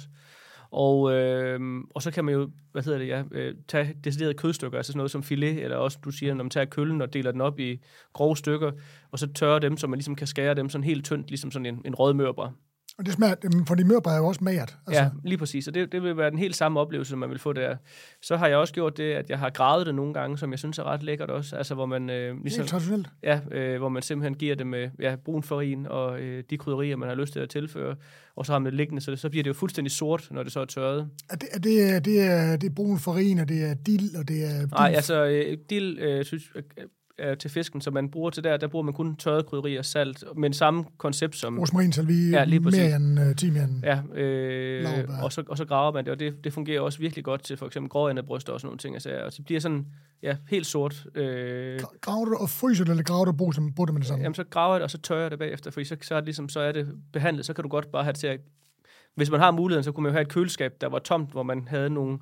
Og, 0.71 1.13
øh, 1.13 1.61
og 1.95 2.03
så 2.03 2.11
kan 2.11 2.25
man 2.25 2.35
jo, 2.35 2.51
hvad 2.73 2.83
hedder 2.83 2.99
det, 2.99 3.09
ja, 3.09 3.23
øh, 3.31 3.55
tage 3.69 3.97
deciderede 4.05 4.35
kødstykker, 4.35 4.79
altså 4.79 4.93
sådan 4.93 4.99
noget 4.99 5.11
som 5.11 5.23
filet, 5.23 5.65
eller 5.65 5.77
også, 5.77 5.99
du 6.05 6.11
siger, 6.11 6.35
når 6.35 6.45
man 6.45 6.51
tager 6.51 6.65
køllen 6.65 7.03
og 7.03 7.13
deler 7.13 7.33
den 7.33 7.41
op 7.41 7.61
i 7.61 7.81
grove 8.13 8.37
stykker, 8.37 8.73
og 9.11 9.19
så 9.19 9.33
tørrer 9.33 9.59
dem, 9.59 9.77
så 9.77 9.87
man 9.87 9.99
ligesom 9.99 10.15
kan 10.15 10.27
skære 10.27 10.55
dem 10.55 10.69
sådan 10.69 10.85
helt 10.85 11.05
tyndt, 11.05 11.29
ligesom 11.31 11.51
sådan 11.51 11.67
en, 11.67 11.83
en 11.85 11.95
rødmørbrad. 11.95 12.51
Og 12.99 13.07
det 13.07 13.15
smager, 13.15 13.35
for 13.67 13.75
de 13.75 13.85
mørbrad 13.85 14.15
er 14.15 14.19
jo 14.19 14.27
også 14.27 14.45
magert. 14.45 14.79
Altså. 14.87 15.03
Ja, 15.03 15.11
lige 15.25 15.39
præcis. 15.39 15.69
Og 15.69 15.75
det, 15.75 15.93
det 15.93 16.03
vil 16.03 16.17
være 16.17 16.31
den 16.31 16.39
helt 16.39 16.57
samme 16.57 16.81
oplevelse, 16.81 17.17
man 17.17 17.31
vil 17.31 17.39
få 17.39 17.53
der. 17.53 17.77
Så 18.23 18.37
har 18.37 18.47
jeg 18.47 18.57
også 18.57 18.75
gjort 18.75 18.97
det, 18.97 19.13
at 19.13 19.31
jeg 19.31 19.39
har 19.39 19.51
gravet 19.51 19.87
det 19.87 19.95
nogle 19.95 20.15
gange, 20.15 20.39
som 20.39 20.51
jeg 20.51 20.59
synes 20.59 20.79
er 20.79 20.85
ret 20.85 21.03
lækkert 21.03 21.31
også. 21.31 21.57
Altså, 21.57 21.75
hvor 21.75 21.87
man, 21.87 22.11
øh, 22.11 22.43
ligesom, 22.43 22.61
helt 22.61 22.71
traditionelt? 22.71 23.09
Ja, 23.23 23.41
øh, 23.51 23.79
hvor 23.79 23.89
man 23.89 24.03
simpelthen 24.03 24.35
giver 24.35 24.55
det 24.55 24.67
med 24.67 24.91
ja, 25.01 25.17
brun 25.25 25.43
farin 25.43 25.87
og 25.87 26.21
øh, 26.21 26.45
de 26.51 26.59
krydderier, 26.59 26.97
man 26.97 27.09
har 27.09 27.17
lyst 27.17 27.33
til 27.33 27.41
at 27.41 27.49
tilføre. 27.49 27.97
Og 28.37 28.47
så 28.47 28.53
har 28.53 28.59
man 28.59 28.67
det 28.67 28.75
liggende, 28.75 29.03
så, 29.03 29.11
det, 29.11 29.19
så 29.19 29.29
bliver 29.29 29.43
det 29.43 29.49
jo 29.49 29.55
fuldstændig 29.55 29.93
sort, 29.93 30.29
når 30.31 30.43
det 30.43 30.53
så 30.53 30.61
er 30.61 30.65
tørret. 30.65 31.11
Er 31.31 31.37
det, 31.37 31.49
er 31.53 31.59
det, 31.59 32.05
det, 32.05 32.21
er, 32.21 32.57
det 32.57 32.71
er 32.71 32.75
brun 32.75 32.99
farin, 32.99 33.39
og 33.39 33.49
det 33.49 33.71
er 33.71 33.75
dild, 33.75 34.17
og 34.17 34.29
det 34.29 34.45
er... 34.45 34.67
Nej, 34.67 34.93
altså, 34.95 35.25
øh, 35.25 35.59
dild, 35.71 35.99
øh, 35.99 36.25
synes, 36.25 36.45
øh, 36.55 36.63
øh, 37.19 37.37
til 37.37 37.51
fisken, 37.51 37.81
som 37.81 37.95
man 37.95 38.11
bruger 38.11 38.31
til 38.31 38.45
der, 38.45 38.57
der 38.57 38.67
bruger 38.67 38.83
man 38.83 38.95
kun 38.95 39.17
tørret 39.17 39.47
krydderi 39.47 39.77
og 39.77 39.85
salt, 39.85 40.25
men 40.37 40.53
samme 40.53 40.85
koncept 40.99 41.37
som... 41.37 41.59
Rosmarin, 41.59 41.93
salvie, 41.93 42.31
ja, 42.31 42.45
lige 42.45 42.61
mere 42.61 42.97
end 42.97 43.21
uh, 43.21 43.37
timian. 43.37 43.85
Ja, 43.85 44.21
øh, 44.21 45.09
og, 45.23 45.33
så, 45.33 45.45
og 45.49 45.59
så 45.59 45.65
graver 45.65 45.93
man 45.93 46.05
det, 46.05 46.13
og 46.13 46.21
det, 46.21 46.45
det 46.45 46.53
fungerer 46.53 46.81
også 46.81 46.99
virkelig 46.99 47.25
godt 47.25 47.43
til 47.43 47.57
for 47.57 47.67
eksempel 47.67 47.91
grående 47.91 48.23
bryster 48.23 48.53
og 48.53 48.61
sådan 48.61 48.67
nogle 48.67 48.79
ting. 48.79 48.95
Altså, 48.95 49.23
og 49.25 49.33
så 49.33 49.43
bliver 49.43 49.61
sådan, 49.61 49.87
ja, 50.23 50.37
helt 50.49 50.67
sort. 50.67 51.07
Øh, 51.15 51.81
graver 52.01 52.25
du 52.25 52.37
og 52.41 52.51
fryser 52.51 52.85
det, 52.85 52.91
eller 52.91 53.05
graver 53.05 53.25
du 53.25 53.31
og 53.31 53.37
bruger 53.37 53.53
det 53.87 53.95
med 53.95 54.01
det 54.01 54.09
samme? 54.09 54.23
Jamen, 54.23 54.35
så 54.35 54.45
graver 54.45 54.75
jeg 54.75 54.81
det, 54.81 54.85
og 54.85 54.91
så 54.91 54.99
tørrer 54.99 55.23
jeg 55.23 55.31
det 55.31 55.39
bagefter, 55.39 55.71
fordi 55.71 55.85
så, 55.85 55.97
så, 56.03 56.15
er 56.15 56.21
det 56.21 56.27
ligesom, 56.27 56.49
så 56.49 56.61
er 56.61 56.73
det 56.73 56.89
behandlet, 57.13 57.47
så 57.47 57.53
kan 57.53 57.63
du 57.63 57.69
godt 57.69 57.93
bare 57.93 58.03
have 58.05 58.13
det 58.13 58.21
til 58.21 58.27
at... 58.27 58.41
Hvis 59.15 59.31
man 59.31 59.41
har 59.41 59.51
muligheden, 59.51 59.85
så 59.85 59.93
kunne 59.93 60.03
man 60.03 60.11
jo 60.11 60.13
have 60.13 60.23
et 60.23 60.29
køleskab, 60.29 60.73
der 60.81 60.89
var 60.89 60.99
tomt, 60.99 61.31
hvor 61.31 61.43
man 61.43 61.69
havde 61.69 61.91
nogle 61.91 62.19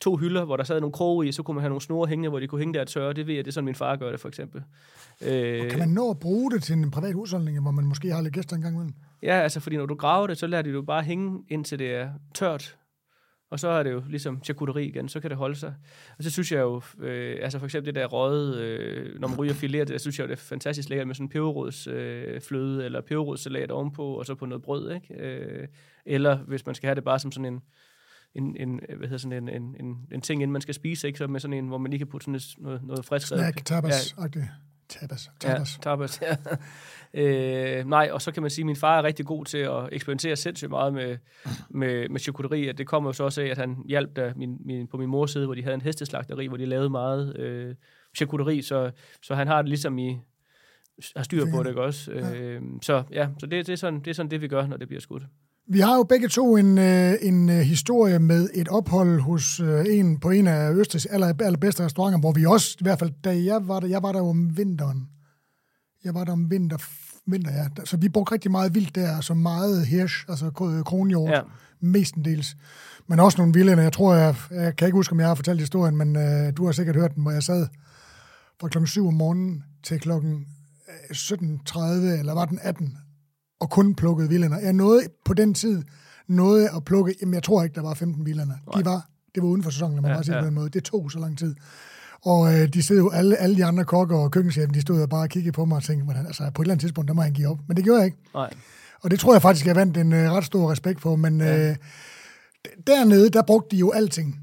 to 0.00 0.16
hylder, 0.16 0.44
hvor 0.44 0.56
der 0.56 0.64
sad 0.64 0.80
nogle 0.80 0.92
kroge 0.92 1.28
i, 1.28 1.32
så 1.32 1.42
kunne 1.42 1.54
man 1.54 1.62
have 1.62 1.68
nogle 1.68 1.82
snore 1.82 2.08
hængende, 2.08 2.28
hvor 2.28 2.40
de 2.40 2.46
kunne 2.46 2.58
hænge 2.58 2.74
der 2.74 2.84
tørre. 2.84 3.12
Det 3.12 3.26
ved 3.26 3.34
jeg, 3.34 3.44
det 3.44 3.50
er 3.50 3.52
sådan, 3.52 3.64
min 3.64 3.74
far 3.74 3.96
gør 3.96 4.10
det, 4.10 4.20
for 4.20 4.28
eksempel. 4.28 4.62
Øh, 5.22 5.60
og 5.60 5.70
kan 5.70 5.78
man 5.78 5.88
nå 5.88 6.10
at 6.10 6.18
bruge 6.18 6.50
det 6.50 6.62
til 6.62 6.74
en 6.74 6.90
privat 6.90 7.14
husholdning, 7.14 7.62
hvor 7.62 7.70
man 7.70 7.84
måske 7.84 8.12
har 8.12 8.22
lidt 8.22 8.34
gæster 8.34 8.56
engang 8.56 8.74
imellem? 8.74 8.94
Ja, 9.22 9.40
altså, 9.40 9.60
fordi 9.60 9.76
når 9.76 9.86
du 9.86 9.94
graver 9.94 10.26
det, 10.26 10.38
så 10.38 10.46
lader 10.46 10.62
de 10.62 10.70
jo 10.70 10.82
bare 10.82 11.02
hænge, 11.02 11.44
indtil 11.48 11.78
det 11.78 11.94
er 11.94 12.10
tørt. 12.34 12.76
Og 13.50 13.60
så 13.60 13.68
er 13.68 13.82
det 13.82 13.92
jo 13.92 14.02
ligesom 14.08 14.44
charcuterie 14.44 14.86
igen, 14.86 15.08
så 15.08 15.20
kan 15.20 15.30
det 15.30 15.38
holde 15.38 15.54
sig. 15.54 15.74
Og 16.18 16.24
så 16.24 16.30
synes 16.30 16.52
jeg 16.52 16.60
jo, 16.60 16.82
øh, 17.00 17.38
altså 17.42 17.58
for 17.58 17.66
eksempel 17.66 17.86
det 17.86 17.94
der 17.94 18.06
røde, 18.06 18.62
øh, 18.62 19.20
når 19.20 19.28
man 19.28 19.38
ryger 19.38 19.54
filet, 19.54 19.88
det 19.88 20.00
synes 20.00 20.18
jeg 20.18 20.24
jo, 20.24 20.28
det 20.28 20.36
er 20.36 20.42
fantastisk 20.42 20.88
lækkert 20.88 21.06
med 21.06 21.14
sådan 21.14 21.24
en 21.24 21.28
peberrodsfløde, 21.28 22.78
øh, 22.78 22.84
eller 22.84 23.00
peberrodssalat 23.00 23.70
ovenpå, 23.70 24.04
og 24.14 24.26
så 24.26 24.34
på 24.34 24.46
noget 24.46 24.62
brød, 24.62 24.94
ikke? 24.94 25.14
Øh, 25.14 25.68
eller 26.06 26.36
hvis 26.38 26.66
man 26.66 26.74
skal 26.74 26.86
have 26.86 26.94
det 26.94 27.04
bare 27.04 27.18
som 27.18 27.32
sådan 27.32 27.54
en, 27.54 27.60
en, 28.36 28.56
en, 28.56 28.80
hvad 28.96 29.08
hedder 29.08 29.18
sådan 29.18 29.48
en, 29.48 29.62
en, 29.62 29.76
en, 29.80 30.06
en 30.12 30.20
ting, 30.20 30.42
inden 30.42 30.52
man 30.52 30.62
skal 30.62 30.74
spise, 30.74 31.06
ikke? 31.06 31.18
Så 31.18 31.26
med 31.26 31.40
sådan 31.40 31.56
en, 31.56 31.68
hvor 31.68 31.78
man 31.78 31.90
lige 31.90 31.98
kan 31.98 32.06
putte 32.06 32.24
sådan 32.24 32.40
noget, 32.58 32.82
noget 32.84 33.04
frisk. 33.04 33.26
Snack, 33.26 33.64
tapas 33.64 34.14
ja. 34.18 34.22
Tapas. 34.88 35.30
Tapas. 35.40 35.76
Ja, 35.76 35.82
tapas, 35.82 36.22
ja. 36.26 36.36
øh, 37.20 37.86
nej, 37.86 38.08
og 38.12 38.22
så 38.22 38.32
kan 38.32 38.42
man 38.42 38.50
sige, 38.50 38.62
at 38.62 38.66
min 38.66 38.76
far 38.76 38.98
er 38.98 39.02
rigtig 39.02 39.26
god 39.26 39.44
til 39.44 39.58
at 39.58 39.88
eksperimentere 39.92 40.36
sindssygt 40.36 40.70
meget 40.70 40.94
med, 40.94 41.16
med, 41.70 42.08
med 42.08 42.20
charcuterie. 42.20 42.72
Det 42.72 42.86
kommer 42.86 43.08
jo 43.08 43.12
så 43.12 43.24
også 43.24 43.42
af, 43.42 43.46
at 43.46 43.58
han 43.58 43.76
hjalp 43.88 44.16
der 44.16 44.32
min, 44.36 44.56
min, 44.64 44.86
på 44.86 44.96
min 44.96 45.08
mors 45.08 45.30
side, 45.30 45.44
hvor 45.44 45.54
de 45.54 45.62
havde 45.62 45.74
en 45.74 45.80
hesteslagteri, 45.80 46.46
hvor 46.46 46.56
de 46.56 46.66
lavede 46.66 46.90
meget 46.90 47.36
øh, 47.36 47.74
charcuterie, 48.16 48.62
så, 48.62 48.90
så 49.22 49.34
han 49.34 49.46
har 49.46 49.62
det 49.62 49.68
ligesom 49.68 49.98
i, 49.98 50.18
har 51.16 51.22
styr 51.22 51.44
på 51.50 51.62
det, 51.62 51.68
ikke 51.68 51.82
også? 51.82 52.12
Ja. 52.12 52.34
Øh, 52.34 52.62
så 52.82 53.02
ja, 53.12 53.28
så 53.38 53.46
det, 53.46 53.66
det, 53.66 53.72
er 53.72 53.76
sådan, 53.76 54.00
det 54.00 54.08
er 54.08 54.14
sådan 54.14 54.30
det, 54.30 54.40
vi 54.40 54.48
gør, 54.48 54.66
når 54.66 54.76
det 54.76 54.88
bliver 54.88 55.00
skudt. 55.00 55.22
Vi 55.68 55.80
har 55.80 55.96
jo 55.96 56.02
begge 56.02 56.28
to 56.28 56.56
en, 56.56 56.78
øh, 56.78 57.14
en 57.22 57.48
øh, 57.48 57.56
historie 57.56 58.18
med 58.18 58.48
et 58.54 58.68
ophold 58.68 59.20
hos 59.20 59.60
øh, 59.60 59.84
en 59.88 60.20
på 60.20 60.30
en 60.30 60.46
af 60.46 60.72
Østrigs 60.72 61.06
aller, 61.06 61.32
allerbedste 61.40 61.84
restauranter, 61.84 62.20
hvor 62.20 62.32
vi 62.32 62.46
også, 62.46 62.76
i 62.80 62.82
hvert 62.82 62.98
fald 62.98 63.12
da 63.24 63.44
jeg 63.44 63.68
var 63.68 63.80
der, 63.80 63.88
jeg 63.88 64.02
var 64.02 64.12
der 64.12 64.20
om 64.20 64.56
vinteren. 64.56 65.08
Jeg 66.04 66.14
var 66.14 66.24
der 66.24 66.32
om 66.32 66.50
vinter, 66.50 66.76
vinter 67.26 67.52
ja. 67.52 67.84
Så 67.84 67.96
vi 67.96 68.08
brugte 68.08 68.32
rigtig 68.32 68.50
meget 68.50 68.74
vildt 68.74 68.94
der, 68.94 69.16
altså 69.16 69.34
meget 69.34 69.86
hirsch, 69.86 70.24
altså 70.28 70.50
kronhjort, 70.86 71.30
ja. 71.30 71.40
mestendels. 71.80 72.56
Men 73.06 73.20
også 73.20 73.38
nogle 73.38 73.54
vilderne. 73.54 73.82
Jeg 73.82 73.92
tror, 73.92 74.14
jeg, 74.14 74.34
jeg 74.50 74.76
kan 74.76 74.88
ikke 74.88 74.96
huske, 74.96 75.12
om 75.12 75.20
jeg 75.20 75.28
har 75.28 75.34
fortalt 75.34 75.60
historien, 75.60 75.96
men 75.96 76.16
uh, 76.16 76.56
du 76.56 76.64
har 76.64 76.72
sikkert 76.72 76.96
hørt 76.96 77.14
den, 77.14 77.22
hvor 77.22 77.30
jeg 77.30 77.42
sad 77.42 77.66
fra 78.60 78.68
klokken 78.68 78.86
7 78.86 79.08
om 79.08 79.14
morgenen 79.14 79.64
til 79.82 80.00
klokken 80.00 80.46
17.30, 81.12 81.80
eller 81.80 82.34
var 82.34 82.44
den 82.44 82.58
18, 82.62 82.98
og 83.60 83.70
kun 83.70 83.94
plukkede 83.94 84.28
vilderne. 84.28 84.56
Jeg 84.56 84.72
nåede 84.72 85.02
på 85.24 85.34
den 85.34 85.54
tid 85.54 85.82
nåede 86.28 86.68
at 86.76 86.84
plukke, 86.84 87.14
jamen 87.20 87.34
jeg 87.34 87.42
tror 87.42 87.62
ikke, 87.62 87.74
der 87.74 87.82
var 87.82 87.94
15 87.94 88.26
vilderne. 88.26 88.54
De 88.76 88.84
var, 88.84 89.08
det 89.34 89.42
var 89.42 89.48
uden 89.48 89.62
for 89.62 89.70
sæsonen, 89.70 90.02
man 90.02 90.10
ja, 90.10 90.16
bare 90.16 90.24
sige 90.24 90.34
ja. 90.34 90.40
på 90.40 90.46
den 90.46 90.54
måde. 90.54 90.70
Det 90.70 90.84
tog 90.84 91.10
så 91.10 91.18
lang 91.18 91.38
tid. 91.38 91.54
Og 92.24 92.54
øh, 92.54 92.68
de 92.68 92.82
stod 92.82 92.96
jo, 92.96 93.10
alle, 93.10 93.36
alle 93.36 93.56
de 93.56 93.64
andre 93.64 93.84
kokker 93.84 94.18
og 94.18 94.30
køkkenchefen, 94.30 94.74
de 94.74 94.80
stod 94.80 95.02
og 95.02 95.08
bare 95.08 95.22
og 95.22 95.28
kiggede 95.28 95.52
på 95.52 95.64
mig 95.64 95.76
og 95.76 95.82
tænkte, 95.82 96.04
hvordan, 96.04 96.26
altså 96.26 96.50
på 96.54 96.62
et 96.62 96.64
eller 96.64 96.72
andet 96.72 96.82
tidspunkt, 96.82 97.08
der 97.08 97.14
må 97.14 97.22
han 97.22 97.32
give 97.32 97.48
op. 97.48 97.58
Men 97.68 97.76
det 97.76 97.84
gjorde 97.84 97.98
jeg 97.98 98.06
ikke. 98.06 98.18
Nej. 98.34 98.50
Og 99.02 99.10
det 99.10 99.20
tror 99.20 99.34
jeg 99.34 99.42
faktisk, 99.42 99.66
jeg 99.66 99.76
vandt 99.76 99.96
en 99.96 100.12
øh, 100.12 100.32
ret 100.32 100.44
stor 100.44 100.72
respekt 100.72 101.00
for. 101.00 101.16
Men 101.16 101.40
ja. 101.40 101.70
øh, 101.70 101.76
dernede, 102.86 103.30
der 103.30 103.42
brugte 103.42 103.76
de 103.76 103.80
jo 103.80 103.90
alting. 103.90 104.40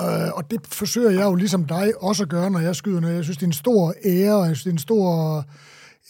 Øh, 0.00 0.28
og 0.34 0.50
det 0.50 0.60
forsøger 0.66 1.10
jeg 1.10 1.22
jo 1.22 1.34
ligesom 1.34 1.64
dig 1.64 1.92
også 2.02 2.22
at 2.22 2.28
gøre, 2.28 2.50
når 2.50 2.58
jeg 2.58 2.76
skyder. 2.76 3.00
Når 3.00 3.08
jeg 3.08 3.24
synes, 3.24 3.36
det 3.36 3.42
er 3.42 3.48
en 3.48 3.52
stor 3.52 3.94
ære, 4.04 4.36
og 4.36 4.46
jeg 4.46 4.56
synes, 4.56 4.64
det 4.64 4.70
er 4.70 4.74
en 4.74 4.78
stor 4.78 5.44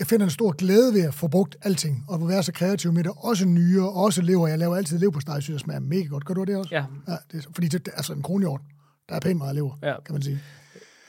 jeg 0.01 0.07
finder 0.07 0.26
en 0.26 0.30
stor 0.30 0.53
glæde 0.53 0.94
ved 0.94 1.05
at 1.05 1.14
få 1.14 1.28
brugt 1.28 1.57
alting, 1.62 2.05
og 2.09 2.14
at 2.14 2.28
være 2.28 2.42
så 2.42 2.53
kreativ 2.53 2.92
med 2.92 3.05
det. 3.05 3.12
Også 3.16 3.46
nyere, 3.46 3.90
også 3.90 4.22
lever. 4.22 4.48
Jeg 4.48 4.59
laver 4.59 4.76
altid 4.76 4.98
lev 4.98 5.12
på 5.12 5.20
steg, 5.20 5.42
synes 5.42 5.48
jeg 5.48 5.61
smager 5.61 5.80
mega 5.80 6.05
godt. 6.05 6.24
Gør 6.24 6.34
du 6.34 6.44
det 6.44 6.57
også? 6.57 6.74
Ja. 6.74 6.84
ja 7.09 7.16
det 7.32 7.44
er, 7.44 7.51
fordi 7.55 7.68
det, 7.68 7.88
altså 7.94 8.12
en 8.12 8.22
kronhjort, 8.22 8.61
der 9.09 9.14
er 9.14 9.20
pænt 9.20 9.38
meget 9.38 9.55
lever, 9.55 9.78
ja. 9.82 9.94
kan 10.07 10.12
man 10.12 10.22
sige. 10.22 10.40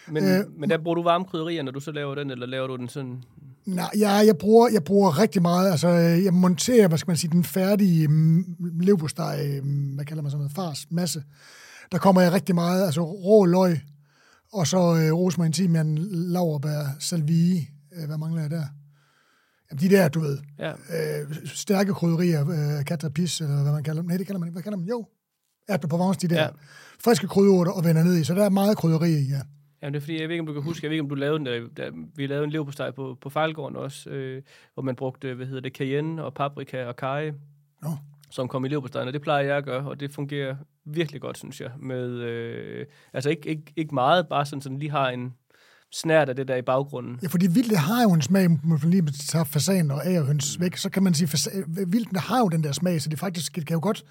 Men, 0.07 0.23
øh, 0.23 0.45
men 0.57 0.69
der 0.69 0.77
bruger 0.77 0.95
du 0.95 1.03
varme 1.03 1.25
krydderier, 1.25 1.63
når 1.63 1.71
du 1.71 1.79
så 1.79 1.91
laver 1.91 2.15
den, 2.15 2.31
eller 2.31 2.45
laver 2.45 2.67
du 2.67 2.75
den 2.75 2.89
sådan? 2.89 3.23
Nej, 3.65 3.89
ja, 3.97 4.11
jeg 4.11 4.37
bruger, 4.37 4.69
jeg 4.73 4.83
bruger 4.83 5.19
rigtig 5.19 5.41
meget. 5.41 5.71
Altså, 5.71 5.87
jeg 5.89 6.33
monterer, 6.33 6.87
hvad 6.87 6.97
skal 6.97 7.09
man 7.09 7.17
sige, 7.17 7.31
den 7.31 7.43
færdige 7.43 8.07
mm, 8.07 8.45
leverpostej, 8.81 9.59
mm, 9.63 9.95
hvad 9.95 10.05
kalder 10.05 10.23
man 10.23 10.31
sådan 10.31 10.39
noget, 10.39 10.55
fars, 10.55 10.87
masse. 10.89 11.23
Der 11.91 11.97
kommer 11.97 12.21
jeg 12.21 12.31
rigtig 12.31 12.55
meget, 12.55 12.85
altså 12.85 13.01
rå 13.01 13.45
løg, 13.45 13.79
og 14.53 14.67
så 14.67 14.77
øh, 14.77 15.13
rosmarin, 15.13 15.51
timian, 15.51 15.97
laurbær, 16.09 16.95
salvie. 16.99 17.67
Øh, 17.97 18.07
hvad 18.07 18.17
mangler 18.17 18.41
jeg 18.41 18.51
der? 18.51 18.63
De 19.79 19.89
der, 19.89 20.07
du 20.07 20.19
ved, 20.19 20.37
ja. 20.59 20.71
øh, 20.71 21.35
stærke 21.45 21.93
krydderier, 21.93 22.41
øh, 22.41 22.85
katapis, 22.85 23.41
eller 23.41 23.63
hvad 23.63 23.71
man 23.71 23.83
kalder 23.83 24.01
dem. 24.01 24.09
Nej, 24.09 24.17
det 24.17 24.25
kalder 24.27 24.39
man 24.39 24.47
ikke. 24.47 24.55
Hvad 24.55 24.63
kalder 24.63 24.77
man? 24.77 24.87
Jo, 24.87 25.05
ærter 25.69 25.87
på 25.87 25.97
vans, 25.97 26.17
de 26.17 26.27
der 26.27 26.41
ja. 26.41 26.49
friske 27.03 27.27
krydderurter 27.27 27.71
og 27.71 27.83
vender 27.83 28.03
ned 28.03 28.17
i. 28.17 28.23
Så 28.23 28.33
der 28.33 28.45
er 28.45 28.49
meget 28.49 28.77
krydderi 28.77 29.09
i, 29.09 29.29
ja. 29.29 29.41
Jamen, 29.81 29.93
det 29.93 29.99
er 29.99 30.01
fordi, 30.01 30.21
jeg 30.21 30.29
ved 30.29 30.33
ikke, 30.35 30.41
om 30.41 30.47
du 30.47 30.53
kan 30.53 30.61
huske, 30.61 30.85
jeg 30.85 30.89
ved 30.89 30.95
ikke, 30.95 31.03
om 31.03 31.09
du 31.09 31.15
lavede 31.15 31.39
den, 31.39 31.45
der, 31.45 31.67
der 31.77 31.91
vi 32.15 32.27
lavede 32.27 32.43
en 32.43 32.51
leverpostej 32.51 32.91
på, 32.91 33.17
på 33.21 33.29
Fejlgården 33.29 33.75
også, 33.75 34.09
øh, 34.09 34.41
hvor 34.73 34.83
man 34.83 34.95
brugte, 34.95 35.33
hvad 35.33 35.45
hedder 35.45 35.61
det, 35.61 35.73
cayenne 35.75 36.23
og 36.23 36.33
paprika 36.33 36.85
og 36.85 36.95
kaj, 36.95 37.31
Nå. 37.81 37.89
som 38.31 38.47
kom 38.47 38.65
i 38.65 38.67
leverpostejen, 38.67 39.07
og 39.07 39.13
det 39.13 39.21
plejer 39.21 39.45
jeg 39.45 39.57
at 39.57 39.65
gøre, 39.65 39.89
og 39.89 39.99
det 39.99 40.11
fungerer 40.11 40.55
virkelig 40.85 41.21
godt, 41.21 41.37
synes 41.37 41.61
jeg, 41.61 41.71
med, 41.79 42.09
øh, 42.09 42.85
altså 43.13 43.29
ikke, 43.29 43.49
ikke, 43.49 43.73
ikke 43.75 43.93
meget, 43.93 44.27
bare 44.27 44.45
sådan, 44.45 44.61
sådan 44.61 44.79
lige 44.79 44.91
har 44.91 45.09
en 45.09 45.33
snært 45.91 46.29
af 46.29 46.35
det 46.35 46.47
der 46.47 46.55
i 46.55 46.61
baggrunden. 46.61 47.19
Ja, 47.23 47.27
fordi 47.27 47.47
vildt 47.47 47.77
har 47.77 48.03
jo 48.03 48.11
en 48.13 48.21
smag, 48.21 48.49
man 48.49 48.79
lige 48.83 49.03
tager 49.29 49.45
fasan 49.45 49.91
og 49.91 50.05
agerhøns 50.05 50.59
væk, 50.59 50.77
så 50.77 50.89
kan 50.89 51.03
man 51.03 51.13
sige, 51.13 51.29
at 51.51 51.91
vildt 51.91 52.17
har 52.17 52.39
jo 52.39 52.47
den 52.47 52.63
der 52.63 52.71
smag, 52.71 53.01
så 53.01 53.09
det 53.09 53.19
faktisk 53.19 53.55
det 53.55 53.67
kan 53.67 53.73
jo 53.73 53.79
godt, 53.83 54.03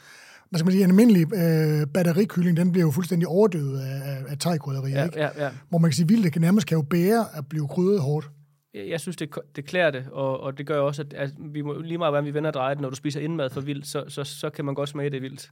hvad 0.50 0.58
skal 0.58 0.64
man 0.66 0.72
sige, 0.72 0.84
en 0.84 0.90
almindelig 0.90 1.34
øh, 1.34 1.86
batterikylling, 1.94 2.56
den 2.56 2.72
bliver 2.72 2.86
jo 2.86 2.90
fuldstændig 2.90 3.28
overdøvet 3.28 3.80
af, 3.80 4.24
af, 4.28 4.38
tegkrydderier, 4.38 4.98
Ja, 4.98 5.04
ikke? 5.04 5.18
ja, 5.20 5.28
ja. 5.44 5.50
Hvor 5.68 5.78
man 5.78 5.90
kan 5.90 5.96
sige, 5.96 6.08
vildt 6.08 6.32
kan 6.32 6.42
nærmest 6.42 6.66
kan 6.66 6.76
jo 6.76 6.82
bære 6.82 7.26
at 7.34 7.46
blive 7.48 7.68
krydret 7.68 8.00
hårdt. 8.00 8.30
Jeg, 8.74 8.88
jeg 8.88 9.00
synes, 9.00 9.16
det, 9.16 9.34
det 9.56 9.64
klæder 9.64 9.90
det, 9.90 10.06
og, 10.12 10.40
og 10.40 10.58
det 10.58 10.66
gør 10.66 10.80
også, 10.80 11.02
at, 11.02 11.14
at 11.14 11.30
vi 11.52 11.62
må, 11.62 11.80
lige 11.80 11.98
meget, 11.98 12.12
hvordan 12.12 12.24
vi 12.24 12.34
vender 12.34 12.50
og 12.50 12.54
drejer 12.54 12.74
det, 12.74 12.82
når 12.82 12.90
du 12.90 12.96
spiser 12.96 13.20
indmad 13.20 13.50
for 13.50 13.60
vildt, 13.60 13.86
så, 13.86 14.04
så, 14.08 14.24
så 14.24 14.50
kan 14.50 14.64
man 14.64 14.74
godt 14.74 14.88
smage 14.88 15.10
det 15.10 15.22
vildt. 15.22 15.50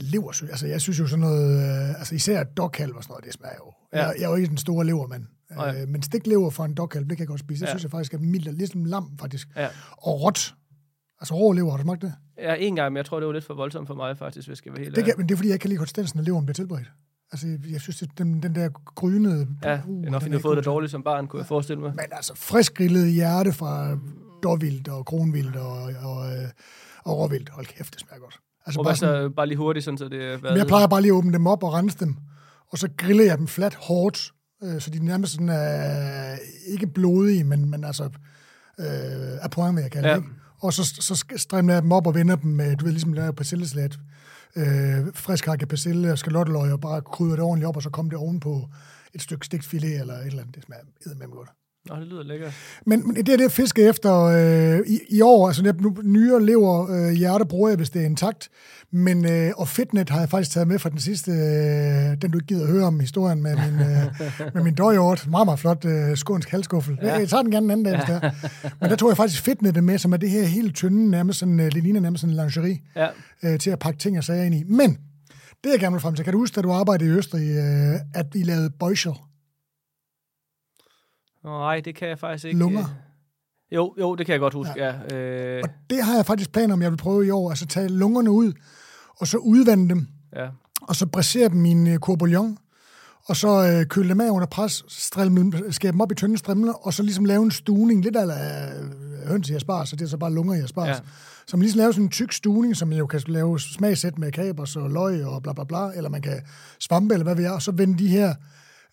Ja, 0.00 0.04
leversø, 0.04 0.46
altså 0.46 0.66
jeg 0.66 0.80
synes 0.80 0.98
jo 0.98 1.06
sådan 1.06 1.20
noget, 1.20 1.56
øh, 1.62 1.98
altså 1.98 2.14
især 2.14 2.42
dogkalv 2.42 2.96
og 2.96 3.02
sådan 3.02 3.12
noget, 3.12 3.24
det 3.24 3.32
smager 3.32 3.54
jo. 3.58 3.72
Ja. 3.92 3.98
Ja. 3.98 4.06
Jeg, 4.06 4.14
jeg 4.18 4.24
er 4.24 4.28
jo 4.30 4.34
ikke 4.36 4.48
den 4.48 4.56
store 4.56 4.84
levermand. 4.86 5.24
Øh, 5.52 5.88
men 5.88 6.02
stiklever 6.02 6.50
fra 6.50 6.64
en 6.64 6.74
dogkalv, 6.74 7.04
det 7.04 7.16
kan 7.16 7.18
jeg 7.24 7.28
godt 7.28 7.40
spise. 7.40 7.60
Det 7.60 7.66
Ja. 7.66 7.70
synes 7.72 7.82
jeg 7.82 7.90
faktisk 7.90 8.14
er 8.14 8.18
mildt, 8.18 8.48
og 8.48 8.54
ligesom 8.54 8.84
lam 8.84 9.18
faktisk. 9.20 9.48
Ja. 9.56 9.68
Og 9.92 10.22
råt. 10.22 10.54
Altså 11.20 11.34
rå 11.34 11.52
lever, 11.52 11.70
har 11.70 11.76
du 11.76 11.82
smagt 11.82 12.02
det? 12.02 12.12
Ja, 12.38 12.54
en 12.54 12.76
gang, 12.76 12.92
men 12.92 12.96
jeg 12.96 13.06
tror, 13.06 13.20
det 13.20 13.26
var 13.26 13.32
lidt 13.32 13.44
for 13.44 13.54
voldsomt 13.54 13.86
for 13.86 13.94
mig, 13.94 14.18
faktisk, 14.18 14.46
hvis 14.46 14.48
jeg 14.48 14.56
skal 14.56 14.72
være 14.72 14.82
helt 14.82 14.96
Det, 14.96 15.04
kan, 15.04 15.14
men 15.16 15.28
det 15.28 15.34
er 15.34 15.36
fordi, 15.36 15.48
jeg 15.48 15.54
ikke 15.54 15.62
kan 15.62 15.68
lide 15.68 15.78
konsistensen, 15.78 16.18
når 16.18 16.24
leveren 16.24 16.46
bliver 16.46 16.54
tilberedt. 16.54 16.90
Altså, 17.32 17.58
jeg 17.70 17.80
synes, 17.80 18.02
at 18.02 18.08
den, 18.18 18.42
den 18.42 18.54
der 18.54 18.68
grynede... 18.94 19.48
Ja, 19.64 19.68
er 19.70 19.80
nok, 19.86 20.22
fordi 20.22 20.32
du 20.32 20.38
har 20.38 20.42
fået 20.42 20.56
det 20.56 20.64
dårligt 20.64 20.90
som 20.90 21.02
barn, 21.02 21.26
kunne 21.26 21.40
jeg 21.40 21.46
forestille 21.46 21.80
mig. 21.82 21.90
Men 21.90 22.04
altså, 22.12 22.32
frisk 22.36 22.74
grillet 22.74 23.12
hjerte 23.12 23.52
fra 23.52 23.98
dårvildt 24.42 24.88
og 24.88 25.06
kronvildt 25.06 25.56
og, 25.56 25.82
og, 25.82 26.32
øh, 26.32 26.48
og 27.04 27.18
råvildt. 27.18 27.48
Hold 27.48 27.66
kæft, 27.66 27.94
det 27.94 28.00
smager 28.00 28.20
godt. 28.20 28.40
Altså, 28.66 28.80
Og 28.80 28.84
bare 28.84 28.96
sådan, 28.96 29.30
så, 29.30 29.34
bare 29.36 29.46
lige 29.46 29.58
hurtigt, 29.58 29.84
sådan, 29.84 29.98
så 29.98 30.08
det 30.08 30.32
er 30.32 30.38
men 30.42 30.56
jeg 30.56 30.66
plejer 30.66 30.86
bare 30.86 31.02
lige 31.02 31.12
at 31.12 31.16
åbne 31.16 31.32
dem 31.32 31.46
op 31.46 31.62
og 31.64 31.72
rense 31.72 31.98
dem, 31.98 32.16
og 32.72 32.78
så 32.78 32.88
griller 32.96 33.24
jeg 33.24 33.38
dem 33.38 33.46
fladt 33.46 33.74
hårdt, 33.74 34.32
øh, 34.64 34.80
så 34.80 34.90
de 34.90 35.04
nærmest 35.04 35.32
sådan 35.32 35.48
er 35.48 36.36
ikke 36.68 36.86
blodige, 36.86 37.44
men, 37.44 37.70
men 37.70 37.84
altså 37.84 38.04
øh, 38.80 39.44
af 39.44 39.50
point, 39.50 39.76
vil 39.76 39.82
jeg 39.82 39.90
kalde 39.90 40.08
Ja. 40.08 40.16
ikke? 40.16 40.28
Og 40.60 40.72
så, 40.72 40.84
så 40.84 41.24
strimler 41.36 41.74
jeg 41.74 41.82
dem 41.82 41.92
op 41.92 42.06
og 42.06 42.14
vender 42.14 42.36
dem 42.36 42.50
med, 42.50 42.76
du 42.76 42.84
ved, 42.84 42.92
ligesom 42.92 43.12
laver 43.12 43.32
persilleslat, 43.32 43.98
øh, 44.56 44.64
frisk 45.14 45.46
hakket 45.46 45.68
persille 45.68 46.12
og 46.12 46.18
skalotteløg, 46.18 46.72
og 46.72 46.80
bare 46.80 47.02
krydder 47.02 47.34
det 47.34 47.44
ordentligt 47.44 47.68
op, 47.68 47.76
og 47.76 47.82
så 47.82 47.90
kommer 47.90 48.10
det 48.10 48.18
ovenpå 48.18 48.68
et 49.14 49.22
stykke 49.22 49.46
stikfilet 49.46 50.00
eller 50.00 50.14
et 50.14 50.26
eller 50.26 50.40
andet. 50.42 50.54
Det 50.54 50.64
smager 50.64 50.82
eddermame 51.06 51.32
godt. 51.32 51.48
Nå, 51.88 51.96
det 51.96 52.06
lyder 52.06 52.22
lækkert. 52.22 52.52
Men, 52.86 53.06
men 53.06 53.16
det 53.16 53.28
er 53.28 53.36
det, 53.36 53.44
jeg 53.44 53.52
fisker 53.52 53.90
efter 53.90 54.22
øh, 54.22 54.80
i, 54.86 55.00
i 55.08 55.20
år. 55.20 55.46
Altså, 55.46 55.62
jeg, 55.64 55.74
nu, 55.80 55.96
nyere 56.02 56.44
lever 56.44 56.90
øh, 56.90 57.12
hjerte 57.12 57.44
bruger 57.44 57.68
jeg, 57.68 57.76
hvis 57.76 57.90
det 57.90 58.02
er 58.02 58.06
intakt. 58.06 58.48
Men, 58.90 59.24
øh, 59.24 59.52
og 59.56 59.68
fitnet 59.68 60.10
har 60.10 60.18
jeg 60.18 60.28
faktisk 60.28 60.50
taget 60.50 60.68
med 60.68 60.78
fra 60.78 60.90
den 60.90 60.98
sidste, 60.98 61.30
øh, 61.30 62.22
den 62.22 62.30
du 62.30 62.38
ikke 62.38 62.46
gider 62.46 62.62
at 62.62 62.68
høre 62.68 62.84
om 62.84 63.00
historien 63.00 63.42
med 63.42 63.56
min, 63.56 63.80
øh, 63.80 64.20
med 64.54 64.62
min 64.62 64.74
døjort. 64.74 65.26
Meget, 65.30 65.46
meget 65.46 65.58
flot 65.58 65.84
øh, 65.84 66.16
skånsk 66.16 66.50
halskuffel. 66.50 66.98
Ja. 67.02 67.14
Jeg 67.14 67.28
tager 67.28 67.42
den 67.42 67.50
gerne 67.50 67.64
en 67.64 67.70
anden 67.70 67.84
dag, 67.84 67.96
hvis 67.96 68.04
det 68.04 68.20
er. 68.22 68.30
Men 68.80 68.90
der 68.90 68.96
tog 68.96 69.08
jeg 69.08 69.16
faktisk 69.16 69.42
fitnettet 69.42 69.84
med, 69.84 69.98
som 69.98 70.12
er 70.12 70.16
det 70.16 70.30
her 70.30 70.44
helt 70.44 70.76
tynde, 70.76 71.10
nærmest 71.10 71.38
sådan, 71.38 71.60
øh, 71.60 71.72
det 71.72 71.82
ligner 71.82 72.00
nærmest 72.00 72.20
sådan 72.20 72.34
en 72.34 72.40
lingerie, 72.40 72.78
Ja, 72.96 73.08
øh, 73.44 73.58
til 73.58 73.70
at 73.70 73.78
pakke 73.78 73.98
ting 73.98 74.18
og 74.18 74.24
sager 74.24 74.42
ind 74.44 74.54
i. 74.54 74.64
Men, 74.66 74.98
det 75.64 75.70
jeg 75.72 75.80
gerne 75.80 75.92
vil 75.92 76.00
frem 76.00 76.14
til, 76.14 76.24
kan 76.24 76.32
du 76.32 76.38
huske, 76.38 76.54
da 76.54 76.62
du 76.62 76.72
arbejdede 76.72 77.10
i 77.10 77.12
Østrig, 77.12 77.48
øh, 77.56 78.00
at 78.14 78.26
I 78.34 78.42
lavede 78.42 78.70
bøjsel? 78.70 79.12
Nej, 81.50 81.80
det 81.80 81.94
kan 81.96 82.08
jeg 82.08 82.18
faktisk 82.18 82.44
ikke. 82.44 82.58
Lunger. 82.58 82.80
øh. 82.80 82.86
Jo, 83.74 83.94
jo, 84.00 84.14
det 84.14 84.26
kan 84.26 84.32
jeg 84.32 84.40
godt 84.40 84.54
huske, 84.54 84.72
ja. 84.76 84.94
ja. 85.10 85.16
Øh, 85.16 85.60
Og 85.64 85.68
det 85.90 86.02
har 86.04 86.14
jeg 86.16 86.26
faktisk 86.26 86.52
planer 86.52 86.74
om, 86.74 86.82
jeg 86.82 86.90
vil 86.90 86.96
prøve 86.96 87.26
i 87.26 87.30
år. 87.30 87.50
Altså 87.50 87.66
tage 87.66 87.88
lungerne 87.88 88.30
ud, 88.30 88.52
og 89.20 89.26
så 89.26 89.38
udvande 89.38 89.88
dem, 89.88 90.06
ja. 90.36 90.48
og 90.82 90.96
så 90.96 91.06
brasere 91.06 91.48
dem 91.48 91.64
i 91.64 91.70
en 91.70 91.86
øh, 91.86 91.98
courbouillon, 91.98 92.58
og 93.28 93.36
så 93.36 93.48
øh, 93.80 93.86
køle 93.86 94.08
dem 94.08 94.20
af 94.20 94.30
under 94.30 94.46
pres, 94.46 94.84
strimle, 94.88 95.40
dem- 95.42 95.72
skære 95.72 95.92
dem 95.92 96.00
op 96.00 96.12
i 96.12 96.14
tynde 96.14 96.38
strimler, 96.38 96.72
og 96.72 96.94
så 96.94 97.02
ligesom 97.02 97.24
lave 97.24 97.42
en 97.42 97.50
stuning, 97.50 98.02
lidt 98.04 98.16
af 98.16 98.24
øh, 98.26 99.28
høns 99.28 99.50
i 99.50 99.54
asparges, 99.54 99.88
så 99.88 99.96
det 99.96 100.04
er 100.04 100.08
så 100.08 100.16
bare 100.18 100.32
lunger 100.32 100.54
i 100.54 100.60
asparges. 100.60 100.96
Ja. 100.96 101.02
Så 101.46 101.56
man 101.56 101.62
ligesom 101.62 101.78
lave 101.78 101.92
sådan 101.92 102.04
en 102.04 102.10
tyk 102.10 102.32
stuning, 102.32 102.76
som 102.76 102.88
man 102.88 102.98
jo 102.98 103.06
kan 103.06 103.20
lave 103.26 103.60
smagsæt 103.60 104.18
med 104.18 104.32
kapers 104.32 104.76
og 104.76 104.90
løg 104.90 105.24
og 105.24 105.42
bla 105.42 105.52
bla 105.52 105.64
bla, 105.64 105.90
eller 105.96 106.10
man 106.10 106.22
kan 106.22 106.40
svampe, 106.80 107.14
eller 107.14 107.24
hvad 107.24 107.36
vi 107.36 107.42
er, 107.42 107.50
og 107.50 107.62
så 107.62 107.72
vende 107.72 107.98
de 107.98 108.08
her 108.08 108.34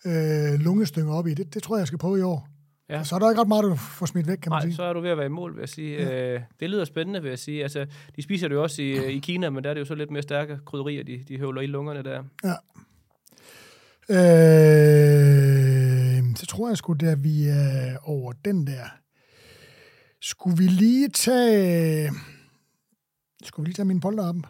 øh, 0.06 0.60
lungestynger 0.60 1.14
op 1.14 1.26
i. 1.26 1.34
Det, 1.34 1.54
det 1.54 1.62
tror 1.62 1.76
jeg, 1.76 1.80
jeg 1.80 1.86
skal 1.86 1.98
prøve 1.98 2.18
i 2.18 2.22
år. 2.22 2.48
Ja. 2.88 2.96
Ja. 2.96 3.04
Så 3.04 3.14
er 3.14 3.18
der 3.18 3.30
ikke 3.30 3.40
ret 3.40 3.48
meget, 3.48 3.64
du 3.64 3.74
får 3.74 4.06
smidt 4.06 4.26
væk, 4.26 4.38
kan 4.38 4.50
man 4.50 4.56
Nej, 4.56 4.66
sige. 4.66 4.74
så 4.76 4.82
er 4.82 4.92
du 4.92 5.00
ved 5.00 5.10
at 5.10 5.16
være 5.16 5.26
i 5.26 5.28
mål, 5.28 5.54
vil 5.54 5.60
jeg 5.60 5.68
sige. 5.68 5.96
Ja. 5.96 6.34
Øh, 6.34 6.40
det 6.60 6.70
lyder 6.70 6.84
spændende, 6.84 7.22
vil 7.22 7.28
jeg 7.28 7.38
sige. 7.38 7.62
Altså, 7.62 7.86
de 8.16 8.22
spiser 8.22 8.48
det 8.48 8.54
jo 8.54 8.62
også 8.62 8.82
i, 8.82 8.90
øh, 8.90 9.10
i 9.10 9.18
Kina, 9.18 9.50
men 9.50 9.64
der 9.64 9.70
er 9.70 9.74
det 9.74 9.80
jo 9.80 9.84
så 9.84 9.94
lidt 9.94 10.10
mere 10.10 10.22
stærke 10.22 10.58
krydderier, 10.66 11.04
de, 11.04 11.24
de 11.28 11.38
høvler 11.38 11.62
i 11.62 11.66
lungerne 11.66 12.02
der. 12.02 12.22
Ja. 12.44 12.54
Øh, 14.10 16.24
så 16.36 16.46
tror 16.46 16.68
jeg 16.68 16.76
sgu, 16.76 16.94
da 16.94 17.14
vi 17.14 17.48
er 17.48 17.96
over 18.02 18.32
den 18.32 18.66
der. 18.66 18.84
Skulle 20.20 20.56
vi 20.58 20.64
lige 20.64 21.08
tage... 21.08 22.10
Skulle 23.44 23.64
vi 23.64 23.68
lige 23.68 23.74
tage 23.74 23.86
min 23.86 24.00
polterappen? 24.00 24.44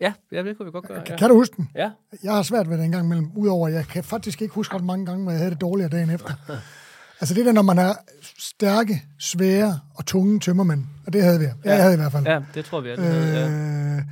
Ja, 0.00 0.12
ja, 0.32 0.42
det 0.42 0.56
kunne 0.56 0.66
vi 0.66 0.70
godt 0.72 0.88
gøre. 0.88 0.98
Ja. 0.98 1.04
Ja. 1.12 1.16
Kan 1.16 1.28
du 1.28 1.34
huske 1.34 1.56
den? 1.56 1.68
ja. 1.74 1.90
Jeg 2.22 2.32
har 2.34 2.42
svært 2.42 2.70
ved 2.70 2.78
det 2.78 2.84
en 2.84 2.90
gang 2.92 3.04
imellem, 3.06 3.30
udover 3.36 3.68
at 3.68 3.74
jeg 3.74 3.86
kan 3.86 4.04
faktisk 4.04 4.42
ikke 4.42 4.54
huske 4.54 4.74
ret 4.74 4.84
mange 4.84 5.06
gange, 5.06 5.22
hvor 5.22 5.30
jeg 5.32 5.38
havde 5.38 5.50
det 5.50 5.60
dårligere 5.60 5.90
dagen 5.90 6.10
efter. 6.10 6.32
altså 7.20 7.34
det 7.34 7.46
der, 7.46 7.52
når 7.52 7.62
man 7.62 7.78
er 7.78 7.92
stærke, 8.38 9.02
svære 9.18 9.80
og 9.94 10.06
tunge 10.06 10.40
tømmermænd, 10.40 10.84
og 11.06 11.12
det 11.12 11.22
havde 11.22 11.38
vi. 11.38 11.44
Ja, 11.44 11.50
Ja. 11.64 11.70
jeg 11.74 11.82
havde 11.82 11.94
i 11.94 11.96
hvert 11.96 12.12
fald. 12.12 12.26
ja, 12.26 12.40
det 12.54 12.64
tror 12.64 12.80
vi 12.80 12.88
alle 12.88 13.04
havde, 13.04 13.38
ja. 13.38 13.96
Øh, 13.96 14.02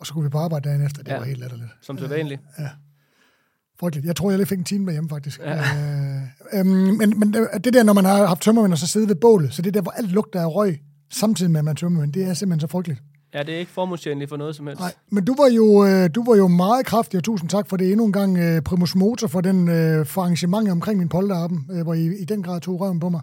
og 0.00 0.06
så 0.06 0.12
kunne 0.12 0.24
vi 0.24 0.30
på 0.30 0.38
arbejde 0.38 0.68
dagen 0.68 0.86
efter. 0.86 1.02
Det 1.02 1.12
Ja. 1.12 1.18
var 1.18 1.24
helt 1.24 1.38
latterligt. 1.40 1.70
Som 1.82 1.98
så 1.98 2.06
vanligt. 2.08 2.40
Frygteligt. 3.80 4.06
Jeg 4.06 4.16
tror, 4.16 4.30
jeg 4.30 4.38
lige 4.38 4.46
fik 4.46 4.58
en 4.58 4.64
time 4.64 4.84
med 4.84 4.92
hjemme, 4.92 5.08
faktisk. 5.08 5.40
Ja. 5.40 5.58
Øh, 5.58 6.22
øhm, 6.60 6.66
men, 6.68 7.18
men 7.18 7.34
det 7.64 7.72
der, 7.74 7.82
når 7.82 7.92
man 7.92 8.04
har 8.04 8.26
haft 8.26 8.40
tømmermænd 8.42 8.72
og 8.72 8.78
så 8.78 8.86
sidde 8.86 9.08
ved 9.08 9.14
bålet, 9.14 9.54
så 9.54 9.62
det 9.62 9.74
der, 9.74 9.80
hvor 9.80 9.90
alt 9.90 10.10
lugter 10.12 10.40
af 10.40 10.54
røg, 10.54 10.80
samtidig 11.12 11.50
med, 11.52 11.58
at 11.60 11.64
man 11.64 11.72
er 11.72 11.76
tømmermænd, 11.76 12.12
det 12.12 12.24
er 12.24 12.34
simpelthen 12.34 12.60
så 12.60 12.66
frygteligt. 12.72 13.02
Ja, 13.34 13.42
det 13.42 13.54
er 13.54 13.58
ikke 13.58 13.72
formålstjenligt 13.72 14.28
for 14.28 14.36
noget 14.36 14.56
som 14.56 14.66
helst. 14.66 14.80
Nej, 14.80 14.92
men 15.10 15.24
du 15.24 15.34
var 15.38 15.48
jo, 15.48 15.86
øh, 15.86 16.10
du 16.14 16.24
var 16.24 16.36
jo 16.36 16.48
meget 16.48 16.86
kraftig, 16.86 17.18
og 17.18 17.24
tusind 17.24 17.50
tak 17.50 17.68
for 17.68 17.76
det 17.76 17.90
endnu 17.90 18.06
en 18.06 18.12
gang, 18.12 18.38
øh, 18.38 18.62
primus 18.62 18.94
motor 18.94 19.26
for, 19.26 19.40
den, 19.40 19.68
øh, 19.68 20.06
for 20.06 20.22
arrangementet 20.22 20.72
omkring 20.72 20.98
min 20.98 21.08
polterappen, 21.08 21.66
hvor 21.82 21.94
I 21.94 22.06
i 22.06 22.24
den 22.24 22.42
grad 22.42 22.60
tog 22.60 22.80
røven 22.80 23.00
på 23.00 23.08
mig, 23.08 23.20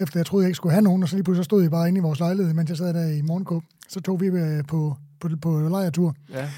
efter 0.00 0.20
jeg 0.20 0.26
troede, 0.26 0.44
jeg 0.44 0.48
ikke 0.48 0.56
skulle 0.56 0.72
have 0.72 0.82
nogen, 0.82 1.02
og 1.02 1.08
så 1.08 1.16
lige 1.16 1.24
pludselig 1.24 1.44
stod 1.44 1.64
I 1.64 1.68
bare 1.68 1.88
inde 1.88 1.98
i 1.98 2.02
vores 2.02 2.18
lejlighed, 2.20 2.54
mens 2.54 2.70
jeg 2.70 2.76
sad 2.76 2.94
der 2.94 3.08
i 3.18 3.22
morgenkåb. 3.22 3.62
Så 3.88 4.00
tog 4.00 4.20
vi 4.20 4.30
på, 4.68 4.96
på, 5.20 5.28
på 5.42 5.60
lejretur. 5.60 6.14
Ja. 6.34 6.48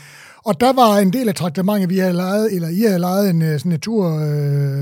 Og 0.45 0.61
der 0.61 0.72
var 0.72 0.99
en 0.99 1.12
del 1.12 1.28
af 1.28 1.34
traktementet, 1.34 1.90
vi 1.90 1.99
havde 1.99 2.12
lejet, 2.12 2.55
eller 2.55 2.68
I 2.68 2.80
havde 2.80 2.99
lejet 2.99 3.30
en 3.30 3.40
sådan 3.40 3.61
en 3.64 3.70
natur, 3.70 4.07
øh, 4.07 4.20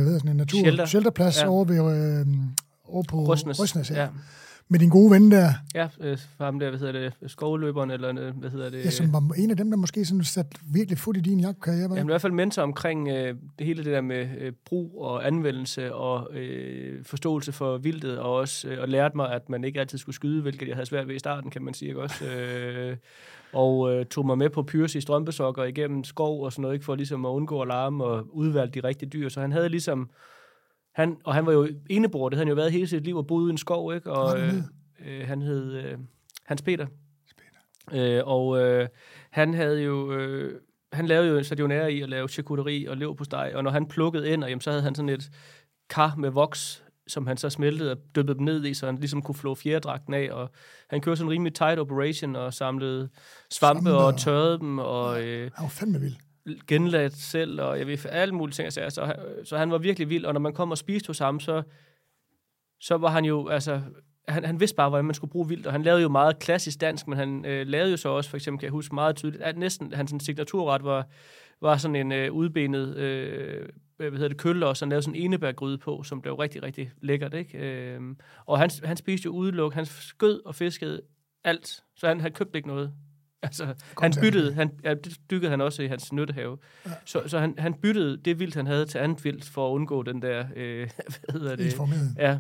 hvad 0.02 0.14
sådan 0.14 0.30
en 0.30 0.36
natur 0.36 0.58
Shelter. 0.58 0.86
shelterplads 0.86 1.42
ja. 1.42 1.48
over, 1.48 1.64
ved, 1.64 1.76
øh, 1.76 2.26
over 2.88 3.02
på 3.08 3.24
Røsnes. 3.24 3.60
Røsnes 3.60 3.90
ja. 3.90 4.02
ja. 4.02 4.08
Med 4.72 4.78
din 4.78 4.88
gode 4.88 5.10
ven 5.10 5.30
der, 5.30 5.48
Ja, 5.74 5.88
øh, 6.00 6.18
for 6.36 6.44
ham 6.44 6.58
der, 6.58 6.68
hvad 6.70 6.78
hedder 6.78 6.92
det, 6.92 7.30
skovløberen, 7.30 7.90
eller 7.90 8.08
øh, 8.08 8.36
hvad 8.36 8.50
hedder 8.50 8.70
det? 8.70 8.84
ja, 8.84 8.90
som 8.90 9.12
var 9.12 9.34
en 9.36 9.50
af 9.50 9.56
dem, 9.56 9.70
der 9.70 9.76
måske 9.76 10.04
sådan 10.04 10.24
satte 10.24 10.50
virkelig 10.72 10.98
fod 10.98 11.16
i 11.16 11.20
din 11.20 11.40
jagtkarriere. 11.40 11.90
var? 11.90 11.96
Jamen, 11.96 12.08
i 12.08 12.12
hvert 12.12 12.20
fald 12.20 12.32
mentor 12.32 12.62
omkring 12.62 13.08
øh, 13.08 13.34
det 13.58 13.66
hele 13.66 13.84
det 13.84 13.92
der 13.92 14.00
med 14.00 14.28
øh, 14.38 14.52
brug 14.66 15.02
og 15.02 15.26
anvendelse 15.26 15.94
og 15.94 16.34
øh, 16.36 17.04
forståelse 17.04 17.52
for 17.52 17.78
vildtet, 17.78 18.18
og 18.18 18.34
også 18.34 18.68
øh, 18.68 18.80
og 18.82 18.88
lærte 18.88 19.16
mig, 19.16 19.32
at 19.32 19.48
man 19.48 19.64
ikke 19.64 19.80
altid 19.80 19.98
skulle 19.98 20.16
skyde, 20.16 20.42
hvilket 20.42 20.68
jeg 20.68 20.76
havde 20.76 20.86
svært 20.86 21.08
ved 21.08 21.14
i 21.14 21.18
starten, 21.18 21.50
kan 21.50 21.62
man 21.62 21.74
sige, 21.74 21.88
ikke 21.88 22.00
også? 22.02 22.24
Øh, 22.24 22.96
og 23.52 23.94
øh, 23.94 24.06
tog 24.06 24.26
mig 24.26 24.38
med 24.38 24.50
på 24.50 24.62
Pyrsi 24.62 25.00
strømpesokker 25.00 25.64
igennem 25.64 26.04
skov 26.04 26.44
og 26.44 26.52
sådan 26.52 26.62
noget, 26.62 26.74
ikke 26.74 26.84
for 26.84 26.94
ligesom 26.94 27.24
at 27.26 27.30
undgå 27.30 27.62
alarm 27.62 28.00
og 28.00 28.36
udvalgte 28.36 28.80
de 28.80 28.86
rigtige 28.88 29.08
dyr. 29.08 29.28
Så 29.28 29.40
han 29.40 29.52
havde 29.52 29.68
ligesom, 29.68 30.10
han, 30.95 31.16
og 31.24 31.34
han 31.34 31.47
var 31.47 31.53
jo 31.53 31.68
enebror, 31.90 32.28
det 32.28 32.36
havde 32.36 32.47
han 32.47 32.49
jo 32.49 32.55
været 32.55 32.72
hele 32.72 32.86
sit 32.86 33.05
liv 33.05 33.16
og 33.16 33.26
boet 33.26 33.49
i 33.49 33.51
en 33.51 33.59
skov, 33.59 33.95
ikke? 33.95 34.11
Og 34.11 34.40
øh, 34.40 34.55
øh, 35.07 35.26
han 35.26 35.43
hed 35.43 35.72
øh, 35.72 35.99
Hans 36.47 36.62
Peter. 36.62 36.86
Øh, 37.93 38.20
og 38.24 38.59
øh, 38.61 38.88
han 39.30 39.55
havde 39.55 39.82
jo... 39.82 40.12
Øh, 40.12 40.61
han 40.93 41.07
lavede 41.07 41.28
jo 41.28 41.43
stadionær 41.43 41.86
i 41.86 42.01
at 42.01 42.09
lave 42.09 42.28
charcuterie 42.28 42.90
og 42.90 42.97
leverpostej, 42.97 43.53
og 43.55 43.64
når 43.64 43.70
han 43.70 43.86
plukkede 43.86 44.30
ind, 44.30 44.45
jamen, 44.45 44.61
så 44.61 44.70
havde 44.70 44.82
han 44.82 44.95
sådan 44.95 45.09
et 45.09 45.30
kar 45.90 46.14
med 46.18 46.30
voks, 46.30 46.84
som 47.07 47.26
han 47.26 47.36
så 47.36 47.51
smeltede 47.51 47.90
og 47.90 47.99
dyppede 48.16 48.38
dem 48.38 48.45
ned 48.45 48.64
i, 48.64 48.74
så 48.74 48.86
han 48.86 48.97
ligesom 48.97 49.22
kunne 49.22 49.34
flå 49.34 49.55
fjerdragten 49.55 50.14
af, 50.14 50.28
og 50.32 50.51
han 50.90 51.01
kørte 51.01 51.16
sådan 51.16 51.28
en 51.28 51.32
rimelig 51.32 51.55
tight 51.55 51.78
operation 51.80 52.36
og 52.36 52.55
samlede 52.55 53.09
svampe, 53.51 53.93
og 53.93 54.05
og- 54.07 54.18
tørrede 54.18 54.59
dem 54.59 54.78
og 54.78 55.22
øh, 55.24 55.51
Han 55.55 55.62
var 55.62 55.68
fandme 55.68 56.01
vild 56.01 56.14
genladt 56.66 57.12
selv, 57.16 57.61
og 57.61 57.78
jeg 57.78 57.86
ved, 57.86 58.07
alle 58.07 58.34
mulige 58.34 58.55
ting. 58.55 58.72
Så, 58.72 58.90
så, 58.90 59.05
han- 59.05 59.16
så 59.45 59.57
han 59.59 59.70
var 59.70 59.78
virkelig 59.78 60.09
vild, 60.11 60.24
og 60.24 60.32
når 60.32 60.40
man 60.40 60.53
kom 60.53 60.70
og 60.70 60.78
spiste 60.78 61.07
hos 61.07 61.18
ham, 61.18 61.40
så, 61.40 61.62
så 62.80 62.97
var 62.97 63.09
han 63.11 63.24
jo, 63.24 63.49
altså, 63.49 63.80
han, 64.28 64.45
han 64.45 64.61
vidste 64.61 64.76
bare, 64.76 64.88
hvordan 64.88 65.05
man 65.05 65.14
skulle 65.14 65.30
bruge 65.30 65.49
vildt, 65.49 65.66
og 65.66 65.72
han 65.72 65.82
lavede 65.82 66.03
jo 66.03 66.09
meget 66.09 66.38
klassisk 66.38 66.80
dansk, 66.80 67.09
men 67.09 67.18
han 67.18 67.45
øh, 67.45 67.66
lavede 67.66 67.90
jo 67.90 67.97
så 67.97 68.09
også, 68.09 68.30
for 68.30 68.36
eksempel 68.36 68.59
kan 68.61 68.64
jeg 68.66 68.70
huske 68.72 68.95
meget 68.95 69.16
tydeligt, 69.16 69.43
at 69.43 69.57
næsten 69.59 69.93
hans 69.93 70.14
signaturret 70.24 70.84
var, 70.84 71.07
var 71.61 71.76
sådan 71.76 71.97
en 71.97 72.12
øh, 72.12 72.32
udbenet 72.32 72.97
øh, 72.97 73.68
hvad 73.97 74.11
hedder 74.11 74.28
det, 74.28 74.36
kølle, 74.38 74.66
og 74.66 74.76
så 74.76 74.86
lavede 74.86 75.03
sådan 75.03 75.14
en 75.20 75.24
enebærgryde 75.24 75.78
på, 75.78 76.03
som 76.03 76.22
blev 76.22 76.34
rigtig, 76.34 76.62
rigtig 76.62 76.90
lækkert. 77.03 77.34
Ikke? 77.34 77.59
Øh, 77.59 78.01
og 78.47 78.59
han, 78.59 78.70
han 78.84 78.97
spiste 78.97 79.26
jo 79.26 79.30
udeluk, 79.32 79.74
han 79.74 79.86
skød 79.86 80.43
og 80.47 80.55
fiskede 80.55 81.01
alt, 81.45 81.84
så 81.97 82.09
han, 82.09 82.20
havde 82.20 82.34
købt 82.34 82.57
ikke 82.57 82.68
noget. 82.68 82.93
Altså, 83.47 83.74
han 84.01 84.12
byttede, 84.20 84.55
han, 84.55 84.70
ja, 84.84 84.95
det 84.95 85.16
dykkede 85.30 85.51
han 85.51 85.61
også 85.61 85.82
i 85.82 85.86
hans 85.86 86.12
nyttehave. 86.12 86.59
Ja. 86.86 86.90
Så, 87.05 87.22
så 87.26 87.38
han, 87.38 87.55
han 87.59 87.74
byttede 87.74 88.16
det 88.16 88.38
vildt, 88.38 88.55
han 88.55 88.66
havde 88.66 88.86
til 88.86 88.99
andet 88.99 89.24
vildt, 89.24 89.49
for 89.49 89.68
at 89.68 89.72
undgå 89.72 90.03
den 90.03 90.22
der, 90.22 90.45
øh, 90.57 90.88
hvad 91.30 91.40
hedder 91.40 91.57
det? 91.57 91.76
Ja. 92.18 92.38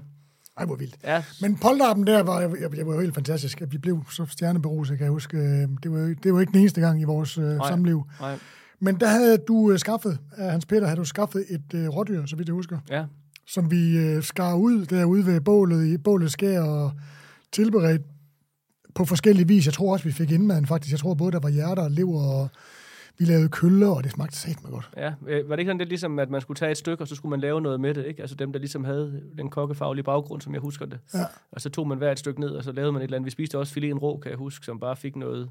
Ej, 0.56 0.64
hvor 0.64 0.76
vildt. 0.76 0.96
Ja. 1.04 1.24
Men 1.40 1.56
polterappen 1.56 2.06
der 2.06 2.22
var, 2.22 2.40
jeg, 2.40 2.76
jeg 2.76 2.86
var 2.86 2.94
jo 2.94 3.00
helt 3.00 3.14
fantastisk. 3.14 3.62
Vi 3.68 3.78
blev 3.78 4.04
så 4.10 4.26
stjerneberuset, 4.26 4.98
kan 4.98 5.04
jeg 5.04 5.12
huske. 5.12 5.36
Det 5.82 5.92
var, 5.92 6.14
det 6.22 6.34
var 6.34 6.40
ikke 6.40 6.52
den 6.52 6.60
eneste 6.60 6.80
gang 6.80 7.00
i 7.00 7.04
vores 7.04 7.38
øh, 7.38 7.44
Nej. 7.44 7.68
samliv. 7.68 8.04
Nej. 8.20 8.38
Men 8.80 9.00
der 9.00 9.08
havde 9.08 9.38
du 9.38 9.72
øh, 9.72 9.78
skaffet, 9.78 10.18
af 10.36 10.50
Hans 10.50 10.66
Peter, 10.66 10.86
havde 10.86 10.98
du 10.98 11.04
skaffet 11.04 11.44
et 11.48 11.74
øh, 11.74 11.88
rådyr, 11.88 12.26
så 12.26 12.36
vidt 12.36 12.48
jeg 12.48 12.54
husker. 12.54 12.78
Ja. 12.90 13.04
Som 13.46 13.70
vi 13.70 13.98
øh, 13.98 14.22
skar 14.22 14.54
ud 14.54 14.86
derude 14.86 15.26
ved 15.26 15.40
bålet, 15.40 15.86
i 15.86 15.98
bålet 15.98 16.32
skær 16.32 16.60
og 16.60 16.92
tilberedt 17.52 18.02
på 18.94 19.04
forskellige 19.04 19.48
vis. 19.48 19.66
Jeg 19.66 19.74
tror 19.74 19.92
også, 19.92 20.04
vi 20.04 20.12
fik 20.12 20.30
indmaden 20.30 20.66
faktisk. 20.66 20.92
Jeg 20.92 21.00
tror 21.00 21.14
både, 21.14 21.32
der 21.32 21.40
var 21.40 21.48
hjerter 21.48 21.82
og 21.82 21.90
lever 21.90 22.22
og 22.22 22.48
vi 23.18 23.24
lavede 23.24 23.48
køller, 23.48 23.88
og 23.88 24.04
det 24.04 24.12
smagte 24.12 24.36
sat 24.36 24.62
mig 24.62 24.72
godt. 24.72 24.90
Ja, 24.96 25.12
øh, 25.26 25.48
var 25.48 25.56
det 25.56 25.60
ikke 25.60 25.68
sådan 25.68 25.78
lidt 25.78 25.88
ligesom, 25.88 26.18
at 26.18 26.30
man 26.30 26.40
skulle 26.40 26.58
tage 26.58 26.70
et 26.70 26.76
stykke, 26.76 27.02
og 27.02 27.08
så 27.08 27.14
skulle 27.14 27.30
man 27.30 27.40
lave 27.40 27.60
noget 27.60 27.80
med 27.80 27.94
det, 27.94 28.06
ikke? 28.06 28.22
Altså 28.22 28.36
dem, 28.36 28.52
der 28.52 28.58
ligesom 28.58 28.84
havde 28.84 29.22
den 29.38 29.50
kokkefaglige 29.50 30.04
baggrund, 30.04 30.40
som 30.40 30.52
jeg 30.52 30.60
husker 30.60 30.86
det. 30.86 30.98
Ja. 31.14 31.24
Og 31.52 31.60
så 31.60 31.70
tog 31.70 31.88
man 31.88 31.98
hver 31.98 32.12
et 32.12 32.18
stykke 32.18 32.40
ned, 32.40 32.50
og 32.50 32.64
så 32.64 32.72
lavede 32.72 32.92
man 32.92 33.02
et 33.02 33.04
eller 33.04 33.16
andet. 33.16 33.26
Vi 33.26 33.30
spiste 33.30 33.58
også 33.58 33.72
fileten 33.72 33.98
rå, 33.98 34.18
kan 34.18 34.30
jeg 34.30 34.38
huske, 34.38 34.64
som 34.64 34.80
bare 34.80 34.96
fik 34.96 35.16
noget, 35.16 35.50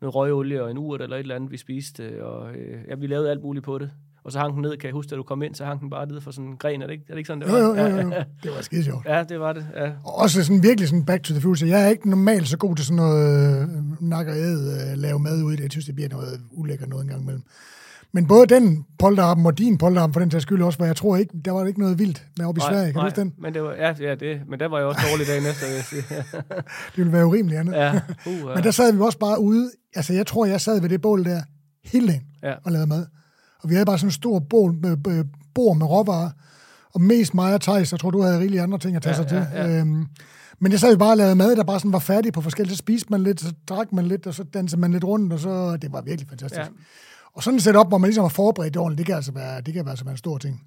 noget 0.00 0.14
røgolie 0.14 0.62
og 0.62 0.70
en 0.70 0.78
urt 0.78 1.02
eller 1.02 1.16
et 1.16 1.20
eller 1.20 1.34
andet, 1.34 1.50
vi 1.50 1.56
spiste. 1.56 2.24
Og 2.24 2.54
øh, 2.54 2.84
ja, 2.88 2.94
vi 2.94 3.06
lavede 3.06 3.30
alt 3.30 3.42
muligt 3.42 3.64
på 3.64 3.78
det. 3.78 3.90
Og 4.24 4.32
så 4.32 4.38
hang 4.38 4.54
den 4.54 4.62
ned, 4.62 4.76
kan 4.76 4.86
jeg 4.86 4.92
huske, 4.94 5.10
da 5.10 5.16
du 5.16 5.22
kom 5.22 5.42
ind, 5.42 5.54
så 5.54 5.64
hang 5.64 5.80
den 5.80 5.90
bare 5.90 6.06
ned 6.06 6.20
for 6.20 6.30
sådan 6.30 6.50
en 6.50 6.56
gren. 6.56 6.82
Er 6.82 6.86
det 6.86 6.92
ikke, 6.92 7.04
er 7.08 7.12
det 7.12 7.18
ikke 7.18 7.26
sådan, 7.26 7.42
det 7.42 7.52
var? 7.52 7.58
Jo, 7.58 7.74
jo, 7.74 7.86
jo, 7.86 7.96
jo. 7.96 8.10
det 8.42 8.50
var 8.56 8.62
skide 8.62 8.84
sjovt. 8.84 9.06
Ja, 9.06 9.24
det 9.28 9.40
var 9.40 9.52
det. 9.52 9.66
Ja. 9.76 9.90
Og 10.04 10.18
også 10.18 10.44
sådan 10.44 10.62
virkelig 10.62 10.88
sådan 10.88 11.04
back 11.04 11.22
to 11.22 11.32
the 11.34 11.40
future. 11.40 11.70
Jeg 11.70 11.84
er 11.84 11.88
ikke 11.88 12.10
normalt 12.10 12.48
så 12.48 12.56
god 12.56 12.76
til 12.76 12.84
sådan 12.84 12.96
noget 12.96 13.62
øh, 13.62 13.68
nak 14.00 14.26
og 14.26 14.36
æd, 14.36 14.60
øh, 14.72 14.98
lave 14.98 15.18
mad 15.18 15.42
ud 15.42 15.52
i 15.52 15.56
det. 15.56 15.62
Jeg 15.62 15.70
synes, 15.70 15.86
det 15.86 15.94
bliver 15.94 16.08
noget 16.08 16.40
ulækkert 16.50 16.88
noget 16.88 17.02
en 17.02 17.08
gang 17.08 17.22
imellem. 17.22 17.42
Men 18.14 18.26
både 18.26 18.46
den 18.46 18.84
polterappen 18.98 19.46
og 19.46 19.58
din 19.58 19.78
polterappen 19.78 20.12
for 20.12 20.20
den 20.20 20.30
tages 20.30 20.42
skyld 20.42 20.62
også, 20.62 20.78
hvor 20.78 20.86
jeg 20.86 20.96
tror 20.96 21.16
ikke, 21.16 21.34
der 21.44 21.50
var 21.50 21.66
ikke 21.66 21.80
noget 21.80 21.98
vildt 21.98 22.26
med 22.38 22.46
op 22.46 22.58
i 22.58 22.60
Sverige. 22.60 22.92
Kan 22.92 22.94
nej, 22.94 23.02
du 23.02 23.06
huske 23.06 23.20
den? 23.20 23.32
Men 23.38 23.54
det 23.54 23.62
var, 23.62 23.72
ja, 23.72 23.94
ja, 24.00 24.14
det, 24.14 24.40
men 24.48 24.60
der 24.60 24.68
var 24.68 24.78
jeg 24.78 24.86
også 24.86 25.00
dårlig 25.10 25.26
dag 25.26 25.42
næste, 25.42 25.66
vil 25.66 25.74
jeg 25.74 25.84
sige. 25.84 26.02
det 26.92 26.96
ville 26.96 27.12
være 27.12 27.26
urimeligt 27.26 27.60
andet. 27.60 27.72
Ja. 27.72 27.92
Uh. 28.26 28.54
Men 28.54 28.64
der 28.64 28.70
sad 28.70 28.92
vi 28.92 29.00
også 29.00 29.18
bare 29.18 29.40
ude. 29.40 29.70
Altså, 29.94 30.12
jeg 30.12 30.26
tror, 30.26 30.46
jeg 30.46 30.60
sad 30.60 30.80
ved 30.80 30.88
det 30.88 31.00
bål 31.00 31.24
der 31.24 31.42
hele 31.84 32.08
dagen 32.08 32.22
ja. 32.42 32.54
og 32.64 32.72
lavede 32.72 32.88
mad. 32.88 33.06
Og 33.62 33.68
vi 33.68 33.74
havde 33.74 33.86
bare 33.86 33.98
sådan 33.98 34.08
en 34.08 34.12
stor 34.12 34.38
bål 34.38 34.74
med, 34.74 35.24
bord 35.54 35.76
med 35.76 35.86
råvarer. 35.86 36.30
Og 36.94 37.00
mest 37.00 37.34
mig 37.34 37.54
og 37.54 37.60
Thijs, 37.60 37.92
jeg 37.92 38.00
tror, 38.00 38.10
du 38.10 38.20
havde 38.22 38.38
rigeligt 38.38 38.62
andre 38.62 38.78
ting 38.78 38.96
at 38.96 39.02
tage 39.02 39.16
ja, 39.16 39.22
sig 39.22 39.28
til. 39.28 39.46
Ja, 39.54 39.66
ja. 39.66 39.80
Øhm, 39.80 40.06
men 40.58 40.72
jeg 40.72 40.80
sad 40.80 40.90
jo 40.90 40.98
bare 40.98 41.10
og 41.10 41.16
lavede 41.16 41.34
mad, 41.34 41.56
der 41.56 41.64
bare 41.64 41.80
sådan 41.80 41.92
var 41.92 41.98
færdig 41.98 42.32
på 42.32 42.40
forskellige. 42.40 42.76
Så 42.76 42.78
spiste 42.78 43.10
man 43.10 43.22
lidt, 43.22 43.40
så 43.40 43.52
drak 43.68 43.92
man 43.92 44.06
lidt, 44.06 44.26
og 44.26 44.34
så 44.34 44.44
dansede 44.44 44.80
man 44.80 44.92
lidt 44.92 45.04
rundt, 45.04 45.32
og 45.32 45.38
så 45.38 45.76
det 45.76 45.92
var 45.92 46.00
virkelig 46.00 46.28
fantastisk. 46.28 46.60
Ja. 46.60 46.66
Og 47.34 47.42
sådan 47.42 47.56
et 47.56 47.62
setup, 47.62 47.88
hvor 47.88 47.98
man 47.98 48.08
ligesom 48.08 48.24
har 48.24 48.28
forberedt 48.28 48.74
det 48.74 48.82
ordentligt, 48.82 48.98
det 48.98 49.06
kan 49.06 49.16
altså 49.16 49.32
være, 49.32 49.60
det 49.60 49.74
kan 49.74 49.88
altså 49.88 50.04
være 50.04 50.12
en 50.12 50.18
stor 50.18 50.38
ting. 50.38 50.62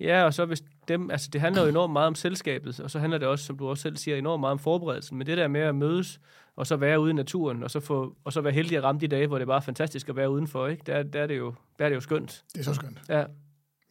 Ja, 0.00 0.24
og 0.24 0.34
så 0.34 0.44
hvis 0.44 0.62
dem, 0.88 1.10
altså 1.10 1.28
det 1.32 1.40
handler 1.40 1.62
jo 1.62 1.68
enormt 1.68 1.92
meget 1.92 2.06
om 2.06 2.14
selskabet, 2.14 2.80
og 2.80 2.90
så 2.90 2.98
handler 2.98 3.18
det 3.18 3.28
også, 3.28 3.44
som 3.44 3.58
du 3.58 3.68
også 3.68 3.82
selv 3.82 3.96
siger, 3.96 4.16
enormt 4.16 4.40
meget 4.40 4.52
om 4.52 4.58
forberedelsen. 4.58 5.18
Men 5.18 5.26
det 5.26 5.36
der 5.36 5.48
med 5.48 5.60
at 5.60 5.74
mødes, 5.74 6.20
og 6.56 6.66
så 6.66 6.76
være 6.76 7.00
ude 7.00 7.10
i 7.10 7.14
naturen, 7.14 7.62
og 7.62 7.70
så, 7.70 7.80
få, 7.80 8.16
og 8.24 8.32
så 8.32 8.40
være 8.40 8.52
heldig 8.52 8.76
at 8.76 8.84
ramme 8.84 9.00
de 9.00 9.08
dage, 9.08 9.26
hvor 9.26 9.38
det 9.38 9.42
er 9.42 9.46
bare 9.46 9.62
fantastisk 9.62 10.08
at 10.08 10.16
være 10.16 10.30
udenfor, 10.30 10.66
ikke? 10.66 10.82
Der, 10.86 11.02
der, 11.02 11.22
er, 11.22 11.26
det 11.26 11.38
jo, 11.38 11.54
der 11.78 11.84
er 11.84 11.88
det 11.88 11.96
jo 11.96 12.00
skønt. 12.00 12.44
Det 12.52 12.60
er 12.60 12.64
så 12.64 12.74
skønt. 12.74 12.98
Ja. 13.08 13.24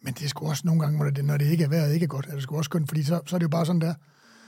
Men 0.02 0.14
det 0.14 0.24
er 0.24 0.28
sgu 0.28 0.50
også 0.50 0.62
nogle 0.66 0.82
gange, 0.82 0.98
når 1.00 1.10
det, 1.10 1.26
når 1.26 1.38
det 1.38 1.46
ikke 1.46 1.64
er 1.64 1.70
vejret 1.70 1.94
ikke 1.94 2.04
er 2.04 2.08
godt, 2.08 2.26
er 2.26 2.34
det 2.34 2.44
sgu 2.44 2.58
også 2.58 2.68
skønt, 2.68 2.88
fordi 2.88 3.04
så, 3.04 3.22
så 3.26 3.36
er 3.36 3.40
det 3.40 3.44
jo 3.44 3.50
bare 3.50 3.66
sådan 3.66 3.82
der. 3.82 3.94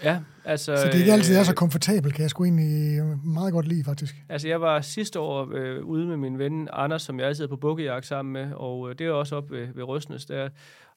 Ja, 0.03 0.19
altså... 0.45 0.75
Så 0.75 0.85
det 0.85 0.95
er 0.95 0.99
ikke 0.99 1.13
altid 1.13 1.35
er 1.35 1.43
så 1.43 1.55
komfortabelt, 1.55 2.13
kan 2.13 2.21
jeg 2.21 2.29
sgu 2.29 2.43
egentlig 2.43 3.03
meget 3.23 3.53
godt 3.53 3.67
lide, 3.67 3.83
faktisk. 3.83 4.15
Altså, 4.29 4.47
jeg 4.47 4.61
var 4.61 4.81
sidste 4.81 5.19
år 5.19 5.51
øh, 5.53 5.83
ude 5.83 6.07
med 6.07 6.17
min 6.17 6.39
ven 6.39 6.69
Anders, 6.73 7.01
som 7.01 7.19
jeg 7.19 7.27
altid 7.27 7.43
er 7.43 7.47
på 7.47 7.55
bukkejagt 7.55 8.05
sammen 8.05 8.33
med, 8.33 8.53
og 8.53 8.89
øh, 8.89 8.95
det 8.99 9.07
er 9.07 9.11
også 9.11 9.35
op 9.35 9.51
ved, 9.51 9.67
ved 9.75 9.83
Røsnes 9.83 10.25
der. 10.25 10.49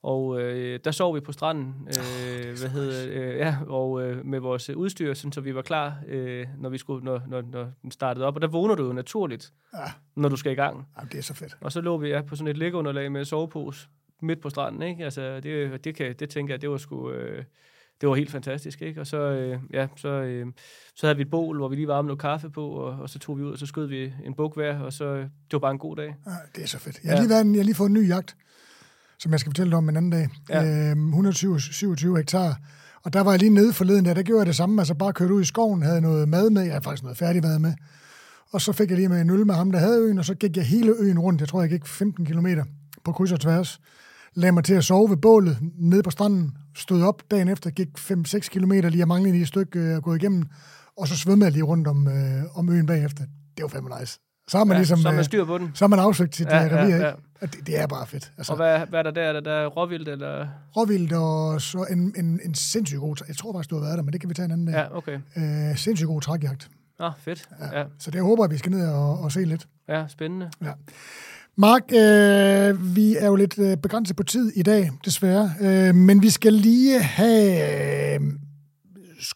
Og 0.03 0.41
øh, 0.41 0.81
der 0.85 0.91
sov 0.91 1.15
vi 1.15 1.21
på 1.21 1.33
stranden, 1.33 1.75
øh, 1.89 2.59
hvad 2.59 2.69
hedder, 2.69 3.07
øh, 3.11 3.37
ja, 3.37 3.57
og 3.67 4.03
øh, 4.03 4.27
med 4.27 4.41
vores 4.41 4.71
udstyr, 4.71 5.15
sådan, 5.15 5.33
så 5.33 5.41
vi 5.41 5.55
var 5.55 5.63
klar, 5.63 5.95
øh, 6.09 6.47
når 6.59 6.69
vi 6.69 6.79
skulle, 6.79 7.05
når, 7.05 7.23
når, 7.29 7.43
når 7.43 7.71
den 7.83 7.91
startede 7.91 8.27
op. 8.27 8.35
Og 8.35 8.43
der 8.43 8.49
vågner 8.49 8.75
du 8.75 8.87
jo 8.87 8.93
naturligt, 8.93 9.53
ja. 9.75 9.93
når 10.17 10.29
du 10.29 10.37
skal 10.37 10.53
i 10.53 10.55
gang. 10.55 10.87
Ja, 11.01 11.07
det 11.13 11.19
er 11.19 11.23
så 11.23 11.35
fedt. 11.35 11.57
Og 11.61 11.73
så 11.73 11.81
lå 11.81 11.97
vi 11.97 12.09
ja, 12.09 12.23
på 12.23 12.37
sådan 12.37 12.51
et 12.51 12.57
læggeunderlag 12.57 13.13
med 13.13 13.25
sovepose 13.25 13.89
midt 14.23 14.41
på 14.41 14.51
stranden, 14.51 14.83
ikke? 14.83 15.05
Altså, 15.05 15.41
det, 15.41 15.85
det, 15.85 15.95
kan, 15.95 16.15
det 16.19 16.31
tænker 16.31 16.55
jeg, 16.55 16.63
det 16.63 16.71
var 16.71 16.77
sgu... 16.77 17.11
Øh, 17.11 17.45
det 18.01 18.09
var 18.09 18.15
helt 18.15 18.31
fantastisk, 18.31 18.83
ikke? 18.83 19.01
Og 19.01 19.07
så, 19.07 19.17
øh, 19.17 19.59
ja, 19.73 19.89
så, 19.97 20.09
øh, 20.09 20.47
så 20.95 21.07
havde 21.07 21.17
vi 21.17 21.23
et 21.23 21.31
bål, 21.31 21.57
hvor 21.57 21.69
vi 21.69 21.77
lige 21.77 21.89
varmede 21.89 22.07
noget 22.07 22.21
kaffe 22.21 22.51
på, 22.51 22.69
og, 22.69 22.99
og 23.01 23.11
så 23.11 23.19
tog 23.19 23.39
vi 23.39 23.43
ud, 23.43 23.53
og 23.53 23.59
så 23.59 23.67
skød 23.67 23.87
vi 23.87 24.13
en 24.25 24.35
buk 24.35 24.55
hver, 24.55 24.79
og 24.79 24.93
så, 24.93 25.15
det 25.15 25.53
var 25.53 25.59
bare 25.59 25.71
en 25.71 25.79
god 25.79 25.97
dag. 25.97 26.15
Ja, 26.27 26.31
det 26.55 26.63
er 26.63 26.67
så 26.67 26.79
fedt. 26.79 27.01
Jeg 27.05 27.11
har, 27.11 27.17
ja. 27.17 27.23
lige, 27.23 27.31
været, 27.31 27.47
jeg 27.47 27.59
har 27.59 27.65
lige 27.65 27.75
fået 27.75 27.89
en 27.89 27.95
ny 27.95 28.09
jagt, 28.09 28.37
som 29.21 29.33
jeg 29.33 29.41
skal 29.41 29.51
fortælle 29.51 29.71
dig 29.71 29.79
om 29.79 29.89
en 29.89 29.97
anden 29.97 30.11
dag. 30.11 30.29
Ja. 30.49 30.91
Øh, 30.91 30.97
127 30.97 32.17
hektar. 32.17 32.61
Og 33.05 33.13
der 33.13 33.21
var 33.21 33.31
jeg 33.31 33.41
lige 33.41 33.51
nede 33.51 33.73
forleden, 33.73 34.05
der, 34.05 34.15
der 34.15 34.23
gjorde 34.23 34.39
jeg 34.39 34.47
det 34.47 34.57
samme. 34.57 34.81
Altså 34.81 34.95
bare 34.95 35.13
kørte 35.13 35.35
ud 35.35 35.43
i 35.43 35.45
skoven, 35.45 35.83
havde 35.83 36.01
noget 36.01 36.29
mad 36.29 36.51
med. 36.51 36.63
Jeg 36.63 36.73
havde 36.73 36.85
faktisk 36.85 37.03
noget 37.03 37.19
færdig 37.19 37.43
mad 37.43 37.59
med. 37.59 37.73
Og 38.53 38.61
så 38.61 38.73
fik 38.73 38.91
jeg 38.91 38.97
lige 38.97 39.09
med 39.09 39.21
en 39.21 39.31
øl 39.31 39.47
med 39.47 39.55
ham, 39.55 39.73
der 39.73 39.79
havde 39.79 40.01
øen, 40.01 40.19
og 40.19 40.25
så 40.25 40.35
gik 40.35 40.57
jeg 40.57 40.65
hele 40.65 40.95
øen 40.99 41.19
rundt. 41.19 41.41
Jeg 41.41 41.49
tror, 41.49 41.61
jeg 41.61 41.71
gik 41.71 41.87
15 41.87 42.27
km 42.27 42.47
på 43.05 43.13
kryds 43.13 43.33
og 43.33 43.41
tværs 43.41 43.81
lagde 44.35 44.53
mig 44.53 44.65
til 44.65 44.75
at 44.75 44.85
sove 44.85 45.11
ved 45.11 45.17
bålet 45.17 45.59
nede 45.79 46.03
på 46.03 46.11
stranden, 46.11 46.53
stod 46.77 47.03
op 47.03 47.23
dagen 47.31 47.49
efter, 47.49 47.71
gik 47.71 47.89
5-6 47.99 48.39
km 48.49 48.73
lige, 48.73 48.99
jeg 48.99 49.09
manglede 49.09 49.33
lige 49.33 49.43
et 49.43 49.49
stykke 49.49 49.79
øh, 49.79 49.97
at 49.97 50.03
gå 50.03 50.15
igennem, 50.15 50.45
og 50.99 51.09
så 51.09 51.17
svømmede 51.17 51.45
jeg 51.45 51.53
lige 51.53 51.63
rundt 51.63 51.89
om, 51.89 52.09
øh, 52.09 52.59
om 52.59 52.69
øen 52.69 52.87
bagefter. 52.87 53.25
Det 53.57 53.63
var 53.63 53.69
fandme 53.69 53.91
nice. 54.01 54.21
Så 54.49 54.59
har 54.59 54.65
man 54.65 54.75
ja, 54.75 54.79
ligesom, 54.79 54.99
så 54.99 55.09
man 55.09 55.19
øh, 55.19 55.25
styr 55.25 55.45
på 55.45 55.59
den. 55.59 55.71
Så 55.75 55.85
har 55.85 55.89
man 55.89 55.99
afsøgt 55.99 56.37
sit 56.37 56.47
ja, 56.47 56.69
revir, 56.71 56.97
ja, 56.97 57.07
ja. 57.07 57.13
Og 57.41 57.53
det, 57.53 57.67
det, 57.67 57.81
er 57.81 57.87
bare 57.87 58.07
fedt. 58.07 58.33
Altså, 58.39 58.53
og 58.53 58.57
hvad, 58.57 58.87
hvad 58.87 58.99
er 58.99 59.03
der 59.03 59.11
der? 59.11 59.23
Er 59.23 59.33
der, 59.33 59.41
der 59.41 59.67
råvildt, 59.67 60.09
eller? 60.09 60.49
Råvildt, 60.77 61.13
og 61.13 61.61
så 61.61 61.87
en, 61.91 62.15
en, 62.17 62.41
en 62.45 62.55
sindssygt 62.55 63.01
god... 63.01 63.17
Jeg 63.29 63.37
tror 63.37 63.53
faktisk, 63.53 63.71
du 63.71 63.75
har 63.75 63.83
været 63.83 63.99
der, 63.99 64.03
men 64.03 64.13
det 64.13 64.21
kan 64.21 64.31
vi 64.31 64.35
tage 64.35 64.45
en 64.45 64.53
anden 64.53 64.67
dag. 64.67 64.75
Ja, 64.75 64.97
okay. 64.97 65.19
Øh, 65.37 65.77
sindssygt 65.77 66.07
god 66.07 66.21
trækjagt. 66.21 66.69
Ah, 67.01 67.13
fedt. 67.19 67.49
Ja. 67.61 67.79
ja. 67.79 67.85
Så 67.99 68.11
det 68.11 68.21
håber 68.21 68.45
jeg, 68.45 68.51
vi 68.51 68.59
skal 68.59 68.73
ned 68.73 68.89
og, 68.89 69.19
og 69.19 69.33
se 69.33 69.45
lidt. 69.45 69.69
Ja, 69.89 70.05
spændende. 70.09 70.51
Ja. 70.63 70.73
Mark, 71.57 71.83
øh, 71.93 72.97
vi 72.97 73.17
er 73.17 73.27
jo 73.27 73.35
lidt 73.35 73.59
øh, 73.59 73.77
begrænset 73.77 74.17
på 74.17 74.23
tid 74.23 74.53
i 74.57 74.63
dag, 74.63 74.91
desværre. 75.05 75.51
Øh, 75.61 75.95
men 75.95 76.23
vi 76.23 76.31
skal 76.31 76.53
lige 76.53 77.03
have... 77.03 78.15
Øh, 78.15 78.21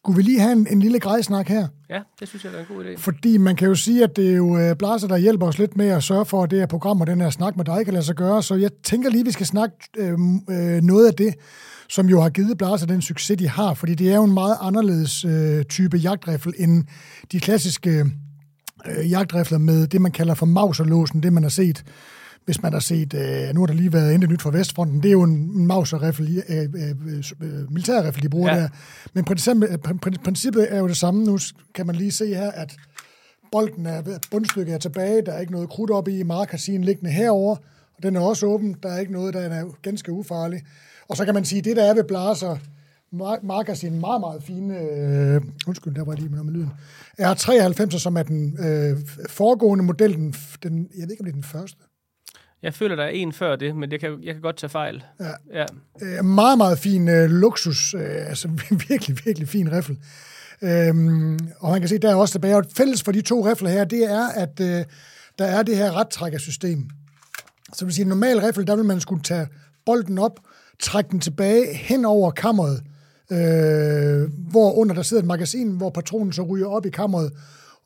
skulle 0.04 0.16
vi 0.16 0.22
lige 0.22 0.40
have 0.40 0.52
en, 0.52 0.66
en 0.70 0.80
lille 0.80 1.00
grejsnak 1.00 1.48
her? 1.48 1.68
Ja, 1.90 2.00
det 2.20 2.28
synes 2.28 2.44
jeg 2.44 2.52
er 2.54 2.58
en 2.58 2.76
god 2.76 2.84
idé. 2.84 2.96
Fordi 2.98 3.38
man 3.38 3.56
kan 3.56 3.68
jo 3.68 3.74
sige, 3.74 4.04
at 4.04 4.16
det 4.16 4.30
er 4.30 4.36
jo 4.36 4.58
øh, 4.58 4.76
Blaser, 4.76 5.08
der 5.08 5.16
hjælper 5.16 5.46
os 5.46 5.58
lidt 5.58 5.76
med 5.76 5.88
at 5.88 6.02
sørge 6.02 6.24
for, 6.24 6.42
at 6.42 6.50
det 6.50 6.58
her 6.58 6.66
program 6.66 7.00
og 7.00 7.06
den 7.06 7.20
her 7.20 7.30
snak 7.30 7.56
med 7.56 7.64
dig 7.64 7.84
kan 7.84 7.94
lade 7.94 8.04
sig 8.04 8.14
gøre. 8.14 8.42
Så 8.42 8.54
jeg 8.54 8.70
tænker 8.82 9.10
lige, 9.10 9.20
at 9.20 9.26
vi 9.26 9.32
skal 9.32 9.46
snakke 9.46 9.76
øh, 9.96 10.18
øh, 10.50 10.82
noget 10.82 11.06
af 11.06 11.14
det, 11.14 11.34
som 11.88 12.06
jo 12.06 12.20
har 12.20 12.28
givet 12.28 12.58
Blaser 12.58 12.86
den 12.86 13.02
succes, 13.02 13.38
de 13.38 13.48
har. 13.48 13.74
Fordi 13.74 13.94
det 13.94 14.12
er 14.12 14.16
jo 14.16 14.24
en 14.24 14.34
meget 14.34 14.56
anderledes 14.60 15.24
øh, 15.24 15.64
type 15.64 15.96
jagtrifle 15.96 16.52
end 16.60 16.84
de 17.32 17.40
klassiske 17.40 18.04
øh, 18.86 19.10
jagtrifler 19.10 19.58
med 19.58 19.86
det, 19.86 20.00
man 20.00 20.12
kalder 20.12 20.34
for 20.34 20.46
mauserlåsen, 20.46 21.22
det 21.22 21.32
man 21.32 21.42
har 21.42 21.50
set 21.50 21.84
hvis 22.44 22.62
man 22.62 22.72
har 22.72 22.80
set, 22.80 23.14
øh, 23.14 23.54
nu 23.54 23.60
har 23.60 23.66
der 23.66 23.74
lige 23.74 23.92
været 23.92 24.12
intet 24.12 24.30
nyt 24.30 24.42
fra 24.42 24.50
Vestfronten, 24.50 25.02
det 25.02 25.08
er 25.08 25.12
jo 25.12 25.22
en 25.22 25.66
mauserriffel, 25.66 26.44
øh, 26.48 26.56
øh, 26.58 26.90
øh, 27.42 27.72
militærriffel, 27.72 28.22
de 28.22 28.28
bruger 28.28 28.54
ja. 28.54 28.60
der. 28.60 28.68
Men 29.14 29.24
princippet, 29.24 29.80
princippet 30.24 30.66
er 30.70 30.78
jo 30.78 30.88
det 30.88 30.96
samme. 30.96 31.24
Nu 31.24 31.38
kan 31.74 31.86
man 31.86 31.94
lige 31.96 32.12
se 32.12 32.34
her, 32.34 32.50
at 32.50 32.76
bolden 33.52 33.86
er, 33.86 34.02
bundstykket 34.30 34.74
er 34.74 34.78
tilbage, 34.78 35.22
der 35.26 35.32
er 35.32 35.40
ikke 35.40 35.52
noget 35.52 35.68
krudt 35.68 35.90
op 35.90 36.08
i, 36.08 36.22
Mark 36.22 36.50
har 36.50 36.58
sin 36.58 36.84
liggende 36.84 37.10
herover, 37.10 37.56
og 37.96 38.02
den 38.02 38.16
er 38.16 38.20
også 38.20 38.46
åben, 38.46 38.76
der 38.82 38.88
er 38.88 38.98
ikke 38.98 39.12
noget, 39.12 39.34
der 39.34 39.40
er 39.40 39.64
ganske 39.82 40.12
ufarlig. 40.12 40.62
Og 41.08 41.16
så 41.16 41.24
kan 41.24 41.34
man 41.34 41.44
sige, 41.44 41.58
at 41.58 41.64
det, 41.64 41.76
der 41.76 41.84
er 41.84 41.94
ved 41.94 42.04
blaser, 42.04 42.56
Mark 43.42 43.66
har 43.66 43.74
sin 43.74 44.00
meget, 44.00 44.20
meget 44.20 44.42
fine, 44.42 44.78
øh, 44.78 45.40
undskyld, 45.66 45.94
der 45.94 46.04
var 46.04 46.14
lige 46.14 46.28
med 46.28 46.38
noget 46.38 46.52
med 46.52 46.54
lyden, 46.54 46.70
R93, 47.20 47.98
som 47.98 48.16
er 48.16 48.22
den 48.22 48.58
øh, 48.66 48.98
foregående 49.28 49.84
model, 49.84 50.14
den, 50.14 50.34
den, 50.62 50.88
jeg 50.98 51.02
ved 51.02 51.10
ikke, 51.10 51.20
om 51.20 51.24
det 51.24 51.32
er 51.32 51.36
den 51.36 51.42
første. 51.42 51.78
Jeg 52.64 52.74
føler, 52.74 52.96
der 52.96 53.04
er 53.04 53.08
en 53.08 53.32
før 53.32 53.56
det, 53.56 53.76
men 53.76 53.92
jeg 53.92 54.00
kan, 54.00 54.18
jeg 54.22 54.34
kan 54.34 54.42
godt 54.42 54.56
tage 54.56 54.70
fejl. 54.70 55.04
Ja. 55.20 55.60
ja. 55.60 55.64
Øh, 56.02 56.24
meget, 56.24 56.58
meget 56.58 56.78
fin 56.78 57.08
øh, 57.08 57.30
luksus, 57.30 57.94
øh, 57.94 58.28
altså 58.28 58.48
virkelig, 58.88 59.16
virkelig 59.24 59.48
fin 59.48 59.72
riffel. 59.72 59.98
Øhm, 60.62 61.38
og 61.60 61.70
man 61.70 61.80
kan 61.80 61.88
se, 61.88 61.98
der 61.98 62.10
er 62.10 62.14
også 62.14 62.32
tilbage. 62.32 62.56
Og 62.56 62.64
fælles 62.76 63.02
for 63.02 63.12
de 63.12 63.20
to 63.20 63.48
rifler 63.48 63.70
her, 63.70 63.84
det 63.84 64.04
er, 64.04 64.28
at 64.28 64.60
øh, 64.60 64.84
der 65.38 65.44
er 65.44 65.62
det 65.62 65.76
her 65.76 66.00
rettrækkersystem. 66.00 66.88
Så 67.72 67.84
vil 67.84 67.94
sige, 67.94 68.02
en 68.02 68.08
normal 68.08 68.40
riffel, 68.40 68.66
der 68.66 68.76
vil 68.76 68.84
man 68.84 69.00
skulle 69.00 69.22
tage 69.22 69.48
bolden 69.86 70.18
op, 70.18 70.40
trække 70.80 71.10
den 71.10 71.20
tilbage 71.20 71.74
hen 71.74 72.04
over 72.04 72.30
kammeret, 72.30 72.82
øh, 73.30 74.30
hvor 74.50 74.72
under 74.72 74.94
der 74.94 75.02
sidder 75.02 75.22
et 75.22 75.26
magasin, 75.26 75.70
hvor 75.70 75.90
patronen 75.90 76.32
så 76.32 76.42
ryger 76.42 76.66
op 76.66 76.86
i 76.86 76.90
kammeret, 76.90 77.32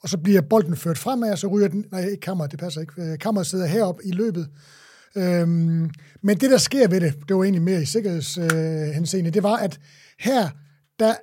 og 0.02 0.08
så 0.08 0.18
bliver 0.18 0.40
bolden 0.40 0.76
ført 0.76 0.98
fremad, 0.98 1.32
og 1.32 1.38
så 1.38 1.46
ryger 1.46 1.68
den, 1.68 1.84
nej, 1.92 2.04
ikke 2.04 2.20
kammeret, 2.20 2.50
det 2.50 2.60
passer 2.60 2.80
ikke, 2.80 2.92
Kammer 2.96 3.16
kammeret 3.16 3.46
sidder 3.46 3.66
heroppe 3.66 4.02
i 4.06 4.10
løbet, 4.10 4.48
Øhm, 5.16 5.90
men 6.22 6.36
det, 6.40 6.50
der 6.50 6.58
sker 6.58 6.88
ved 6.88 7.00
det, 7.00 7.14
det 7.28 7.36
var 7.36 7.42
egentlig 7.42 7.62
mere 7.62 7.82
i 7.82 7.86
sikkerhedshenseende, 7.86 9.28
øh, 9.28 9.34
det 9.34 9.42
var, 9.42 9.56
at 9.56 9.80
her, 10.18 10.48
der, 10.98 11.14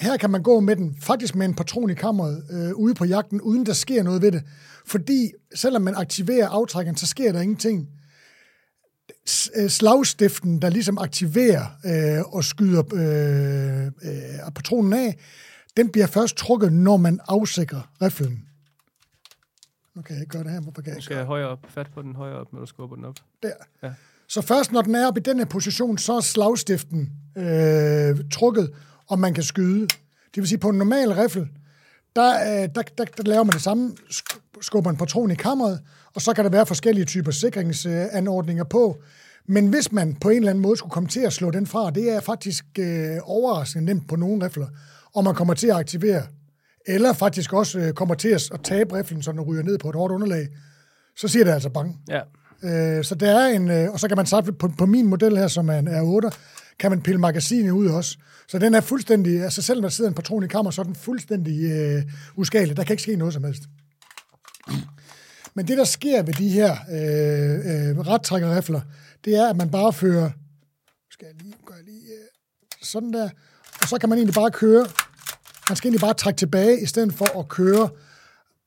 her 0.00 0.16
kan 0.16 0.30
man 0.30 0.42
gå 0.42 0.60
med 0.60 0.76
den, 0.76 0.96
faktisk 1.00 1.34
med 1.34 1.46
en 1.46 1.54
patron 1.54 1.90
i 1.90 1.94
kammeret, 1.94 2.44
øh, 2.50 2.74
ude 2.74 2.94
på 2.94 3.04
jagten, 3.04 3.40
uden 3.40 3.66
der 3.66 3.72
sker 3.72 4.02
noget 4.02 4.22
ved 4.22 4.32
det. 4.32 4.42
Fordi 4.86 5.32
selvom 5.54 5.82
man 5.82 5.94
aktiverer 5.94 6.48
aftrækkeren, 6.48 6.96
så 6.96 7.06
sker 7.06 7.32
der 7.32 7.40
ingenting. 7.40 7.88
Øh, 9.56 9.70
slagstiften, 9.70 10.62
der 10.62 10.70
ligesom 10.70 10.98
aktiverer 10.98 11.64
øh, 11.86 12.34
og 12.34 12.44
skyder 12.44 12.82
øh, 12.94 13.86
øh, 13.86 14.52
patronen 14.54 14.92
af, 14.92 15.16
den 15.76 15.88
bliver 15.88 16.06
først 16.06 16.36
trukket, 16.36 16.72
når 16.72 16.96
man 16.96 17.20
afsikrer 17.28 17.90
riflen. 18.02 18.48
Nu 19.94 20.02
kan 20.02 20.14
jeg 20.14 20.22
ikke 20.22 20.32
gøre 20.32 20.44
det 20.44 20.52
her. 20.52 20.60
Hvorfor 20.60 20.82
kan 20.82 20.90
jeg 20.90 20.96
Du 20.96 21.02
skal 21.02 21.24
højere 21.24 21.48
op, 21.48 21.66
fat 21.68 21.86
på 21.94 22.02
den 22.02 22.16
højere 22.16 22.36
op, 22.36 22.52
når 22.52 22.60
du 22.60 22.66
skubber 22.66 22.96
den 22.96 23.04
op. 23.04 23.14
Der. 23.42 23.52
Ja. 23.82 23.92
Så 24.28 24.42
først 24.42 24.72
når 24.72 24.82
den 24.82 24.94
er 24.94 25.06
oppe 25.06 25.20
i 25.20 25.22
den 25.22 25.38
her 25.38 25.46
position, 25.46 25.98
så 25.98 26.12
er 26.12 26.20
slagstiften 26.20 27.12
øh, 27.36 28.16
trukket, 28.32 28.74
og 29.06 29.18
man 29.18 29.34
kan 29.34 29.42
skyde. 29.42 29.80
Det 30.34 30.42
vil 30.42 30.48
sige, 30.48 30.58
på 30.58 30.68
en 30.68 30.78
normal 30.78 31.12
riffel, 31.12 31.48
der, 32.16 32.62
øh, 32.62 32.68
der, 32.74 32.82
der, 32.98 33.04
der 33.04 33.22
laver 33.22 33.44
man 33.44 33.52
det 33.52 33.62
samme, 33.62 33.96
skubber 34.60 34.90
en 34.90 34.96
patron 34.96 35.30
i 35.30 35.34
kammeret, 35.34 35.80
og 36.14 36.22
så 36.22 36.32
kan 36.32 36.44
der 36.44 36.50
være 36.50 36.66
forskellige 36.66 37.04
typer 37.04 37.30
sikringsanordninger 37.30 38.64
på. 38.64 39.02
Men 39.46 39.68
hvis 39.68 39.92
man 39.92 40.14
på 40.14 40.28
en 40.28 40.36
eller 40.36 40.50
anden 40.50 40.62
måde 40.62 40.76
skulle 40.76 40.92
komme 40.92 41.08
til 41.08 41.20
at 41.20 41.32
slå 41.32 41.50
den 41.50 41.66
fra, 41.66 41.90
det 41.90 42.10
er 42.10 42.20
faktisk 42.20 42.64
øh, 42.78 43.16
overraskende 43.22 43.84
nemt 43.84 44.08
på 44.08 44.16
nogle 44.16 44.44
rifler, 44.44 44.66
og 45.16 45.24
man 45.24 45.34
kommer 45.34 45.54
til 45.54 45.66
at 45.66 45.76
aktivere, 45.76 46.22
eller 46.86 47.12
faktisk 47.12 47.52
også 47.52 47.78
øh, 47.78 47.92
kommer 47.92 48.14
til 48.14 48.28
at, 48.28 48.60
tabe 48.64 48.98
riflen, 48.98 49.22
så 49.22 49.32
den 49.32 49.40
ryger 49.40 49.62
ned 49.62 49.78
på 49.78 49.88
et 49.88 49.94
hårdt 49.94 50.12
underlag, 50.12 50.48
så 51.16 51.28
siger 51.28 51.44
det 51.44 51.52
altså 51.52 51.68
bang. 51.68 52.00
Ja. 52.08 52.20
Øh, 52.62 53.04
så 53.04 53.14
der 53.14 53.38
er 53.38 53.46
en, 53.46 53.70
øh, 53.70 53.92
og 53.92 54.00
så 54.00 54.08
kan 54.08 54.16
man 54.16 54.26
sagt, 54.26 54.58
på, 54.58 54.68
på 54.78 54.86
min 54.86 55.06
model 55.06 55.36
her, 55.36 55.48
som 55.48 55.68
er 55.68 55.78
en 55.78 55.88
R8, 55.88 56.30
kan 56.78 56.90
man 56.90 57.02
pille 57.02 57.20
magasinet 57.20 57.70
ud 57.70 57.86
også. 57.86 58.18
Så 58.48 58.58
den 58.58 58.74
er 58.74 58.80
fuldstændig, 58.80 59.42
altså 59.42 59.62
selv 59.62 59.80
når 59.80 59.88
der 59.88 59.92
sidder 59.92 60.10
en 60.10 60.14
patron 60.14 60.44
i 60.44 60.46
kammer, 60.46 60.70
så 60.70 60.80
er 60.80 60.84
den 60.84 60.94
fuldstændig 60.94 61.70
øh, 61.70 62.02
uskadelig. 62.36 62.76
Der 62.76 62.84
kan 62.84 62.92
ikke 62.92 63.02
ske 63.02 63.16
noget 63.16 63.34
som 63.34 63.44
helst. 63.44 63.62
Men 65.54 65.68
det, 65.68 65.78
der 65.78 65.84
sker 65.84 66.22
ved 66.22 66.34
de 66.34 66.48
her 66.48 66.70
øh, 66.90 67.90
øh, 67.90 67.98
rettrækkerrifler, 67.98 68.80
det 69.24 69.36
er, 69.36 69.50
at 69.50 69.56
man 69.56 69.70
bare 69.70 69.92
fører, 69.92 70.30
skal 71.10 71.26
jeg 71.26 71.42
lige, 71.42 71.54
gør 71.66 71.74
jeg 71.74 71.84
lige 71.84 72.00
øh, 72.00 72.28
sådan 72.82 73.12
der, 73.12 73.28
og 73.82 73.88
så 73.88 73.98
kan 73.98 74.08
man 74.08 74.18
egentlig 74.18 74.34
bare 74.34 74.50
køre, 74.50 74.86
man 75.68 75.76
skal 75.76 75.88
egentlig 75.88 76.00
bare 76.00 76.14
trække 76.14 76.38
tilbage, 76.38 76.82
i 76.82 76.86
stedet 76.86 77.12
for 77.12 77.38
at 77.38 77.48
køre 77.48 77.88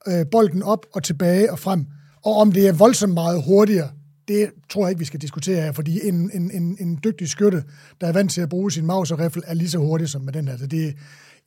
øh, 0.08 0.26
bolden 0.32 0.64
op 0.64 0.86
og 0.94 1.04
tilbage 1.04 1.52
og 1.52 1.60
frem. 1.60 1.86
Og 2.26 2.36
om 2.36 2.52
det 2.52 2.68
er 2.68 2.74
voldsomt 2.74 3.14
meget 3.14 3.44
hurtigere, 3.44 3.90
det 4.28 4.52
tror 4.70 4.82
jeg 4.82 4.90
ikke, 4.90 5.00
vi 5.00 5.06
skal 5.06 5.22
diskutere 5.22 5.62
her, 5.62 5.72
fordi 5.72 6.08
en, 6.08 6.32
en, 6.34 6.52
en, 6.52 6.78
en 6.80 7.00
dygtig 7.04 7.30
skytte, 7.30 7.64
der 8.02 8.08
er 8.08 8.14
vant 8.14 8.32
til 8.32 8.42
at 8.42 8.50
bruge 8.50 8.72
sin 8.72 8.86
mouse 8.86 9.14
og 9.14 9.20
riffel, 9.20 9.44
er 9.46 9.54
lige 9.54 9.70
så 9.70 9.78
hurtig 9.78 10.10
som 10.10 10.22
med 10.22 10.34
den 10.34 10.48
her. 10.48 10.58
Så 10.58 10.68
det, 10.68 10.96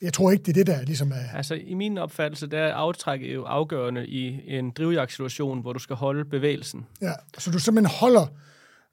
jeg 0.03 0.13
tror 0.13 0.31
ikke, 0.31 0.43
det 0.43 0.49
er 0.49 0.65
det, 0.65 0.67
der 0.67 0.83
ligesom 0.83 1.13
er... 1.13 1.37
Altså, 1.37 1.55
i 1.55 1.75
min 1.75 1.99
opfattelse, 1.99 2.47
der 2.47 2.59
er 2.59 2.75
aftrækket 2.75 3.35
jo 3.35 3.45
afgørende 3.45 4.07
i 4.07 4.41
en 4.57 4.71
drivjagtssituation, 4.71 5.61
hvor 5.61 5.73
du 5.73 5.79
skal 5.79 5.97
holde 5.97 6.25
bevægelsen. 6.25 6.87
Ja, 7.01 7.13
så 7.39 7.51
du 7.51 7.59
simpelthen 7.59 7.97
holder... 8.01 8.27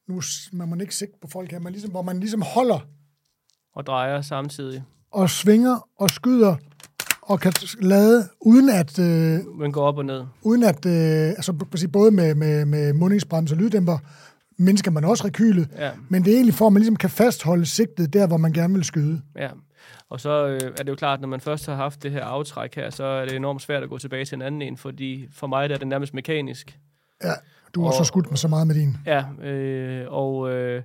Nu 0.07 0.21
man 0.51 0.69
må 0.69 0.75
ikke 0.75 0.95
sigte 0.95 1.17
på 1.21 1.27
folk 1.27 1.51
her, 1.51 1.59
men 1.59 1.71
ligesom, 1.71 1.91
hvor 1.91 2.01
man 2.01 2.19
ligesom 2.19 2.41
holder... 2.41 2.79
Og 3.75 3.85
drejer 3.85 4.21
samtidig. 4.21 4.83
Og 5.11 5.29
svinger 5.29 5.87
og 5.97 6.09
skyder 6.09 6.55
og 7.21 7.39
kan 7.39 7.53
lade, 7.81 8.29
uden 8.41 8.69
at... 8.69 8.99
Øh, 8.99 9.39
Men 9.59 9.71
går 9.71 9.83
op 9.87 9.97
og 9.97 10.05
ned. 10.05 10.25
Uden 10.41 10.63
at, 10.63 10.85
øh, 10.85 11.29
altså 11.29 11.53
både 11.93 12.11
med, 12.11 12.35
med, 12.35 12.65
med 12.65 12.93
mundingsbremse 12.93 13.55
og 13.55 13.59
lyddæmper, 13.59 13.97
mindsker 14.57 14.91
man 14.91 15.05
også 15.05 15.25
rekylet, 15.25 15.69
ja. 15.77 15.91
men 16.09 16.25
det 16.25 16.31
er 16.31 16.35
egentlig 16.35 16.53
for, 16.53 16.67
at 16.67 16.73
man 16.73 16.79
ligesom 16.79 16.95
kan 16.95 17.09
fastholde 17.09 17.65
sigtet 17.65 18.13
der, 18.13 18.27
hvor 18.27 18.37
man 18.37 18.53
gerne 18.53 18.73
vil 18.73 18.83
skyde. 18.83 19.21
Ja, 19.35 19.49
og 20.09 20.19
så 20.19 20.47
øh, 20.47 20.59
er 20.61 20.83
det 20.83 20.89
jo 20.89 20.95
klart, 20.95 21.21
når 21.21 21.27
man 21.27 21.41
først 21.41 21.65
har 21.65 21.75
haft 21.75 22.03
det 22.03 22.11
her 22.11 22.23
aftræk 22.23 22.75
her, 22.75 22.89
så 22.89 23.03
er 23.03 23.25
det 23.25 23.35
enormt 23.35 23.61
svært 23.61 23.83
at 23.83 23.89
gå 23.89 23.97
tilbage 23.97 24.25
til 24.25 24.35
en 24.35 24.41
anden 24.41 24.61
en, 24.61 24.77
fordi 24.77 25.27
for 25.31 25.47
mig 25.47 25.69
der 25.69 25.75
er 25.75 25.79
det 25.79 25.87
nærmest 25.87 26.13
mekanisk. 26.13 26.79
Ja, 27.23 27.33
du 27.75 27.81
har 27.81 27.87
og, 27.87 27.93
så 27.93 28.03
skudt 28.03 28.31
mig 28.31 28.37
så 28.37 28.47
meget 28.47 28.67
med 28.67 28.75
din. 28.75 28.97
Ja, 29.05 29.47
øh, 29.47 30.05
og, 30.09 30.51
øh, 30.51 30.83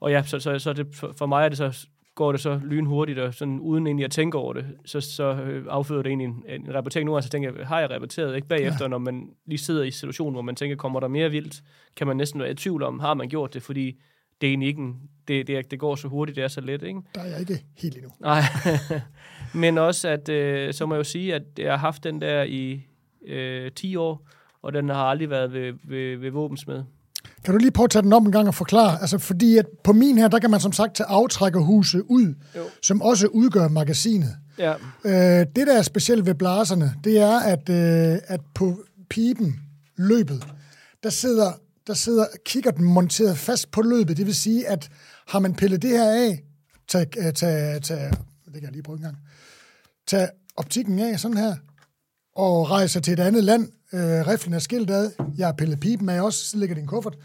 og 0.00 0.10
ja, 0.10 0.22
så, 0.22 0.40
så, 0.40 0.58
så 0.58 0.72
det, 0.72 0.86
for 1.16 1.26
mig 1.26 1.44
er 1.44 1.48
det 1.48 1.58
så 1.58 1.86
går 2.16 2.32
det 2.32 2.40
så 2.40 2.60
lynhurtigt, 2.64 3.18
og 3.18 3.34
sådan 3.34 3.60
uden 3.60 3.86
egentlig 3.86 4.04
at 4.04 4.10
tænke 4.10 4.38
over 4.38 4.52
det, 4.52 4.66
så, 4.84 5.00
så 5.00 5.24
øh, 5.24 5.66
afføder 5.68 6.02
det 6.02 6.10
egentlig 6.10 6.24
en, 6.24 6.44
en 6.48 6.74
rapportering. 6.74 7.06
Nu 7.06 7.20
så 7.20 7.28
tænker 7.28 7.52
jeg, 7.58 7.66
har 7.66 7.80
jeg 7.80 7.90
rapporteret? 7.90 8.36
Ikke 8.36 8.48
bagefter, 8.48 8.84
ja. 8.84 8.88
når 8.88 8.98
man 8.98 9.30
lige 9.46 9.58
sidder 9.58 9.82
i 9.82 9.90
situationen, 9.90 10.34
hvor 10.34 10.42
man 10.42 10.56
tænker, 10.56 10.76
kommer 10.76 11.00
der 11.00 11.08
mere 11.08 11.30
vildt? 11.30 11.62
Kan 11.96 12.06
man 12.06 12.16
næsten 12.16 12.40
være 12.40 12.50
i 12.50 12.54
tvivl 12.54 12.82
om, 12.82 13.00
har 13.00 13.14
man 13.14 13.28
gjort 13.28 13.54
det? 13.54 13.62
Fordi 13.62 14.00
det 14.40 14.46
er 14.46 14.50
egentlig 14.50 14.68
ikke 14.68 14.80
en, 14.80 14.96
det, 15.28 15.46
det, 15.46 15.70
det 15.70 15.78
går 15.78 15.94
så 15.94 16.08
hurtigt, 16.08 16.36
det 16.36 16.44
er 16.44 16.48
så 16.48 16.60
let, 16.60 16.82
ikke? 16.82 17.00
Der 17.14 17.20
er 17.20 17.26
jeg 17.26 17.40
ikke 17.40 17.64
helt 17.76 17.96
endnu. 17.96 18.10
Nej, 18.20 18.40
men 19.62 19.78
også, 19.78 20.08
at 20.08 20.28
øh, 20.28 20.74
så 20.74 20.86
må 20.86 20.94
jeg 20.94 20.98
jo 20.98 21.04
sige, 21.04 21.34
at 21.34 21.42
jeg 21.58 21.72
har 21.72 21.78
haft 21.78 22.04
den 22.04 22.20
der 22.20 22.42
i 22.42 22.86
øh, 23.26 23.72
10 23.72 23.96
år, 23.96 24.28
og 24.62 24.72
den 24.72 24.88
har 24.88 25.04
aldrig 25.04 25.30
været 25.30 25.52
ved, 25.52 25.72
ved, 25.84 26.16
ved 26.16 26.30
våbensmed. 26.30 26.84
Kan 27.46 27.54
du 27.54 27.58
lige 27.58 27.70
prøve 27.70 27.84
at 27.84 27.90
tage 27.90 28.02
den 28.02 28.12
op 28.12 28.22
en 28.22 28.32
gang 28.32 28.48
og 28.48 28.54
forklare? 28.54 29.00
Altså, 29.00 29.18
fordi 29.18 29.56
at 29.56 29.66
på 29.84 29.92
min 29.92 30.18
her, 30.18 30.28
der 30.28 30.38
kan 30.38 30.50
man 30.50 30.60
som 30.60 30.72
sagt 30.72 30.94
tage 30.94 31.06
aftrækkerhuset 31.06 32.02
ud, 32.08 32.34
jo. 32.56 32.62
som 32.82 33.02
også 33.02 33.26
udgør 33.26 33.68
magasinet. 33.68 34.36
Ja. 34.58 34.74
Øh, 35.04 35.46
det, 35.56 35.66
der 35.66 35.78
er 35.78 35.82
specielt 35.82 36.26
ved 36.26 36.34
blaserne, 36.34 36.94
det 37.04 37.18
er, 37.18 37.40
at, 37.40 37.68
øh, 37.68 38.18
at 38.26 38.40
på 38.54 38.78
pipen, 39.10 39.60
løbet, 39.96 40.46
der 41.02 41.10
sidder, 41.10 41.52
der 41.86 41.94
sidder 41.94 42.26
kigger 42.46 42.70
den 42.70 42.84
monteret 42.84 43.38
fast 43.38 43.70
på 43.70 43.82
løbet. 43.82 44.16
Det 44.16 44.26
vil 44.26 44.34
sige, 44.34 44.68
at 44.68 44.88
har 45.28 45.38
man 45.38 45.54
pillet 45.54 45.82
det 45.82 45.90
her 45.90 46.10
af, 46.10 46.42
tag, 46.88 47.06
tag, 47.10 47.34
tag, 47.34 47.82
tag 47.82 48.10
det 48.44 48.54
kan 48.54 48.62
jeg 48.62 48.72
lige 48.72 48.82
prøve 48.82 48.96
en 48.96 49.02
gang, 49.02 49.16
tag 50.06 50.28
optikken 50.56 50.98
af 50.98 51.20
sådan 51.20 51.36
her, 51.36 51.54
og 52.36 52.70
rejser 52.70 53.00
til 53.00 53.12
et 53.12 53.20
andet 53.20 53.44
land, 53.44 53.62
øh, 53.92 54.00
riflen 54.00 54.54
er 54.54 54.58
skilt 54.58 54.90
ad, 54.90 55.10
jeg 55.38 55.46
har 55.46 55.54
pillet 55.58 55.80
pipen 55.80 56.08
af 56.08 56.22
også, 56.22 56.44
så 56.44 56.58
ligger 56.58 56.74
det 56.74 56.80
i 56.80 56.82
en 56.82 56.88
kuffert, 56.88 57.16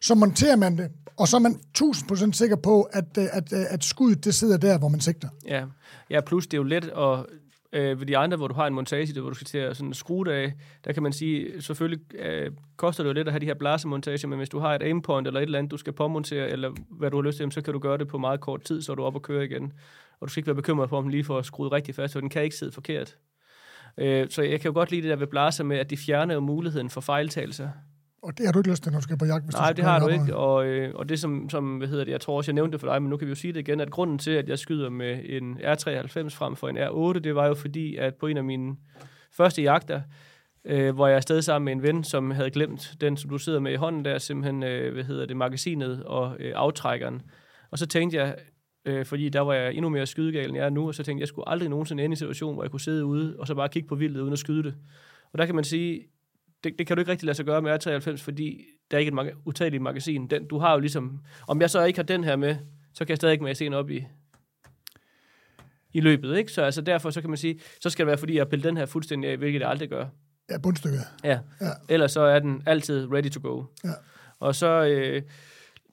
så 0.00 0.14
monterer 0.14 0.56
man 0.56 0.78
det, 0.78 0.90
og 1.16 1.28
så 1.28 1.36
er 1.36 1.40
man 1.40 1.60
1000% 1.78 2.32
sikker 2.32 2.56
på, 2.56 2.82
at, 2.82 3.18
øh, 3.18 3.24
at, 3.32 3.52
at, 3.52 3.66
at 3.70 3.84
skuddet 3.84 4.24
det 4.24 4.34
sidder 4.34 4.56
der, 4.56 4.78
hvor 4.78 4.88
man 4.88 5.00
sigter. 5.00 5.28
Ja, 5.48 5.64
ja 6.10 6.20
plus 6.20 6.46
det 6.46 6.54
er 6.54 6.58
jo 6.58 6.64
let 6.64 6.84
at 6.84 7.26
øh, 7.72 8.00
ved 8.00 8.06
de 8.06 8.16
andre, 8.16 8.36
hvor 8.36 8.48
du 8.48 8.54
har 8.54 8.66
en 8.66 8.74
montage, 8.74 9.14
der, 9.14 9.20
hvor 9.20 9.30
du 9.30 9.34
skal 9.34 9.46
til 9.46 9.58
at 9.58 9.76
sådan 9.76 9.94
skrue 9.94 10.24
det 10.24 10.30
af, 10.30 10.52
der 10.84 10.92
kan 10.92 11.02
man 11.02 11.12
sige, 11.12 11.62
selvfølgelig 11.62 12.14
øh, 12.14 12.50
koster 12.76 13.02
det 13.02 13.08
jo 13.08 13.14
lidt 13.14 13.28
at 13.28 13.32
have 13.32 13.40
de 13.40 13.46
her 13.46 13.54
blasemontager, 13.54 14.28
men 14.28 14.38
hvis 14.38 14.48
du 14.48 14.58
har 14.58 14.74
et 14.74 14.82
aimpoint 14.82 15.26
eller 15.26 15.40
et 15.40 15.44
eller 15.44 15.58
andet, 15.58 15.70
du 15.70 15.76
skal 15.76 15.92
påmontere, 15.92 16.50
eller 16.50 16.72
hvad 16.90 17.10
du 17.10 17.16
har 17.16 17.22
lyst 17.22 17.38
til, 17.38 17.52
så 17.52 17.60
kan 17.60 17.72
du 17.72 17.78
gøre 17.78 17.98
det 17.98 18.08
på 18.08 18.18
meget 18.18 18.40
kort 18.40 18.62
tid, 18.62 18.82
så 18.82 18.92
er 18.92 18.96
du 18.96 19.02
op 19.02 19.14
og 19.14 19.22
køre 19.22 19.44
igen. 19.44 19.72
Og 20.20 20.28
du 20.28 20.30
skal 20.30 20.40
ikke 20.40 20.46
være 20.46 20.54
bekymret 20.54 20.88
for, 20.88 20.98
om 20.98 21.04
den 21.04 21.10
lige 21.10 21.24
får 21.24 21.42
skruet 21.42 21.72
rigtig 21.72 21.94
fast, 21.94 22.12
for 22.12 22.20
den 22.20 22.28
kan 22.28 22.42
ikke 22.42 22.56
sidde 22.56 22.72
forkert. 22.72 23.16
Øh, 23.98 24.26
så 24.30 24.42
jeg 24.42 24.60
kan 24.60 24.68
jo 24.68 24.74
godt 24.74 24.90
lide 24.90 25.02
det 25.02 25.10
der 25.10 25.16
ved 25.16 25.26
blaser 25.26 25.64
med, 25.64 25.78
at 25.78 25.90
de 25.90 25.96
fjerner 25.96 26.34
jo 26.34 26.40
muligheden 26.40 26.90
for 26.90 27.00
fejltagelser. 27.00 27.68
Og 28.22 28.38
det 28.38 28.46
har 28.46 28.52
du 28.52 28.58
ikke 28.58 28.70
lyst 28.70 28.82
til, 28.82 28.92
når 28.92 28.98
du 28.98 29.02
skal 29.02 29.18
på 29.18 29.24
jagt? 29.24 29.44
Hvis 29.44 29.54
Nej, 29.54 29.72
det 29.72 29.84
har 29.84 29.98
du 29.98 30.08
ikke. 30.08 30.36
Og, 30.36 30.66
øh, 30.66 30.94
og 30.94 31.08
det 31.08 31.20
som, 31.20 31.50
som, 31.50 31.76
hvad 31.76 31.88
hedder 31.88 32.04
det, 32.04 32.12
jeg 32.12 32.20
tror 32.20 32.36
også, 32.36 32.50
jeg 32.50 32.54
nævnte 32.54 32.72
det 32.72 32.80
for 32.80 32.92
dig, 32.92 33.02
men 33.02 33.10
nu 33.10 33.16
kan 33.16 33.26
vi 33.26 33.30
jo 33.30 33.34
sige 33.34 33.52
det 33.52 33.60
igen, 33.60 33.80
at 33.80 33.90
grunden 33.90 34.18
til, 34.18 34.30
at 34.30 34.48
jeg 34.48 34.58
skyder 34.58 34.90
med 34.90 35.20
en 35.24 35.58
R93 35.60 36.28
frem 36.28 36.56
for 36.56 36.68
en 36.68 36.78
R8, 36.78 37.18
det 37.18 37.34
var 37.34 37.46
jo 37.46 37.54
fordi, 37.54 37.96
at 37.96 38.14
på 38.14 38.26
en 38.26 38.36
af 38.36 38.44
mine 38.44 38.76
første 39.32 39.62
jagter, 39.62 40.00
øh, 40.64 40.94
hvor 40.94 41.06
jeg 41.06 41.12
er 41.12 41.16
afsted 41.16 41.42
sammen 41.42 41.64
med 41.64 41.72
en 41.72 41.82
ven, 41.82 42.04
som 42.04 42.30
havde 42.30 42.50
glemt 42.50 42.94
den, 43.00 43.16
som 43.16 43.30
du 43.30 43.38
sidder 43.38 43.60
med 43.60 43.72
i 43.72 43.76
hånden 43.76 44.04
der, 44.04 44.18
simpelthen, 44.18 44.62
øh, 44.62 44.92
hvad 44.94 45.04
hedder 45.04 45.26
det, 45.26 45.36
magasinet 45.36 46.02
og 46.04 46.36
øh, 46.38 46.52
aftrækkeren. 46.56 47.22
Og 47.70 47.78
så 47.78 47.86
tænkte 47.86 48.16
jeg, 48.16 48.36
øh, 48.86 49.06
fordi 49.06 49.28
der 49.28 49.40
var 49.40 49.54
jeg 49.54 49.74
endnu 49.74 49.88
mere 49.88 50.06
skydegal, 50.06 50.48
end 50.48 50.56
jeg 50.56 50.66
er 50.66 50.70
nu, 50.70 50.86
og 50.86 50.94
så 50.94 51.02
tænkte 51.02 51.18
jeg, 51.18 51.20
jeg 51.20 51.28
skulle 51.28 51.48
aldrig 51.48 51.68
nogensinde 51.68 52.04
ende 52.04 52.12
i 52.12 52.14
en 52.14 52.16
situation, 52.16 52.54
hvor 52.54 52.62
jeg 52.64 52.70
kunne 52.70 52.80
sidde 52.80 53.04
ude, 53.04 53.36
og 53.38 53.46
så 53.46 53.54
bare 53.54 53.68
kigge 53.68 53.88
på 53.88 53.94
vildet 53.94 54.20
uden 54.20 54.32
at 54.32 54.38
skyde 54.38 54.62
det. 54.62 54.74
Og 55.32 55.38
der 55.38 55.46
kan 55.46 55.54
man 55.54 55.64
sige, 55.64 56.06
det, 56.64 56.78
det 56.78 56.86
kan 56.86 56.96
du 56.96 57.00
ikke 57.00 57.10
rigtig 57.10 57.26
lade 57.26 57.36
sig 57.36 57.46
gøre 57.46 57.62
med 57.62 57.86
R93, 57.86 58.16
fordi 58.16 58.64
der 58.90 58.96
er 58.96 58.98
ikke 58.98 59.08
et 59.08 59.14
mag- 59.14 59.34
utageligt 59.44 59.82
magasin. 59.82 60.26
Den, 60.26 60.46
du 60.48 60.58
har 60.58 60.72
jo 60.72 60.78
ligesom, 60.78 61.20
om 61.48 61.60
jeg 61.60 61.70
så 61.70 61.84
ikke 61.84 61.98
har 61.98 62.04
den 62.04 62.24
her 62.24 62.36
med, 62.36 62.56
så 62.94 63.04
kan 63.04 63.08
jeg 63.08 63.16
stadig 63.16 63.32
ikke 63.32 63.44
med 63.44 63.54
se 63.54 63.68
op 63.68 63.90
i, 63.90 64.06
i 65.92 66.00
løbet, 66.00 66.36
ikke? 66.36 66.52
Så 66.52 66.62
altså 66.62 66.80
derfor, 66.80 67.10
så 67.10 67.20
kan 67.20 67.30
man 67.30 67.36
sige, 67.36 67.60
så 67.80 67.90
skal 67.90 68.02
det 68.04 68.06
være, 68.06 68.18
fordi 68.18 68.34
jeg 68.34 68.40
har 68.40 68.48
pillet 68.48 68.64
den 68.64 68.76
her 68.76 68.86
fuldstændig 68.86 69.30
af, 69.30 69.36
hvilket 69.36 69.60
jeg 69.60 69.68
aldrig 69.68 69.88
gør. 69.88 70.06
Ja, 70.50 70.58
bundstykket. 70.58 71.00
Ja. 71.24 71.38
ja. 71.60 71.70
Ellers 71.88 72.12
så 72.12 72.20
er 72.20 72.38
den 72.38 72.62
altid 72.66 73.12
ready 73.12 73.30
to 73.30 73.40
go. 73.42 73.64
Ja. 73.84 73.90
Og 74.38 74.54
så, 74.54 74.86
øh, 74.86 75.22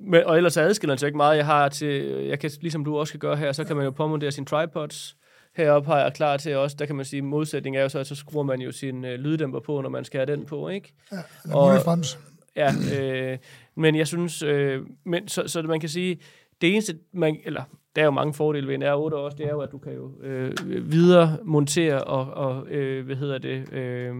men, 0.03 0.23
og 0.25 0.37
ellers 0.37 0.57
adskiller 0.57 0.93
den 0.93 0.99
sig 0.99 1.07
ikke 1.07 1.17
meget. 1.17 1.37
Jeg 1.37 1.45
har 1.45 1.69
til, 1.69 2.03
jeg 2.25 2.39
kan, 2.39 2.51
ligesom 2.61 2.85
du 2.85 2.97
også 2.97 3.13
kan 3.13 3.19
gøre 3.19 3.35
her, 3.35 3.51
så 3.51 3.63
kan 3.63 3.75
man 3.75 3.85
jo 3.85 3.91
påmontere 3.91 4.31
sine 4.31 4.45
tripods. 4.45 5.15
Heroppe 5.55 5.89
har 5.91 5.99
jeg 5.99 6.13
klar 6.13 6.37
til 6.37 6.55
også, 6.55 6.75
der 6.79 6.85
kan 6.85 6.95
man 6.95 7.05
sige, 7.05 7.21
modsætning 7.21 7.77
er 7.77 7.81
jo 7.81 7.89
så, 7.89 7.99
at 7.99 8.07
så 8.07 8.15
skruer 8.15 8.43
man 8.43 8.61
jo 8.61 8.71
sin 8.71 9.05
øh, 9.05 9.19
lyddæmper 9.19 9.59
på, 9.59 9.81
når 9.81 9.89
man 9.89 10.05
skal 10.05 10.19
have 10.19 10.37
den 10.37 10.45
på, 10.45 10.69
ikke? 10.69 10.93
Ja, 11.11 11.17
eller 11.43 11.55
og, 11.55 11.73
Ja, 12.55 12.71
øh, 12.99 13.37
men 13.75 13.95
jeg 13.95 14.07
synes, 14.07 14.43
øh, 14.43 14.81
men, 15.03 15.27
så, 15.27 15.47
så 15.47 15.61
man 15.61 15.79
kan 15.79 15.89
sige, 15.89 16.19
det 16.61 16.71
eneste, 16.71 16.97
man, 17.13 17.39
eller 17.45 17.63
der 17.95 18.01
er 18.01 18.05
jo 18.05 18.11
mange 18.11 18.33
fordele 18.33 18.67
ved 18.67 18.75
en 18.75 18.83
R8 18.83 19.13
også, 19.13 19.37
det 19.37 19.45
er 19.45 19.49
jo, 19.49 19.61
at 19.61 19.71
du 19.71 19.77
kan 19.77 19.93
jo 19.93 20.11
øh, 20.21 20.51
videre 20.91 21.37
montere 21.43 22.03
og, 22.03 22.33
og 22.33 22.67
øh, 22.67 23.05
hvad 23.05 23.15
hedder 23.15 23.37
det, 23.37 23.73
øh, 23.73 24.15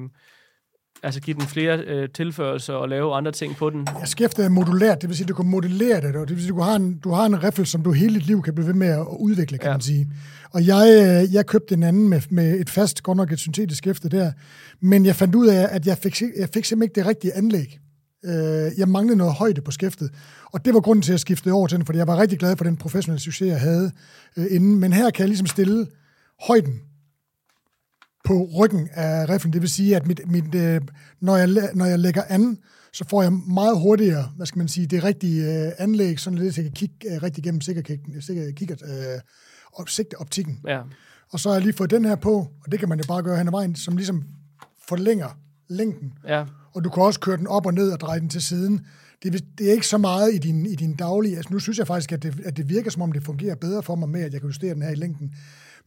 altså 1.04 1.22
give 1.22 1.38
den 1.40 1.48
flere 1.48 1.78
øh, 1.78 2.10
tilførelser 2.10 2.74
og 2.74 2.90
lave 2.90 3.16
andre 3.16 3.32
ting 3.32 3.56
på 3.56 3.70
den. 3.70 3.88
Ja, 4.00 4.06
skæftet 4.06 4.46
er 4.46 4.50
modulært, 4.50 5.02
det 5.02 5.10
vil 5.10 5.18
sige, 5.18 5.26
at 5.26 5.30
du 5.30 5.34
kan 5.34 5.46
modellere 5.46 6.02
det, 6.02 6.16
og 6.16 6.28
det 6.28 6.36
vil 6.36 6.44
sige, 6.44 6.54
at 6.54 6.58
du 6.58 6.62
har 6.62 6.76
en, 6.76 6.98
du 6.98 7.10
har 7.10 7.26
en 7.26 7.44
riffel, 7.44 7.66
som 7.66 7.84
du 7.84 7.92
hele 7.92 8.16
dit 8.16 8.28
liv 8.28 8.42
kan 8.42 8.56
blive 8.56 8.68
ved 8.68 8.74
med 8.74 8.88
at 8.88 9.06
udvikle, 9.20 9.58
kan 9.58 9.68
ja. 9.68 9.74
man 9.74 9.82
sige. 9.82 10.08
Og 10.52 10.68
jeg, 10.68 10.88
øh, 11.24 11.34
jeg 11.34 11.46
købte 11.46 11.74
en 11.76 11.84
anden 11.84 12.10
med, 12.10 12.22
med 12.30 12.60
et 12.60 12.70
fast, 12.70 13.04
godt 13.04 13.18
nok 13.18 13.32
et 13.32 13.40
syntetisk 13.40 13.78
skæfte 13.78 14.10
der, 14.10 14.32
men 14.80 15.06
jeg 15.06 15.16
fandt 15.16 15.36
ud 15.36 15.48
af, 15.48 15.68
at 15.72 15.88
jeg 15.88 15.98
fik, 15.98 16.22
jeg 16.38 16.50
fik 16.54 16.66
simpelthen 16.66 16.84
ikke 16.84 16.96
det 16.96 17.06
rigtige 17.06 17.34
anlæg. 17.34 17.80
Øh, 18.26 18.72
jeg 18.78 18.88
manglede 18.88 19.18
noget 19.18 19.34
højde 19.34 19.62
på 19.62 19.72
skæftet, 19.72 20.10
og 20.46 20.66
det 20.66 20.74
var 20.74 20.80
grunden 20.80 21.02
til, 21.02 21.12
at 21.12 21.14
jeg 21.14 21.20
skiftede 21.20 21.56
over 21.56 21.68
til 21.68 21.78
den, 21.78 21.86
fordi 21.86 21.98
jeg 21.98 22.08
var 22.08 22.18
rigtig 22.18 22.40
glad 22.40 22.58
for 22.58 22.64
den 22.64 22.78
professionelle 22.78 23.22
succes, 23.22 23.48
jeg 23.48 23.60
havde 23.60 23.92
øh, 24.38 24.46
inden. 24.50 24.80
Men 24.80 24.94
her 24.94 25.10
kan 25.10 25.20
jeg 25.20 25.28
ligesom 25.28 25.48
stille 25.48 25.88
højden 26.48 26.82
på 28.24 28.50
ryggen 28.60 28.90
af 28.92 29.30
riflen. 29.30 29.54
Det 29.54 29.62
vil 29.62 29.70
sige, 29.70 29.96
at 29.96 30.08
mit, 30.08 30.22
mit, 30.28 30.56
øh, 30.56 30.82
når, 31.22 31.38
jeg, 31.38 31.48
når 31.74 31.86
jeg 31.86 32.00
lægger 32.00 32.24
an, 32.30 32.58
så 32.94 33.06
får 33.10 33.22
jeg 33.22 33.34
meget 33.34 33.80
hurtigere, 33.80 34.32
hvad 34.36 34.46
skal 34.46 34.60
man 34.60 34.68
sige, 34.68 34.88
det 34.88 35.04
rigtige 35.04 35.66
øh, 35.66 35.72
anlæg, 35.78 36.20
sådan 36.20 36.40
lidt, 36.40 36.56
så 36.56 36.62
jeg 36.62 36.72
kan 36.72 36.76
kigge 36.76 37.16
øh, 37.16 37.24
rigtig 37.24 37.44
gennem 37.44 37.62
kikkert, 38.56 38.84
øh, 38.86 39.20
og 39.74 39.90
sigte 39.90 40.16
optikken. 40.16 40.60
Ja. 40.68 40.82
Og 41.32 41.40
så 41.40 41.50
har 41.50 41.56
jeg 41.56 41.64
lige 41.64 41.74
fået 41.74 41.92
den 41.92 42.06
her 42.06 42.16
på, 42.16 42.36
og 42.36 42.72
det 42.72 42.80
kan 42.80 42.90
man 42.90 43.00
jo 43.00 43.06
bare 43.08 43.24
gøre 43.24 43.38
hen 43.38 43.48
ad 43.48 43.52
vejen, 43.52 43.76
som 43.76 43.98
ligesom 43.98 44.24
forlænger 44.88 45.40
længden. 45.68 46.14
Ja. 46.28 46.46
Og 46.74 46.84
du 46.84 46.90
kan 46.90 47.04
også 47.04 47.20
køre 47.20 47.38
den 47.38 47.48
op 47.48 47.66
og 47.66 47.74
ned 47.74 47.92
og 47.92 48.00
dreje 48.00 48.20
den 48.20 48.30
til 48.30 48.42
siden. 48.42 48.86
Det, 49.24 49.44
det 49.58 49.68
er 49.68 49.74
ikke 49.74 49.88
så 49.88 49.98
meget 49.98 50.34
i 50.34 50.38
din, 50.38 50.66
i 50.66 50.76
din 50.76 50.96
daglige... 50.96 51.36
Altså 51.36 51.54
nu 51.54 51.60
synes 51.60 51.78
jeg 51.78 51.88
faktisk, 51.88 52.12
at 52.12 52.24
det, 52.24 52.40
at 52.46 52.58
det 52.58 52.70
virker, 52.70 52.92
som 52.92 53.02
om 53.02 53.12
det 53.12 53.24
fungerer 53.24 53.56
bedre 53.56 53.84
for 53.84 53.96
mig 53.96 54.10
med, 54.10 54.22
at 54.22 54.34
jeg 54.34 54.42
kan 54.42 54.48
justere 54.48 54.74
den 54.74 54.82
her 54.82 54.90
i 54.90 54.96
længden. 54.96 55.34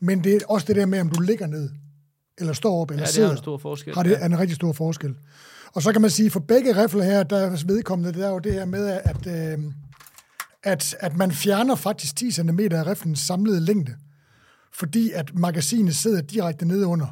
Men 0.01 0.25
det 0.25 0.35
er 0.35 0.41
også 0.49 0.67
det 0.67 0.77
der 0.77 0.87
med, 0.87 1.01
om 1.01 1.09
du 1.09 1.21
ligger 1.21 1.47
ned 1.47 1.71
eller 2.39 2.53
står 2.53 2.81
op, 2.81 2.91
eller 2.91 3.03
ja, 3.03 3.07
det 3.07 3.15
sidder, 3.15 3.29
har 3.29 3.33
en 3.33 3.39
stor 3.39 3.59
forskel. 3.59 3.95
har 3.95 4.03
det 4.03 4.11
ja. 4.11 4.27
en 4.27 4.39
rigtig 4.39 4.57
stor 4.57 4.73
forskel. 4.73 5.15
Og 5.75 5.83
så 5.83 5.93
kan 5.93 6.01
man 6.01 6.11
sige, 6.11 6.31
for 6.31 6.41
begge 6.41 6.83
rifler 6.83 7.05
her, 7.05 7.23
der 7.23 7.37
er 7.37 7.65
vedkommende, 7.67 8.13
det 8.13 8.25
er 8.25 8.31
jo 8.31 8.39
det 8.39 8.53
her 8.53 8.65
med, 8.65 9.01
at, 9.05 9.27
øh, 9.27 9.59
at, 10.63 10.97
at 11.01 11.17
man 11.17 11.33
fjerner 11.33 11.75
faktisk 11.75 12.17
10 12.17 12.31
cm 12.31 12.59
af 12.71 12.87
riflens 12.87 13.19
samlede 13.19 13.61
længde, 13.61 13.95
fordi 14.73 15.11
at 15.11 15.35
magasinet 15.35 15.97
sidder 15.97 16.21
direkte 16.21 16.67
nede 16.67 16.87
under. 16.87 17.07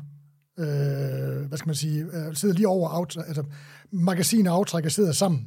Øh, 0.58 1.48
hvad 1.48 1.58
skal 1.58 1.68
man 1.68 1.74
sige? 1.74 2.04
Øh, 2.12 2.34
sidder 2.34 2.54
lige 2.54 2.68
over, 2.68 2.88
altså 3.18 3.44
magasin 3.90 4.46
og 4.46 4.54
aftrækker 4.54 4.90
sidder 4.90 5.12
sammen. 5.12 5.46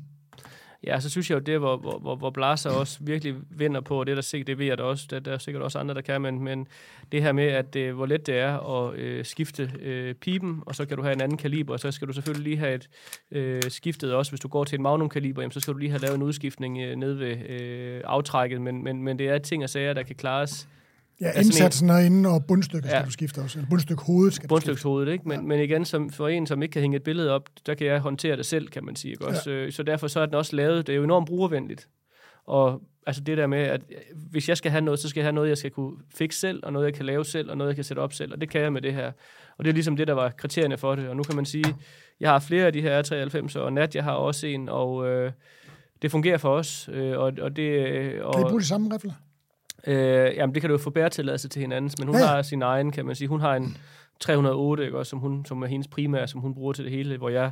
Ja, 0.84 1.00
så 1.00 1.10
synes 1.10 1.30
jeg 1.30 1.36
jo, 1.36 1.40
det 1.40 1.60
hvor, 1.60 1.78
hvor, 1.78 2.00
hvor, 2.00 2.16
hvor 2.16 2.30
Blaser 2.30 2.70
også 2.70 2.98
virkelig 3.02 3.36
vinder 3.50 3.82
på, 3.82 4.04
det 4.04 4.16
der 4.16 4.22
sikkert, 4.22 4.48
det 4.48 4.58
ved 4.58 4.66
jeg 4.66 4.78
da 4.78 4.84
også, 4.84 5.08
der, 5.10 5.20
der 5.20 5.34
er 5.34 5.38
sikkert 5.38 5.64
også 5.64 5.80
andre, 5.80 5.96
der 5.96 6.02
kan, 6.02 6.22
men, 6.22 6.44
men 6.44 6.68
det 7.12 7.24
her 7.24 7.32
med, 7.32 7.44
at 7.44 7.76
øh, 7.76 7.96
hvor 7.96 8.06
let 8.06 8.28
det 8.28 8.38
er 8.38 8.58
at 8.58 8.96
øh, 8.96 9.26
skifte 9.26 9.72
øh, 9.80 10.16
pipen, 10.16 10.64
og 10.66 10.76
så 10.76 10.86
kan 10.86 10.98
du 10.98 11.04
have 11.04 11.14
en 11.14 11.22
anden 11.22 11.38
kaliber, 11.38 11.74
og 11.74 11.80
så 11.80 11.92
skal 11.92 12.08
du 12.08 12.14
selvfølgelig 12.14 12.44
lige 12.44 12.58
have 12.58 12.76
et 12.76 12.90
øh, 13.32 13.62
skiftet 13.70 14.14
også, 14.14 14.32
hvis 14.32 14.40
du 14.40 14.48
går 14.48 14.64
til 14.64 14.76
en 14.76 14.84
magnum-kaliber, 14.84 15.42
jamen, 15.42 15.52
så 15.52 15.60
skal 15.60 15.74
du 15.74 15.78
lige 15.78 15.90
have 15.90 16.02
lavet 16.02 16.16
en 16.16 16.24
udskiftning 16.24 16.82
øh, 16.82 16.96
ned 16.96 17.14
ved 17.14 17.50
øh, 17.50 18.02
aftrækket, 18.06 18.62
men, 18.62 18.84
men, 18.84 19.04
men 19.04 19.20
det 19.20 19.30
er 19.30 19.38
ting 19.38 19.64
og 19.64 19.70
sager, 19.70 19.94
der 19.94 20.04
kan 20.04 20.16
klares 20.16 20.68
Ja, 21.22 21.32
indsatsen 21.40 21.90
er 21.90 21.98
inde, 21.98 22.30
og 22.30 22.46
bundstykket 22.46 22.90
ja. 22.90 22.96
skal 22.96 23.06
du 23.06 23.12
skifte 23.12 23.40
også. 23.40 23.60
Eller 23.60 23.70
bundstyk 23.70 24.00
hovedet 24.00 24.34
skal 24.34 24.50
Bundstykshovedet, 24.50 25.12
ikke? 25.12 25.28
Men, 25.28 25.40
ja. 25.40 25.46
men 25.46 25.60
igen, 25.60 25.86
som, 25.86 26.10
for 26.10 26.28
en, 26.28 26.48
som 26.48 26.62
ikke 26.62 26.74
kan 26.74 26.82
hænge 26.82 26.98
et 26.98 27.04
billede 27.04 27.32
op, 27.32 27.50
der 27.66 27.74
kan 27.74 27.88
jeg 27.88 28.00
håndtere 28.00 28.38
det 28.38 28.46
selv, 28.46 28.68
kan 28.68 28.86
man 28.86 28.96
sige. 28.96 29.12
Ikke? 29.12 29.28
Også, 29.28 29.52
ja. 29.52 29.72
Så 29.72 29.84
derfor 29.84 30.08
så 30.08 30.20
er 30.20 30.26
den 30.26 30.36
også 30.36 30.56
lavet, 30.56 30.88
det 30.88 30.94
er 30.94 30.98
jo 30.98 31.04
enormt 31.04 31.28
brugervenligt. 31.28 31.88
Og 32.46 32.82
altså 33.08 33.22
det 33.22 33.38
der 33.38 33.48
med, 33.48 33.60
at 33.60 33.82
hvis 34.16 34.50
jeg 34.50 34.58
skal 34.58 34.72
have 34.72 34.82
noget, 34.82 35.00
så 35.00 35.10
skal 35.10 35.20
jeg 35.20 35.26
have 35.26 35.36
noget, 35.36 35.50
jeg 35.50 35.58
skal 35.58 35.72
kunne 35.72 35.98
fikse 36.16 36.40
selv, 36.40 36.60
og 36.64 36.74
noget, 36.74 36.86
jeg 36.86 36.94
kan 36.94 37.06
lave 37.06 37.26
selv, 37.26 37.52
og 37.52 37.58
noget, 37.58 37.70
jeg 37.70 37.76
kan 37.76 37.84
sætte 37.84 38.00
op 38.00 38.14
selv, 38.14 38.34
og 38.34 38.42
det 38.42 38.50
kan 38.50 38.62
jeg 38.62 38.74
med 38.74 38.82
det 38.82 38.94
her. 38.94 39.12
Og 39.58 39.66
det 39.66 39.70
er 39.70 39.74
ligesom 39.74 39.96
det, 39.98 40.08
der 40.08 40.14
var 40.14 40.30
kriterierne 40.30 40.78
for 40.78 40.96
det. 40.96 41.10
Og 41.10 41.16
nu 41.16 41.24
kan 41.24 41.36
man 41.36 41.46
sige, 41.46 41.76
jeg 42.20 42.30
har 42.30 42.40
flere 42.40 42.66
af 42.66 42.74
de 42.74 42.82
her 42.82 43.02
93, 43.02 43.56
og 43.56 43.74
Nat, 43.74 43.96
jeg 43.96 44.04
har 44.04 44.14
også 44.14 44.48
en, 44.48 44.70
og 44.70 45.08
øh, 45.08 45.32
det 46.02 46.12
fungerer 46.12 46.38
for 46.38 46.50
os. 46.50 46.90
Øh, 46.94 47.18
og, 47.18 47.34
og 47.42 47.56
det, 47.56 48.22
og, 48.22 48.34
kan 48.34 48.42
I 48.42 48.50
bruge 48.50 48.62
de 48.62 48.66
samme 48.66 48.96
rifler? 48.96 49.14
Øh, 49.88 50.36
jamen, 50.36 50.54
det 50.54 50.62
kan 50.62 50.70
du 50.70 50.74
jo 50.74 50.78
få 50.78 50.90
bæretilladelse 50.90 51.50
til 51.50 51.60
hinanden, 51.60 51.92
men 52.00 52.08
hun 52.08 52.18
ja. 52.18 52.26
har 52.26 52.42
sin 52.42 52.62
egen, 52.62 52.92
kan 52.92 53.06
man 53.06 53.16
sige. 53.16 53.28
Hun 53.28 53.42
har 53.42 53.56
en 53.56 53.78
308, 54.20 54.86
ikke, 54.86 54.98
også, 54.98 55.10
som, 55.10 55.20
hun, 55.20 55.46
som 55.46 55.62
er 55.62 55.68
hendes 55.68 55.88
primære, 55.88 56.28
som 56.28 56.42
hun 56.42 56.54
bruger 56.54 56.74
til 56.74 56.84
det 56.84 56.92
hele, 56.92 57.18
hvor 57.18 57.30
jeg, 57.30 57.52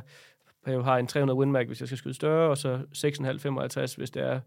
jeg 0.66 0.80
har 0.80 0.96
en 0.96 1.06
300 1.06 1.38
Winmac, 1.38 1.66
hvis 1.66 1.80
jeg 1.80 1.88
skal 1.88 1.98
skyde 1.98 2.14
større, 2.14 2.50
og 2.50 2.58
så 2.58 2.78
6,5-55, 2.96 3.96
hvis 3.96 4.10
det 4.10 4.22
er, 4.22 4.40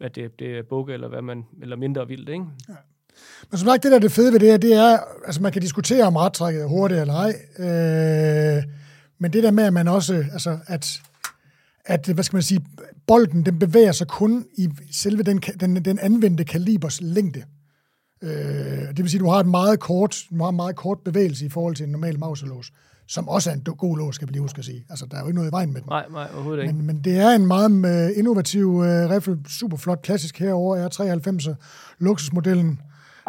at 0.00 0.14
det, 0.14 0.38
det 0.38 0.58
er 0.58 0.62
bukke, 0.62 0.92
eller, 0.92 1.08
hvad 1.08 1.22
man, 1.22 1.46
eller 1.62 1.76
mindre 1.76 2.08
vildt, 2.08 2.28
ikke? 2.28 2.44
Ja. 2.68 2.74
Men 3.50 3.58
som 3.58 3.68
sagt, 3.68 3.82
det 3.82 3.90
der 3.90 3.96
er 3.96 4.00
det 4.00 4.12
fede 4.12 4.32
ved 4.32 4.40
det 4.40 4.50
her, 4.50 4.56
det 4.56 4.74
er, 4.74 4.98
altså 5.26 5.42
man 5.42 5.52
kan 5.52 5.62
diskutere 5.62 6.04
om 6.04 6.16
rettrækket 6.16 6.62
er 6.62 6.66
hurtigt 6.66 7.00
eller 7.00 7.14
ej, 7.14 7.32
øh, 7.58 8.62
men 9.18 9.32
det 9.32 9.42
der 9.42 9.50
med, 9.50 9.64
at 9.64 9.72
man 9.72 9.88
også, 9.88 10.24
altså 10.32 10.58
at, 10.66 11.00
at, 11.88 12.06
hvad 12.06 12.24
skal 12.24 12.36
man 12.36 12.42
sige, 12.42 12.60
bolden 13.06 13.46
den 13.46 13.58
bevæger 13.58 13.92
sig 13.92 14.08
kun 14.08 14.44
i 14.58 14.68
selve 14.92 15.22
den, 15.22 15.38
den, 15.60 15.84
den 15.84 15.98
anvendte 15.98 16.44
kalibers 16.44 17.00
længde. 17.00 17.42
Øh, 18.22 18.30
det 18.88 18.98
vil 18.98 19.10
sige, 19.10 19.18
at 19.18 19.24
du 19.24 19.28
har 19.28 19.40
et 19.40 19.46
meget 19.46 19.80
kort, 19.80 20.24
du 20.30 20.42
har 20.42 20.48
en 20.48 20.56
meget 20.56 20.76
kort 20.76 20.98
bevægelse 21.04 21.46
i 21.46 21.48
forhold 21.48 21.74
til 21.74 21.84
en 21.86 21.92
normal 21.92 22.18
mauselås, 22.18 22.72
som 23.06 23.28
også 23.28 23.50
er 23.50 23.54
en 23.54 23.60
god 23.60 23.98
lås, 23.98 24.14
skal 24.14 24.28
vi 24.28 24.32
lige 24.32 24.42
huske 24.42 24.58
at 24.58 24.64
sige. 24.64 24.84
Altså, 24.90 25.06
der 25.10 25.16
er 25.16 25.20
jo 25.20 25.26
ikke 25.26 25.34
noget 25.34 25.50
i 25.50 25.52
vejen 25.52 25.72
med 25.72 25.80
den. 25.80 25.88
Nej, 25.88 26.06
nej, 26.10 26.28
overhovedet 26.34 26.62
ikke. 26.62 26.74
Men, 26.74 26.86
men 26.86 27.00
det 27.04 27.16
er 27.16 27.30
en 27.30 27.46
meget 27.46 28.10
uh, 28.10 28.18
innovativ 28.18 28.68
uh, 28.68 28.84
riffel, 28.84 29.38
super 29.48 29.76
flot, 29.76 30.02
klassisk 30.02 30.38
herover 30.38 30.88
R93, 30.88 31.54
luksusmodellen. 31.98 32.80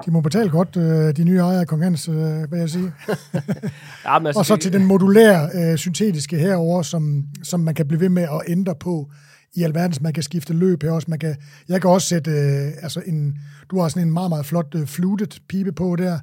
De 0.05 0.11
må 0.11 0.21
betale 0.21 0.49
godt, 0.49 0.75
uh, 0.75 0.83
de 0.83 1.23
nye 1.23 1.37
ejere 1.37 1.59
af 1.59 1.67
Kong 1.67 1.83
Hans, 1.83 2.09
uh, 2.09 2.15
hvad 2.49 2.59
jeg 2.59 2.69
sige. 2.69 2.91
ja, 4.05 4.19
men 4.19 4.27
altså, 4.27 4.39
og 4.39 4.45
så 4.45 4.55
til 4.55 4.73
den 4.73 4.85
modulære, 4.85 5.71
uh, 5.71 5.77
syntetiske 5.77 6.37
herover, 6.37 6.81
som, 6.81 7.23
som 7.43 7.59
man 7.59 7.75
kan 7.75 7.87
blive 7.87 8.01
ved 8.01 8.09
med 8.09 8.23
at 8.23 8.41
ændre 8.47 8.75
på 8.75 9.11
i 9.55 9.63
alverden, 9.63 9.95
man 10.01 10.13
kan 10.13 10.23
skifte 10.23 10.53
løb 10.53 10.83
her 10.83 10.91
også. 10.91 11.07
Man 11.09 11.19
kan, 11.19 11.35
jeg 11.69 11.81
kan 11.81 11.89
også 11.89 12.07
sætte, 12.07 12.31
øh, 12.31 12.83
altså 12.83 13.03
en, 13.05 13.37
du 13.71 13.79
har 13.79 13.89
sådan 13.89 14.07
en 14.07 14.13
meget, 14.13 14.29
meget 14.29 14.45
flot 14.45 14.75
øh, 14.75 14.87
flutet 14.87 15.39
pibe 15.47 15.71
på 15.71 15.95
der, 15.95 16.19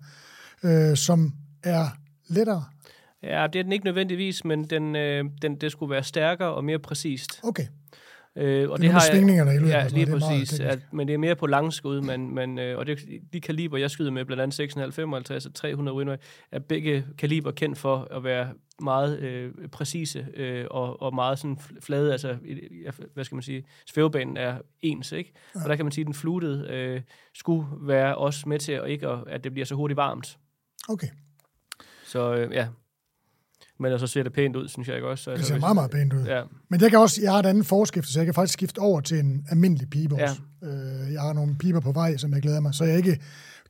øh, 0.64 0.96
som 0.96 1.32
er 1.64 1.86
lettere. 2.28 2.64
Ja, 3.22 3.46
det 3.52 3.58
er 3.58 3.62
den 3.62 3.72
ikke 3.72 3.84
nødvendigvis, 3.84 4.44
men 4.44 4.64
den, 4.64 4.96
øh, 4.96 5.24
den, 5.42 5.56
det 5.56 5.72
skulle 5.72 5.90
være 5.90 6.02
stærkere 6.02 6.54
og 6.54 6.64
mere 6.64 6.78
præcist. 6.78 7.40
Okay. 7.42 7.66
Øh, 8.36 8.70
og 8.70 8.78
det, 8.78 8.82
det 8.82 8.92
har 8.92 9.00
svingningerne 9.00 9.54
i 9.54 9.58
løbet. 9.58 9.70
Ja, 9.70 9.88
lige 9.88 10.06
det 10.06 10.20
præcis. 10.20 10.60
At, 10.60 10.78
men 10.92 11.08
det 11.08 11.14
er 11.14 11.18
mere 11.18 11.36
på 11.36 11.46
langskud, 11.46 12.00
men, 12.00 12.34
men, 12.34 12.58
øh, 12.58 12.78
og 12.78 12.86
det, 12.86 12.98
de 13.32 13.40
kaliber, 13.40 13.78
jeg 13.78 13.90
skyder 13.90 14.10
med, 14.10 14.24
blandt 14.24 14.42
andet 14.42 14.54
655 14.54 15.46
og 15.46 15.54
300 15.54 15.96
Winway, 15.96 16.16
er 16.52 16.58
begge 16.58 17.06
kaliber 17.18 17.50
kendt 17.50 17.78
for 17.78 18.08
at 18.10 18.24
være 18.24 18.48
meget 18.82 19.18
øh, 19.18 19.52
præcise 19.72 20.26
øh, 20.34 20.66
og, 20.70 21.02
og 21.02 21.14
meget 21.14 21.38
sådan 21.38 21.58
flade, 21.80 22.12
altså, 22.12 22.36
hvad 23.14 23.24
skal 23.24 23.34
man 23.34 23.42
sige, 23.42 23.64
svævebanen 23.86 24.36
er 24.36 24.58
ens, 24.82 25.12
ikke? 25.12 25.32
Ja. 25.54 25.62
Og 25.62 25.68
der 25.68 25.76
kan 25.76 25.84
man 25.84 25.92
sige, 25.92 26.02
at 26.02 26.06
den 26.06 26.14
flutede 26.14 26.68
øh, 26.70 27.00
skulle 27.34 27.66
være 27.80 28.16
også 28.16 28.48
med 28.48 28.58
til, 28.58 28.72
at, 28.72 28.88
ikke 28.88 29.08
at, 29.08 29.18
at 29.26 29.44
det 29.44 29.52
bliver 29.52 29.66
så 29.66 29.74
hurtigt 29.74 29.96
varmt. 29.96 30.38
Okay. 30.88 31.08
Så 32.04 32.34
øh, 32.34 32.52
ja, 32.52 32.68
men 33.78 33.98
så 33.98 34.06
ser 34.06 34.22
det 34.22 34.32
pænt 34.32 34.56
ud, 34.56 34.68
synes 34.68 34.88
jeg 34.88 34.96
ikke 34.96 35.08
også. 35.08 35.24
Så, 35.24 35.30
det 35.30 35.44
ser 35.44 35.58
meget, 35.58 35.74
meget 35.74 35.90
pænt 35.90 36.12
ud. 36.12 36.22
Ja. 36.22 36.42
Men 36.68 36.80
jeg 36.80 36.90
kan 36.90 36.98
også, 36.98 37.20
jeg 37.22 37.32
har 37.32 37.38
et 37.38 37.46
andet 37.46 37.66
forskifte, 37.66 38.12
så 38.12 38.18
jeg 38.18 38.26
kan 38.26 38.34
faktisk 38.34 38.52
skifte 38.52 38.78
over 38.78 39.00
til 39.00 39.18
en 39.18 39.46
almindelig 39.50 39.90
pibe 39.90 40.14
også. 40.14 40.40
Ja. 40.62 40.68
Øh, 40.68 41.12
jeg 41.12 41.20
har 41.20 41.32
nogle 41.32 41.56
piber 41.58 41.80
på 41.80 41.92
vej, 41.92 42.16
som 42.16 42.32
jeg 42.32 42.42
glæder 42.42 42.60
mig. 42.60 42.74
Så 42.74 42.84
jeg 42.84 42.96
ikke, 42.96 43.20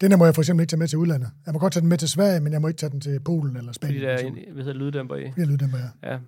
den 0.01 0.13
her 0.13 0.19
må 0.19 0.25
jeg 0.25 0.35
for 0.35 0.43
eksempel 0.43 0.63
ikke 0.63 0.71
tage 0.71 0.79
med 0.79 0.89
til 0.89 0.99
udlandet. 0.99 1.31
Jeg 1.47 1.53
må 1.53 1.59
godt 1.59 1.73
tage 1.73 1.81
den 1.81 1.89
med 1.89 1.99
til 1.99 2.09
Sverige, 2.09 2.41
men 2.41 2.53
jeg 2.53 2.61
må 2.61 2.69
ikke 2.69 2.79
tage 2.79 2.91
den 2.91 3.01
til 3.01 3.21
Polen 3.21 3.57
eller 3.57 3.73
Spanien. 3.73 4.01
Fordi 4.01 4.07
der 4.07 4.13
er 4.13 4.19
en, 4.19 4.55
hvad 4.55 4.65
hedder 4.65 4.79
lyddæmper 4.79 5.17
i? 5.17 5.33
Ja, 5.39 5.45
lyddæmper, 5.45 5.79
ja. 5.79 6.13
ja. 6.13 6.19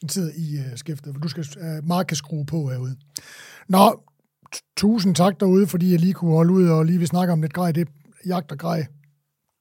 Den 0.00 0.08
sidder 0.08 0.30
i 0.36 0.58
uh, 0.58 0.76
skiftet, 0.76 1.14
for 1.14 1.20
du 1.20 1.28
skal, 1.28 1.46
uh, 1.56 1.88
meget 1.88 2.06
kan 2.06 2.16
skrue 2.16 2.46
på 2.46 2.68
herude. 2.68 2.96
Nå, 3.68 4.02
tusind 4.76 5.14
tak 5.14 5.40
derude, 5.40 5.66
fordi 5.66 5.92
jeg 5.92 6.00
lige 6.00 6.12
kunne 6.12 6.32
holde 6.32 6.52
ud 6.52 6.68
og 6.68 6.84
lige 6.84 6.98
vi 6.98 7.06
snakke 7.06 7.32
om 7.32 7.42
lidt 7.42 7.52
grej. 7.52 7.72
Det 7.72 7.88
jagt 8.26 8.52
og 8.52 8.58
grej. 8.58 8.76
Jeg 8.76 8.86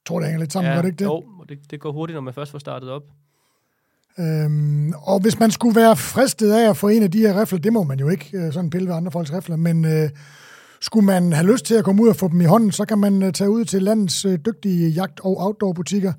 tror, 0.05 0.19
det 0.19 0.28
hænger 0.28 0.39
lidt 0.39 0.53
sammen, 0.53 0.69
ja, 0.69 0.76
gør 0.76 0.82
det 0.82 0.89
ikke 0.89 0.99
det? 0.99 1.05
Jo, 1.05 1.24
det, 1.49 1.71
det 1.71 1.80
går 1.80 1.91
hurtigt, 1.91 2.15
når 2.15 2.21
man 2.21 2.34
først 2.34 2.51
får 2.51 2.59
startet 2.59 2.89
op. 2.89 3.03
Øhm, 4.20 4.93
og 4.97 5.20
hvis 5.20 5.39
man 5.39 5.51
skulle 5.51 5.76
være 5.76 5.95
fristet 5.95 6.51
af 6.51 6.70
at 6.70 6.78
få 6.78 6.88
en 6.88 7.03
af 7.03 7.11
de 7.11 7.20
her 7.20 7.41
rifler, 7.41 7.59
det 7.59 7.74
må 7.74 7.84
man 7.84 7.99
jo 7.99 8.09
ikke, 8.09 8.30
øh, 8.34 8.53
sådan 8.53 8.70
pille 8.70 8.88
ved 8.88 8.95
andre 8.95 9.11
folks 9.11 9.34
rifler, 9.34 9.55
men 9.55 9.86
øh, 9.86 10.09
skulle 10.82 11.05
man 11.05 11.34
have 11.34 11.51
lyst 11.51 11.66
til 11.66 11.76
at 11.76 11.84
komme 11.84 12.03
ud 12.03 12.07
og 12.07 12.16
få 12.16 12.28
dem 12.28 12.41
i 12.41 12.45
hånden, 12.45 12.72
så 12.72 12.86
kan 12.86 12.97
man 12.97 13.24
øh, 13.24 13.34
tage 13.34 13.49
ud 13.49 13.66
til 13.66 13.84
landets 13.84 14.26
øh, 14.26 14.39
dygtige 14.45 14.89
jagt- 14.89 15.20
og 15.20 15.38
outdoor-butikker. 15.38 16.14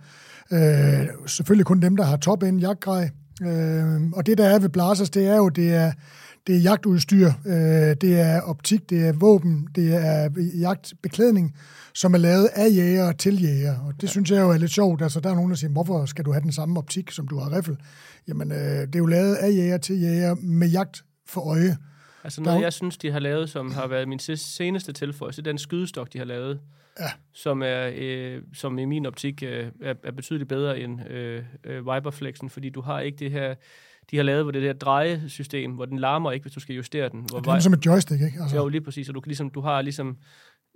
Øh, 0.53 1.09
selvfølgelig 1.27 1.67
kun 1.67 1.83
dem, 1.83 1.97
der 1.97 2.05
har 2.05 2.17
top-end 2.17 2.61
jagtgrej. 2.61 3.11
Øh, 3.43 4.03
og 4.13 4.27
det, 4.27 4.39
der 4.39 4.47
er 4.47 4.59
ved 4.59 4.69
Blasers, 4.69 5.11
det 5.11 5.27
er 5.27 5.37
jo, 5.37 5.49
det 5.49 5.75
er, 5.75 5.93
det 6.47 6.55
er 6.55 6.59
jagtudstyr, 6.59 7.33
øh, 7.47 7.97
det 8.01 8.21
er 8.21 8.41
optik, 8.41 8.91
det 8.91 9.09
er 9.09 9.13
våben, 9.13 9.69
det 9.75 9.95
er 9.95 10.29
jagtbeklædning, 10.59 11.55
som 11.95 12.15
er 12.15 12.19
lavet 12.19 12.49
af 12.55 12.71
jæger 12.71 13.13
til 13.13 13.43
jæger. 13.43 13.81
Og 13.81 13.95
det 13.95 14.03
ja. 14.03 14.09
synes 14.09 14.31
jeg 14.31 14.41
jo 14.41 14.51
er 14.51 14.59
lidt 14.59 14.71
sjovt. 14.71 15.03
Altså, 15.03 15.21
der 15.21 15.31
er 15.31 15.35
nogen, 15.35 15.51
der 15.51 15.57
siger, 15.57 15.71
hvorfor 15.71 16.05
skal 16.07 16.25
du 16.25 16.33
have 16.33 16.43
den 16.43 16.53
samme 16.53 16.79
optik, 16.79 17.11
som 17.11 17.29
du 17.29 17.39
har 17.39 17.57
riffel? 17.57 17.77
Jamen, 18.29 18.53
øh, 18.53 18.59
det 18.59 18.95
er 18.95 18.99
jo 18.99 19.07
lavet 19.07 19.35
af 19.35 19.51
jæger 19.51 19.79
til 19.79 20.01
jæger 20.01 20.35
med 20.35 20.69
jagt 20.69 21.05
for 21.27 21.41
øje. 21.41 21.77
Altså 22.25 22.43
noget, 22.43 22.63
jeg 22.63 22.73
synes, 22.73 22.97
de 22.97 23.11
har 23.11 23.19
lavet, 23.19 23.51
som 23.51 23.73
har 23.73 23.87
været 23.87 24.09
min 24.09 24.19
seneste 24.19 24.93
tilføjelse, 24.93 25.43
den 25.43 25.59
skydestok, 25.59 26.13
de 26.13 26.19
har 26.19 26.25
lavet, 26.25 26.61
ja. 27.01 27.11
som, 27.33 27.63
er, 27.63 27.91
øh, 27.95 28.43
som 28.55 28.79
i 28.79 28.85
min 28.85 29.07
optik 29.07 29.43
øh, 29.43 29.67
er, 29.83 29.95
er 30.05 30.13
betydeligt 30.13 30.49
bedre 30.49 30.81
end 30.81 31.11
øh, 31.11 31.43
øh, 31.65 31.87
Viperflexen, 31.87 32.51
fordi 32.51 32.71
du 32.71 32.81
har 32.81 33.01
ikke 33.01 33.19
det 33.19 33.31
her 33.31 33.55
de 34.11 34.17
har 34.17 34.25
lavet 34.25 34.45
hvor 34.45 34.53
det 34.53 34.63
der 34.63 34.73
drejesystem, 34.73 35.71
hvor 35.71 35.85
den 35.85 35.99
larmer 35.99 36.33
ikke, 36.33 36.45
hvis 36.45 36.53
du 36.53 36.61
skal 36.61 36.75
justere 36.77 37.09
den. 37.09 37.21
Hvor 37.21 37.41
Det 37.41 37.49
er 37.49 37.59
som 37.59 37.73
et 37.73 37.87
joystick, 37.87 38.23
ikke? 38.23 38.39
Altså, 38.41 38.57
Jo, 38.57 38.69
lige 38.69 38.81
præcis. 38.81 39.09
Og 39.09 39.15
du, 39.15 39.21
kan 39.21 39.29
ligesom, 39.29 39.51
du 39.51 39.61
har 39.61 39.83
ligesom 39.83 40.17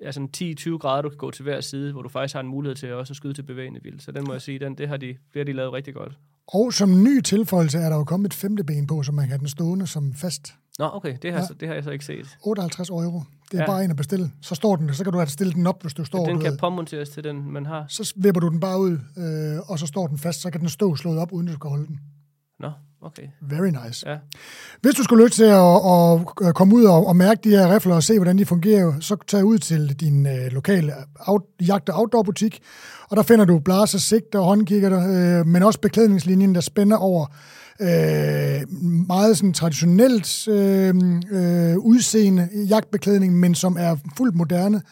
ja, 0.02 0.12
sådan 0.12 0.28
10-20 0.36 0.70
grader, 0.78 1.02
du 1.02 1.08
kan 1.08 1.18
gå 1.18 1.30
til 1.30 1.42
hver 1.42 1.60
side, 1.60 1.92
hvor 1.92 2.02
du 2.02 2.08
faktisk 2.08 2.34
har 2.34 2.40
en 2.40 2.48
mulighed 2.48 2.76
til 2.76 2.92
også 2.94 3.12
at 3.12 3.16
skyde 3.16 3.34
til 3.34 3.42
bevægende 3.42 3.80
vildt. 3.82 4.02
Så 4.02 4.12
den 4.12 4.24
må 4.26 4.32
jeg 4.32 4.42
sige, 4.42 4.58
den, 4.58 4.74
det, 4.78 4.88
har 4.88 4.96
de, 4.96 5.06
det 5.06 5.16
har 5.36 5.44
de 5.44 5.52
lavet 5.52 5.72
rigtig 5.72 5.94
godt. 5.94 6.18
Og 6.46 6.72
som 6.72 7.02
ny 7.02 7.20
tilføjelse 7.20 7.78
er 7.78 7.88
der 7.88 7.96
jo 7.96 8.04
kommet 8.04 8.26
et 8.26 8.34
femte 8.34 8.64
ben 8.64 8.86
på, 8.86 9.02
så 9.02 9.12
man 9.12 9.22
kan 9.24 9.30
have 9.30 9.38
den 9.38 9.48
stående 9.48 9.86
som 9.86 10.14
fast. 10.14 10.54
Nå, 10.78 10.90
okay, 10.92 11.16
det 11.22 11.30
har, 11.32 11.38
Ja. 11.38 11.42
ja. 11.42 11.46
så, 11.46 11.54
det 11.54 11.68
har 11.68 11.74
jeg 11.74 11.84
så 11.84 11.90
ikke 11.90 12.04
set. 12.04 12.26
58 12.44 12.88
euro. 12.90 13.22
Det 13.50 13.54
er 13.54 13.58
ja. 13.58 13.60
Ja. 13.62 13.66
bare 13.66 13.84
en 13.84 13.90
at 13.90 13.96
bestille. 13.96 14.30
Så 14.42 14.54
står 14.54 14.76
den, 14.76 14.94
så 14.94 15.04
kan 15.04 15.12
du 15.12 15.18
have 15.18 15.28
stillet 15.28 15.56
den 15.56 15.66
op, 15.66 15.82
hvis 15.82 15.94
du 15.94 16.04
står 16.04 16.26
Den 16.26 16.34
du 16.36 16.40
kan 16.42 16.50
ved. 16.52 16.58
påmonteres 16.58 17.08
til 17.10 17.24
den, 17.24 17.52
man 17.52 17.66
har. 17.66 17.84
Så 17.88 18.12
vipper 18.16 18.40
du 18.40 18.48
den 18.48 18.60
bare 18.60 18.80
ud, 18.80 18.92
øh, 19.16 19.70
og 19.70 19.78
så 19.78 19.86
står 19.86 20.06
den 20.06 20.18
fast. 20.18 20.40
Så 20.40 20.50
kan 20.50 20.60
den 20.60 20.68
stå 20.68 20.96
slået 20.96 21.18
op, 21.18 21.32
uden 21.32 21.46
du 21.46 21.52
skal 21.52 21.70
holde 21.70 21.86
den. 21.86 22.00
Nå, 22.60 22.70
okay. 23.02 23.22
Very 23.40 23.68
nice. 23.68 24.10
Ja. 24.10 24.16
Hvis 24.80 24.94
du 24.94 25.02
skulle 25.02 25.24
lykke 25.24 25.34
til 25.34 25.44
at, 25.44 26.48
at, 26.48 26.54
komme 26.54 26.74
ud 26.74 26.84
og, 26.84 27.06
og 27.06 27.16
mærke 27.16 27.40
de 27.44 27.50
her 27.50 27.74
rifler 27.74 27.94
og 27.94 28.02
se, 28.02 28.18
hvordan 28.18 28.38
de 28.38 28.44
fungerer, 28.44 29.00
så 29.00 29.16
tag 29.26 29.44
ud 29.44 29.58
til 29.58 30.00
din 30.00 30.26
øh, 30.26 30.52
lokale 30.52 30.92
out, 31.26 31.42
jagt- 31.60 31.88
og 31.88 31.98
outdoor-butik, 31.98 32.60
og 33.10 33.16
der 33.16 33.22
finder 33.22 33.44
du 33.44 33.58
blaser, 33.58 33.98
sigter 33.98 34.38
og 34.38 34.44
håndkigger, 34.44 35.38
øh, 35.40 35.46
men 35.46 35.62
også 35.62 35.80
beklædningslinjen, 35.80 36.54
der 36.54 36.60
spænder 36.60 36.96
over 36.96 37.26
øh, 37.80 38.72
meget 39.08 39.36
sådan 39.36 39.52
traditionelt 39.52 40.48
øh, 40.48 40.94
øh, 41.30 41.78
udseende 41.78 42.48
jagtbeklædning, 42.68 43.38
men 43.38 43.54
som 43.54 43.76
er 43.80 43.96
fuldt 44.16 44.34
moderne 44.34 44.82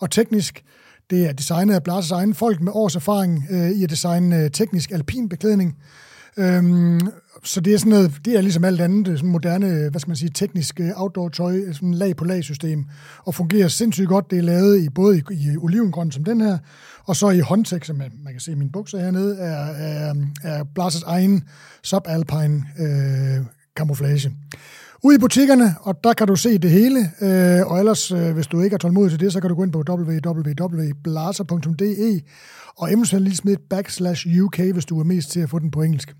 og 0.00 0.10
teknisk. 0.10 0.62
Det 1.10 1.26
er 1.26 1.32
designet 1.32 1.74
af 1.74 1.82
Blasers 1.82 2.10
egen 2.10 2.34
folk 2.34 2.60
med 2.60 2.72
års 2.74 2.96
erfaring 2.96 3.44
øh, 3.50 3.70
i 3.70 3.84
at 3.84 3.90
designe 3.90 4.36
øh, 4.36 4.50
teknisk 4.50 4.90
alpin 4.90 5.28
beklædning. 5.28 5.76
Øhm, 6.38 7.00
så 7.44 7.60
det 7.60 7.74
er 7.74 7.78
sådan 7.78 7.90
noget, 7.90 8.12
det 8.24 8.36
er 8.36 8.40
ligesom 8.40 8.64
alt 8.64 8.80
andet, 8.80 9.18
sådan 9.18 9.30
moderne, 9.30 9.88
hvad 9.90 10.00
skal 10.00 10.10
man 10.10 10.16
sige, 10.16 10.30
teknisk 10.34 10.80
øh, 10.80 10.90
outdoor-tøj, 10.96 11.72
sådan 11.72 11.94
lag 11.94 12.16
på 12.16 12.24
lag 12.24 12.44
system, 12.44 12.84
og 13.24 13.34
fungerer 13.34 13.68
sindssygt 13.68 14.08
godt. 14.08 14.30
Det 14.30 14.38
er 14.38 14.42
lavet 14.42 14.80
i 14.80 14.88
både 14.88 15.18
i, 15.18 15.22
i 15.30 15.56
olivengrøn 15.56 16.12
som 16.12 16.24
den 16.24 16.40
her, 16.40 16.58
og 17.04 17.16
så 17.16 17.30
i 17.30 17.38
håndtæk, 17.38 17.84
som 17.84 17.96
man, 17.96 18.12
man 18.24 18.32
kan 18.32 18.40
se 18.40 18.52
i 18.52 18.54
mine 18.54 18.70
bukser 18.72 18.98
hernede, 18.98 19.38
er, 19.38 19.66
er, 19.66 20.14
er 20.42 20.64
Blasers 20.74 21.02
egen 21.02 21.44
subalpine 21.82 22.64
øh, 22.78 23.44
camouflage. 23.76 24.32
Ude 25.04 25.14
i 25.14 25.18
butikkerne, 25.18 25.74
og 25.80 26.04
der 26.04 26.12
kan 26.12 26.26
du 26.26 26.36
se 26.36 26.58
det 26.58 26.70
hele, 26.70 26.98
øh, 27.20 27.66
og 27.66 27.78
ellers, 27.78 28.12
øh, 28.12 28.34
hvis 28.34 28.46
du 28.46 28.60
ikke 28.60 28.74
er 28.74 28.78
tålmodig 28.78 29.10
til 29.10 29.20
det, 29.20 29.32
så 29.32 29.40
kan 29.40 29.50
du 29.50 29.56
gå 29.56 29.62
ind 29.62 29.72
på 29.72 29.84
www.blaser.de 29.88 30.90
og 32.76 32.92
eventuelt 32.92 33.24
lige 33.24 33.36
smide 33.36 33.54
et 33.54 33.60
backslash 33.70 34.26
UK, 34.42 34.58
hvis 34.58 34.84
du 34.84 35.00
er 35.00 35.04
mest 35.04 35.30
til 35.30 35.40
at 35.40 35.50
få 35.50 35.58
den 35.58 35.70
på 35.70 35.82
engelsk. 35.82 36.14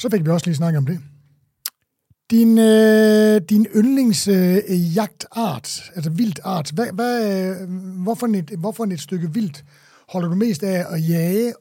Så 0.00 0.10
fik 0.10 0.24
vi 0.24 0.30
også 0.30 0.46
lige 0.46 0.56
snakket 0.56 0.78
om 0.78 0.86
det. 0.86 0.98
Din, 2.30 2.58
øh, 2.58 3.40
din 3.50 3.66
yndlings 3.76 4.28
øh, 4.28 4.96
jagtart, 4.96 5.82
altså 5.94 6.10
vildtart, 6.10 6.70
hvad, 6.74 6.92
hvad, 6.92 7.16
øh, 7.32 7.68
hvorfor, 8.04 8.26
et, 8.26 8.50
hvorfor 8.58 8.84
et 8.84 9.00
stykke 9.00 9.34
vildt 9.34 9.64
holder 10.08 10.28
du 10.28 10.34
mest 10.34 10.62
af 10.62 10.94
at 10.94 11.08
jage 11.08 11.54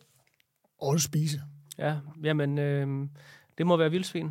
og 0.81 0.99
spise? 0.99 1.41
Ja, 1.77 1.95
jamen, 2.23 2.57
øh, 2.57 3.07
det 3.57 3.67
må 3.67 3.77
være 3.77 3.91
vildsvin. 3.91 4.29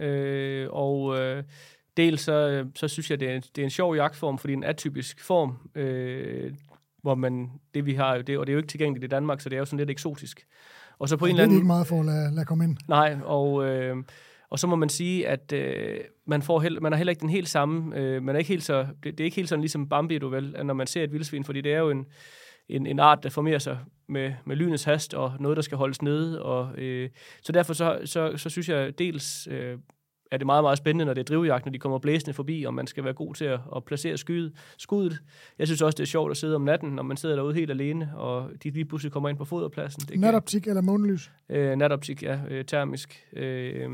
Øh, 0.00 0.68
og 0.70 1.18
øh, 1.20 1.44
dels 1.96 2.20
så, 2.20 2.32
øh, 2.32 2.66
så 2.74 2.88
synes 2.88 3.10
jeg, 3.10 3.20
det 3.20 3.30
er, 3.30 3.36
en, 3.36 3.42
det 3.56 3.62
er 3.62 3.64
en 3.64 3.70
sjov 3.70 3.96
jagtform, 3.96 4.38
fordi 4.38 4.52
det 4.52 4.58
er 4.58 4.62
en 4.62 4.70
atypisk 4.70 5.20
form, 5.20 5.70
øh, 5.74 6.52
hvor 7.02 7.14
man, 7.14 7.50
det 7.74 7.86
vi 7.86 7.94
har, 7.94 8.22
det, 8.22 8.38
og 8.38 8.46
det 8.46 8.52
er 8.52 8.54
jo 8.54 8.58
ikke 8.58 8.70
tilgængeligt 8.70 9.04
i 9.04 9.14
Danmark, 9.14 9.40
så 9.40 9.48
det 9.48 9.56
er 9.56 9.60
jo 9.60 9.64
sådan 9.64 9.78
lidt 9.78 9.90
eksotisk. 9.90 10.46
Og 10.98 11.08
så 11.08 11.16
på 11.16 11.24
Og 11.24 11.30
en 11.30 11.36
det 11.36 11.42
eller 11.42 11.44
er 11.44 11.46
de 11.46 11.50
anden 11.50 11.58
ikke 11.58 11.66
meget 11.66 11.86
for 11.86 12.00
at 12.00 12.06
lade, 12.06 12.34
lade 12.34 12.46
komme 12.46 12.64
ind. 12.64 12.76
Nej, 12.88 13.16
og, 13.24 13.64
øh, 13.64 13.96
og 14.50 14.58
så 14.58 14.66
må 14.66 14.76
man 14.76 14.88
sige, 14.88 15.28
at 15.28 15.52
øh, 15.52 15.98
man, 16.26 16.42
får 16.42 16.60
held, 16.60 16.80
man 16.80 16.92
har 16.92 16.96
heller 16.96 17.10
ikke 17.10 17.20
den 17.20 17.30
helt 17.30 17.48
samme, 17.48 17.98
øh, 17.98 18.22
man 18.22 18.34
er 18.34 18.38
ikke 18.38 18.48
helt 18.48 18.64
så, 18.64 18.86
det, 19.02 19.18
det 19.18 19.20
er 19.20 19.24
ikke 19.24 19.36
helt 19.36 19.48
sådan 19.48 19.60
ligesom 19.60 19.88
Bambi, 19.88 20.18
du 20.18 20.28
vel, 20.28 20.56
når 20.64 20.74
man 20.74 20.86
ser 20.86 21.04
et 21.04 21.12
vildsvin, 21.12 21.44
fordi 21.44 21.60
det 21.60 21.72
er 21.72 21.78
jo 21.78 21.90
en, 21.90 22.06
en, 22.68 22.86
en 22.86 22.98
art, 22.98 23.22
der 23.22 23.30
formerer 23.30 23.58
sig 23.58 23.78
med, 24.08 24.32
med 24.46 24.56
lynets 24.56 24.84
hast, 24.84 25.14
og 25.14 25.32
noget, 25.40 25.56
der 25.56 25.62
skal 25.62 25.78
holdes 25.78 26.02
nede, 26.02 26.42
og 26.42 26.78
øh, 26.78 27.10
så 27.42 27.52
derfor 27.52 27.72
så, 27.72 28.00
så, 28.04 28.36
så 28.36 28.50
synes 28.50 28.68
jeg 28.68 28.98
dels, 28.98 29.48
øh, 29.50 29.78
er 30.30 30.36
det 30.36 30.46
meget, 30.46 30.64
meget 30.64 30.78
spændende, 30.78 31.04
når 31.04 31.14
det 31.14 31.20
er 31.20 31.34
drivjagt, 31.34 31.64
når 31.66 31.72
de 31.72 31.78
kommer 31.78 31.98
blæsende 31.98 32.32
forbi, 32.34 32.64
og 32.64 32.74
man 32.74 32.86
skal 32.86 33.04
være 33.04 33.12
god 33.14 33.34
til 33.34 33.44
at, 33.44 33.60
at 33.76 33.84
placere 33.84 34.16
skyde, 34.16 34.52
skuddet. 34.78 35.18
Jeg 35.58 35.66
synes 35.66 35.82
også, 35.82 35.96
det 35.96 36.02
er 36.02 36.06
sjovt 36.06 36.30
at 36.30 36.36
sidde 36.36 36.54
om 36.56 36.62
natten, 36.62 36.90
når 36.90 37.02
man 37.02 37.16
sidder 37.16 37.36
derude 37.36 37.54
helt 37.54 37.70
alene, 37.70 38.10
og 38.16 38.50
de 38.62 38.70
lige 38.70 38.84
pludselig 38.84 39.12
kommer 39.12 39.28
ind 39.28 39.38
på 39.38 39.44
foderpladsen. 39.44 40.00
Det 40.00 40.08
kan- 40.10 40.20
Natoptik 40.20 40.66
eller 40.66 40.82
månelys? 40.82 41.30
Øh, 41.48 41.76
natoptik, 41.76 42.22
ja, 42.22 42.38
øh, 42.50 42.64
termisk. 42.64 43.24
Øh, 43.36 43.90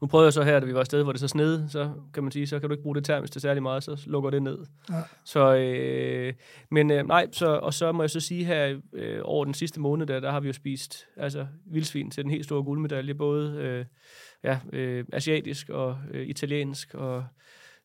nu 0.00 0.06
prøvede 0.06 0.26
jeg 0.26 0.32
så 0.32 0.42
her, 0.42 0.60
da 0.60 0.66
vi 0.66 0.74
var 0.74 0.80
afsted, 0.80 1.02
hvor 1.02 1.12
det 1.12 1.20
så 1.20 1.28
snede, 1.28 1.66
så 1.68 1.90
kan 2.14 2.22
man 2.22 2.32
sige, 2.32 2.46
så 2.46 2.58
kan 2.60 2.68
du 2.68 2.72
ikke 2.72 2.82
bruge 2.82 2.94
det 2.96 3.04
termisk 3.04 3.32
til 3.32 3.40
særlig 3.42 3.62
meget, 3.62 3.84
så 3.84 4.02
lukker 4.06 4.30
det 4.30 4.42
ned. 4.42 4.58
Ja. 4.90 4.94
Så, 5.24 5.54
øh, 5.56 6.34
men 6.70 6.90
øh, 6.90 7.06
nej, 7.06 7.26
så, 7.32 7.46
og 7.46 7.74
så 7.74 7.92
må 7.92 8.02
jeg 8.02 8.10
så 8.10 8.20
sige 8.20 8.44
her, 8.44 8.80
øh, 8.92 9.20
over 9.22 9.44
den 9.44 9.54
sidste 9.54 9.80
måned, 9.80 10.06
der, 10.06 10.20
der 10.20 10.30
har 10.30 10.40
vi 10.40 10.46
jo 10.46 10.52
spist 10.52 11.06
altså, 11.16 11.46
vildsvin 11.66 12.10
til 12.10 12.22
den 12.24 12.30
helt 12.30 12.44
store 12.44 12.62
guldmedalje, 12.64 13.14
både 13.14 13.52
øh, 13.58 13.84
ja, 14.44 14.58
øh, 14.72 15.04
asiatisk 15.12 15.68
og 15.68 15.98
øh, 16.10 16.26
italiensk, 16.26 16.94
og 16.94 17.24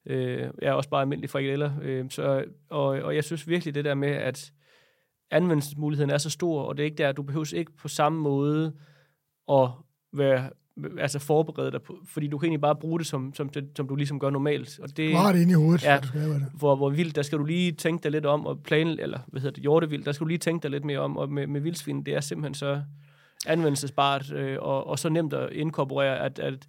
øh, 0.05 0.47
ja, 0.61 0.73
også 0.73 0.89
bare 0.89 1.01
almindelige 1.01 1.29
frikadeller. 1.31 1.71
Øh, 1.81 2.05
så, 2.09 2.43
og, 2.69 2.85
og 2.85 3.15
jeg 3.15 3.23
synes 3.23 3.47
virkelig 3.47 3.75
det 3.75 3.85
der 3.85 3.93
med, 3.93 4.09
at 4.09 4.51
anvendelsesmuligheden 5.31 6.09
er 6.11 6.17
så 6.17 6.29
stor, 6.29 6.61
og 6.63 6.77
det 6.77 6.83
er 6.83 6.85
ikke 6.85 6.97
der, 7.03 7.11
du 7.11 7.23
behøver 7.23 7.53
ikke 7.55 7.71
på 7.77 7.87
samme 7.87 8.19
måde 8.19 8.73
at 9.51 9.69
være 10.13 10.49
altså 10.99 11.19
forberede 11.19 11.71
dig 11.71 11.81
på, 11.81 11.97
fordi 12.05 12.27
du 12.27 12.37
kan 12.37 12.47
egentlig 12.47 12.61
bare 12.61 12.75
bruge 12.75 12.99
det, 12.99 13.07
som, 13.07 13.33
som, 13.33 13.49
som 13.75 13.87
du 13.87 13.95
ligesom 13.95 14.19
gør 14.19 14.29
normalt. 14.29 14.79
Og 14.79 14.97
det, 14.97 15.11
Du 15.11 15.15
har 15.17 15.31
det 15.31 15.41
inde 15.41 15.51
i 15.51 15.55
hovedet, 15.55 15.83
Ja. 15.83 15.99
du 16.01 16.07
skal 16.07 16.21
det. 16.21 16.45
hvor, 16.57 16.75
hvor 16.75 16.89
vildt, 16.89 17.15
der 17.15 17.21
skal 17.21 17.37
du 17.37 17.43
lige 17.43 17.71
tænke 17.71 18.03
dig 18.03 18.11
lidt 18.11 18.25
om, 18.25 18.45
og 18.45 18.63
plan, 18.63 18.87
eller 18.87 19.19
hvad 19.27 19.41
hedder 19.41 19.53
det, 19.53 19.61
hjortevildt, 19.61 20.05
der 20.05 20.11
skal 20.11 20.23
du 20.25 20.27
lige 20.27 20.37
tænke 20.37 20.63
dig 20.63 20.71
lidt 20.71 20.85
mere 20.85 20.99
om, 20.99 21.17
og 21.17 21.31
med, 21.31 21.47
med 21.47 21.61
vildsvin, 21.61 22.03
det 22.03 22.13
er 22.15 22.19
simpelthen 22.21 22.53
så 22.53 22.81
anvendelsesbart, 23.47 24.31
øh, 24.31 24.57
og, 24.61 24.87
og 24.87 24.99
så 24.99 25.09
nemt 25.09 25.33
at 25.33 25.51
inkorporere, 25.51 26.19
at, 26.19 26.39
at, 26.39 26.67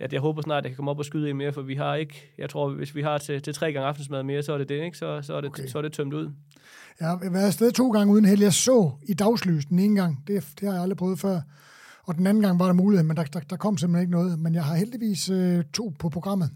at 0.00 0.12
jeg 0.12 0.20
håber 0.20 0.42
snart, 0.42 0.58
at 0.58 0.64
jeg 0.64 0.70
kan 0.70 0.76
komme 0.76 0.90
op 0.90 0.98
og 0.98 1.04
skyde 1.04 1.30
en 1.30 1.36
mere, 1.36 1.52
for 1.52 1.62
vi 1.62 1.74
har 1.74 1.94
ikke, 1.94 2.32
jeg 2.38 2.50
tror, 2.50 2.68
hvis 2.68 2.94
vi 2.94 3.02
har 3.02 3.18
til, 3.18 3.42
til 3.42 3.54
tre 3.54 3.72
gange 3.72 3.88
aftensmad 3.88 4.22
mere, 4.22 4.42
så 4.42 4.52
er 4.52 4.58
det 4.58 4.68
det, 4.68 4.84
ikke? 4.84 4.98
Så, 4.98 5.22
så, 5.22 5.34
er, 5.34 5.40
det, 5.40 5.50
okay. 5.50 5.66
så 5.66 5.78
er 5.78 5.82
det 5.82 5.92
tømt 5.92 6.14
ud. 6.14 6.30
Jeg 7.00 7.08
har 7.08 7.30
været 7.30 7.46
afsted 7.46 7.72
to 7.72 7.90
gange 7.90 8.12
uden 8.12 8.24
held. 8.24 8.42
Jeg 8.42 8.52
så 8.52 8.90
i 9.08 9.14
dagslys 9.14 9.64
den 9.64 9.78
ene 9.78 10.00
gang. 10.00 10.24
Det, 10.26 10.48
det 10.60 10.68
har 10.68 10.74
jeg 10.74 10.82
aldrig 10.82 10.96
prøvet 10.96 11.18
før. 11.18 11.40
Og 12.02 12.14
den 12.14 12.26
anden 12.26 12.42
gang 12.42 12.58
var 12.58 12.66
der 12.66 12.72
mulighed, 12.72 13.06
men 13.06 13.16
der, 13.16 13.24
der, 13.24 13.40
der 13.40 13.56
kom 13.56 13.76
simpelthen 13.76 14.02
ikke 14.02 14.12
noget. 14.12 14.38
Men 14.38 14.54
jeg 14.54 14.64
har 14.64 14.74
heldigvis 14.76 15.30
øh, 15.30 15.64
to 15.74 15.92
på 15.98 16.08
programmet. 16.08 16.50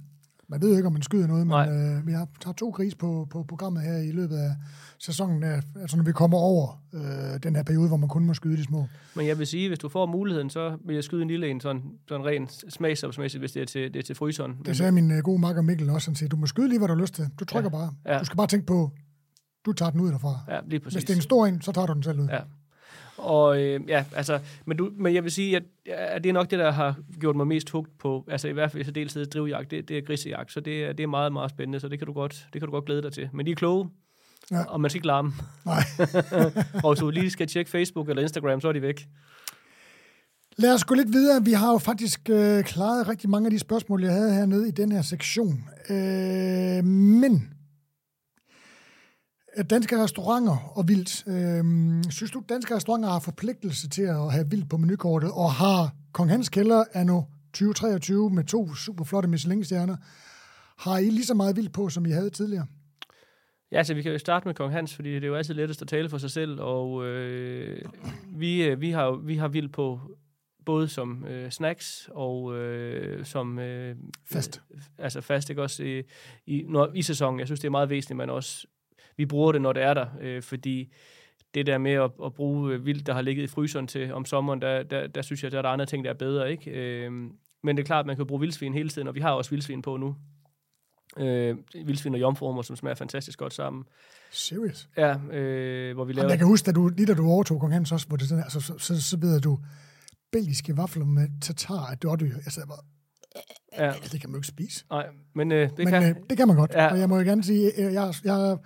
Man 0.51 0.61
ved 0.63 0.71
jo 0.71 0.77
ikke, 0.77 0.87
om 0.87 0.93
man 0.93 1.03
skyder 1.03 1.27
noget, 1.27 1.47
men 1.47 1.57
øh, 1.69 2.07
vi 2.07 2.13
har, 2.13 2.29
har 2.45 2.53
to 2.53 2.71
gris 2.71 2.95
på, 2.95 3.27
på 3.31 3.43
programmet 3.49 3.83
her 3.83 3.97
i 3.99 4.11
løbet 4.13 4.37
af 4.37 4.51
sæsonen. 4.99 5.43
af- 5.43 5.63
Altså 5.81 5.97
når 5.97 6.05
vi 6.05 6.13
kommer 6.13 6.39
over 6.39 6.83
øh, 6.93 7.43
den 7.43 7.57
her 7.57 7.63
periode, 7.63 7.89
hvor 7.89 7.97
man 7.97 8.09
kun 8.09 8.25
må 8.25 8.35
skyde 8.35 8.57
de 8.57 8.65
små. 8.65 8.87
Men 9.17 9.27
jeg 9.27 9.39
vil 9.39 9.47
sige, 9.47 9.69
hvis 9.69 9.79
du 9.79 9.89
får 9.89 10.07
muligheden, 10.07 10.51
så 10.51 10.77
vil 10.87 10.95
jeg 10.95 11.05
skyde 11.05 11.23
en 11.23 11.29
lille 11.29 11.49
en, 11.49 11.61
sådan, 11.61 11.83
sådan 12.09 12.27
ren 12.27 12.49
smagsopsmæssigt, 12.69 13.41
hvis 13.43 13.53
det 13.53 13.63
er 13.63 13.67
til, 13.67 13.95
det 13.95 13.99
er 13.99 14.03
til 14.03 14.15
fryseren. 14.15 14.53
Det 14.67 14.77
sagde 14.77 14.93
min 14.93 15.11
øh, 15.11 15.19
gode 15.23 15.41
makker 15.41 15.63
Mikkel 15.63 15.91
også. 15.91 16.11
Han 16.11 16.15
siger, 16.17 16.29
du 16.29 16.37
må 16.37 16.47
skyde 16.47 16.69
lige, 16.69 16.79
hvad 16.79 16.89
du 16.89 16.95
har 16.95 17.01
lyst 17.01 17.15
til. 17.15 17.29
Du 17.41 17.45
trykker 17.45 17.71
ja. 17.73 17.77
bare. 17.79 18.15
Ja. 18.15 18.19
Du 18.19 18.25
skal 18.25 18.37
bare 18.37 18.47
tænke 18.47 18.67
på, 18.67 18.91
du 19.67 19.73
tager 19.73 19.91
den 19.91 20.01
ud 20.01 20.09
derfra. 20.13 20.39
Ja, 20.49 20.59
lige 20.67 20.81
præcis. 20.81 20.95
Hvis 20.95 21.05
det 21.05 21.13
er 21.13 21.17
en 21.17 21.23
stor 21.23 21.47
en, 21.47 21.61
så 21.61 21.73
tager 21.73 21.87
du 21.87 21.93
den 21.95 22.03
selv 22.03 22.21
ud. 22.21 22.27
Ja. 22.29 22.39
Og 23.23 23.61
øh, 23.63 23.81
ja, 23.89 24.05
altså, 24.17 24.39
men, 24.67 24.77
du, 24.77 24.91
men 24.97 25.15
jeg 25.15 25.25
vil 25.25 25.33
sige, 25.33 25.57
at, 25.57 25.63
at 25.87 26.25
det 26.25 26.29
er 26.29 26.33
nok 26.35 26.51
det, 26.51 26.59
der 26.59 26.71
har 26.71 26.95
gjort 27.21 27.37
mig 27.37 27.47
mest 27.47 27.71
hugt 27.71 27.99
på, 27.99 28.25
altså 28.29 28.49
i 28.49 28.53
hvert 28.53 28.71
fald 28.71 28.81
i 28.81 28.85
særdeleshed 28.85 29.27
drivjagt, 29.27 29.71
det, 29.71 29.89
det 29.89 29.99
er 29.99 30.03
grisejagt, 30.03 30.53
så 30.53 30.61
det 30.61 30.85
er, 30.85 30.93
det 30.93 31.03
er 31.03 31.07
meget, 31.07 31.33
meget 31.33 31.51
spændende, 31.51 31.81
så 31.81 31.89
det 31.89 31.99
kan, 31.99 32.07
du 32.07 32.13
godt, 32.13 32.47
det 32.53 32.61
kan 32.61 32.67
du 32.67 32.73
godt 32.73 32.85
glæde 32.85 33.03
dig 33.03 33.13
til. 33.13 33.29
Men 33.33 33.47
de 33.47 33.51
er 33.51 33.55
kloge, 33.57 33.89
Ja. 34.51 34.65
og 34.65 34.81
man 34.81 34.91
skal 34.91 34.99
ikke 34.99 35.07
larme. 35.07 35.33
Nej. 35.65 35.83
og 36.85 36.93
hvis 36.93 37.01
du 37.01 37.11
lige 37.11 37.31
skal 37.31 37.47
tjekke 37.47 37.71
Facebook 37.71 38.09
eller 38.09 38.23
Instagram, 38.23 38.61
så 38.61 38.69
er 38.69 38.73
de 38.73 38.83
væk. 38.83 39.07
Lad 40.57 40.75
os 40.75 40.85
gå 40.85 40.95
lidt 40.95 41.13
videre. 41.13 41.45
Vi 41.45 41.53
har 41.53 41.73
jo 41.73 41.79
faktisk 41.79 42.21
øh, 42.31 42.65
klaret 42.65 43.09
rigtig 43.09 43.31
mange 43.31 43.47
af 43.47 43.51
de 43.51 43.59
spørgsmål, 43.59 44.05
jeg 44.05 44.13
havde 44.13 44.35
hernede 44.35 44.69
i 44.69 44.71
den 44.71 44.93
her 44.93 45.03
sektion. 45.03 45.65
Øh, 45.91 46.85
men 46.85 47.53
danske 49.63 50.03
restauranter 50.03 50.73
og 50.79 50.89
vildt. 50.89 51.25
Øh, 51.27 51.65
synes 52.11 52.31
du, 52.31 52.43
danske 52.49 52.75
restauranter 52.75 53.09
har 53.09 53.19
forpligtelse 53.19 53.89
til 53.89 54.03
at 54.03 54.33
have 54.33 54.51
vildt 54.51 54.71
på 54.71 54.77
menukortet, 54.77 55.31
og 55.33 55.53
har 55.53 55.95
Kong 56.13 56.31
Hans 56.31 56.49
Kælder 56.49 56.85
anno 56.93 57.23
2023 57.53 58.31
med 58.31 58.45
to 58.45 58.75
super 58.75 59.05
flotte 59.05 59.29
Michelin-stjerner, 59.29 59.97
har 60.79 60.99
I 60.99 61.11
lige 61.11 61.25
så 61.25 61.35
meget 61.35 61.57
vildt 61.57 61.73
på, 61.73 61.89
som 61.89 62.07
I 62.07 62.11
havde 62.11 62.31
tidligere? 62.31 62.67
Ja, 63.73 63.77
altså 63.77 63.95
vi 63.95 64.03
kan 64.03 64.13
jo 64.13 64.19
starte 64.19 64.49
med 64.49 64.55
Kong 64.55 64.73
Hans, 64.73 64.95
fordi 64.95 65.15
det 65.15 65.25
er 65.25 65.29
jo 65.29 65.35
altid 65.35 65.55
lettest 65.55 65.83
at 65.83 65.89
tale 65.89 66.09
for 66.09 66.19
sig 66.19 66.31
selv, 66.31 66.61
og 66.61 67.07
øh, 67.07 67.83
vi, 68.37 68.65
øh, 68.65 68.81
vi, 68.81 68.91
har, 68.91 69.11
vi 69.11 69.37
har 69.37 69.49
vild 69.49 69.69
på 69.69 70.01
både 70.67 70.89
som 70.89 71.25
øh, 71.25 71.51
snacks 71.51 72.11
og 72.13 72.57
øh, 72.57 73.25
som... 73.25 73.59
Øh, 73.59 73.97
Fast. 74.33 74.63
Øh, 74.75 74.81
altså 74.99 75.21
fast, 75.21 75.51
ikke 75.51 75.63
også 75.63 75.85
i, 75.85 76.03
i, 76.47 76.65
når, 76.69 76.91
i 76.95 77.03
sæsonen. 77.03 77.39
Jeg 77.39 77.49
synes, 77.49 77.61
det 77.61 77.67
er 77.67 77.71
meget 77.71 77.91
væsentligt, 77.91 78.17
men 78.17 78.31
også 78.31 78.67
vi 79.21 79.27
bruger 79.27 79.53
det, 79.53 79.63
når 79.63 79.73
det 79.73 79.83
er 79.83 79.95
der, 79.95 80.07
øh, 80.21 80.43
fordi 80.43 80.93
det 81.55 81.67
der 81.67 81.79
med 81.79 81.93
at, 81.93 82.11
at 82.25 82.35
bruge 82.35 82.75
øh, 82.75 82.87
vildt, 82.87 83.07
der 83.07 83.15
har 83.15 83.23
ligget 83.23 83.43
i 83.43 83.47
fryseren 83.47 83.87
til 83.87 84.13
om 84.15 84.25
sommeren, 84.25 84.63
der, 84.63 84.83
der, 84.83 85.07
der 85.07 85.23
synes 85.23 85.45
jeg, 85.45 85.53
der 85.53 85.59
er 85.59 85.63
der 85.63 85.69
andre 85.69 85.87
ting, 85.87 86.05
der 86.05 86.11
er 86.11 86.15
bedre. 86.15 86.51
Ikke? 86.51 86.71
Øh, 86.71 87.13
men 87.63 87.77
det 87.77 87.83
er 87.83 87.87
klart, 87.87 88.01
at 88.01 88.07
man 88.07 88.17
kan 88.17 88.27
bruge 88.27 88.41
vildsvin 88.41 88.75
hele 88.75 88.89
tiden, 88.89 89.09
og 89.09 89.15
vi 89.15 89.21
har 89.21 89.33
også 89.33 89.51
vildsvin 89.51 89.83
på 89.83 89.97
nu. 89.97 90.17
Øh, 91.19 91.57
vildsvin 91.75 92.15
og 92.15 92.21
jomfruer, 92.21 92.63
som 92.63 92.77
smager 92.77 92.95
fantastisk 92.95 93.39
godt 93.39 93.55
sammen. 93.55 93.85
Serious? 94.31 94.89
Ja, 94.97 95.17
øh, 95.33 95.95
hvor 95.95 96.05
vi 96.05 96.13
laver... 96.13 96.23
Jamen, 96.23 96.31
jeg 96.31 96.39
kan 96.39 96.47
huske, 96.47 96.67
da 96.67 96.73
du, 96.73 96.89
lige 96.89 97.07
da 97.07 97.15
du 97.15 97.27
overtog 97.27 97.61
Kong 97.61 97.73
Hans 97.73 97.93
også, 97.93 98.07
hvor 98.09 98.17
det 98.17 98.29
sådan, 98.29 98.45
altså, 98.45 98.61
så, 98.61 98.79
så, 98.79 99.03
så 99.03 99.17
ved 99.17 99.41
du, 99.41 99.59
belgiske 100.33 100.77
vafler 100.77 101.05
med 101.05 101.29
tatar 101.41 101.87
af 101.87 101.99
dårdyr. 101.99 102.35
Jeg 102.45 102.53
sagde 102.53 102.67
bare, 102.67 102.85
ja. 103.79 103.93
det 104.13 104.21
kan 104.21 104.31
man 104.31 104.35
jo 104.35 104.39
ikke 104.39 104.47
spise. 104.47 104.85
Nej, 104.91 105.07
men 105.35 105.53
øh, 105.53 105.71
det, 105.71 105.79
men, 105.79 105.89
kan... 105.89 106.03
Øh, 106.03 106.17
det 106.31 106.39
kan 106.39 106.49
man 106.49 106.57
godt. 106.57 106.75
Ja. 106.75 106.91
Og 106.93 106.99
jeg 106.99 107.09
må 107.09 107.17
jo 107.17 107.25
gerne 107.25 107.45
sige, 107.45 107.87
øh, 107.87 107.95
jeg, 107.95 108.15
jeg, 108.25 108.57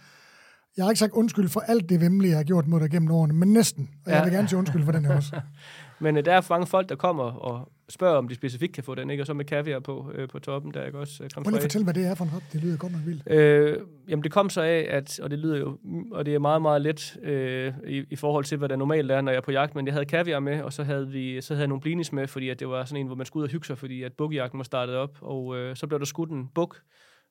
jeg 0.76 0.84
har 0.84 0.90
ikke 0.90 0.98
sagt 0.98 1.12
undskyld 1.12 1.48
for 1.48 1.60
alt 1.60 1.88
det 1.88 2.00
vemmelige, 2.00 2.30
jeg 2.30 2.38
har 2.38 2.44
gjort 2.44 2.66
mod 2.66 2.80
dig 2.80 2.90
gennem 2.90 3.10
årene, 3.10 3.34
men 3.34 3.52
næsten. 3.52 3.90
Og 4.06 4.10
ja. 4.10 4.16
jeg 4.16 4.24
vil 4.24 4.32
gerne 4.32 4.48
sige 4.48 4.58
undskyld 4.58 4.84
for 4.84 4.92
den 4.92 5.04
her 5.04 5.16
også. 5.16 5.40
men 6.00 6.16
øh, 6.16 6.24
der 6.24 6.32
er 6.32 6.46
mange 6.50 6.66
folk, 6.66 6.88
der 6.88 6.96
kommer 6.96 7.24
og 7.24 7.68
spørger, 7.88 8.16
om 8.16 8.28
de 8.28 8.34
specifikt 8.34 8.74
kan 8.74 8.84
få 8.84 8.94
den, 8.94 9.10
ikke? 9.10 9.22
Og 9.22 9.26
så 9.26 9.34
med 9.34 9.44
kaviar 9.44 9.78
på, 9.78 10.10
øh, 10.14 10.28
på 10.28 10.38
toppen, 10.38 10.74
der 10.74 10.80
er 10.80 10.86
ikke 10.86 10.98
også 10.98 11.24
øh, 11.24 11.30
Prøv 11.30 11.60
fortælle, 11.60 11.84
hvad 11.84 11.94
det 11.94 12.06
er 12.06 12.14
for 12.14 12.24
en 12.24 12.30
ret. 12.32 12.42
Det 12.52 12.62
lyder 12.62 12.76
godt 12.76 12.92
nok 12.92 13.00
vildt. 13.06 13.30
Øh, 13.30 13.78
jamen, 14.08 14.22
det 14.22 14.32
kom 14.32 14.50
så 14.50 14.62
af, 14.62 14.86
at, 14.90 15.20
og 15.20 15.30
det 15.30 15.38
lyder 15.38 15.58
jo, 15.58 15.78
og 16.12 16.26
det 16.26 16.34
er 16.34 16.38
meget, 16.38 16.62
meget 16.62 16.82
let 16.82 17.16
øh, 17.22 17.72
i, 17.86 18.04
i, 18.10 18.16
forhold 18.16 18.44
til, 18.44 18.58
hvad 18.58 18.68
der 18.68 18.76
normalt 18.76 19.10
er, 19.10 19.20
når 19.20 19.32
jeg 19.32 19.36
er 19.36 19.42
på 19.42 19.52
jagt, 19.52 19.74
men 19.74 19.86
jeg 19.86 19.94
havde 19.94 20.06
kaviar 20.06 20.40
med, 20.40 20.62
og 20.62 20.72
så 20.72 20.84
havde 20.84 21.08
vi 21.08 21.40
så 21.40 21.54
havde 21.54 21.62
jeg 21.62 21.68
nogle 21.68 21.80
blinis 21.80 22.12
med, 22.12 22.26
fordi 22.26 22.48
at 22.48 22.60
det 22.60 22.68
var 22.68 22.84
sådan 22.84 23.00
en, 23.00 23.06
hvor 23.06 23.16
man 23.16 23.26
skulle 23.26 23.42
ud 23.42 23.48
og 23.48 23.52
hygge 23.52 23.66
sig, 23.66 23.78
fordi 23.78 24.02
at 24.02 24.12
bukkejagten 24.12 24.58
var 24.58 24.64
startet 24.64 24.96
op, 24.96 25.18
og 25.20 25.56
øh, 25.56 25.76
så 25.76 25.86
blev 25.86 25.98
der 25.98 26.06
skudt 26.06 26.30
en 26.30 26.48
buk, 26.54 26.76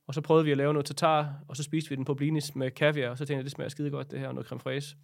og 0.07 0.13
så 0.13 0.21
prøvede 0.21 0.45
vi 0.45 0.51
at 0.51 0.57
lave 0.57 0.73
noget 0.73 0.85
tatar, 0.85 1.33
og 1.47 1.57
så 1.57 1.63
spiste 1.63 1.89
vi 1.89 1.95
den 1.95 2.05
på 2.05 2.13
blinis 2.13 2.55
med 2.55 2.71
kaviar, 2.71 3.09
og 3.09 3.17
så 3.17 3.25
tænkte 3.25 3.37
jeg, 3.37 3.43
det 3.43 3.51
smager 3.51 3.69
skide 3.69 3.89
godt, 3.89 4.11
det 4.11 4.19
her, 4.19 4.27
og 4.27 4.33
noget 4.33 4.47
creme 4.47 4.59
fraise. 4.59 4.95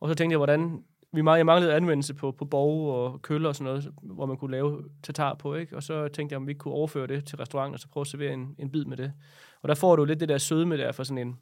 Og 0.00 0.08
så 0.08 0.14
tænkte 0.14 0.32
jeg, 0.32 0.38
hvordan 0.38 0.84
vi 1.12 1.22
jeg 1.26 1.46
manglede 1.46 1.74
anvendelse 1.74 2.14
på, 2.14 2.32
på 2.32 2.44
borge 2.44 2.94
og 2.94 3.22
køller 3.22 3.48
og 3.48 3.56
sådan 3.56 3.64
noget, 3.64 3.92
hvor 4.02 4.26
man 4.26 4.36
kunne 4.36 4.50
lave 4.50 4.84
tatar 5.02 5.34
på, 5.34 5.54
ikke? 5.54 5.76
Og 5.76 5.82
så 5.82 6.08
tænkte 6.08 6.32
jeg, 6.32 6.36
om 6.36 6.46
vi 6.46 6.54
kunne 6.54 6.74
overføre 6.74 7.06
det 7.06 7.24
til 7.24 7.36
restauranten, 7.36 7.74
og 7.74 7.80
så 7.80 7.88
prøve 7.88 8.02
at 8.02 8.06
servere 8.06 8.32
en, 8.32 8.54
en 8.58 8.70
bid 8.70 8.84
med 8.84 8.96
det. 8.96 9.12
Og 9.62 9.68
der 9.68 9.74
får 9.74 9.96
du 9.96 10.04
lidt 10.04 10.20
det 10.20 10.28
der 10.28 10.38
sødme 10.38 10.76
der 10.76 10.92
for 10.92 11.02
sådan 11.02 11.26
en... 11.26 11.36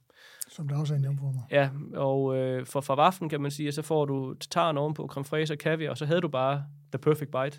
Som 0.48 0.68
der 0.68 0.78
også 0.78 0.94
er 0.94 0.98
en 0.98 1.04
jomfruer. 1.04 1.32
Ja, 1.50 1.70
og 1.94 2.36
øh, 2.36 2.66
for, 2.66 2.80
for 2.80 2.94
vaften 2.94 3.28
kan 3.28 3.40
man 3.40 3.50
sige, 3.50 3.72
så 3.72 3.82
får 3.82 4.04
du 4.04 4.34
tataren 4.34 4.78
ovenpå, 4.78 5.06
creme 5.06 5.24
fraise 5.24 5.54
og 5.54 5.58
kaviar, 5.58 5.90
og 5.90 5.98
så 5.98 6.06
havde 6.06 6.20
du 6.20 6.28
bare 6.28 6.64
the 6.92 6.98
perfect 6.98 7.30
bite. 7.30 7.58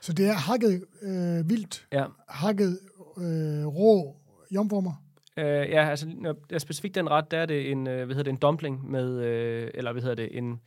Så 0.00 0.12
det 0.12 0.28
er 0.28 0.32
hakket 0.32 0.84
øh, 1.02 1.50
vildt, 1.50 1.86
ja. 1.92 2.04
hakket 2.28 2.78
øh, 3.18 3.66
rå 3.66 4.16
jomfruer? 4.54 5.02
Uh, 5.36 5.42
ja, 5.44 5.90
altså 5.90 6.08
når, 6.08 6.34
er 6.50 6.58
specifikt 6.58 6.94
den 6.94 7.10
ret, 7.10 7.30
der 7.30 7.38
er 7.38 7.46
det 7.46 7.70
en, 7.70 7.78
uh, 7.78 7.84
hvad 7.84 8.06
hedder 8.06 8.22
det, 8.22 8.30
en 8.30 8.36
dumpling 8.36 8.90
med, 8.90 9.16
uh, 9.16 9.70
eller 9.74 9.92
hvad 9.92 10.02
hedder 10.02 10.14
det, 10.14 10.38
en, 10.38 10.60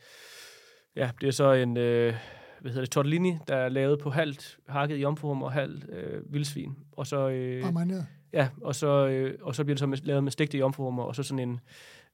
Ja, 0.95 1.09
det 1.21 1.27
er 1.27 1.31
så 1.31 1.51
en, 1.53 1.77
øh, 1.77 2.13
hvad 2.61 2.71
hedder 2.71 2.81
det, 2.81 2.91
tortellini, 2.91 3.37
der 3.47 3.55
er 3.55 3.69
lavet 3.69 3.99
på 3.99 4.09
halvt 4.09 4.57
hakket 4.67 4.95
jomfruhum 4.95 5.43
og 5.43 5.51
halvt 5.51 5.89
øh, 5.89 6.33
vildsvin. 6.33 6.75
Og 6.91 7.07
så, 7.07 7.29
øh, 7.29 7.63
ja, 8.33 8.49
og 8.61 8.75
så, 8.75 9.07
øh, 9.07 9.37
og 9.41 9.55
så 9.55 9.63
bliver 9.63 9.75
det 9.75 9.79
så 9.79 9.87
med, 9.87 9.97
lavet 9.97 10.23
med 10.23 10.31
stegte 10.31 10.57
jomfruhummer, 10.57 11.03
og 11.03 11.15
så 11.15 11.23
sådan 11.23 11.49
en, 11.49 11.59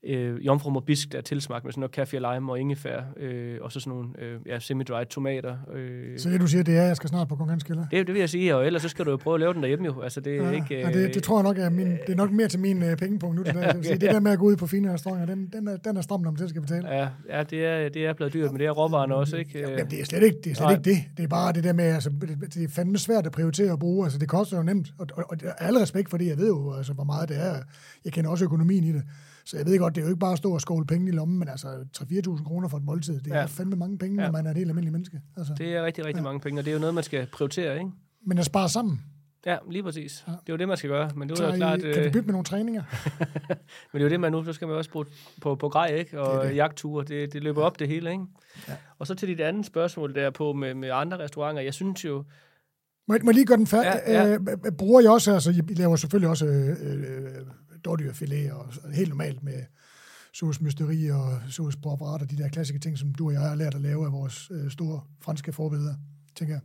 øh, 0.03 0.45
jomfrum 0.45 0.75
og 0.75 0.85
bisk, 0.85 1.11
der 1.11 1.17
er 1.17 1.21
tilsmagt 1.21 1.63
med 1.63 1.71
sådan 1.71 1.79
noget 1.79 1.91
kaffe 1.91 2.17
og 2.17 2.33
lime 2.33 2.51
og 2.51 2.59
ingefær, 2.59 3.01
øh, 3.17 3.57
og 3.61 3.71
så 3.71 3.79
sådan 3.79 3.97
nogle 3.97 4.09
øh, 4.19 4.39
ja, 4.45 4.59
semi-dried 4.59 5.05
tomater. 5.05 5.57
Øh. 5.73 6.19
Så 6.19 6.29
det, 6.29 6.41
du 6.41 6.47
siger, 6.47 6.63
det 6.63 6.77
er, 6.77 6.81
at 6.81 6.87
jeg 6.87 6.95
skal 6.95 7.09
snart 7.09 7.27
på 7.27 7.35
konkurrenskælder? 7.35 7.85
Det, 7.91 8.07
det 8.07 8.13
vil 8.13 8.19
jeg 8.19 8.29
sige, 8.29 8.55
og 8.55 8.65
ellers 8.65 8.81
så 8.81 8.89
skal 8.89 9.05
du 9.05 9.11
jo 9.11 9.17
prøve 9.17 9.33
at 9.33 9.39
lave 9.39 9.53
den 9.53 9.61
derhjemme 9.61 9.85
jo. 9.85 10.01
Altså, 10.01 10.21
det 10.21 10.37
er 10.37 10.43
ja, 10.43 10.51
ikke... 10.51 10.79
ja, 10.79 10.91
det, 10.91 11.13
det, 11.13 11.23
tror 11.23 11.37
jeg 11.37 11.43
nok 11.43 11.57
er, 11.57 11.69
min, 11.69 11.91
det 11.91 12.09
er 12.09 12.15
nok 12.15 12.31
mere 12.31 12.47
til 12.47 12.59
min 12.59 12.83
uh, 12.83 12.97
pengepunkt 12.97 13.35
nu. 13.35 13.43
Det, 13.43 13.53
der. 13.53 13.69
okay, 13.69 13.83
sige, 13.83 13.97
det 13.97 14.11
der 14.11 14.19
med 14.19 14.31
at 14.31 14.39
gå 14.39 14.45
ud 14.45 14.55
på 14.55 14.67
fine 14.67 14.93
restauranter, 14.93 15.35
den, 15.35 15.49
den, 15.53 15.67
er, 15.67 15.77
den 15.77 15.97
er 15.97 16.01
stram, 16.01 16.21
når 16.21 16.31
man 16.31 16.37
selv 16.37 16.49
skal 16.49 16.61
betale. 16.61 16.89
Ja, 16.89 17.07
ja 17.29 17.43
det, 17.43 17.65
er, 17.65 17.89
det 17.89 18.05
er 18.05 18.13
blevet 18.13 18.33
dyrt, 18.33 18.51
men 18.51 18.59
det 18.59 18.67
er 18.67 18.71
råvarerne 18.71 19.15
også, 19.15 19.37
ikke? 19.37 19.59
Ja, 19.59 19.83
det 19.83 20.01
er 20.01 20.05
slet 20.05 20.23
ikke 20.23 20.37
det. 20.43 20.51
Er 20.51 20.55
slet 20.55 20.71
ikke 20.71 20.89
det. 20.89 21.17
det 21.17 21.23
er 21.23 21.27
bare 21.27 21.53
det 21.53 21.63
der 21.63 21.73
med, 21.73 21.85
altså, 21.85 22.09
det, 22.09 22.53
det 22.53 22.63
er 22.63 22.67
fandme 22.69 22.97
svært 22.97 23.25
at 23.25 23.31
prioritere 23.31 23.71
at 23.71 23.79
bruge. 23.79 24.05
Altså, 24.05 24.19
det 24.19 24.29
koster 24.29 24.57
jo 24.57 24.63
nemt, 24.63 24.93
og, 24.97 25.07
og, 25.13 25.25
og 25.29 25.37
alle 25.59 25.81
respekt 25.81 26.09
for 26.09 26.17
det, 26.17 26.27
jeg 26.27 26.37
ved 26.37 26.47
jo, 26.47 26.73
altså, 26.73 26.93
hvor 26.93 27.03
meget 27.03 27.29
det 27.29 27.37
er. 27.37 27.55
Jeg 28.05 28.13
kender 28.13 28.29
også 28.31 28.45
økonomien 28.45 28.83
i 28.83 28.91
det. 28.91 29.03
Så 29.45 29.57
jeg 29.57 29.65
ved 29.65 29.79
godt, 29.79 29.95
det 29.95 30.01
er 30.01 30.05
jo 30.05 30.09
ikke 30.09 30.19
bare 30.19 30.31
at 30.31 30.37
stå 30.37 30.53
og 30.53 30.61
skåle 30.61 30.85
penge 30.85 31.07
i 31.07 31.11
lommen, 31.11 31.39
men 31.39 31.47
altså 31.47 31.67
3-4.000 31.97 32.43
kroner 32.43 32.67
for 32.67 32.77
et 32.77 32.83
måltid, 32.83 33.21
det 33.21 33.33
er 33.33 33.39
ja. 33.39 33.45
fandme 33.45 33.75
mange 33.75 33.97
penge, 33.97 34.21
ja. 34.21 34.27
når 34.27 34.31
man 34.31 34.45
er 34.45 34.51
et 34.51 34.57
helt 34.57 34.69
almindeligt 34.69 34.91
menneske. 34.91 35.21
Altså. 35.37 35.53
Det 35.57 35.75
er 35.75 35.83
rigtig, 35.85 36.05
rigtig 36.05 36.19
ja. 36.19 36.23
mange 36.23 36.39
penge, 36.39 36.61
og 36.61 36.65
det 36.65 36.71
er 36.71 36.73
jo 36.73 36.79
noget, 36.79 36.95
man 36.95 37.03
skal 37.03 37.27
prioritere, 37.31 37.77
ikke? 37.77 37.91
Men 38.25 38.37
at 38.37 38.45
spare 38.45 38.69
sammen. 38.69 39.01
Ja, 39.45 39.57
lige 39.71 39.83
præcis. 39.83 40.23
Ja. 40.27 40.31
Det 40.31 40.49
er 40.49 40.53
jo 40.53 40.57
det, 40.57 40.67
man 40.67 40.77
skal 40.77 40.89
gøre. 40.89 41.11
Men 41.15 41.29
det 41.29 41.39
er 41.39 41.45
jo 41.45 41.55
klart, 41.55 41.81
kan 41.81 41.89
vi 41.89 41.95
øh, 41.95 42.11
bytte 42.11 42.21
med 42.21 42.31
nogle 42.33 42.45
træninger? 42.45 42.83
men 43.93 43.93
det 43.93 43.99
er 43.99 44.03
jo 44.03 44.09
det, 44.09 44.19
man 44.19 44.31
nu, 44.31 44.43
så 44.43 44.53
skal 44.53 44.67
man 44.67 44.77
også 44.77 44.89
bruge 44.91 45.05
på, 45.41 45.55
på 45.55 45.69
grej, 45.69 45.87
ikke? 45.87 46.21
Og 46.21 46.43
det 46.43 46.49
det. 46.49 46.55
jagtture, 46.55 47.05
det, 47.05 47.33
det 47.33 47.43
løber 47.43 47.61
op 47.61 47.79
det 47.79 47.87
hele, 47.87 48.11
ikke? 48.11 48.23
Ja. 48.67 48.73
Og 48.99 49.07
så 49.07 49.15
til 49.15 49.27
dit 49.27 49.41
andet 49.41 49.65
spørgsmål 49.65 50.15
der 50.15 50.29
på 50.29 50.53
med, 50.53 50.73
med 50.73 50.89
andre 50.93 51.17
restauranter. 51.19 51.61
Jeg 51.61 51.73
synes 51.73 52.05
jo, 52.05 52.23
må 53.07 53.13
jeg, 53.13 53.21
må 53.23 53.29
jeg 53.31 53.35
lige 53.35 53.45
gøre 53.45 53.57
den 53.57 53.67
færdig? 53.67 54.01
Ja, 54.07 54.23
ja. 54.23 54.33
Øh, 54.33 54.71
bruger 54.77 55.01
jeg 55.01 55.11
også, 55.11 55.33
altså, 55.33 55.51
I 55.69 55.73
laver 55.73 55.95
selvfølgelig 55.95 56.29
også 56.29 56.45
øh, 56.45 56.69
øh, 56.81 57.45
dårdyrfilet 57.85 58.51
og 58.51 58.65
helt 58.93 59.09
normalt 59.09 59.43
med 59.43 59.63
sauce 60.33 60.63
mysteri 60.63 61.09
og 61.09 61.41
sauce 61.49 61.77
på 61.83 61.89
og 61.89 62.31
de 62.31 62.37
der 62.37 62.49
klassiske 62.49 62.79
ting, 62.79 62.97
som 62.97 63.13
du 63.13 63.25
og 63.27 63.33
jeg 63.33 63.41
har 63.41 63.55
lært 63.55 63.75
at 63.75 63.81
lave 63.81 64.05
af 64.05 64.11
vores 64.11 64.51
øh, 64.51 64.71
store 64.71 65.01
franske 65.21 65.53
forbilleder, 65.53 65.95
tænker 66.35 66.53
jeg. 66.55 66.61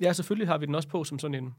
Ja, 0.00 0.12
selvfølgelig 0.12 0.48
har 0.48 0.58
vi 0.58 0.66
den 0.66 0.74
også 0.74 0.88
på 0.88 1.04
som 1.04 1.18
sådan 1.18 1.44
en, 1.44 1.54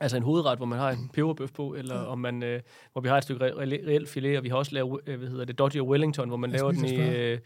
altså 0.00 0.16
en 0.16 0.22
hovedret, 0.22 0.58
hvor 0.58 0.66
man 0.66 0.78
har 0.78 0.90
en 0.90 1.10
peberbøf 1.14 1.52
på, 1.52 1.74
eller 1.74 1.96
ja. 1.96 2.04
om 2.04 2.18
man, 2.18 2.42
øh, 2.42 2.60
hvor 2.92 3.00
vi 3.00 3.08
har 3.08 3.16
et 3.16 3.22
stykke 3.22 3.48
re- 3.48 3.58
reelt 3.58 4.08
filet, 4.08 4.38
og 4.38 4.44
vi 4.44 4.48
har 4.48 4.56
også 4.56 4.74
lavet, 4.74 5.00
øh, 5.06 5.18
hvad 5.18 5.28
hedder 5.28 5.44
det, 5.44 5.58
Dodgy 5.58 5.80
Wellington, 5.80 6.28
hvor 6.28 6.36
man 6.36 6.50
jeg 6.50 6.60
laver 6.60 6.72
den 6.72 6.84
i, 6.84 6.96
øh, 6.96 7.38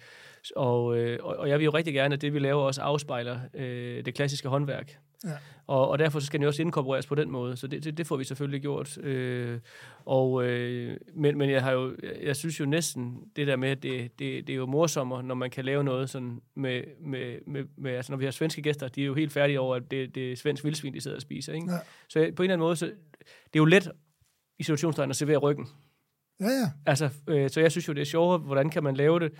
og, 0.56 0.98
øh, 0.98 1.18
og 1.22 1.48
jeg 1.48 1.58
vil 1.58 1.64
jo 1.64 1.70
rigtig 1.70 1.94
gerne, 1.94 2.14
at 2.14 2.20
det 2.20 2.34
vi 2.34 2.38
laver 2.38 2.62
også 2.62 2.82
afspejler 2.82 3.40
øh, 3.54 4.04
det 4.04 4.14
klassiske 4.14 4.48
håndværk. 4.48 4.98
Ja. 5.24 5.30
Og, 5.66 5.88
og 5.88 5.98
derfor 5.98 6.20
skal 6.20 6.38
den 6.38 6.42
jo 6.42 6.48
også 6.48 6.62
inkorporeres 6.62 7.06
på 7.06 7.14
den 7.14 7.30
måde, 7.30 7.56
så 7.56 7.66
det, 7.66 7.84
det, 7.84 7.98
det 7.98 8.06
får 8.06 8.16
vi 8.16 8.24
selvfølgelig 8.24 8.60
gjort. 8.60 8.98
Øh, 8.98 9.60
og, 10.04 10.44
øh, 10.44 10.96
men, 11.14 11.38
men 11.38 11.50
jeg 11.50 11.62
har 11.62 11.72
jo, 11.72 11.96
jeg 12.22 12.36
synes 12.36 12.60
jo 12.60 12.64
næsten 12.64 13.24
det 13.36 13.46
der 13.46 13.56
med, 13.56 13.68
at 13.68 13.82
det, 13.82 14.18
det, 14.18 14.46
det 14.46 14.52
er 14.52 14.56
jo 14.56 14.66
morsommere, 14.66 15.22
når 15.22 15.34
man 15.34 15.50
kan 15.50 15.64
lave 15.64 15.84
noget 15.84 16.10
sådan 16.10 16.40
med, 16.54 16.82
med, 17.00 17.38
med, 17.46 17.64
med, 17.76 17.92
altså 17.92 18.12
når 18.12 18.16
vi 18.16 18.24
har 18.24 18.32
svenske 18.32 18.62
gæster, 18.62 18.88
de 18.88 19.02
er 19.02 19.06
jo 19.06 19.14
helt 19.14 19.32
færdige 19.32 19.60
over, 19.60 19.76
at 19.76 19.90
det, 19.90 20.14
det 20.14 20.32
er 20.32 20.36
svensk 20.36 20.64
vildsvin, 20.64 20.94
de 20.94 21.00
sidder 21.00 21.16
og 21.16 21.22
spiser. 21.22 21.52
Ikke? 21.52 21.72
Ja. 21.72 21.78
Så 22.08 22.18
på 22.18 22.20
en 22.20 22.26
eller 22.26 22.42
anden 22.42 22.58
måde, 22.58 22.76
så 22.76 22.86
det 22.86 22.94
er 23.54 23.60
jo 23.60 23.64
let 23.64 23.90
i 24.58 24.62
situationstegn 24.62 25.10
at 25.10 25.16
servere 25.16 25.38
ryggen. 25.38 25.68
Ja, 26.40 26.46
ja. 26.46 26.70
Altså, 26.86 27.10
øh, 27.26 27.50
så 27.50 27.60
jeg 27.60 27.70
synes 27.70 27.88
jo, 27.88 27.92
det 27.92 28.00
er 28.00 28.04
sjovere, 28.04 28.38
hvordan 28.38 28.70
kan 28.70 28.82
man 28.82 28.94
lave 28.94 29.20
det, 29.20 29.32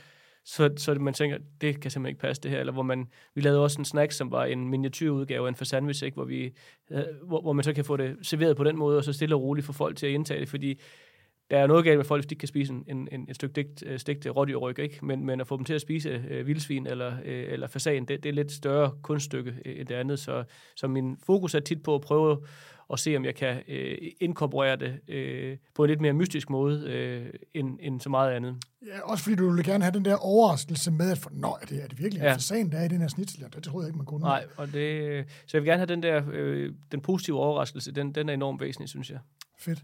så, 0.45 0.71
så 0.77 0.95
man 0.95 1.15
tænker, 1.15 1.39
det 1.61 1.81
kan 1.81 1.91
simpelthen 1.91 2.11
ikke 2.11 2.21
passe 2.21 2.43
det 2.43 2.51
her. 2.51 2.61
Eller 2.61 2.73
hvor 2.73 2.83
man, 2.83 3.07
vi 3.35 3.41
lavede 3.41 3.63
også 3.63 3.79
en 3.81 3.85
snack, 3.85 4.13
som 4.13 4.31
var 4.31 4.45
en 4.45 4.69
miniatyrudgave 4.69 5.47
af 5.47 5.53
en 5.61 5.65
sandwich, 5.65 6.05
ikke? 6.05 6.15
Hvor, 6.15 6.25
vi, 6.25 6.53
øh, 6.91 7.03
hvor, 7.27 7.41
hvor 7.41 7.53
man 7.53 7.65
så 7.65 7.73
kan 7.73 7.85
få 7.85 7.97
det 7.97 8.17
serveret 8.23 8.57
på 8.57 8.65
den 8.65 8.77
måde, 8.77 8.99
og 8.99 9.05
så 9.05 9.13
stille 9.13 9.35
og 9.35 9.43
roligt 9.43 9.67
få 9.67 9.73
folk 9.73 9.97
til 9.97 10.07
at 10.07 10.13
indtage 10.13 10.41
det, 10.41 10.49
fordi 10.49 10.81
der 11.53 11.59
er 11.59 11.67
noget 11.67 11.85
galt 11.85 11.99
med 11.99 12.05
folk, 12.05 12.23
hvis 12.23 12.27
de 12.27 12.33
ikke 12.33 12.41
kan 12.41 12.49
spise 12.49 12.73
en, 12.73 12.85
en, 12.89 13.09
en 13.13 13.27
et 13.29 13.35
stykke 13.35 13.53
digt, 13.53 13.85
øh, 13.87 13.99
stegte 13.99 14.29
rådyrryg, 14.29 14.79
ikke? 14.79 15.07
Men, 15.07 15.27
men 15.27 15.41
at 15.41 15.47
få 15.47 15.57
dem 15.57 15.65
til 15.65 15.75
at 15.75 15.81
spise 15.81 16.25
øh, 16.31 16.47
vildsvin 16.47 16.87
eller, 16.87 17.13
øh, 17.25 17.53
eller 17.53 17.67
fasan, 17.67 18.05
det, 18.05 18.23
det 18.23 18.29
er 18.29 18.33
lidt 18.33 18.53
større 18.53 18.93
kunststykke 19.03 19.55
øh, 19.65 19.81
end 19.81 19.89
det 19.89 19.95
andet. 19.95 20.19
Så, 20.19 20.45
så 20.77 20.89
min 20.89 21.17
fokus 21.27 21.55
er 21.55 21.61
tit 21.61 21.83
på 21.83 21.95
at 21.95 22.01
prøve 22.01 22.39
og 22.89 22.99
se, 22.99 23.17
om 23.17 23.25
jeg 23.25 23.35
kan 23.35 23.63
øh, 23.69 23.99
inkorporere 24.21 24.77
det 24.77 25.01
øh, 25.09 25.57
på 25.75 25.85
en 25.85 25.91
lidt 25.91 26.01
mere 26.01 26.13
mystisk 26.13 26.51
måde, 26.51 26.91
øh, 26.91 27.35
end, 27.55 27.79
end 27.81 28.01
så 28.01 28.09
meget 28.09 28.33
andet. 28.33 28.57
Ja, 28.87 29.01
også 29.01 29.25
fordi 29.25 29.37
du 29.37 29.51
vil 29.51 29.65
gerne 29.65 29.85
have 29.85 29.95
den 29.95 30.05
der 30.05 30.17
overraskelse 30.17 30.91
med, 30.91 31.11
at 31.11 31.19
for, 31.19 31.31
Nå, 31.33 31.57
er 31.63 31.67
det, 31.67 31.83
er 31.85 31.89
det 31.89 31.99
virkelig 31.99 32.23
ja. 32.23 32.29
en 32.29 32.35
fasan, 32.35 32.73
der 32.73 32.79
er 32.79 32.85
i 32.85 32.89
den 32.89 33.01
her 33.01 33.09
snitsel? 33.09 33.45
Det 33.55 33.63
troede 33.63 33.85
jeg 33.85 33.89
ikke, 33.89 33.97
man 33.97 34.07
kunne. 34.07 34.21
Nej, 34.21 34.45
og 34.57 34.67
det, 34.67 35.25
så 35.47 35.57
jeg 35.57 35.63
vil 35.63 35.69
gerne 35.69 35.79
have 35.79 35.87
den 35.87 36.03
der 36.03 36.23
øh, 36.33 36.73
den 36.93 37.01
positive 37.01 37.39
overraskelse, 37.39 37.93
den, 37.93 38.13
den 38.13 38.29
er 38.29 38.35
enormt 38.35 38.61
væsentlig, 38.61 38.89
synes 38.89 39.11
jeg. 39.11 39.19
Fedt. 39.59 39.83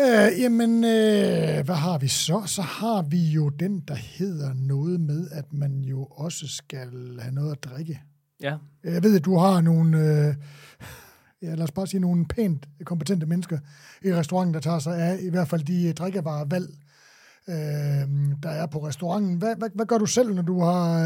Øh, 0.00 0.40
jamen, 0.40 0.84
øh, 0.84 1.64
hvad 1.64 1.74
har 1.74 1.98
vi 1.98 2.08
så? 2.08 2.42
Så 2.46 2.62
har 2.62 3.02
vi 3.02 3.30
jo 3.30 3.48
den, 3.48 3.80
der 3.88 3.94
hedder 3.94 4.54
noget 4.54 5.00
med, 5.00 5.28
at 5.30 5.52
man 5.52 5.80
jo 5.80 6.04
også 6.04 6.48
skal 6.48 7.18
have 7.20 7.34
noget 7.34 7.52
at 7.52 7.64
drikke. 7.64 8.02
Ja. 8.42 8.56
Jeg 8.84 9.02
ved, 9.02 9.16
at 9.16 9.24
du 9.24 9.36
har 9.36 9.60
nogle... 9.60 9.98
Øh, 9.98 10.34
ja, 11.42 11.54
lad 11.54 11.64
os 11.64 11.72
bare 11.72 11.86
sige, 11.86 12.00
nogle 12.00 12.26
pænt 12.26 12.68
kompetente 12.84 13.26
mennesker 13.26 13.58
i 14.04 14.14
restauranten, 14.14 14.54
der 14.54 14.60
tager 14.60 14.78
sig 14.78 14.98
af 14.98 15.18
i 15.22 15.28
hvert 15.28 15.48
fald 15.48 15.62
de 15.62 15.92
drikkevarevalg, 15.92 16.68
øh, 17.48 17.54
der 18.42 18.50
er 18.50 18.66
på 18.66 18.86
restauranten. 18.86 19.34
Hvad, 19.34 19.56
hvad, 19.56 19.68
hvad 19.74 19.86
gør 19.86 19.98
du 19.98 20.06
selv, 20.06 20.34
når 20.34 20.42
du 20.42 20.60
har... 20.60 21.00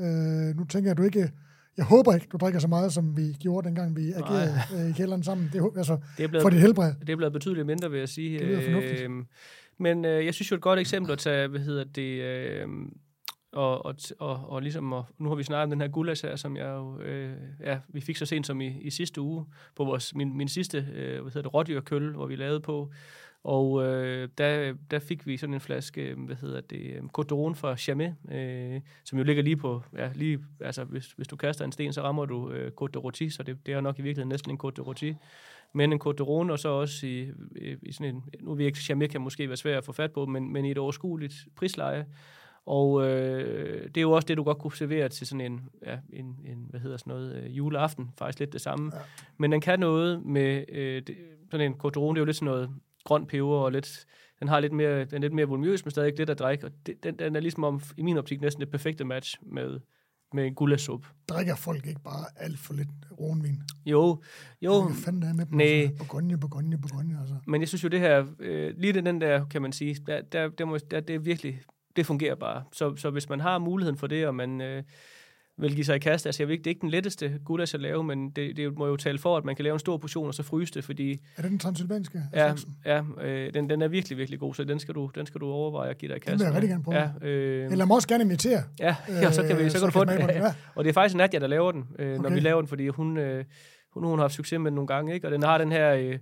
Øh, 0.00 0.56
nu 0.56 0.64
tænker 0.64 0.88
jeg, 0.88 0.90
at 0.90 0.98
du 0.98 1.02
ikke... 1.02 1.32
Jeg 1.78 1.86
håber 1.86 2.14
ikke, 2.14 2.26
du 2.32 2.36
drikker 2.36 2.60
så 2.60 2.68
meget, 2.68 2.92
som 2.92 3.16
vi 3.16 3.36
gjorde, 3.40 3.68
dengang 3.68 3.96
vi 3.96 4.12
agerede 4.12 4.54
øh, 4.74 4.90
i 4.90 4.92
kælderen 4.92 5.22
sammen. 5.22 5.50
Det, 5.52 5.70
altså, 5.76 5.98
det 6.16 6.24
er 6.24 6.28
blevet, 6.28 6.42
for 6.42 6.50
dit 6.50 6.60
helbred. 6.60 6.92
Det 7.00 7.10
er 7.10 7.16
blevet 7.16 7.32
betydeligt 7.32 7.66
mindre, 7.66 7.90
vil 7.90 7.98
jeg 7.98 8.08
sige. 8.08 8.38
Det 8.38 8.46
lyder 8.46 8.62
fornuftigt. 8.62 9.00
Øh, 9.00 9.10
men 9.78 10.04
øh, 10.04 10.26
jeg 10.26 10.34
synes 10.34 10.50
jo 10.50 10.56
et 10.56 10.62
godt 10.62 10.78
eksempel 10.78 11.12
at 11.12 11.18
tage, 11.18 11.48
hvad 11.48 11.60
hedder 11.60 11.84
det... 11.84 12.22
Øh, 12.22 12.68
og, 13.52 13.86
og, 13.86 13.94
og, 14.18 14.50
og 14.50 14.62
ligesom, 14.62 14.92
og 14.92 15.06
nu 15.18 15.28
har 15.28 15.36
vi 15.36 15.42
snakket 15.42 15.62
om 15.62 15.70
den 15.70 15.80
her 15.80 15.88
gulas 15.88 16.20
her, 16.20 16.36
som 16.36 16.56
jeg 16.56 16.68
jo, 16.68 17.00
øh, 17.00 17.32
ja, 17.64 17.78
vi 17.88 18.00
fik 18.00 18.16
så 18.16 18.26
sent 18.26 18.46
som 18.46 18.60
i, 18.60 18.80
i 18.80 18.90
sidste 18.90 19.20
uge, 19.20 19.46
på 19.76 19.84
vores, 19.84 20.14
min, 20.14 20.36
min 20.36 20.48
sidste, 20.48 20.78
øh, 20.94 21.22
hvad 21.22 21.32
hedder 21.32 21.42
det, 21.42 21.54
rådyrkøl, 21.54 22.12
hvor 22.12 22.26
vi 22.26 22.36
lavede 22.36 22.60
på, 22.60 22.90
Og 23.44 23.84
øh, 23.84 24.28
der, 24.38 24.74
der 24.90 24.98
fik 24.98 25.26
vi 25.26 25.36
sådan 25.36 25.54
en 25.54 25.60
flaske, 25.60 26.02
øh, 26.02 26.24
hvad 26.24 26.36
hedder 26.36 26.60
det, 26.60 26.80
øh, 26.80 27.02
d'Rone 27.18 27.54
fra 27.54 27.76
Chamay, 27.76 28.10
øh, 28.32 28.80
som 29.04 29.18
jo 29.18 29.24
ligger 29.24 29.42
lige 29.42 29.56
på, 29.56 29.82
ja, 29.96 30.10
lige, 30.14 30.38
altså 30.60 30.84
hvis, 30.84 31.12
hvis 31.12 31.28
du 31.28 31.36
kaster 31.36 31.64
en 31.64 31.72
sten, 31.72 31.92
så 31.92 32.02
rammer 32.02 32.24
du 32.24 32.50
øh, 32.50 32.72
Côte 32.80 32.88
de 32.94 32.98
Rôti, 32.98 33.30
så 33.30 33.42
det, 33.42 33.66
det 33.66 33.74
er 33.74 33.80
nok 33.80 33.98
i 33.98 34.02
virkeligheden 34.02 34.28
næsten 34.28 34.50
en 34.50 34.58
Côte 34.64 34.70
de 34.70 34.82
Rôti. 34.82 35.14
Men 35.72 35.92
en 35.92 36.00
Côte 36.04 36.20
d'Rone, 36.20 36.50
og 36.52 36.58
så 36.58 36.68
også 36.68 37.06
i, 37.06 37.30
i, 37.56 37.76
i 37.82 37.92
sådan 37.92 38.14
en, 38.14 38.24
nu 38.40 38.54
ved 38.54 38.64
jeg 38.64 38.66
ikke, 38.66 38.78
Chamay 38.78 39.06
kan 39.06 39.20
måske 39.20 39.48
være 39.48 39.56
svært 39.56 39.78
at 39.78 39.84
få 39.84 39.92
fat 39.92 40.12
på, 40.12 40.26
men, 40.26 40.52
men 40.52 40.64
i 40.64 40.70
et 40.70 40.78
overskueligt 40.78 41.34
prisleje. 41.56 42.06
Og 42.66 43.06
øh, 43.06 43.84
det 43.84 43.96
er 43.96 44.02
jo 44.02 44.12
også 44.12 44.26
det, 44.26 44.36
du 44.36 44.42
godt 44.42 44.58
kunne 44.58 44.76
servere 44.76 45.08
til 45.08 45.26
sådan 45.26 45.52
en, 45.52 45.60
ja, 45.86 45.98
en, 46.12 46.26
en 46.46 46.66
hvad 46.70 46.80
hedder 46.80 46.96
sådan 46.96 47.10
noget, 47.10 47.44
øh, 47.44 47.56
juleaften. 47.56 48.10
Faktisk 48.18 48.40
lidt 48.40 48.52
det 48.52 48.60
samme. 48.60 48.90
Ja. 48.94 49.00
Men 49.38 49.52
den 49.52 49.60
kan 49.60 49.80
noget 49.80 50.24
med, 50.24 50.64
øh, 50.68 51.02
det, 51.06 51.16
sådan 51.50 51.66
en 51.66 51.72
Côte 51.72 51.90
d'Rone, 51.96 52.08
det 52.08 52.16
er 52.16 52.20
jo 52.20 52.24
lidt 52.24 52.36
sådan 52.36 52.54
noget 52.54 52.70
grøn 53.08 53.26
peber 53.26 53.56
og 53.56 53.72
lidt, 53.72 54.06
den 54.40 54.48
har 54.48 54.60
lidt 54.60 54.72
mere, 54.72 55.04
den 55.04 55.14
er 55.14 55.18
lidt 55.18 55.32
mere 55.32 55.46
volumøs, 55.46 55.84
men 55.84 55.90
stadig 55.90 56.18
lidt 56.18 56.30
at 56.30 56.38
drikke. 56.38 56.66
Og 56.66 56.72
det, 56.86 57.02
den, 57.02 57.18
den 57.18 57.36
er 57.36 57.40
ligesom 57.40 57.64
om, 57.64 57.80
i 57.96 58.02
min 58.02 58.18
optik 58.18 58.40
næsten 58.40 58.60
det 58.60 58.70
perfekte 58.70 59.04
match 59.04 59.36
med, 59.42 59.80
med 60.34 60.46
en 60.46 60.54
guldasup. 60.54 61.06
Drikker 61.28 61.56
folk 61.56 61.86
ikke 61.86 62.00
bare 62.04 62.26
alt 62.36 62.58
for 62.58 62.74
lidt 62.74 62.88
ronvin? 63.20 63.62
Jo, 63.86 64.22
jo. 64.62 64.82
Hvad 64.82 64.96
fanden 64.96 65.22
er 65.22 65.34
med 65.34 65.46
på? 65.46 65.56
Nej. 65.56 65.90
Bourgogne, 65.98 66.38
Bourgogne, 66.38 66.78
Bourgogne, 66.78 67.20
altså. 67.20 67.34
Men 67.46 67.60
jeg 67.60 67.68
synes 67.68 67.84
jo 67.84 67.88
det 67.88 68.00
her, 68.00 68.26
øh, 68.38 68.74
lige 68.76 68.92
den 68.92 69.20
der, 69.20 69.46
kan 69.46 69.62
man 69.62 69.72
sige, 69.72 69.96
der, 70.06 70.20
der, 70.20 70.48
der, 70.48 70.64
må, 70.64 70.78
der, 70.90 71.00
det 71.00 71.14
er 71.14 71.18
virkelig, 71.18 71.60
det 71.96 72.06
fungerer 72.06 72.34
bare. 72.34 72.64
Så, 72.72 72.96
så 72.96 73.10
hvis 73.10 73.28
man 73.28 73.40
har 73.40 73.58
muligheden 73.58 73.98
for 73.98 74.06
det, 74.06 74.26
og 74.26 74.34
man 74.34 74.60
øh, 74.60 74.82
vil 75.58 75.74
give 75.74 75.84
sig 75.84 75.96
i 75.96 75.98
kast, 75.98 76.26
altså 76.26 76.42
jeg 76.42 76.48
ved 76.48 76.52
ikke, 76.52 76.64
det 76.64 76.70
er 76.70 76.70
ikke 76.70 76.80
den 76.80 76.90
letteste 76.90 77.40
gulas 77.44 77.74
at 77.74 77.80
lave, 77.80 78.04
men 78.04 78.30
det, 78.30 78.56
det 78.56 78.78
må 78.78 78.86
jo 78.86 78.96
tale 78.96 79.18
for, 79.18 79.36
at 79.36 79.44
man 79.44 79.56
kan 79.56 79.62
lave 79.62 79.72
en 79.72 79.78
stor 79.78 79.96
portion 79.96 80.26
og 80.26 80.34
så 80.34 80.42
fryse 80.42 80.74
det, 80.74 80.84
fordi... 80.84 81.12
Er 81.36 81.42
det 81.42 81.50
den 81.50 81.58
transylvanske? 81.58 82.22
Ja, 82.34 82.54
ja 82.84 83.02
øh, 83.20 83.54
den, 83.54 83.70
den 83.70 83.82
er 83.82 83.88
virkelig, 83.88 84.18
virkelig 84.18 84.40
god, 84.40 84.54
så 84.54 84.64
den 84.64 84.78
skal 84.78 84.94
du, 84.94 85.10
den 85.14 85.26
skal 85.26 85.40
du 85.40 85.46
overveje 85.46 85.90
at 85.90 85.98
give 85.98 86.08
dig 86.08 86.16
i 86.16 86.20
kast. 86.20 86.30
Den 86.30 86.38
vil 86.38 86.44
jeg 86.44 86.54
rigtig 86.54 86.70
gerne 86.70 86.84
prøve. 86.84 86.98
Ja, 86.98 87.28
øh, 87.28 87.72
Eller 87.72 87.84
må 87.84 87.94
også 87.94 88.08
gerne 88.08 88.24
invitere. 88.24 88.62
Ja, 88.80 88.96
ja 89.22 89.32
så 89.32 89.42
kan, 89.42 89.58
vi, 89.58 89.70
så, 89.70 89.72
så 89.72 89.78
kan 89.78 89.86
du 89.86 89.92
få 89.92 90.04
den. 90.04 90.30
Ja. 90.30 90.54
Og 90.74 90.84
det 90.84 90.90
er 90.90 90.94
faktisk 90.94 91.16
Nadia, 91.16 91.40
der 91.40 91.46
laver 91.46 91.72
den, 91.72 91.84
øh, 91.98 92.12
okay. 92.12 92.22
når 92.22 92.30
vi 92.30 92.40
laver 92.40 92.60
den, 92.60 92.68
fordi 92.68 92.88
hun, 92.88 93.18
øh, 93.18 93.44
hun, 93.94 94.04
hun 94.04 94.18
har 94.18 94.24
haft 94.24 94.34
succes 94.34 94.58
med 94.58 94.70
den 94.70 94.74
nogle 94.74 94.88
gange, 94.88 95.14
ikke? 95.14 95.26
og 95.26 95.32
den 95.32 95.42
har 95.42 95.58
den 95.58 95.72
her... 95.72 95.94
Øh, 95.94 96.18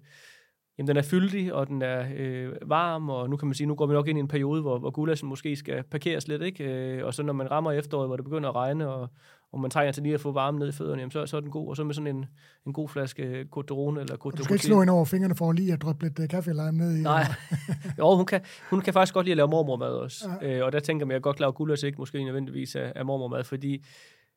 jamen, 0.79 0.89
den 0.89 0.97
er 0.97 1.03
fyldig, 1.03 1.55
og 1.55 1.69
den 1.69 1.83
er 1.83 2.07
øh, 2.17 2.53
varm, 2.67 3.11
og 3.11 3.31
nu 3.31 3.37
kan 3.37 3.49
man 3.49 3.55
sige, 3.55 3.67
nu 3.67 3.75
går 3.75 3.87
vi 3.87 3.93
nok 3.93 4.09
ind 4.09 4.19
i 4.19 4.21
en 4.21 4.29
periode, 4.29 4.63
hvor, 4.63 4.79
hvor 4.79 4.91
gulaschen 4.91 5.29
måske 5.29 5.57
skal 5.57 5.83
parkeres 5.83 6.29
lidt, 6.29 6.43
ikke? 6.43 6.65
Øh, 6.65 7.07
og 7.07 7.15
så 7.15 7.23
når 7.23 7.33
man 7.33 7.51
rammer 7.51 7.73
efteråret, 7.73 8.09
hvor 8.09 8.17
det 8.17 8.25
begynder 8.25 8.49
at 8.49 8.55
regne, 8.55 8.89
og, 8.89 9.09
og 9.53 9.61
man 9.61 9.71
trænger 9.71 9.93
til 9.93 10.03
lige 10.03 10.15
at 10.15 10.21
få 10.21 10.33
varme 10.33 10.59
ned 10.59 10.69
i 10.69 10.73
fødderne, 10.73 11.01
jamen, 11.01 11.11
så, 11.11 11.27
så 11.27 11.37
er 11.37 11.41
den 11.41 11.51
god. 11.51 11.69
Og 11.69 11.77
så 11.77 11.85
med 11.85 11.95
sådan 11.95 12.17
en, 12.17 12.27
en 12.67 12.73
god 12.73 12.89
flaske 12.89 13.47
Côte 13.57 13.73
d'Rone 13.73 14.01
eller 14.01 14.17
Côte 14.27 14.31
Du 14.31 14.45
skal 14.45 14.55
ikke 14.55 14.67
slå 14.67 14.83
ind 14.83 14.91
over 14.91 15.05
fingrene 15.05 15.35
for 15.35 15.53
lige 15.53 15.73
at 15.73 15.83
drøbe 15.83 16.03
lidt 16.03 16.19
uh, 16.19 16.27
kaffe 16.27 16.51
eller 16.51 16.71
ned 16.71 16.97
i. 16.97 17.03
Nej, 17.03 17.25
jo, 17.99 18.17
hun 18.17 18.27
kan, 18.27 18.41
hun 18.71 18.81
kan 18.81 18.93
faktisk 18.93 19.15
godt 19.15 19.27
lide 19.27 19.33
at 19.33 19.37
lave 19.37 19.49
mormormad 19.49 19.89
også. 19.89 20.31
Ja. 20.43 20.59
Øh, 20.59 20.65
og 20.65 20.73
der 20.73 20.81
tænker 20.81 21.07
man, 21.07 21.13
at 21.13 21.15
jeg 21.15 21.23
godt 21.23 21.41
lave 21.41 21.53
gulasch 21.53 21.87
ikke 21.87 21.99
måske 21.99 22.25
nødvendigvis 22.25 22.77
af, 22.77 22.93
af 22.97 23.07
mormormad, 23.07 23.45
fordi 23.45 23.85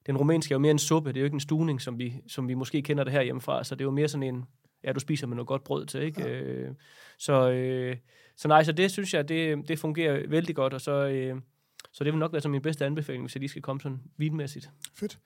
den 0.06 0.18
rumænske 0.18 0.52
er 0.52 0.56
jo 0.56 0.60
mere 0.60 0.72
en 0.72 0.80
suppe, 0.80 1.10
det 1.10 1.18
er 1.18 1.22
jo 1.22 1.26
ikke 1.26 1.36
en 1.36 1.40
stuning, 1.40 1.82
som 1.82 2.00
vi, 2.00 2.14
som 2.28 2.48
vi 2.48 2.54
måske 2.54 2.82
kender 2.82 3.04
det 3.04 3.14
her 3.14 3.22
hjemmefra, 3.22 3.64
så 3.64 3.76
det 3.76 3.82
er 3.82 3.86
jo 3.86 3.92
mere 3.92 4.08
sådan 4.08 4.24
en, 4.24 4.46
ja, 4.84 4.92
du 4.92 5.00
spiser 5.00 5.28
med 5.28 5.36
noget 5.36 5.48
godt 5.48 5.64
brød 5.64 5.86
til, 5.86 6.02
ikke? 6.02 6.22
Ja. 6.22 6.42
Øh, 6.42 6.72
så, 7.18 7.52
øh, 7.52 7.96
så 8.38 8.48
nej, 8.48 8.64
så 8.64 8.72
det 8.72 8.92
synes 8.92 9.14
jeg, 9.14 9.30
det, 9.30 9.68
det 9.68 9.80
fungerer 9.80 10.28
vældig 10.30 10.56
godt, 10.56 10.74
og 10.74 10.82
så, 10.82 11.08
øh, 11.08 11.36
så 11.92 12.04
det 12.04 12.14
vil 12.14 12.20
nok 12.20 12.34
være 12.34 12.42
som 12.42 12.52
min 12.52 12.62
bedste 12.62 12.86
anbefaling, 12.86 13.24
hvis 13.24 13.36
jeg 13.36 13.40
lige 13.40 13.50
skal 13.50 13.62
komme 13.62 13.82
sådan 13.82 14.00
vinmæssigt. 14.18 14.70
Fedt. 14.96 15.20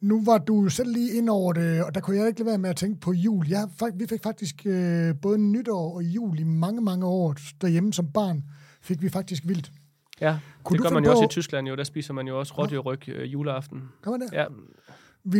Nu 0.00 0.24
var 0.24 0.38
du 0.38 0.68
selv 0.68 0.92
lige 0.92 1.18
ind 1.18 1.28
over 1.28 1.52
det, 1.52 1.84
og 1.84 1.94
der 1.94 2.00
kunne 2.00 2.16
jeg 2.16 2.28
ikke 2.28 2.40
lade 2.40 2.48
være 2.48 2.58
med 2.58 2.70
at 2.70 2.76
tænke 2.76 3.00
på 3.00 3.12
jul. 3.12 3.48
Jeg, 3.48 3.68
vi 3.94 4.06
fik 4.06 4.22
faktisk 4.22 4.66
øh, 4.66 5.14
både 5.22 5.38
nytår 5.38 5.94
og 5.94 6.02
jul 6.02 6.38
i 6.38 6.44
mange, 6.44 6.80
mange 6.80 7.06
år 7.06 7.36
derhjemme 7.60 7.92
som 7.92 8.12
barn, 8.12 8.44
fik 8.82 9.02
vi 9.02 9.08
faktisk 9.08 9.42
vildt. 9.46 9.72
Ja, 10.20 10.38
kunne 10.62 10.78
det 10.78 10.82
gør 10.82 10.94
man 10.94 11.04
jo 11.04 11.10
på... 11.10 11.12
også 11.12 11.24
i 11.24 11.28
Tyskland 11.28 11.68
jo. 11.68 11.76
Der 11.76 11.84
spiser 11.84 12.14
man 12.14 12.28
jo 12.28 12.38
også 12.38 12.54
rådyrryg 12.58 13.08
øh, 13.08 13.32
juleaften. 13.32 13.82
Kan 14.02 14.12
man 14.12 14.20
det? 14.20 14.32
Ja. 14.32 14.46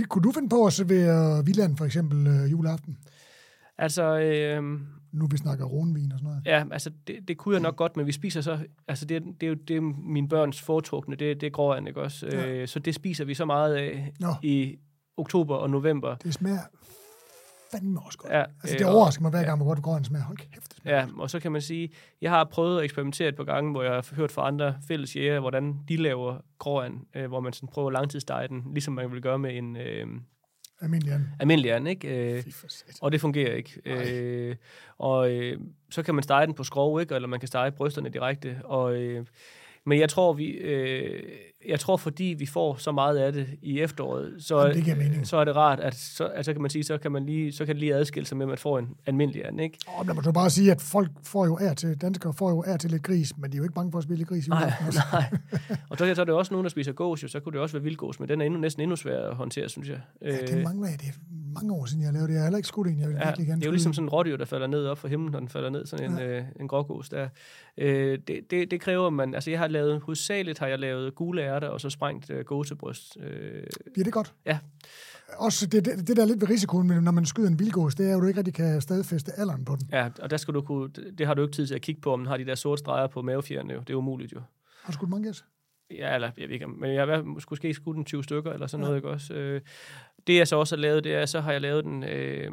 Kunne 0.08 0.22
du 0.22 0.32
finde 0.32 0.48
på 0.48 0.66
at 0.66 0.72
servere 0.72 1.44
Villand 1.44 1.76
for 1.76 1.84
eksempel 1.84 2.26
øh, 2.26 2.50
juleaften? 2.50 2.98
Altså... 3.78 4.18
Øh, 4.18 4.80
nu 5.12 5.26
vi 5.30 5.36
snakker 5.36 5.64
ronvin 5.64 6.12
og 6.12 6.18
sådan 6.18 6.30
noget. 6.30 6.42
Ja, 6.46 6.64
altså 6.70 6.90
det, 7.06 7.28
det 7.28 7.38
kunne 7.38 7.54
jeg 7.54 7.62
nok 7.62 7.76
godt, 7.76 7.96
men 7.96 8.06
vi 8.06 8.12
spiser 8.12 8.40
så... 8.40 8.58
Altså 8.88 9.04
det, 9.04 9.22
det 9.40 9.46
er 9.46 9.50
jo 9.50 9.54
det 9.54 9.76
er 9.76 9.80
mine 9.80 10.28
børns 10.28 10.62
foretrukne, 10.62 11.16
det, 11.16 11.40
det 11.40 11.46
er 11.46 11.50
gråand, 11.50 11.88
ikke 11.88 12.02
også? 12.02 12.26
Ja. 12.26 12.46
Øh, 12.46 12.68
så 12.68 12.78
det 12.78 12.94
spiser 12.94 13.24
vi 13.24 13.34
så 13.34 13.44
meget 13.44 13.74
af 13.74 14.12
Nå. 14.20 14.34
i 14.42 14.78
oktober 15.16 15.56
og 15.56 15.70
november. 15.70 16.14
Det 16.14 16.34
smager 16.34 16.60
fandme 17.72 18.00
også 18.00 18.18
godt. 18.18 18.32
Ja, 18.32 18.40
altså, 18.62 18.76
det 18.78 18.84
øh, 18.84 18.94
overrasker 18.94 19.22
mig 19.22 19.30
hver 19.30 19.44
gang, 19.44 19.58
hvor 19.58 19.66
godt 19.66 19.82
gråand 19.82 20.04
smager. 20.04 20.24
Hold 20.24 20.36
kæft, 20.36 20.76
det 20.76 20.90
Ja, 20.90 21.06
og 21.18 21.30
så 21.30 21.40
kan 21.40 21.52
man 21.52 21.62
sige, 21.62 21.90
jeg 22.20 22.30
har 22.30 22.44
prøvet 22.44 22.78
at 22.78 22.84
eksperimentere 22.84 23.28
et 23.28 23.36
par 23.36 23.44
gange, 23.44 23.70
hvor 23.70 23.82
jeg 23.82 23.92
har 23.92 24.14
hørt 24.14 24.32
fra 24.32 24.46
andre 24.46 24.74
fælles 24.88 25.16
jæger, 25.16 25.40
hvordan 25.40 25.76
de 25.88 25.96
laver 25.96 26.38
gråand, 26.58 27.00
øh, 27.14 27.26
hvor 27.26 27.40
man 27.40 27.52
sådan 27.52 27.68
prøver 27.68 27.90
langtidsstege 27.90 28.48
den, 28.48 28.64
ligesom 28.72 28.94
man 28.94 29.12
vil 29.12 29.22
gøre 29.22 29.38
med 29.38 29.56
en... 29.56 29.76
Øh, 29.76 30.06
Almindelig 30.80 31.14
and. 31.14 31.24
Almindelig 31.40 31.72
and, 31.72 31.88
ikke? 31.88 32.34
Øh, 32.34 32.44
og 33.00 33.12
det 33.12 33.20
fungerer 33.20 33.54
ikke. 33.54 33.80
Øh, 33.84 34.56
og 34.98 35.30
øh, 35.30 35.60
så 35.90 36.02
kan 36.02 36.14
man 36.14 36.22
stege 36.22 36.46
den 36.46 36.54
på 36.54 36.64
skrov, 36.64 37.00
ikke? 37.00 37.14
Eller 37.14 37.28
man 37.28 37.40
kan 37.40 37.46
stege 37.46 37.72
brysterne 37.72 38.08
direkte. 38.08 38.60
Og, 38.64 38.96
øh, 38.96 39.26
men 39.84 40.00
jeg 40.00 40.08
tror, 40.08 40.32
vi, 40.32 40.46
øh, 40.46 41.22
jeg 41.68 41.80
tror, 41.80 41.96
fordi 41.96 42.34
vi 42.38 42.46
får 42.46 42.76
så 42.76 42.92
meget 42.92 43.16
af 43.16 43.32
det 43.32 43.46
i 43.62 43.80
efteråret, 43.80 44.34
så, 44.38 44.66
Jamen, 44.86 45.12
det 45.12 45.28
så 45.28 45.36
er 45.36 45.44
det 45.44 45.56
rart, 45.56 45.80
at 45.80 45.94
så, 45.94 46.24
altså 46.24 46.52
kan 46.52 46.62
man 46.62 46.70
sige, 46.70 46.84
så 46.84 46.98
kan, 46.98 47.12
man 47.12 47.26
lige, 47.26 47.52
så 47.52 47.66
kan 47.66 47.74
det 47.74 47.80
lige 47.80 47.94
adskille 47.94 48.26
sig 48.26 48.36
med, 48.36 48.44
at 48.46 48.48
man 48.48 48.58
får 48.58 48.78
en 48.78 48.88
almindelig 49.06 49.46
and, 49.46 49.60
ikke? 49.60 49.78
Oh, 49.86 50.06
lad 50.06 50.14
mig 50.14 50.34
bare 50.34 50.50
sige, 50.50 50.70
at 50.70 50.80
folk 50.80 51.10
får 51.22 51.46
jo 51.46 51.58
ær 51.60 51.74
til, 51.74 52.00
danskere 52.00 52.34
får 52.34 52.50
jo 52.50 52.64
ær 52.66 52.76
til 52.76 52.90
lidt 52.90 53.02
gris, 53.02 53.36
men 53.38 53.52
de 53.52 53.56
er 53.56 53.58
jo 53.58 53.64
ikke 53.64 53.74
bange 53.74 53.92
for 53.92 53.98
at 53.98 54.04
spille 54.04 54.24
gris 54.24 54.46
i 54.46 54.50
Nej, 54.50 54.72
nej. 55.12 55.24
Og 55.90 55.98
så, 55.98 56.14
så 56.14 56.20
er 56.20 56.24
det 56.24 56.34
også 56.34 56.54
nogen, 56.54 56.64
der 56.64 56.70
spiser 56.70 56.92
gås, 56.92 57.22
jo, 57.22 57.28
så 57.28 57.40
kunne 57.40 57.52
det 57.52 57.60
også 57.60 57.72
være 57.72 57.82
vildgås, 57.82 58.20
men 58.20 58.28
den 58.28 58.40
er 58.40 58.44
endnu, 58.44 58.60
næsten 58.60 58.82
endnu 58.82 58.96
sværere 58.96 59.28
at 59.30 59.36
håndtere, 59.36 59.68
synes 59.68 59.88
jeg. 59.88 60.00
Ja, 60.22 60.36
det 60.46 60.64
mangler 60.64 60.88
jeg. 60.88 61.00
Det 61.00 61.08
er 61.08 61.12
mange 61.54 61.74
år 61.74 61.84
siden, 61.84 62.02
jeg 62.02 62.12
lavede 62.12 62.28
det. 62.28 62.34
Jeg 62.34 62.40
har 62.40 62.46
heller 62.46 62.58
ikke 62.58 62.68
skudt 62.68 62.88
en. 62.88 63.00
Jeg 63.00 63.08
vil 63.08 63.16
ja, 63.16 63.26
virkelig 63.26 63.46
gerne 63.46 63.60
det 63.60 63.66
er 63.66 63.68
jo 63.68 63.72
ligesom 63.72 63.92
sådan 63.92 64.04
en 64.06 64.10
rådyr, 64.10 64.36
der 64.36 64.44
falder 64.44 64.66
ned 64.66 64.86
op 64.86 64.98
fra 64.98 65.08
himlen, 65.08 65.32
når 65.32 65.38
den 65.38 65.48
falder 65.48 65.70
ned, 65.70 65.86
sådan 65.86 66.12
en, 66.12 66.18
ja. 66.18 66.38
øh, 66.38 66.44
en 66.60 66.68
grågås 66.68 67.08
der. 67.08 67.28
Øh, 67.78 68.18
det, 68.28 68.50
det, 68.50 68.70
det, 68.70 68.80
kræver 68.80 69.10
man, 69.10 69.34
altså 69.34 69.50
jeg 69.50 69.58
har 69.58 69.68
lavet, 69.68 70.00
hovedsageligt 70.00 70.58
har 70.58 70.66
jeg 70.66 70.78
lavet 70.78 71.14
gule 71.14 71.42
ærter, 71.58 71.68
og 71.68 71.80
så 71.80 71.90
sprængt 71.90 72.30
øh, 72.30 72.44
gåsebryst. 72.44 73.16
Øh, 73.20 73.62
ja, 73.96 74.02
det 74.02 74.12
godt. 74.12 74.34
Ja. 74.46 74.58
Også 75.36 75.66
det, 75.66 75.84
det, 75.84 76.08
det 76.08 76.16
der 76.16 76.22
er 76.22 76.26
lidt 76.26 76.40
ved 76.40 76.50
risikoen, 76.50 76.86
når 76.86 77.12
man 77.12 77.26
skyder 77.26 77.48
en 77.48 77.58
vildgås, 77.58 77.94
det 77.94 78.10
er 78.10 78.16
at 78.16 78.22
du 78.22 78.26
ikke 78.26 78.38
rigtig 78.38 78.54
kan 78.54 78.80
stadfæste 78.80 79.32
alderen 79.36 79.64
på 79.64 79.76
den. 79.76 79.88
Ja, 79.92 80.08
og 80.22 80.30
der 80.30 80.36
skal 80.36 80.54
du 80.54 80.60
kunne, 80.60 80.88
det 80.88 81.26
har 81.26 81.34
du 81.34 81.42
ikke 81.42 81.54
tid 81.54 81.66
til 81.66 81.74
at 81.74 81.82
kigge 81.82 82.00
på, 82.00 82.12
om 82.12 82.20
den 82.20 82.26
har 82.26 82.36
de 82.36 82.44
der 82.44 82.54
sorte 82.54 82.80
streger 82.80 83.06
på 83.06 83.22
mavefjerne. 83.22 83.72
Jo. 83.72 83.80
Det 83.80 83.90
er 83.90 83.96
umuligt 83.96 84.32
jo. 84.32 84.40
Har 84.82 84.92
du 84.92 84.92
skudt 84.92 85.10
mange 85.10 85.28
gæs? 85.28 85.44
Ja, 85.90 86.14
eller 86.14 86.30
jeg 86.38 86.48
ved 86.48 86.54
ikke, 86.54 86.66
men 86.66 86.94
jeg 86.94 87.06
har 87.06 87.22
måske 87.22 87.74
skudt 87.74 87.96
en 87.96 88.04
20 88.04 88.24
stykker, 88.24 88.52
eller 88.52 88.66
sådan 88.66 88.82
ja. 88.82 88.86
noget, 88.86 88.98
ikke 88.98 89.08
også? 89.08 89.34
Øh, 89.34 89.60
det 90.26 90.36
jeg 90.36 90.48
så 90.48 90.56
også 90.56 90.76
har 90.76 90.80
lavet, 90.80 91.04
det 91.04 91.14
er, 91.14 91.26
så 91.26 91.40
har 91.40 91.52
jeg 91.52 91.60
lavet 91.60 91.84
den, 91.84 92.04
øh, 92.04 92.50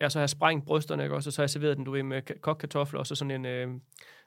jeg 0.00 0.12
så 0.12 0.18
har 0.18 0.26
sprængt 0.26 0.66
brysterne, 0.66 1.02
ikke 1.02 1.14
også? 1.14 1.28
Og 1.28 1.32
så 1.32 1.42
har 1.42 1.44
jeg 1.44 1.50
serveret 1.50 1.76
den, 1.76 1.84
du 1.84 1.90
ved, 1.90 2.02
med 2.02 2.40
kogt 2.40 2.58
kartofler, 2.58 3.00
og 3.00 3.06
så 3.06 3.14
sådan 3.14 3.30
en, 3.30 3.46
øh, 3.46 3.68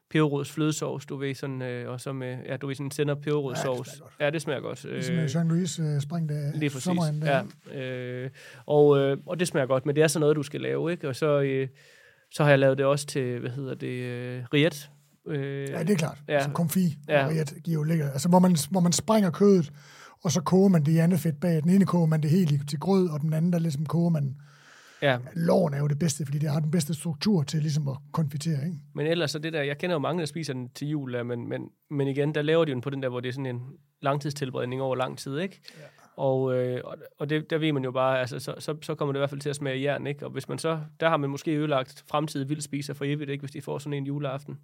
peberrods 0.10 0.52
flødesovs, 0.52 1.06
du 1.06 1.18
ved, 1.18 1.36
sådan, 1.36 1.62
øh, 1.62 1.92
og 1.92 2.02
så 2.02 2.14
med, 2.14 2.38
ja, 2.46 2.58
du 2.58 2.68
ved, 2.68 2.76
sådan 2.76 2.88
en 2.88 2.92
sender 2.92 3.16
peberrodssovs. 3.16 4.02
Ja, 4.20 4.30
det 4.30 4.42
smager 4.42 4.62
godt. 4.62 4.86
Ja, 4.86 4.96
det 4.96 5.06
smager 5.06 5.22
godt. 5.22 5.36
Øh, 5.36 5.42
Jean-Louis 5.42 5.84
øh, 5.84 6.02
spring 6.02 6.30
der 6.30 6.52
Lige 6.56 6.70
præcis, 6.70 6.84
sommeren 6.84 7.22
der. 7.22 7.44
ja. 7.74 7.80
Øh, 7.80 8.30
og, 8.66 9.00
øh, 9.00 9.18
og 9.26 9.40
det 9.40 9.48
smager 9.48 9.68
godt, 9.68 9.86
men 9.86 9.96
det 9.96 10.04
er 10.04 10.08
sådan 10.08 10.20
noget, 10.20 10.36
du 10.36 10.44
skal 10.44 10.62
lave, 10.62 10.92
ikke? 10.92 11.08
Og 11.08 11.16
så, 11.16 11.42
øh, 11.42 11.68
så 12.32 12.44
har 12.44 12.50
jeg 12.50 12.60
lavet 12.60 12.78
det 12.78 12.86
også 12.86 13.06
til, 13.06 13.40
hvad 13.40 13.50
hedder 13.52 13.76
det, 13.76 13.88
øh, 13.88 14.44
riet. 14.54 14.90
Øh, 15.28 15.70
ja, 15.70 15.80
det 15.80 15.90
er 15.90 15.96
klart. 15.96 16.18
Ja. 16.28 16.34
Altså 16.34 16.50
konfi 16.50 16.98
ja. 17.10 17.26
og 17.26 17.32
riet 17.32 17.54
giver 17.64 17.78
jo 17.78 17.84
lækker. 17.84 18.12
Altså, 18.12 18.30
hvor 18.30 18.40
man, 18.40 18.56
hvor 18.72 18.80
man 18.80 18.92
sprænger 18.92 19.30
kødet, 19.30 19.72
og 20.24 20.32
så 20.32 20.42
koger 20.42 20.70
man 20.70 20.84
det 20.84 20.92
i 20.92 20.98
andet 20.98 21.20
fedt 21.20 21.40
bag. 21.40 21.64
Den 21.64 21.70
ene 21.70 21.86
koger 21.86 22.06
man 22.06 22.22
det 22.22 22.30
helt 22.30 22.70
til 22.70 22.80
grød, 22.80 23.10
og 23.10 23.22
den 23.22 23.34
anden, 23.34 23.54
der 23.54 23.60
ligesom 23.60 23.86
koger 23.86 24.10
man 24.10 24.36
Ja. 25.06 25.18
Loven 25.36 25.74
er 25.74 25.80
jo 25.80 25.88
det 25.88 26.00
bedste, 26.00 26.26
fordi 26.26 26.38
det 26.38 26.50
har 26.50 26.60
den 26.60 26.72
bedste 26.72 26.94
struktur 26.94 27.44
til 27.44 27.62
ligesom 27.62 27.88
at 27.88 27.98
konfitere, 28.12 28.66
ikke? 28.66 28.78
Men 28.94 29.08
ellers 29.08 29.32
så 29.32 29.40
det 29.40 29.54
der, 29.54 29.64
jeg 29.64 29.78
kender 29.78 29.94
jo 29.94 30.00
mange, 30.00 30.20
der 30.20 30.26
spiser 30.26 30.54
den 30.54 30.70
til 30.70 30.88
jul, 30.88 31.26
men, 31.26 31.50
men, 31.50 31.70
men 31.90 32.08
igen, 32.08 32.36
der 32.36 32.42
laver 32.42 32.66
de 32.66 32.72
den 32.72 32.82
på 32.82 32.90
den 32.90 33.04
der, 33.04 33.10
hvor 33.10 33.20
det 33.20 33.30
er 33.30 33.34
sådan 33.34 33.46
en 33.46 33.62
langtidstilberedning 34.02 34.82
over 34.82 34.96
lang 34.96 35.18
tid, 35.18 35.40
ikke? 35.40 35.62
Ja. 35.78 35.86
Og, 36.18 36.58
øh, 36.58 36.82
og 37.20 37.30
det, 37.30 37.50
der 37.50 37.58
ved 37.58 37.74
man 37.74 37.84
jo 37.84 37.92
bare, 37.92 38.20
altså, 38.20 38.40
så, 38.40 38.56
så, 38.60 38.76
så 38.82 38.96
kommer 38.96 39.14
det 39.14 39.20
i 39.20 39.22
hvert 39.22 39.30
fald 39.30 39.42
til 39.42 39.50
at 39.50 39.56
smage 39.56 39.82
jern, 39.82 40.08
ikke? 40.08 40.26
Og 40.26 40.32
hvis 40.32 40.50
man 40.50 40.58
så, 40.58 40.80
der 41.00 41.10
har 41.10 41.18
man 41.18 41.30
måske 41.30 41.52
ødelagt 41.52 42.04
fremtidige 42.08 42.48
vildspiser 42.48 42.94
for 42.94 43.06
evigt, 43.06 43.30
ikke? 43.30 43.42
Hvis 43.42 43.52
de 43.52 43.62
får 43.62 43.78
sådan 43.80 43.94
en 43.94 44.06
juleaften. 44.06 44.60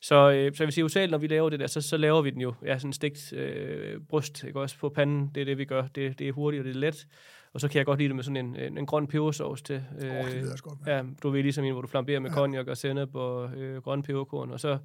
Så, 0.00 0.30
øh, 0.30 0.54
så 0.54 0.62
jeg 0.62 0.66
vil 0.66 0.90
sige, 0.90 1.02
at 1.02 1.10
når 1.10 1.18
vi 1.18 1.26
laver 1.26 1.50
det 1.50 1.60
der, 1.60 1.66
så, 1.66 1.80
så 1.80 1.96
laver 1.96 2.22
vi 2.22 2.30
den 2.30 2.40
jo, 2.40 2.54
ja, 2.66 2.78
sådan 2.78 2.92
stegt 2.92 3.32
øh, 3.32 4.00
bryst, 4.08 4.44
ikke 4.44 4.60
også, 4.60 4.78
på 4.78 4.88
panden. 4.88 5.30
Det 5.34 5.40
er 5.40 5.44
det, 5.44 5.58
vi 5.58 5.64
gør. 5.64 5.86
Det, 5.94 6.18
det 6.18 6.28
er 6.28 6.32
hurtigt, 6.32 6.60
og 6.60 6.64
det 6.64 6.76
er 6.76 6.80
let. 6.80 7.06
Og 7.54 7.60
så 7.60 7.68
kan 7.68 7.78
jeg 7.78 7.86
godt 7.86 7.98
lide 7.98 8.08
det 8.08 8.16
med 8.16 8.24
sådan 8.24 8.36
en, 8.36 8.56
en, 8.56 8.78
en 8.78 8.86
grøn 8.86 9.06
pebersovs 9.06 9.62
til. 9.62 9.82
Øh, 10.00 10.10
oh, 10.10 10.30
det 10.30 10.52
også 10.52 10.64
godt, 10.64 10.78
Ja, 10.86 11.02
du 11.22 11.30
ved 11.30 11.42
ligesom 11.42 11.64
en, 11.64 11.72
hvor 11.72 11.80
du 11.82 11.88
flamberer 11.88 12.20
med 12.20 12.30
ja. 12.30 12.34
cognac 12.36 12.66
og 12.66 12.76
sennep 12.76 13.14
og 13.14 13.54
øh, 13.56 13.82
grøn 13.82 14.02
peberkorn. 14.02 14.50
Og 14.50 14.60
så, 14.60 14.78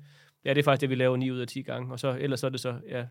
ja, 0.46 0.50
det 0.50 0.60
er 0.60 0.64
faktisk 0.64 0.82
det, 0.82 0.90
vi 0.90 0.96
laver 0.96 1.18
9 1.18 1.32
ud 1.32 1.40
af 1.40 1.48
10 1.48 1.62
gange. 1.62 1.92
Og 1.92 2.00
så, 2.00 2.18
ellers 2.20 2.40
så 2.40 2.46
er 2.46 2.52
det 2.52 2.60
så, 2.60 2.76
ja. 2.90 3.04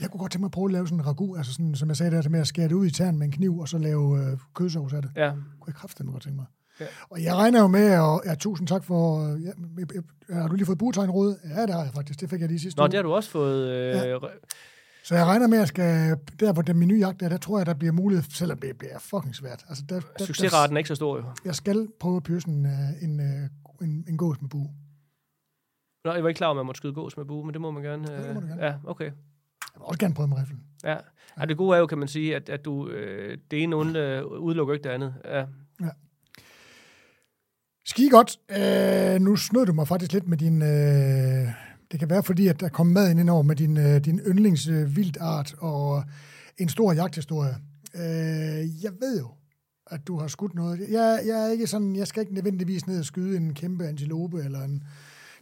Jeg 0.00 0.10
kunne 0.10 0.20
godt 0.20 0.32
tænke 0.32 0.40
mig 0.42 0.48
at 0.48 0.52
prøve 0.52 0.64
at 0.64 0.72
lave 0.72 0.86
sådan 0.86 0.98
en 1.00 1.06
ragu, 1.06 1.36
altså 1.36 1.52
sådan, 1.52 1.74
som 1.74 1.88
jeg 1.88 1.96
sagde 1.96 2.16
der, 2.16 2.28
med 2.28 2.40
at 2.40 2.46
skære 2.46 2.68
det 2.68 2.74
ud 2.74 2.86
i 2.86 2.90
tern 2.90 3.18
med 3.18 3.26
en 3.26 3.32
kniv, 3.32 3.58
og 3.58 3.68
så 3.68 3.78
lave 3.78 4.18
øh, 4.18 4.38
kødsovs 4.54 4.92
af 4.92 5.02
det. 5.02 5.10
Ja. 5.16 5.30
Kunne 5.30 5.66
jeg 5.66 5.74
kraftedeme 5.74 6.12
godt 6.12 6.22
tænke 6.22 6.36
mig. 6.36 6.46
Ja. 6.80 6.86
Og 7.10 7.22
jeg 7.22 7.34
regner 7.34 7.60
jo 7.60 7.66
med, 7.66 7.98
og 7.98 8.22
ja, 8.26 8.34
tusind 8.34 8.68
tak 8.68 8.84
for... 8.84 9.28
Ja, 10.28 10.34
har 10.34 10.48
du 10.48 10.54
lige 10.54 10.66
fået 10.66 10.78
buetegnråd? 10.78 11.36
Ja, 11.56 11.62
det 11.62 11.70
har 11.74 11.82
jeg 11.82 11.92
faktisk. 11.94 12.20
Det 12.20 12.30
fik 12.30 12.40
jeg 12.40 12.48
lige 12.48 12.60
sidste 12.60 12.78
Nå, 12.78 12.84
uge. 12.84 12.90
det 12.90 12.96
har 12.96 13.02
du 13.02 13.14
også 13.14 13.30
fået... 13.30 13.68
Øh, 13.68 13.94
ja. 13.94 14.18
Så 15.04 15.14
jeg 15.14 15.26
regner 15.26 15.46
med, 15.46 15.58
at 15.58 15.60
jeg 15.60 15.68
skal, 15.68 16.16
der 16.40 16.52
hvor 16.52 16.62
den 16.62 16.80
nye 16.80 16.98
jagt 16.98 17.22
er, 17.22 17.28
der 17.28 17.36
tror 17.36 17.58
jeg, 17.58 17.66
der 17.66 17.74
bliver 17.74 17.92
mulighed, 17.92 18.24
selvom 18.30 18.58
det 18.58 18.78
bliver 18.78 18.98
fucking 18.98 19.34
svært. 19.34 19.64
Altså, 19.68 19.84
der, 19.88 20.00
der, 20.18 20.24
Succesraten 20.24 20.76
er 20.76 20.78
ikke 20.78 20.88
så 20.88 20.94
stor, 20.94 21.16
jo. 21.16 21.24
Jeg 21.44 21.54
skal 21.54 21.88
prøve 22.00 22.16
at 22.16 22.22
pøse 22.22 22.48
en, 22.48 22.66
øh, 22.66 23.02
en, 23.02 23.20
en, 23.20 23.50
en, 23.82 24.04
en 24.08 24.16
gås 24.16 24.40
med 24.40 24.50
bue. 24.50 24.70
Nå, 26.04 26.12
jeg 26.12 26.22
var 26.22 26.28
ikke 26.28 26.38
klar 26.38 26.46
over, 26.46 26.54
at 26.54 26.56
man 26.56 26.66
måtte 26.66 26.78
skyde 26.78 26.92
gås 26.92 27.16
med 27.16 27.24
bue, 27.24 27.44
men 27.44 27.52
det 27.52 27.60
må 27.60 27.70
man 27.70 27.82
gerne. 27.82 28.12
Ja, 28.12 28.22
det 28.22 28.34
må 28.34 28.40
du 28.40 28.46
gerne. 28.46 28.64
Ja, 28.64 28.74
okay. 28.84 29.04
Jeg 29.04 29.12
vil 29.74 29.82
også 29.82 29.98
gerne 29.98 30.14
prøve 30.14 30.28
med 30.28 30.36
riflen. 30.36 30.60
Ja. 30.84 30.96
ja. 31.40 31.44
det 31.44 31.56
gode 31.56 31.76
er 31.76 31.80
jo, 31.80 31.86
kan 31.86 31.98
man 31.98 32.08
sige, 32.08 32.36
at, 32.36 32.48
at 32.48 32.64
du, 32.64 32.88
øh, 32.88 33.38
det 33.50 33.62
ene 33.62 33.76
uden, 33.76 33.96
udelukker 34.24 34.74
ikke 34.74 34.84
det 34.84 34.90
andet. 34.90 35.14
Ja. 35.24 35.44
ja. 35.80 35.90
Ski 37.86 38.08
godt. 38.08 38.38
Øh, 38.50 39.20
nu 39.20 39.36
snød 39.36 39.66
du 39.66 39.72
mig 39.72 39.88
faktisk 39.88 40.12
lidt 40.12 40.28
med 40.28 40.38
din... 40.38 40.62
Øh, 40.62 41.48
det 41.94 42.00
kan 42.00 42.10
være, 42.10 42.22
fordi 42.22 42.48
at 42.48 42.60
der 42.60 42.68
kom 42.68 42.86
mad 42.86 43.10
ind 43.10 43.30
over 43.30 43.42
med 43.42 43.56
din, 43.56 43.76
øh, 43.76 44.04
din 44.04 44.20
yndlingsvildart 44.26 45.52
øh, 45.52 45.64
og 45.64 46.04
en 46.58 46.68
stor 46.68 46.92
jagthistorie. 46.92 47.56
Øh, 47.94 48.84
jeg 48.84 48.92
ved 49.00 49.18
jo, 49.18 49.28
at 49.86 50.06
du 50.06 50.18
har 50.18 50.26
skudt 50.26 50.54
noget. 50.54 50.80
Jeg, 50.90 51.20
jeg, 51.26 51.46
er 51.46 51.52
ikke 51.52 51.66
sådan, 51.66 51.96
jeg 51.96 52.06
skal 52.06 52.20
ikke 52.20 52.34
nødvendigvis 52.34 52.86
ned 52.86 52.98
og 52.98 53.04
skyde 53.04 53.36
en 53.36 53.54
kæmpe 53.54 53.86
antilope 53.86 54.42
eller 54.42 54.62
en 54.62 54.82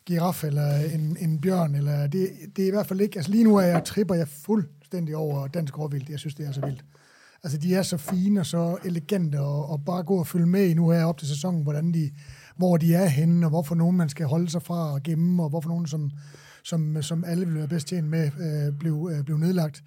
giraf 0.06 0.44
eller 0.44 0.74
en, 0.74 1.16
en 1.20 1.40
bjørn. 1.40 1.74
Eller 1.74 2.06
det, 2.06 2.28
det 2.56 2.62
er 2.62 2.68
i 2.68 2.70
hvert 2.70 2.86
fald 2.86 3.00
ikke... 3.00 3.16
Altså 3.16 3.30
lige 3.30 3.44
nu 3.44 3.56
er 3.56 3.62
jeg, 3.62 3.84
tripper 3.84 4.14
jeg 4.14 4.28
fuldstændig 4.28 5.16
over 5.16 5.46
dansk 5.46 5.78
råvildt. 5.78 6.08
Jeg 6.08 6.18
synes, 6.18 6.34
det 6.34 6.46
er 6.46 6.52
så 6.52 6.60
vildt. 6.60 6.84
Altså, 7.42 7.58
de 7.58 7.74
er 7.74 7.82
så 7.82 7.96
fine 7.96 8.40
og 8.40 8.46
så 8.46 8.76
elegante, 8.84 9.40
og, 9.40 9.70
og 9.70 9.84
bare 9.84 10.02
gå 10.02 10.18
og 10.18 10.26
følge 10.26 10.46
med 10.46 10.66
i 10.66 10.74
nu 10.74 10.90
her 10.90 11.04
op 11.04 11.18
til 11.18 11.28
sæsonen, 11.28 11.62
hvordan 11.62 11.94
de, 11.94 12.10
hvor 12.56 12.76
de 12.76 12.94
er 12.94 13.06
henne, 13.06 13.46
og 13.46 13.50
hvorfor 13.50 13.74
nogen 13.74 13.96
man 13.96 14.08
skal 14.08 14.26
holde 14.26 14.50
sig 14.50 14.62
fra 14.62 14.92
og 14.92 15.02
gemme, 15.02 15.42
og 15.42 15.48
hvorfor 15.48 15.68
nogen, 15.68 15.86
som, 15.86 16.10
som, 16.64 17.02
som 17.02 17.24
alle 17.24 17.46
vil 17.46 17.54
være 17.54 17.68
bedst 17.68 17.88
tjent 17.88 18.08
med, 18.08 18.24
øh, 18.24 18.78
blev, 18.78 19.10
øh, 19.12 19.24
blev 19.24 19.38
nedlagt. 19.38 19.82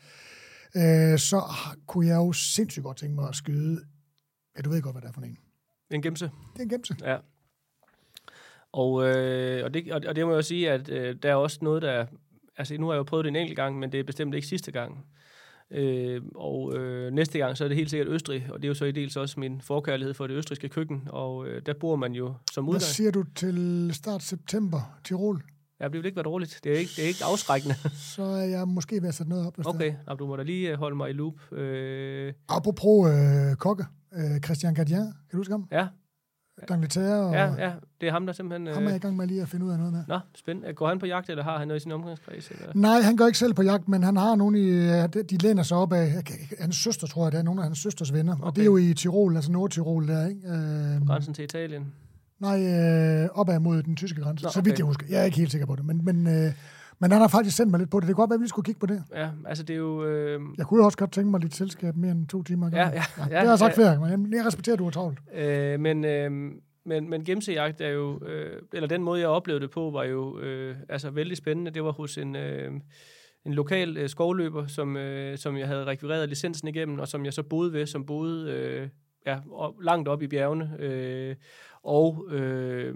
Øh, 0.76 1.20
så 1.20 1.42
kunne 1.88 2.08
jeg 2.08 2.16
jo 2.16 2.34
sindssygt 2.34 2.84
godt 2.84 2.98
tænke 2.98 3.16
mig 3.16 3.30
at 3.30 3.36
skyde. 3.36 3.82
Ja, 4.58 4.62
du 4.62 4.70
ved 4.70 4.82
godt, 4.82 4.94
hvad 4.94 5.02
det 5.02 5.10
er 5.10 5.14
for 5.14 5.22
en. 5.22 5.38
En 5.92 6.02
gemse. 6.02 6.26
Det 6.26 6.60
er 6.60 6.64
en 6.64 6.70
gemse. 6.70 6.96
Ja. 7.04 7.18
Og, 8.72 9.08
øh, 9.08 9.66
og, 9.66 9.74
det, 9.74 9.92
og 9.92 10.16
det 10.16 10.26
må 10.26 10.32
jeg 10.32 10.38
jo 10.38 10.42
sige, 10.42 10.72
at 10.72 10.90
øh, 10.90 11.16
der 11.24 11.32
er 11.32 11.36
også 11.36 11.60
noget, 11.62 11.82
der... 11.82 12.06
Altså, 12.58 12.78
nu 12.78 12.86
har 12.86 12.94
jeg 12.94 12.98
jo 12.98 13.04
prøvet 13.04 13.26
det 13.26 13.30
en 13.30 13.36
enkelt 13.36 13.56
gang, 13.56 13.80
men 13.80 13.92
det 13.92 14.00
er 14.00 14.04
bestemt 14.04 14.36
ikke 14.36 14.48
sidste 14.48 14.72
gang. 14.72 15.06
Øh, 15.72 16.22
og 16.36 16.78
øh, 16.78 17.14
næste 17.14 17.40
gang, 17.40 17.58
så 17.58 17.64
er 17.64 17.68
det 17.68 17.78
helt 17.78 17.90
sikkert 17.90 18.08
Østrig, 18.08 18.48
og 18.50 18.62
det 18.62 18.66
er 18.66 18.68
jo 18.68 18.74
så 18.74 18.86
i 18.86 18.92
dels 18.92 19.16
også 19.16 19.40
min 19.40 19.62
forkærlighed 19.62 20.14
for 20.14 20.28
det 20.28 20.34
østriske 20.34 20.70
køkken, 20.70 21.08
og 21.08 21.48
øh, 21.48 21.62
der 21.66 21.74
bor 21.74 21.96
man 21.96 22.14
jo 22.14 22.34
som 22.52 22.64
udgang. 22.64 22.74
Hvad 22.74 22.80
siger 22.80 23.12
du 23.12 23.24
til 23.36 23.90
start 23.94 24.24
september, 24.24 25.00
Tirol? 25.04 25.44
Ja, 25.80 25.86
det 25.86 25.94
vil 25.94 26.06
ikke 26.06 26.16
være 26.16 26.24
dårligt. 26.24 26.60
Det 26.64 26.72
er 26.72 26.78
ikke, 26.78 26.92
det 26.96 27.04
er 27.04 27.08
ikke 27.08 27.24
afskrækkende. 27.24 27.76
så 28.16 28.24
er 28.24 28.46
jeg 28.46 28.68
måske 28.68 29.02
ved 29.02 29.08
at 29.08 29.16
sætte 29.16 29.30
noget 29.30 29.48
op. 29.48 29.66
Okay, 29.66 29.94
Nå, 30.08 30.14
du 30.16 30.28
må 30.28 30.36
da 30.36 30.44
lige 30.44 30.72
øh, 30.72 30.78
holde 30.78 30.96
mig 30.96 31.10
i 31.10 31.14
loop. 31.14 31.52
Øh... 31.52 32.34
Apropos 32.50 33.10
øh, 33.10 33.56
kokke, 33.56 33.86
øh, 34.14 34.40
Christian 34.46 34.74
Gardien, 34.74 35.04
kan 35.04 35.32
du 35.32 35.38
huske 35.38 35.54
ham? 35.54 35.68
Ja, 35.72 35.88
D'Angleterre. 36.62 37.00
Og 37.00 37.34
ja, 37.34 37.54
ja, 37.66 37.72
det 38.02 38.08
er 38.08 38.12
ham, 38.12 38.26
der 38.26 38.34
simpelthen... 38.34 38.74
Ham 38.74 38.84
er 38.84 38.88
jeg 38.88 38.96
i 38.96 39.00
gang 39.00 39.16
med 39.16 39.28
lige 39.28 39.42
at 39.42 39.50
finde 39.50 39.66
ud 39.66 39.72
af 39.72 39.78
noget 39.78 39.94
med. 39.94 40.04
Nå, 40.08 40.20
spændende. 40.36 40.74
Går 40.74 40.88
han 40.88 41.00
på 41.00 41.06
jagt, 41.06 41.30
eller 41.30 41.44
har 41.44 41.58
han 41.58 41.68
noget 41.68 41.80
i 41.80 41.84
sin 41.84 41.92
omgangskreds? 41.92 42.52
Eller? 42.52 42.72
Nej, 42.76 43.02
han 43.02 43.18
går 43.18 43.26
ikke 43.26 43.38
selv 43.38 43.54
på 43.54 43.64
jagt, 43.64 43.88
men 43.88 44.04
han 44.04 44.18
har 44.18 44.36
nogen 44.36 44.56
i... 44.56 44.68
De 45.08 45.38
læner 45.38 45.64
sig 45.64 45.78
op 45.78 45.94
af... 45.94 46.24
Hans 46.60 46.76
søster, 46.76 47.08
tror 47.08 47.26
jeg, 47.26 47.32
det 47.32 47.38
er 47.38 47.44
nogle 47.44 47.62
af 47.62 47.66
hans 47.68 47.80
søsters 47.80 48.14
venner. 48.14 48.34
Okay. 48.34 48.44
Og 48.44 48.56
det 48.56 48.62
er 48.62 48.66
jo 48.66 48.78
i 48.78 48.94
Tirol, 48.94 49.36
altså 49.36 49.52
Nord-Tirol 49.52 50.08
der, 50.08 50.28
ikke? 50.28 50.48
Øh, 50.48 51.00
på 51.00 51.06
grænsen 51.06 51.34
til 51.34 51.44
Italien? 51.44 51.94
Nej, 52.40 52.60
øh, 52.68 53.30
opad 53.34 53.60
mod 53.60 53.84
den 53.84 53.96
tyske 53.96 54.22
grænse. 54.22 54.44
Nå, 54.44 54.48
okay. 54.48 54.54
Så 54.54 54.62
vidt 54.62 54.80
jeg 54.80 54.86
husker. 54.86 55.06
Jeg 55.10 55.22
er 55.22 55.26
ikke 55.26 55.38
helt 55.38 55.52
sikker 55.52 55.68
på 55.68 55.76
det, 55.76 55.86
men... 55.86 56.06
men 56.06 56.28
øh, 56.28 56.52
men 57.00 57.12
han 57.12 57.22
har 57.22 57.28
faktisk 57.28 57.56
sendt 57.56 57.72
mig 57.72 57.80
lidt 57.80 57.90
på 57.92 58.00
det. 58.00 58.08
Det 58.08 58.16
kunne 58.16 58.24
godt 58.24 58.30
være, 58.30 58.38
at 58.38 58.42
vi 58.42 58.48
skulle 58.48 58.66
kigge 58.66 58.80
på 58.80 58.86
det. 58.86 59.04
Ja, 59.16 59.30
altså 59.46 59.64
det 59.64 59.74
er 59.74 59.78
jo... 59.78 60.06
Øh... 60.06 60.42
Jeg 60.58 60.66
kunne 60.66 60.80
jo 60.80 60.86
også 60.86 60.98
godt 60.98 61.12
tænke 61.12 61.32
mig 61.32 61.40
lidt 61.40 61.56
selskab 61.56 61.96
mere 61.96 62.12
end 62.12 62.28
to 62.28 62.44
timer. 62.44 62.70
Ja, 62.74 62.78
ja, 62.78 62.86
ja, 62.88 63.02
ja, 63.18 63.24
det 63.24 63.38
har 63.38 63.50
jeg 63.50 63.60
sagt 63.60 63.78
ja. 63.78 63.84
gange, 63.84 64.18
men 64.18 64.34
jeg 64.34 64.46
respekterer, 64.46 64.74
at 64.74 64.80
du 64.80 64.88
er 64.88 64.92
travlt. 64.92 65.20
Øh, 65.36 65.80
men, 65.80 66.06
øh, 66.06 66.32
men, 66.86 67.10
men 67.10 67.24
gemsejagt 67.26 67.82
er 67.82 67.90
jo, 67.90 68.26
øh, 68.26 68.62
eller 68.74 68.88
den 68.88 69.04
måde, 69.04 69.20
jeg 69.20 69.30
oplevede 69.30 69.62
det 69.64 69.72
på, 69.72 69.90
var 69.92 70.04
jo 70.04 70.40
øh, 70.40 70.76
altså 70.90 71.10
vældig 71.10 71.38
spændende. 71.38 71.72
Det 71.72 71.84
var 71.84 71.92
hos 71.92 72.18
en, 72.18 72.36
øh, 72.36 72.72
en 73.46 73.54
lokal 73.54 73.98
øh, 73.98 74.10
skovløber, 74.10 74.68
som, 74.68 74.98
øh, 74.98 75.38
som 75.38 75.58
jeg 75.58 75.68
havde 75.68 75.86
rekvireret 75.86 76.30
licensen 76.30 76.68
igennem, 76.68 77.00
og 77.00 77.08
som 77.08 77.26
jeg 77.26 77.34
så 77.34 77.44
boede 77.44 77.74
ved, 77.74 77.86
som 77.86 78.06
boede 78.06 78.52
øh, 78.52 78.90
ja, 79.26 79.40
op, 79.52 79.74
langt 79.82 80.08
op 80.08 80.22
i 80.22 80.28
bjergene. 80.28 80.72
Øh, 80.80 81.36
og 81.86 82.28
øh, 82.32 82.96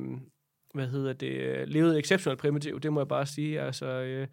hvad 0.74 0.88
hedder 0.88 1.14
det, 1.14 1.64
levede 1.70 2.00
exceptionelt 2.00 2.40
primitivt, 2.40 2.84
det 2.84 2.94
må 2.94 3.00
jeg 3.00 3.08
bare 3.08 3.26
sige. 3.26 3.62
Altså, 3.62 3.86
øh, 3.86 4.28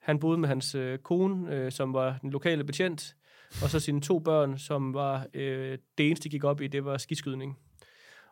han 0.00 0.18
boede 0.18 0.38
med 0.38 0.48
hans 0.48 0.74
øh, 0.74 0.98
kone, 0.98 1.54
øh, 1.54 1.72
som 1.72 1.94
var 1.94 2.18
den 2.22 2.30
lokale 2.30 2.64
betjent, 2.64 3.16
og 3.62 3.70
så 3.70 3.80
sine 3.80 4.00
to 4.00 4.18
børn, 4.18 4.58
som 4.58 4.94
var 4.94 5.26
øh, 5.34 5.78
det 5.98 6.06
eneste, 6.06 6.24
de 6.24 6.28
gik 6.28 6.44
op 6.44 6.60
i, 6.60 6.66
det 6.66 6.84
var 6.84 6.96
skiskydning. 6.96 7.58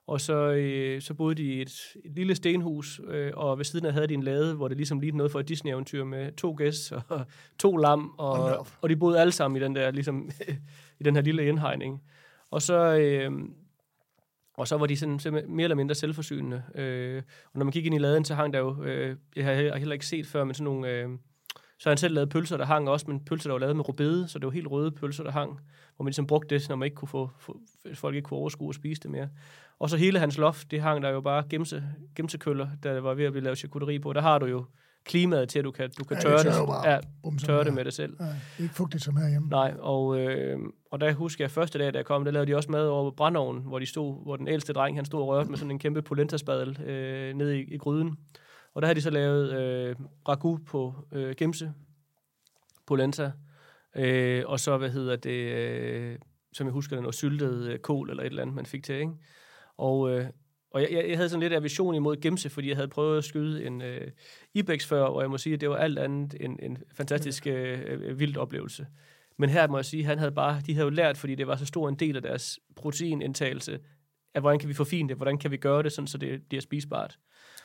Og 0.07 0.21
så, 0.21 0.35
øh, 0.35 1.03
så 1.03 1.15
boede 1.15 1.35
de 1.35 1.43
i 1.43 1.63
et, 1.63 1.73
et 2.05 2.13
lille 2.17 2.35
stenhus, 2.35 3.01
øh, 3.09 3.33
og 3.35 3.59
ved 3.59 3.65
siden 3.65 3.87
af 3.87 3.93
havde 3.93 4.07
de 4.07 4.15
en 4.15 4.23
lade, 4.23 4.55
hvor 4.55 4.69
det 4.69 4.77
ligesom 4.77 5.01
lignede 5.01 5.17
noget 5.17 5.33
for 5.33 5.41
et 5.41 5.49
Disney-eventyr 5.49 6.05
med 6.05 6.33
to 6.33 6.55
gæs 6.59 6.93
og 7.09 7.27
to 7.59 7.77
lam, 7.77 8.15
og, 8.19 8.67
og 8.81 8.89
de 8.89 8.97
boede 8.97 9.21
alle 9.21 9.33
sammen 9.33 9.61
i 9.61 9.65
den 9.65 9.75
der 9.75 9.91
ligesom, 9.91 10.31
i 11.01 11.05
den 11.05 11.15
her 11.15 11.23
lille 11.23 11.49
indhegning. 11.49 12.03
Og 12.51 12.63
så, 12.63 12.97
øh, 12.99 13.33
og 14.59 14.69
så 14.69 14.77
var 14.77 14.87
de 14.87 14.97
sådan, 14.97 15.21
mere 15.49 15.65
eller 15.65 15.77
mindre 15.77 15.95
selvforsynende. 15.95 16.63
Øh, 16.75 17.23
og 17.53 17.59
når 17.59 17.65
man 17.65 17.73
gik 17.73 17.87
ind 17.87 17.95
i 17.95 17.99
laden, 17.99 18.25
så 18.25 18.35
hang 18.35 18.53
der 18.53 18.59
jo, 18.59 18.83
øh, 18.83 19.17
jeg 19.37 19.45
har 19.45 19.77
heller 19.79 19.93
ikke 19.93 20.07
set 20.07 20.27
før, 20.27 20.45
men 20.45 20.55
sådan 20.55 20.65
nogle, 20.65 20.89
øh, 20.89 21.09
så 21.79 21.89
han 21.89 21.99
selv 21.99 22.15
lavet 22.15 22.31
pølser, 22.31 22.57
der 22.57 22.65
hang 22.65 22.89
også, 22.89 23.07
men 23.09 23.25
pølser, 23.25 23.49
der 23.49 23.53
var 23.53 23.59
lavet 23.59 23.77
med 23.77 23.89
rubede, 23.89 24.29
så 24.29 24.39
det 24.39 24.47
var 24.47 24.53
helt 24.53 24.71
røde 24.71 24.91
pølser, 24.91 25.25
der 25.25 25.31
hang, 25.31 25.51
hvor 25.97 26.03
man 26.03 26.11
ligesom 26.11 26.27
brugte 26.27 26.55
det, 26.55 26.69
når 26.69 26.77
man 26.77 26.87
ikke 26.87 26.95
kunne 26.95 27.09
få, 27.09 27.31
få 27.39 27.59
folk 27.95 28.17
ikke 28.17 28.27
kunne 28.27 28.39
overskue 28.39 28.69
at 28.69 28.75
spise 28.75 29.03
det 29.03 29.11
mere. 29.11 29.29
Og 29.79 29.91
så 29.91 29.97
hele 29.97 30.19
hans 30.19 30.39
loft, 30.39 30.71
det 30.71 30.81
hang 30.81 31.03
der 31.03 31.11
jo 31.11 31.21
bare 31.21 31.45
gemse, 31.51 31.85
gemsekøller, 32.17 32.69
der 32.83 33.01
var 33.01 33.15
ved 33.15 33.25
at 33.25 33.33
blive 33.33 33.45
lavet 33.45 33.59
charcuterie 33.59 34.01
på. 34.01 34.13
Der 34.13 34.21
har 34.21 34.39
du 34.39 34.47
jo 34.47 34.65
klimaet 35.05 35.49
til, 35.49 35.59
at 35.59 35.65
du 35.65 35.71
kan, 35.71 35.91
du 35.99 36.05
kan 36.05 36.17
ja, 36.17 36.21
tørre, 36.21 36.39
det, 36.39 36.45
det, 36.45 36.67
bare, 36.67 36.91
ja, 36.91 36.99
tørre 37.47 37.65
det 37.65 37.75
med 37.75 37.85
det 37.85 37.95
selv. 37.95 38.17
Ja, 38.21 38.25
det 38.25 38.35
er 38.59 38.63
ikke 38.63 38.75
fugtigt 38.75 39.05
som 39.05 39.17
herhjemme. 39.17 39.49
Nej, 39.49 39.75
og, 39.79 40.19
øh, 40.19 40.59
og 40.91 41.01
der 41.01 41.13
husker 41.13 41.45
jeg 41.45 41.51
første 41.51 41.79
dag, 41.79 41.93
da 41.93 41.99
jeg 41.99 42.07
kom, 42.07 42.25
der 42.25 42.31
lavede 42.33 42.51
de 42.51 42.57
også 42.57 42.71
mad 42.71 42.87
over 42.87 43.11
brændeovnen, 43.11 43.63
hvor 43.63 43.79
de 43.79 43.87
stod, 43.87 44.23
hvor 44.23 44.37
den 44.37 44.49
ældste 44.49 44.73
dreng, 44.73 44.97
han 44.97 45.05
stod 45.05 45.21
og 45.21 45.29
rørte 45.29 45.51
med 45.51 45.59
sådan 45.59 45.71
en 45.71 45.79
kæmpe 45.79 46.03
polenta-spadel 46.03 46.83
øh, 46.83 47.35
nede 47.35 47.61
i, 47.61 47.75
i 47.75 47.79
gryden. 47.79 48.17
Og 48.75 48.83
der 48.83 48.87
havde 48.87 48.97
de 48.97 49.03
så 49.03 49.11
lavet 49.11 49.53
øh, 49.53 49.97
ragu 50.29 50.59
på 50.67 50.95
øh, 51.13 51.35
gemse, 51.37 51.73
polenta, 52.87 53.33
øh, 53.97 54.43
og 54.47 54.61
så, 54.61 54.79
hvad 54.79 54.91
hedder 54.91 55.17
det, 55.17 55.53
øh, 55.53 56.19
som 56.53 56.67
jeg 56.67 56.73
husker, 56.73 57.01
noget 57.01 57.15
syltet 57.15 57.69
øh, 57.69 57.79
kål 57.79 58.11
eller 58.11 58.23
et 58.23 58.27
eller 58.27 58.43
andet, 58.43 58.57
man 58.57 58.67
fik 58.67 58.85
til, 58.85 58.95
ikke? 58.95 59.13
Og, 59.77 60.11
øh, 60.11 60.27
og 60.71 60.83
jeg, 60.83 61.05
jeg 61.09 61.17
havde 61.17 61.29
sådan 61.29 61.41
lidt 61.41 61.53
aversion 61.53 61.95
imod 61.95 62.17
gemse, 62.17 62.51
fordi 62.51 62.69
jeg 62.69 62.77
havde 62.77 62.89
prøvet 62.89 63.19
at 63.19 63.25
skyde 63.25 63.65
en 63.65 63.83
øh, 63.83 64.11
Ibex 64.55 64.87
før, 64.87 65.03
og 65.03 65.23
jeg 65.23 65.31
må 65.31 65.39
sige, 65.39 65.55
at 65.55 65.61
det 65.61 65.71
var 65.71 65.77
alt 65.77 65.99
andet 65.99 66.35
en, 66.41 66.59
en 66.63 66.79
fantastisk 66.95 67.47
øh, 67.47 67.81
øh, 67.87 68.19
vild 68.19 68.37
oplevelse. 68.37 68.87
Men 69.39 69.51
her 69.51 69.69
må 69.69 69.79
jeg 69.79 69.85
sige, 69.85 70.05
han 70.05 70.19
havde 70.19 70.33
bare, 70.33 70.61
de 70.67 70.75
havde 70.75 70.85
jo 70.85 70.91
lært, 70.91 71.17
fordi 71.17 71.35
det 71.35 71.47
var 71.47 71.57
så 71.57 71.67
stor 71.67 71.89
en 71.89 71.95
del 71.95 72.17
af 72.17 72.23
deres 72.23 72.59
proteinindtagelse, 72.77 73.79
at 74.35 74.43
hvordan 74.43 74.59
kan 74.59 74.69
vi 74.69 74.75
forfine 74.75 75.09
det, 75.09 75.17
hvordan 75.17 75.39
kan 75.39 75.51
vi 75.51 75.57
gøre 75.57 75.83
det, 75.83 75.93
sådan, 75.93 76.07
så 76.07 76.19
det 76.19 76.43
bliver 76.49 76.61
spisbart. 76.61 77.19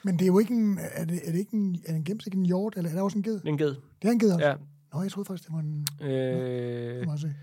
Men 0.04 0.14
det 0.14 0.22
er 0.22 0.28
jo 0.28 0.40
ikke 0.40 0.54
en, 0.54 0.80
er 0.94 1.06
det, 1.06 1.20
er 1.24 1.32
det 1.32 1.40
ikke 1.40 1.54
en, 1.54 1.78
er 1.86 1.96
en 1.96 2.04
gems 2.04 2.26
ikke 2.26 2.38
en 2.38 2.46
hjort, 2.46 2.78
eller 2.78 2.90
er 2.90 2.94
det 2.94 3.04
også 3.04 3.18
en 3.18 3.24
ged? 3.24 3.42
En 3.46 3.58
ged. 3.58 3.76
Det 4.02 4.08
er 4.08 4.12
en 4.12 4.20
ged 4.20 4.34
også? 4.34 4.48
Ja. 4.48 4.56
Nå, 4.94 5.02
jeg 5.02 5.12
troede 5.12 5.28
faktisk, 5.28 5.48
det 5.50 5.54
var 5.54 5.60
en... 5.60 5.88
Øh, 6.02 7.00
det 7.00 7.06
må 7.06 7.12
jeg 7.12 7.20
se. 7.20 7.34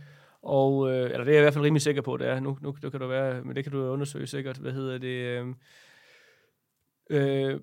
Og, 0.43 0.91
øh, 0.91 1.05
eller 1.05 1.25
det 1.25 1.29
er 1.29 1.33
jeg 1.33 1.41
i 1.41 1.43
hvert 1.43 1.55
fald 1.55 1.65
rimelig 1.65 1.83
sikker 1.83 2.03
på, 2.03 2.17
det 2.17 2.27
er. 2.27 2.41
Nu, 2.41 2.59
nu 2.61 2.77
det 2.83 2.91
kan 2.91 3.01
du 3.01 3.07
være, 3.07 3.43
men 3.43 3.57
det 3.57 3.65
kan 3.65 3.73
du 3.73 3.79
undersøge 3.79 4.27
sikkert. 4.27 4.59
Hvad 4.59 4.73
hedder 4.73 4.99
det? 4.99 5.09
Øh, 5.09 5.55
øh, 7.11 7.61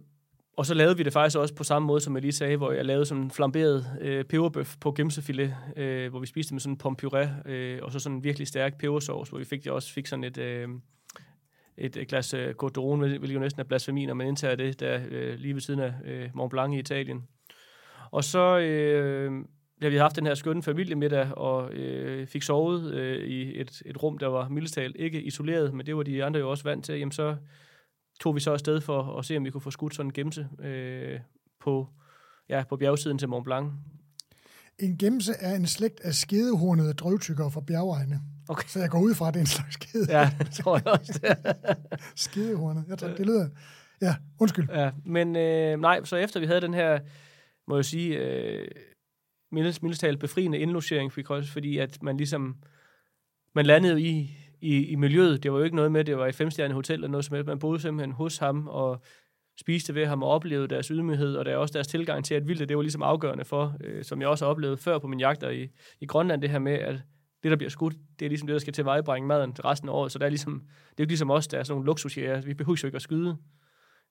og 0.57 0.65
så 0.65 0.73
lavede 0.73 0.97
vi 0.97 1.03
det 1.03 1.13
faktisk 1.13 1.37
også 1.37 1.55
på 1.55 1.63
samme 1.63 1.85
måde, 1.85 2.01
som 2.01 2.15
jeg 2.15 2.21
lige 2.21 2.31
sagde, 2.31 2.57
hvor 2.57 2.71
jeg 2.71 2.85
lavede 2.85 3.05
sådan 3.05 3.23
en 3.23 3.31
flamberet 3.31 3.85
øh, 4.01 4.25
peberbøf 4.25 4.75
på 4.81 4.91
gemsefilet, 4.91 5.55
øh, 5.75 6.09
hvor 6.09 6.19
vi 6.19 6.25
spiste 6.25 6.53
med 6.53 6.61
sådan 6.61 6.73
en 6.73 6.79
pompuré, 6.83 7.49
øh, 7.49 7.79
og 7.83 7.91
så 7.91 7.99
sådan 7.99 8.15
en 8.15 8.23
virkelig 8.23 8.47
stærk 8.47 8.77
pebersauce, 8.77 9.31
hvor 9.31 9.39
vi 9.39 9.45
fik, 9.45 9.67
også 9.67 9.93
fik 9.93 10.07
sådan 10.07 10.23
et, 10.23 10.37
øh, 10.37 10.69
et, 11.77 11.97
et 11.97 12.07
glas 12.07 12.33
øh, 12.33 12.55
Côte 12.63 12.95
hvilket 12.95 13.33
jo 13.33 13.39
næsten 13.39 13.59
er 13.59 13.63
blasfemi, 13.63 14.05
når 14.05 14.13
man 14.13 14.27
indtager 14.27 14.55
det, 14.55 14.79
der 14.79 15.01
øh, 15.09 15.35
lige 15.39 15.53
ved 15.53 15.61
siden 15.61 15.79
af 15.79 15.93
øh, 16.05 16.29
Mont 16.33 16.51
Blanc 16.51 16.73
i 16.73 16.79
Italien. 16.79 17.27
Og 18.11 18.23
så 18.23 18.57
øh, 18.57 19.31
ja, 19.81 19.87
vi 19.87 19.93
havde 19.95 20.01
haft 20.01 20.15
den 20.15 20.25
her 20.25 20.35
skønne 20.35 20.63
familiemiddag, 20.63 21.37
og 21.37 21.73
øh, 21.73 22.27
fik 22.27 22.43
sovet 22.43 22.93
øh, 22.93 23.27
i 23.27 23.61
et, 23.61 23.81
et 23.85 24.03
rum, 24.03 24.17
der 24.17 24.27
var 24.27 24.49
mildestalt 24.49 24.95
ikke 24.99 25.21
isoleret, 25.21 25.73
men 25.73 25.85
det 25.85 25.97
var 25.97 26.03
de 26.03 26.23
andre 26.23 26.39
jo 26.39 26.49
også 26.49 26.63
vant 26.63 26.85
til. 26.85 26.99
Jamen 26.99 27.11
så 27.11 27.35
tog 28.19 28.35
vi 28.35 28.39
så 28.39 28.53
afsted 28.53 28.81
for 28.81 29.17
at 29.19 29.25
se, 29.25 29.37
om 29.37 29.45
vi 29.45 29.49
kunne 29.49 29.61
få 29.61 29.71
skudt 29.71 29.95
sådan 29.95 30.07
en 30.07 30.13
gemse 30.13 30.47
øh, 30.59 31.19
på, 31.59 31.87
ja, 32.49 32.63
på 32.69 32.77
bjergsiden 32.77 33.17
til 33.17 33.29
Mont 33.29 33.43
Blanc. 33.43 33.71
En 34.79 34.97
gemse 34.97 35.33
er 35.39 35.55
en 35.55 35.67
slægt 35.67 35.99
af 35.99 36.13
skedehornede 36.13 36.93
drøvtykkere 36.93 37.51
fra 37.51 37.61
bjergegne. 37.61 38.21
Okay. 38.49 38.67
Så 38.67 38.79
jeg 38.79 38.89
går 38.89 38.99
ud 38.99 39.15
fra, 39.15 39.27
at 39.27 39.33
det 39.33 39.39
er 39.39 39.43
en 39.43 39.47
slags 39.47 39.73
skede. 39.73 40.19
Ja, 40.19 40.31
det 40.39 40.51
tror 40.51 40.77
jeg 40.77 40.87
også. 40.87 41.35
Skedehornet. 42.15 42.85
Jeg 42.87 42.97
tror, 42.97 43.07
det 43.07 43.25
lyder... 43.25 43.49
Ja, 44.01 44.15
undskyld. 44.39 44.69
Ja, 44.69 44.91
men 45.05 45.35
øh, 45.35 45.79
nej, 45.79 46.03
så 46.03 46.15
efter 46.15 46.39
vi 46.39 46.45
havde 46.45 46.61
den 46.61 46.73
her, 46.73 46.99
må 47.67 47.75
jeg 47.75 47.85
sige, 47.85 48.17
øh, 48.17 48.67
mildest, 49.51 49.83
mildest 49.83 50.01
talt 50.01 50.19
befriende 50.19 50.59
indlogering, 50.59 51.11
fordi 51.43 51.77
at 51.77 52.03
man 52.03 52.17
ligesom, 52.17 52.55
man 53.55 53.65
landede 53.65 54.01
i, 54.01 54.29
i, 54.61 54.85
i 54.85 54.95
miljøet. 54.95 55.43
Det 55.43 55.51
var 55.51 55.57
jo 55.57 55.63
ikke 55.63 55.75
noget 55.75 55.91
med, 55.91 56.03
det 56.03 56.17
var 56.17 56.27
et 56.27 56.35
femstjernet 56.35 56.75
hotel 56.75 56.93
eller 56.93 57.07
noget 57.07 57.25
som 57.25 57.35
helst. 57.35 57.47
Man 57.47 57.59
boede 57.59 57.79
simpelthen 57.79 58.11
hos 58.11 58.37
ham 58.37 58.67
og 58.67 59.01
spiste 59.59 59.95
ved 59.95 60.05
ham 60.05 60.23
og 60.23 60.29
oplevede 60.29 60.67
deres 60.67 60.87
ydmyghed, 60.87 61.35
og 61.35 61.45
der 61.45 61.51
er 61.51 61.57
også 61.57 61.73
deres 61.73 61.87
tilgang 61.87 62.25
til, 62.25 62.35
at 62.35 62.47
vildt, 62.47 62.69
det 62.69 62.77
var 62.77 62.83
ligesom 62.83 63.01
afgørende 63.01 63.45
for, 63.45 63.75
øh, 63.83 64.03
som 64.03 64.21
jeg 64.21 64.29
også 64.29 64.45
oplevede 64.45 64.77
før 64.77 64.99
på 64.99 65.07
min 65.07 65.19
jagter 65.19 65.49
i, 65.49 65.67
i 66.01 66.05
Grønland, 66.05 66.41
det 66.41 66.49
her 66.49 66.59
med, 66.59 66.73
at 66.73 67.01
det, 67.43 67.51
der 67.51 67.57
bliver 67.57 67.69
skudt, 67.69 67.95
det 68.19 68.25
er 68.25 68.29
ligesom 68.29 68.47
det, 68.47 68.53
der 68.53 68.59
skal 68.59 68.73
til 68.73 68.85
vejebringe 68.85 69.27
maden 69.27 69.65
resten 69.65 69.89
af 69.89 69.93
året. 69.93 70.11
Så 70.11 70.19
det 70.19 70.25
er, 70.25 70.29
ligesom, 70.29 70.61
det 70.91 70.99
er 70.99 71.03
jo 71.03 71.07
ligesom 71.07 71.31
os, 71.31 71.47
der 71.47 71.59
er 71.59 71.63
sådan 71.63 71.75
nogle 71.75 71.85
luksusjæger. 71.85 72.41
Vi 72.41 72.53
behøver 72.53 72.79
jo 72.83 72.87
ikke 72.87 72.95
at 72.95 73.01
skyde. 73.01 73.37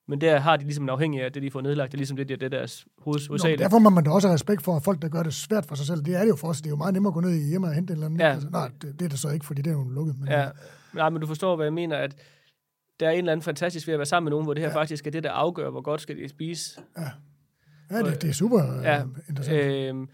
Men 0.08 0.20
der 0.20 0.38
har 0.38 0.56
de 0.56 0.64
ligesom 0.64 0.84
en 0.84 0.88
afhængig 0.90 1.22
af, 1.22 1.32
det 1.32 1.42
de 1.42 1.50
får 1.50 1.60
nedlagt. 1.60 1.92
Det 1.92 1.96
er 1.96 1.98
ligesom 1.98 2.16
det, 2.16 2.28
det 2.28 2.42
er 2.42 2.48
deres 2.48 2.86
hovedsag. 2.98 3.58
Derfor 3.58 3.78
må 3.78 3.90
man 3.90 4.04
da 4.04 4.10
også 4.10 4.28
have 4.28 4.34
respekt 4.34 4.62
for 4.62 4.78
folk, 4.78 5.02
der 5.02 5.08
gør 5.08 5.22
det 5.22 5.34
svært 5.34 5.66
for 5.66 5.74
sig 5.74 5.86
selv. 5.86 6.02
Det 6.04 6.14
er 6.14 6.20
det 6.20 6.28
jo 6.28 6.36
for 6.36 6.48
os. 6.48 6.58
Det 6.58 6.66
er 6.66 6.70
jo 6.70 6.76
meget 6.76 6.94
nemmere 6.94 7.10
at 7.10 7.14
gå 7.14 7.20
ned 7.20 7.30
i 7.34 7.48
hjemme 7.48 7.66
og 7.66 7.74
hente 7.74 7.92
en 7.92 7.96
eller 7.96 8.06
anden. 8.06 8.20
Ja. 8.20 8.32
Altså, 8.32 8.48
nej, 8.50 8.70
det, 8.82 8.98
det, 8.98 9.04
er 9.04 9.08
det 9.08 9.18
så 9.18 9.28
ikke, 9.28 9.46
fordi 9.46 9.62
det 9.62 9.70
er 9.70 9.74
jo 9.74 9.88
lukket. 9.88 10.16
Men, 10.18 10.28
Ja, 10.28 10.48
nej, 10.94 11.10
men 11.10 11.20
du 11.20 11.26
forstår, 11.26 11.56
hvad 11.56 11.66
jeg 11.66 11.72
mener, 11.72 11.96
at 11.96 12.16
der 13.00 13.06
er 13.06 13.10
en 13.10 13.18
eller 13.18 13.32
anden 13.32 13.44
fantastisk 13.44 13.86
ved 13.86 13.94
at 13.94 13.98
være 13.98 14.06
sammen 14.06 14.24
med 14.24 14.30
nogen, 14.30 14.46
hvor 14.46 14.54
det 14.54 14.62
her 14.62 14.70
ja. 14.70 14.76
faktisk 14.76 15.06
er 15.06 15.10
det, 15.10 15.24
der 15.24 15.30
afgør, 15.30 15.70
hvor 15.70 15.80
godt 15.80 16.00
skal 16.00 16.16
de 16.16 16.28
spise. 16.28 16.80
ja 17.90 18.02
det, 18.02 18.22
det 18.22 18.30
er 18.30 18.34
super 18.34 18.62
Ja, 18.82 18.94
ja, 18.94 19.02
interessant. 19.28 19.60
Øh, 19.62 19.88
Øhm, 19.88 20.08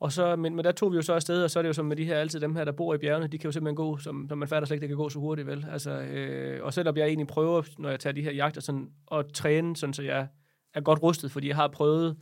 og 0.00 0.12
så, 0.12 0.36
men, 0.36 0.56
men 0.56 0.64
der 0.64 0.72
tog 0.72 0.92
vi 0.92 0.96
jo 0.96 1.02
så 1.02 1.12
afsted, 1.14 1.44
og 1.44 1.50
så 1.50 1.58
er 1.58 1.62
det 1.62 1.68
jo 1.68 1.72
som 1.72 1.86
med 1.86 1.96
de 1.96 2.04
her, 2.04 2.16
altid 2.16 2.40
dem 2.40 2.56
her, 2.56 2.64
der 2.64 2.72
bor 2.72 2.94
i 2.94 2.98
bjergene, 2.98 3.26
de 3.26 3.38
kan 3.38 3.48
jo 3.48 3.52
simpelthen 3.52 3.76
gå, 3.76 3.96
som, 3.96 4.26
som 4.28 4.38
man 4.38 4.48
fatter 4.48 4.66
slet 4.66 4.74
ikke, 4.74 4.88
kan 4.88 4.96
gå 4.96 5.08
så 5.08 5.18
hurtigt, 5.18 5.46
vel? 5.46 5.66
Altså, 5.72 5.90
øh, 5.90 6.64
og 6.64 6.74
selvom 6.74 6.96
jeg 6.96 7.06
egentlig 7.06 7.26
prøver, 7.26 7.62
når 7.78 7.90
jeg 7.90 8.00
tager 8.00 8.14
de 8.14 8.22
her 8.22 8.32
jagter, 8.32 8.60
sådan, 8.60 8.90
at 9.12 9.26
træne, 9.34 9.76
sådan, 9.76 9.92
så 9.92 10.02
jeg 10.02 10.26
er 10.74 10.80
godt 10.80 11.02
rustet, 11.02 11.30
fordi 11.30 11.48
jeg 11.48 11.56
har 11.56 11.68
prøvet 11.68 12.16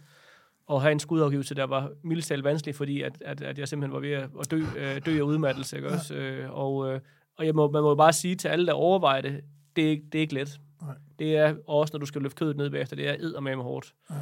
at 0.71 0.81
have 0.81 0.93
en 0.93 0.99
skudafgivelse, 0.99 1.55
der 1.55 1.65
var 1.65 1.91
mildest 2.05 2.29
talt 2.29 2.45
vanskelig, 2.45 2.75
fordi 2.75 3.03
at, 3.03 3.23
at, 3.25 3.41
at 3.43 3.59
jeg 3.59 3.69
simpelthen 3.69 3.95
var 3.95 4.01
ved 4.01 4.13
at 4.41 4.51
dø, 4.51 4.65
øh, 4.77 5.07
dø 5.07 5.17
af 5.19 5.23
udmattelse, 5.23 5.77
ikke 5.77 5.89
også? 5.89 6.15
Øh, 6.15 6.51
og, 6.51 6.93
øh, 6.93 7.01
og 7.39 7.47
jeg 7.47 7.55
må, 7.55 7.71
man 7.71 7.83
må 7.83 7.95
bare 7.95 8.13
sige 8.13 8.35
til 8.35 8.49
alle, 8.49 8.67
der 8.67 8.73
overvejer 8.73 9.21
det, 9.21 9.41
det 9.77 9.93
er, 9.93 9.97
det 10.13 10.19
er 10.19 10.23
ikke 10.23 10.35
let. 10.35 10.61
Nej. 10.83 10.95
Det 11.19 11.37
er 11.37 11.55
også, 11.67 11.93
når 11.95 11.99
du 11.99 12.07
skal 12.07 12.23
løfte 12.23 12.37
kødet 12.37 12.57
ned 12.57 12.71
bagefter, 12.71 12.97
det 12.97 13.09
er 13.09 13.15
eddermame 13.19 13.63
hårdt. 13.63 13.95
Ja. 14.11 14.15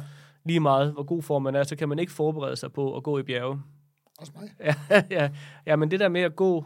Lige 0.45 0.59
meget, 0.59 0.93
hvor 0.93 1.03
god 1.03 1.21
form 1.21 1.41
man 1.41 1.55
er, 1.55 1.63
så 1.63 1.75
kan 1.75 1.89
man 1.89 1.99
ikke 1.99 2.11
forberede 2.11 2.55
sig 2.55 2.73
på 2.73 2.97
at 2.97 3.03
gå 3.03 3.17
i 3.17 3.23
bjerge. 3.23 3.61
Også 4.19 4.31
mig. 4.35 4.49
Ja, 4.89 5.03
ja, 5.11 5.29
ja, 5.65 5.75
men 5.75 5.91
det 5.91 5.99
der 5.99 6.09
med 6.09 6.21
at 6.21 6.35
gå 6.35 6.65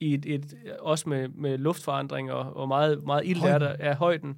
i 0.00 0.14
et, 0.14 0.26
et 0.26 0.54
også 0.80 1.08
med, 1.08 1.28
med 1.28 1.58
luftforandring 1.58 2.32
og, 2.32 2.68
meget, 2.68 3.04
meget 3.04 3.26
ild 3.26 3.42
er 3.42 3.58
der 3.58 3.76
af 3.78 3.96
højden, 3.96 4.36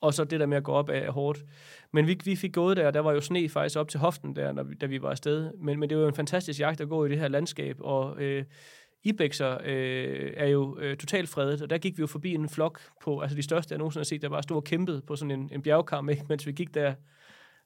og 0.00 0.14
så 0.14 0.24
det 0.24 0.40
der 0.40 0.46
med 0.46 0.56
at 0.56 0.64
gå 0.64 0.72
op 0.72 0.88
er, 0.88 0.92
er 0.92 1.10
hårdt. 1.10 1.44
Men 1.92 2.06
vi, 2.06 2.20
vi 2.24 2.36
fik 2.36 2.52
gået 2.52 2.76
der, 2.76 2.86
og 2.86 2.94
der 2.94 3.00
var 3.00 3.12
jo 3.12 3.20
sne 3.20 3.48
faktisk 3.48 3.78
op 3.78 3.88
til 3.88 4.00
hoften 4.00 4.36
der, 4.36 4.52
når 4.52 4.62
vi, 4.62 4.74
da 4.74 4.86
vi 4.86 5.02
var 5.02 5.10
afsted. 5.10 5.50
Men, 5.58 5.80
men 5.80 5.90
det 5.90 5.96
var 5.96 6.02
jo 6.02 6.08
en 6.08 6.14
fantastisk 6.14 6.60
jagt 6.60 6.80
at 6.80 6.88
gå 6.88 7.04
i 7.04 7.08
det 7.08 7.18
her 7.18 7.28
landskab, 7.28 7.76
og 7.80 8.22
øh, 8.22 8.44
Ibexer 9.04 9.58
øh, 9.64 10.32
er 10.36 10.46
jo 10.46 10.78
øh, 10.80 10.96
totalt 10.96 11.28
fredet, 11.28 11.62
og 11.62 11.70
der 11.70 11.78
gik 11.78 11.98
vi 11.98 12.00
jo 12.00 12.06
forbi 12.06 12.34
en 12.34 12.48
flok 12.48 12.80
på, 13.02 13.20
altså 13.20 13.36
de 13.36 13.42
største, 13.42 13.72
jeg 13.72 13.78
nogensinde 13.78 14.00
har 14.00 14.04
set, 14.04 14.22
der 14.22 14.28
bare 14.28 14.42
stod 14.42 14.56
og 14.56 14.64
kæmpede 14.64 15.02
på 15.06 15.16
sådan 15.16 15.30
en, 15.30 15.50
en 15.52 15.62
bjergkam, 15.62 16.08
ikke? 16.08 16.24
mens 16.28 16.46
vi 16.46 16.52
gik 16.52 16.74
der. 16.74 16.94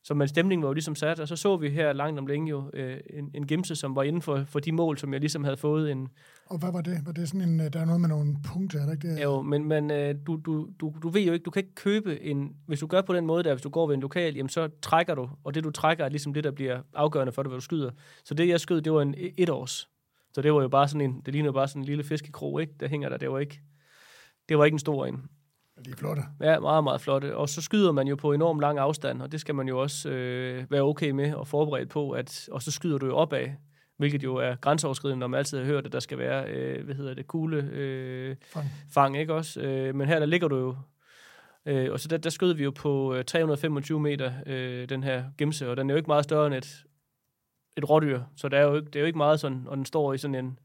Så 0.07 0.15
men 0.15 0.29
stemningen 0.29 0.63
var 0.63 0.69
jo 0.69 0.73
ligesom 0.73 0.95
sat, 0.95 1.21
og 1.21 1.29
så 1.29 1.37
så 1.37 1.57
vi 1.57 1.69
her 1.69 1.93
langt 1.93 2.19
om 2.19 2.27
længe 2.27 2.51
jo 2.51 2.71
øh, 2.75 3.01
en, 3.11 3.31
en 3.35 3.47
gemse, 3.47 3.77
som 3.77 3.97
var 3.97 4.03
inden 4.03 4.23
for, 4.23 4.45
for 4.45 4.61
de 4.61 4.73
mål, 4.73 4.99
som 4.99 5.13
jeg 5.13 5.21
ligesom 5.21 5.45
havde 5.45 5.57
fået 5.57 5.93
en, 5.93 6.09
Og 6.47 6.59
hvad 6.59 6.73
var 6.73 6.81
det? 6.81 7.07
Var 7.07 7.13
det 7.13 7.29
sådan 7.29 7.49
en, 7.49 7.61
øh, 7.61 7.73
der 7.73 7.81
er 7.81 7.85
noget 7.85 8.01
med 8.01 8.09
nogle 8.09 8.37
punkter, 8.53 8.81
er 8.81 8.85
der 8.85 8.93
ikke 8.93 9.09
det? 9.09 9.23
jo, 9.23 9.43
men, 9.43 9.65
men 9.65 9.91
øh, 9.91 10.15
du, 10.27 10.37
du, 10.37 10.69
du, 10.81 10.95
du 11.03 11.09
ved 11.09 11.23
jo 11.23 11.33
ikke, 11.33 11.43
du 11.43 11.51
kan 11.51 11.61
ikke 11.61 11.75
købe 11.75 12.23
en, 12.23 12.57
hvis 12.67 12.81
du 12.81 12.87
gør 12.87 13.03
på 13.03 13.15
den 13.15 13.27
måde 13.27 13.45
der, 13.45 13.55
hvis 13.55 13.63
du 13.63 13.69
går 13.69 13.87
ved 13.87 13.95
en 13.95 14.01
lokal, 14.01 14.35
jamen 14.35 14.49
så 14.49 14.69
trækker 14.83 15.15
du, 15.15 15.31
og 15.45 15.55
det 15.55 15.65
du 15.65 15.71
trækker 15.71 16.05
er 16.05 16.09
ligesom 16.09 16.35
det, 16.35 16.45
der 16.45 16.51
bliver 16.51 16.81
afgørende 16.95 17.33
for 17.33 17.43
dig, 17.43 17.49
hvad 17.49 17.57
du 17.59 17.65
skyder. 17.65 17.91
Så 18.25 18.35
det 18.35 18.49
jeg 18.49 18.61
skød, 18.61 18.81
det 18.81 18.93
var 18.93 19.03
en 19.03 19.15
e- 19.15 19.35
et 19.39 19.51
års. 19.51 19.89
Så 20.33 20.43
det 20.43 20.55
var 20.55 20.63
jo 20.63 20.69
bare 20.69 20.89
sådan 20.89 21.11
en, 21.11 21.23
det 21.27 21.35
ligner 21.35 21.53
bare 21.53 21.69
sådan 21.69 21.83
en 21.83 21.87
lille 21.87 22.05
fiskekrog, 22.05 22.61
ikke? 22.61 22.73
Der 22.81 22.89
hænger 22.89 23.09
der, 23.09 23.17
det 23.17 23.31
var 23.31 23.39
ikke, 23.39 23.61
det 24.49 24.59
var 24.59 24.65
ikke 24.65 24.75
en 24.75 24.79
stor 24.79 25.07
en. 25.07 25.23
De 25.85 25.91
er 25.91 25.97
flotte. 25.97 26.23
Ja, 26.41 26.61
meget, 26.61 26.85
meget 26.85 27.01
flotte. 27.01 27.37
Og 27.37 27.49
så 27.49 27.63
skyder 27.63 27.93
man 27.93 28.09
jo 28.09 28.17
på 28.17 28.33
enormt 28.33 28.61
lang 28.61 28.79
afstand, 28.79 29.23
og 29.23 29.33
det 29.33 29.41
skal 29.41 29.55
man 29.55 29.69
jo 29.69 29.81
også 29.81 30.09
øh, 30.11 30.71
være 30.71 30.83
okay 30.83 31.11
med 31.11 31.35
og 31.35 31.49
forberedt 31.49 31.89
på, 31.89 32.11
at, 32.11 32.49
og 32.53 32.63
så 32.63 32.71
skyder 32.71 32.99
du 32.99 33.07
jo 33.07 33.17
opad, 33.17 33.49
hvilket 33.97 34.23
jo 34.23 34.37
er 34.37 34.57
grænseoverskridende, 34.57 35.21
når 35.21 35.27
man 35.27 35.39
altid 35.39 35.59
har 35.59 35.65
hørt, 35.65 35.87
at 35.87 35.93
der 35.93 36.01
skal 36.01 36.19
være, 36.19 36.49
øh, 36.49 36.85
hvad 36.85 36.95
hedder 36.95 37.15
det, 37.15 37.27
kugle 37.27 37.69
øh, 37.73 38.37
Fang. 38.53 38.67
fang, 38.93 39.19
ikke 39.19 39.35
også? 39.35 39.61
Øh, 39.61 39.95
men 39.95 40.09
her 40.09 40.19
der 40.19 40.27
ligger 40.27 40.49
du 40.49 40.57
jo, 40.57 40.77
øh, 41.67 41.93
og 41.93 42.01
så 42.01 42.09
der, 42.09 42.17
der 42.17 42.31
skød 42.31 42.55
vi 42.55 42.65
jo 42.65 42.71
på 42.71 43.15
øh, 43.15 43.25
325 43.25 44.01
meter, 44.01 44.33
øh, 44.47 44.89
den 44.89 45.03
her 45.03 45.25
gemse, 45.39 45.71
og 45.71 45.77
den 45.77 45.91
er 45.91 45.95
jo 45.95 45.97
ikke 45.97 46.11
meget 46.11 46.25
større 46.25 46.47
end 46.47 46.55
et, 46.55 46.85
et 47.77 47.91
rådyr, 47.91 48.21
så 48.37 48.49
det 48.49 48.59
er, 48.59 48.63
jo 48.63 48.77
ikke, 48.77 48.87
det 48.87 48.97
er 48.97 49.01
jo 49.01 49.07
ikke 49.07 49.19
meget 49.19 49.41
sådan, 49.41 49.65
og 49.67 49.77
den 49.77 49.85
står 49.85 50.13
i 50.13 50.19
sådan 50.19 50.35
en, 50.35 50.59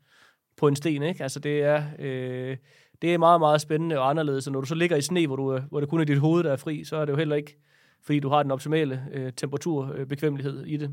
på 0.58 0.68
en 0.68 0.76
sten, 0.76 1.04
ikke? 1.04 1.24
Altså 1.24 1.40
det 1.40 1.62
er, 1.62 1.84
øh, 2.00 2.58
det 3.02 3.14
er 3.14 3.18
meget, 3.18 3.40
meget 3.42 3.62
spændende 3.62 4.00
og 4.00 4.10
anderledes, 4.10 4.48
og 4.48 4.54
når 4.54 4.62
du 4.62 4.68
så 4.68 4.76
ligger 4.76 4.96
i 4.98 5.02
sne, 5.02 5.28
hvor, 5.28 5.36
du, 5.36 5.48
er- 5.48 5.62
hvor 5.62 5.80
det 5.80 5.90
kun 5.90 6.02
er 6.02 6.06
dit 6.06 6.18
hoved, 6.20 6.44
der 6.44 6.52
er 6.52 6.56
fri, 6.56 6.84
så 6.84 6.96
er 6.96 7.06
det 7.06 7.12
jo 7.12 7.18
heller 7.18 7.36
ikke, 7.36 7.58
fordi 8.04 8.20
du 8.20 8.30
har 8.30 8.44
den 8.44 8.52
optimale 8.52 9.02
øh, 9.14 9.34
temperaturbekvemmelighed 9.38 10.62
øh, 10.62 10.68
i 10.70 10.78
det. 10.78 10.92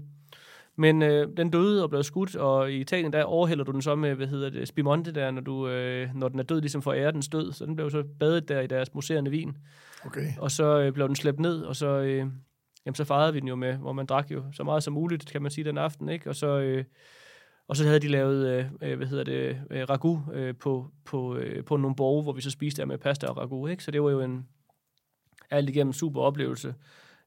Men 0.76 1.02
øh, 1.02 1.28
den 1.36 1.50
døde 1.50 1.82
og 1.82 1.90
blev 1.90 2.02
skudt, 2.02 2.36
og 2.36 2.72
i 2.72 2.76
Italien 2.80 3.12
der 3.12 3.22
overhælder 3.24 3.64
du 3.64 3.72
den 3.72 3.82
så 3.82 3.94
med, 3.94 4.14
hvad 4.14 4.26
hedder 4.26 4.50
det, 4.50 4.68
spimonte 4.68 5.12
der, 5.12 5.30
når, 5.30 5.40
du, 5.40 5.68
øh, 5.68 6.08
når 6.14 6.28
den 6.28 6.38
er 6.38 6.42
død, 6.42 6.60
ligesom 6.60 6.82
for 6.82 6.92
ære 6.92 7.12
dens 7.12 7.28
død. 7.28 7.52
Så 7.52 7.66
den 7.66 7.76
blev 7.76 7.90
så 7.90 8.04
badet 8.20 8.48
der 8.48 8.60
i 8.60 8.66
deres 8.66 8.94
museerne 8.94 9.30
vin. 9.30 9.56
Okay. 10.06 10.26
Og 10.38 10.50
så 10.50 10.78
øh, 10.80 10.92
blev 10.92 11.06
den 11.06 11.16
slæbt 11.16 11.40
ned, 11.40 11.62
og 11.62 11.76
så, 11.76 11.86
øh, 11.88 12.16
jamen, 12.86 12.94
så 12.94 13.04
fejrede 13.04 13.32
vi 13.32 13.40
den 13.40 13.48
jo 13.48 13.54
med, 13.56 13.74
hvor 13.76 13.92
man 13.92 14.06
drak 14.06 14.30
jo 14.30 14.42
så 14.52 14.64
meget 14.64 14.82
som 14.82 14.92
muligt, 14.94 15.26
kan 15.32 15.42
man 15.42 15.50
sige, 15.50 15.64
den 15.64 15.78
aften. 15.78 16.08
Ikke? 16.08 16.28
Og, 16.30 16.36
så, 16.36 16.46
øh, 16.58 16.84
og 17.68 17.76
så 17.76 17.84
havde 17.84 18.00
de 18.00 18.08
lavet, 18.08 18.48
øh, 18.48 18.66
øh, 18.82 18.96
hvad 18.96 19.06
hedder 19.06 19.24
det, 19.24 19.62
øh, 19.70 19.88
ragu 19.88 20.22
øh, 20.32 20.54
på, 20.54 20.90
på, 21.04 21.36
øh, 21.36 21.64
på 21.64 21.76
nogle 21.76 21.96
borge, 21.96 22.22
hvor 22.22 22.32
vi 22.32 22.40
så 22.40 22.50
spiste 22.50 22.82
der 22.82 22.86
med 22.86 22.98
pasta 22.98 23.26
og 23.26 23.36
ragu. 23.36 23.66
Ikke? 23.66 23.84
Så 23.84 23.90
det 23.90 24.02
var 24.02 24.10
jo 24.10 24.20
en 24.20 24.48
alt 25.50 25.68
igennem 25.68 25.92
super 25.92 26.20
oplevelse. 26.20 26.74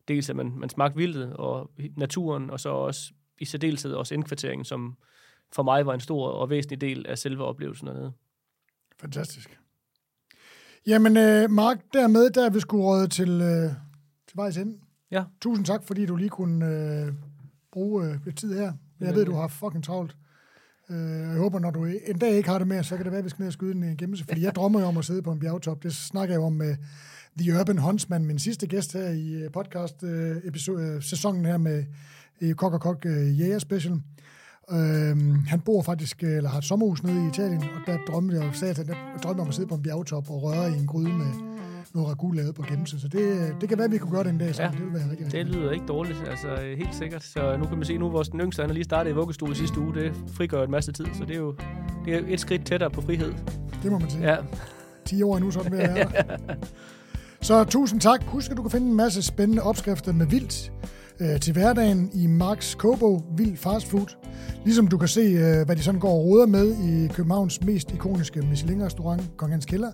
Dels 0.07 0.29
at 0.29 0.35
man, 0.35 0.53
man 0.57 0.69
smagte 0.69 0.97
vildtet 0.97 1.33
og 1.33 1.71
naturen, 1.97 2.49
og 2.49 2.59
så 2.59 2.69
også 2.69 3.13
i 3.39 3.45
særdeleshed 3.45 3.93
også 3.93 4.13
indkvarteringen, 4.13 4.65
som 4.65 4.97
for 5.51 5.63
mig 5.63 5.85
var 5.85 5.93
en 5.93 5.99
stor 5.99 6.27
og 6.27 6.49
væsentlig 6.49 6.81
del 6.81 7.05
af 7.07 7.17
selve 7.17 7.43
oplevelsen 7.43 7.87
dernede. 7.87 8.13
Fantastisk. 9.01 9.59
Jamen, 10.87 11.17
øh, 11.17 11.49
Mark, 11.49 11.81
dermed 11.93 12.29
der 12.29 12.45
er 12.45 12.49
vi 12.49 12.59
sgu 12.59 12.81
rådet 12.81 13.11
til, 13.11 13.29
øh, 13.29 13.71
til 14.27 14.35
vejs 14.35 14.57
ende. 14.57 14.79
Ja. 15.11 15.23
Tusind 15.41 15.65
tak, 15.65 15.83
fordi 15.83 16.05
du 16.05 16.15
lige 16.15 16.29
kunne 16.29 16.65
øh, 16.65 17.13
bruge 17.71 18.05
øh, 18.05 18.25
lidt 18.25 18.37
tid 18.37 18.53
her. 18.53 18.73
Jeg 18.99 19.15
ved, 19.15 19.25
du 19.25 19.33
har 19.33 19.47
fucking 19.47 19.83
travlt. 19.83 20.15
Øh, 20.91 21.19
jeg 21.19 21.37
håber, 21.37 21.59
når 21.59 21.71
du 21.71 21.85
en 21.85 22.17
dag 22.17 22.31
ikke 22.31 22.49
har 22.49 22.57
det 22.57 22.67
mere, 22.67 22.83
så 22.83 22.95
kan 22.95 23.05
det 23.05 23.11
være, 23.11 23.19
at 23.19 23.25
vi 23.25 23.29
skal 23.29 23.41
ned 23.41 23.47
og 23.47 23.53
skyde 23.53 23.71
en 23.71 23.97
gemmelse. 23.97 24.25
Fordi 24.27 24.43
jeg 24.43 24.55
drømmer 24.55 24.79
jo 24.79 24.85
om 24.85 24.97
at 24.97 25.05
sidde 25.05 25.21
på 25.21 25.31
en 25.31 25.39
bjergtop. 25.39 25.83
Det 25.83 25.93
snakker 25.93 26.35
jeg 26.35 26.39
jo 26.39 26.45
om 26.45 26.53
med 26.53 26.75
The 27.39 27.59
Urban 27.59 27.77
Huntsman, 27.77 28.25
min 28.25 28.39
sidste 28.39 28.67
gæst 28.67 28.93
her 28.93 29.09
i 29.09 29.33
øh, 29.33 29.51
podcast 29.51 30.03
øh, 30.03 30.37
episode, 30.43 30.83
øh, 30.83 31.03
sæsonen 31.03 31.45
her 31.45 31.57
med 31.57 31.83
i 32.41 32.51
Kok 32.51 32.73
og 32.73 32.81
Kok 32.81 33.05
Jæger 33.05 33.59
Special. 33.59 34.01
Øhm, 34.71 35.35
han 35.47 35.59
bor 35.59 35.81
faktisk, 35.81 36.23
eller 36.23 36.49
har 36.49 36.57
et 36.57 36.63
sommerhus 36.63 37.03
nede 37.03 37.25
i 37.25 37.27
Italien, 37.27 37.61
og 37.61 37.81
der 37.87 37.97
drømte 38.07 38.35
jeg, 38.35 38.49
sagde 38.53 38.75
jeg, 38.77 38.97
jeg 39.23 39.39
om 39.39 39.47
at 39.47 39.53
sidde 39.53 39.67
på 39.67 39.75
en 39.75 39.81
bjergtop 39.81 40.29
og 40.29 40.43
røre 40.43 40.71
i 40.71 40.73
en 40.79 40.87
gryde 40.87 41.13
med 41.13 41.50
noget 41.93 42.09
ragu 42.09 42.31
lavet 42.31 42.55
på 42.55 42.61
gemse. 42.69 42.99
Så 42.99 43.07
det, 43.07 43.55
det 43.61 43.69
kan 43.69 43.77
være, 43.77 43.85
at 43.85 43.91
vi 43.91 43.97
kunne 43.97 44.11
gøre 44.11 44.23
det 44.23 44.29
en 44.29 44.37
dag, 44.37 44.55
så 44.55 44.61
Ja. 44.63 44.67
det 44.71 44.79
vil 44.79 44.93
være 44.93 45.09
rigtig, 45.11 45.25
Det 45.25 45.33
rigtig. 45.33 45.55
lyder 45.55 45.71
ikke 45.71 45.85
dårligt, 45.85 46.23
altså 46.29 46.47
helt 46.77 46.95
sikkert. 46.95 47.23
Så 47.23 47.57
nu 47.57 47.65
kan 47.65 47.77
man 47.77 47.85
se, 47.85 47.97
nu 47.97 48.09
vores 48.09 48.29
den 48.29 48.39
yngste, 48.39 48.61
han 48.61 48.71
lige 48.71 48.83
startet 48.83 49.11
i 49.11 49.13
vuggestue 49.13 49.55
sidste 49.55 49.79
uge, 49.79 49.93
det 49.95 50.13
frigør 50.33 50.63
en 50.63 50.71
masse 50.71 50.91
tid, 50.91 51.05
så 51.13 51.25
det 51.25 51.35
er 51.35 51.39
jo 51.39 51.55
det 52.05 52.15
er 52.15 52.21
et 52.27 52.39
skridt 52.39 52.65
tættere 52.65 52.89
på 52.89 53.01
frihed. 53.01 53.33
Det 53.83 53.91
må 53.91 53.99
man 53.99 54.09
sige. 54.09 54.29
Ja, 54.31 54.37
10 55.05 55.23
år 55.23 55.39
nu 55.39 55.51
sådan 55.51 55.71
ved 55.71 55.79
at 55.79 55.95
være. 55.95 56.25
Så 57.43 57.63
tusind 57.63 58.01
tak. 58.01 58.23
Husk, 58.25 58.51
at 58.51 58.57
du 58.57 58.61
kan 58.61 58.71
finde 58.71 58.87
en 58.87 58.95
masse 58.95 59.21
spændende 59.21 59.63
opskrifter 59.63 60.13
med 60.13 60.25
vildt 60.25 60.71
øh, 61.19 61.39
til 61.39 61.53
hverdagen 61.53 62.09
i 62.13 62.27
Max 62.27 62.77
Kobo 62.77 63.21
Vild 63.37 63.57
Fast 63.57 63.87
Food. 63.87 64.15
Ligesom 64.63 64.87
du 64.87 64.97
kan 64.97 65.07
se, 65.07 65.21
øh, 65.21 65.65
hvad 65.65 65.75
de 65.75 65.83
sådan 65.83 65.99
går 65.99 66.09
og 66.11 66.25
roder 66.25 66.45
med 66.45 66.75
i 66.75 67.07
Københavns 67.07 67.61
mest 67.63 67.91
ikoniske 67.91 68.41
Michelin-restaurant, 68.41 69.37
Kong 69.37 69.51
Hans 69.51 69.65
Kælder, 69.65 69.91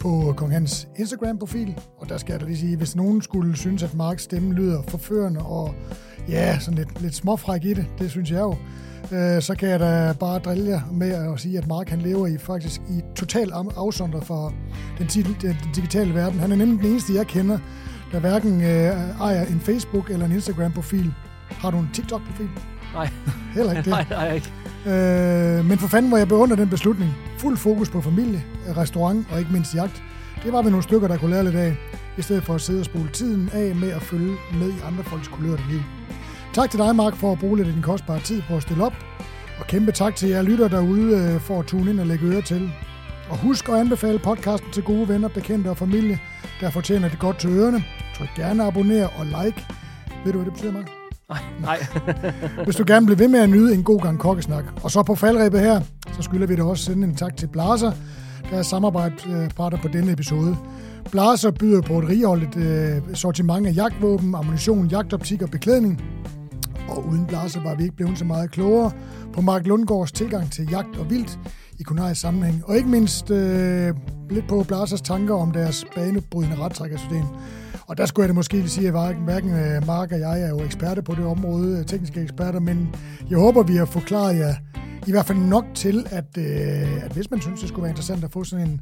på 0.00 0.34
Kong 0.36 0.52
Hans 0.52 0.88
Instagram-profil. 0.96 1.78
Og 1.98 2.08
der 2.08 2.18
skal 2.18 2.32
jeg 2.32 2.40
da 2.40 2.46
lige 2.46 2.58
sige, 2.58 2.76
hvis 2.76 2.96
nogen 2.96 3.22
skulle 3.22 3.56
synes, 3.56 3.82
at 3.82 3.94
Marks 3.94 4.22
stemme 4.22 4.54
lyder 4.54 4.82
forførende 4.82 5.40
og 5.40 5.74
ja, 6.28 6.58
sådan 6.58 6.78
lidt, 6.78 7.02
lidt 7.02 7.14
småfræk 7.14 7.64
i 7.64 7.74
det, 7.74 7.86
det 7.98 8.10
synes 8.10 8.30
jeg 8.30 8.40
jo, 8.40 8.54
øh, 9.12 9.42
så 9.42 9.54
kan 9.58 9.68
jeg 9.68 9.80
da 9.80 10.12
bare 10.20 10.38
drille 10.38 10.70
jer 10.70 10.80
med 10.92 11.32
at 11.32 11.40
sige, 11.40 11.58
at 11.58 11.66
Mark 11.66 11.88
han 11.88 11.98
lever 12.00 12.26
i 12.26 12.38
faktisk 12.38 12.80
i 12.90 13.00
total 13.16 13.52
afsondret 13.76 14.24
ti- 15.08 15.22
den, 15.22 15.36
den 15.42 15.56
digitale 15.74 16.14
verden. 16.14 16.40
Han 16.40 16.52
er 16.52 16.56
nemlig 16.56 16.78
den 16.82 16.90
eneste, 16.90 17.14
jeg 17.14 17.26
kender, 17.26 17.58
der 18.12 18.20
hverken 18.20 18.60
øh, 18.60 18.92
ejer 19.20 19.44
en 19.46 19.60
Facebook 19.60 20.10
eller 20.10 20.26
en 20.26 20.32
Instagram-profil. 20.32 21.14
Har 21.50 21.70
du 21.70 21.78
en 21.78 21.90
TikTok-profil? 21.94 22.48
Nej. 22.94 23.08
Heller 23.54 23.70
ikke 23.72 23.82
det. 23.90 23.90
nej, 23.90 24.04
nej, 24.10 24.32
ikke. 24.34 24.52
Øh, 24.86 25.64
men 25.64 25.78
for 25.78 25.88
fanden, 25.88 26.08
hvor 26.10 26.18
jeg 26.18 26.28
beundrer 26.28 26.56
den 26.56 26.68
beslutning. 26.68 27.10
Fuld 27.38 27.56
fokus 27.56 27.90
på 27.90 28.00
familie, 28.00 28.42
restaurant 28.76 29.26
og 29.32 29.38
ikke 29.38 29.52
mindst 29.52 29.74
jagt. 29.74 30.02
Det 30.44 30.52
var 30.52 30.62
vi 30.62 30.70
nogle 30.70 30.82
stykker, 30.82 31.08
der 31.08 31.16
kunne 31.16 31.30
lære 31.30 31.44
lidt 31.44 31.56
af, 31.56 31.76
i 32.18 32.22
stedet 32.22 32.42
for 32.44 32.54
at 32.54 32.60
sidde 32.60 32.80
og 32.80 32.84
spole 32.84 33.08
tiden 33.12 33.50
af 33.52 33.74
med 33.74 33.90
at 33.90 34.02
følge 34.02 34.34
med 34.58 34.68
i 34.68 34.74
andre 34.88 35.04
folks 35.04 35.28
kulørte 35.28 35.62
liv. 35.70 35.80
Tak 36.56 36.70
til 36.70 36.80
dig, 36.80 36.96
Mark, 36.96 37.16
for 37.16 37.32
at 37.32 37.38
bruge 37.38 37.56
lidt 37.56 37.68
af 37.68 37.74
din 37.74 37.82
kostbare 37.82 38.20
tid 38.20 38.42
på 38.48 38.56
at 38.56 38.62
stille 38.62 38.84
op. 38.84 38.92
Og 39.60 39.66
kæmpe 39.66 39.92
tak 39.92 40.16
til 40.16 40.28
jer 40.28 40.42
lytter 40.42 40.68
derude 40.68 41.16
øh, 41.16 41.40
for 41.40 41.60
at 41.60 41.66
tune 41.66 41.90
ind 41.90 42.00
og 42.00 42.06
lægge 42.06 42.26
øre 42.26 42.42
til. 42.42 42.70
Og 43.30 43.38
husk 43.38 43.68
at 43.68 43.74
anbefale 43.74 44.18
podcasten 44.18 44.72
til 44.72 44.82
gode 44.82 45.08
venner, 45.08 45.28
bekendte 45.28 45.68
og 45.68 45.76
familie, 45.76 46.18
der 46.60 46.70
fortjener 46.70 47.08
det 47.08 47.18
godt 47.18 47.38
til 47.38 47.50
ørerne. 47.50 47.84
Tryk 48.14 48.28
gerne 48.36 48.64
abonner 48.64 49.06
og 49.06 49.26
like. 49.26 49.66
Ved 50.24 50.32
du, 50.32 50.38
hvad 50.38 50.44
det 50.44 50.52
betyder, 50.52 50.72
Mark? 50.72 50.90
Nej, 51.28 51.38
nej. 51.60 51.78
Hvis 52.64 52.76
du 52.76 52.84
gerne 52.86 53.06
vil 53.06 53.18
ved 53.18 53.28
med 53.28 53.40
at 53.40 53.50
nyde 53.50 53.74
en 53.74 53.84
god 53.84 54.00
gang 54.00 54.18
kokkesnak. 54.18 54.64
Og 54.82 54.90
så 54.90 55.02
på 55.02 55.14
faldrebet 55.14 55.60
her, 55.60 55.80
så 56.12 56.22
skylder 56.22 56.46
vi 56.46 56.56
da 56.56 56.62
også 56.62 56.84
sende 56.84 57.06
en 57.06 57.14
tak 57.16 57.36
til 57.36 57.46
Blaser, 57.46 57.92
der 58.50 58.58
er 58.58 58.62
samarbejdspartner 58.62 59.80
på 59.82 59.88
denne 59.88 60.12
episode. 60.12 60.56
Blaser 61.10 61.50
byder 61.50 61.80
på 61.80 61.98
et 61.98 62.08
righoldigt 62.08 62.56
øh, 62.56 63.14
sortiment 63.14 63.66
af 63.66 63.76
jagtvåben, 63.76 64.34
ammunition, 64.34 64.86
jagtoptik 64.86 65.42
og 65.42 65.50
beklædning. 65.50 66.02
Og 66.88 67.06
uden 67.06 67.26
Blaser 67.26 67.62
var 67.62 67.74
vi 67.74 67.82
ikke 67.82 67.96
blevet 67.96 68.18
så 68.18 68.24
meget 68.24 68.50
klogere 68.50 68.92
på 69.32 69.40
Mark 69.40 69.66
Lundgaards 69.66 70.12
tilgang 70.12 70.52
til 70.52 70.68
jagt 70.70 70.96
og 70.96 71.10
vildt 71.10 71.38
i 71.78 71.82
kunarisk 71.82 72.20
sammenhæng. 72.20 72.62
Og 72.64 72.76
ikke 72.76 72.88
mindst 72.88 73.30
øh, 73.30 73.94
lidt 74.30 74.48
på 74.48 74.64
Blasers 74.68 75.00
tanker 75.00 75.34
om 75.34 75.52
deres 75.52 75.84
banebrydende 75.94 76.56
rettrækkersystem. 76.56 77.24
Og 77.86 77.98
der 77.98 78.06
skulle 78.06 78.24
jeg 78.24 78.28
da 78.28 78.34
måske 78.34 78.54
lige 78.54 78.68
sige, 78.68 78.88
at 78.88 79.16
hverken, 79.16 79.50
øh, 79.50 79.86
Mark 79.86 80.12
og 80.12 80.20
jeg 80.20 80.42
er 80.42 80.48
jo 80.48 80.60
eksperter 80.60 81.02
på 81.02 81.14
det 81.14 81.24
område, 81.24 81.78
øh, 81.78 81.86
tekniske 81.86 82.20
eksperter, 82.20 82.60
men 82.60 82.94
jeg 83.30 83.38
håber, 83.38 83.62
vi 83.62 83.76
har 83.76 83.84
forklaret 83.84 84.38
jer 84.38 84.54
i 85.06 85.10
hvert 85.10 85.26
fald 85.26 85.38
nok 85.38 85.64
til, 85.74 86.06
at, 86.10 86.38
øh, 86.38 87.04
at 87.04 87.12
hvis 87.12 87.30
man 87.30 87.40
synes, 87.40 87.60
det 87.60 87.68
skulle 87.68 87.82
være 87.82 87.90
interessant 87.90 88.24
at 88.24 88.32
få 88.32 88.44
sådan 88.44 88.68
en, 88.68 88.80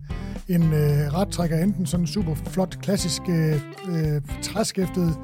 en 0.48 0.72
øh, 0.72 1.14
rettrækker, 1.14 1.59
enten 1.59 1.86
sådan 1.86 2.05
en 2.05 2.06
super 2.06 2.35
flot, 2.35 2.78
klassisk 2.82 3.22
øh, 3.28 3.60
øh 3.89 4.20
træskæftet, 4.43 5.18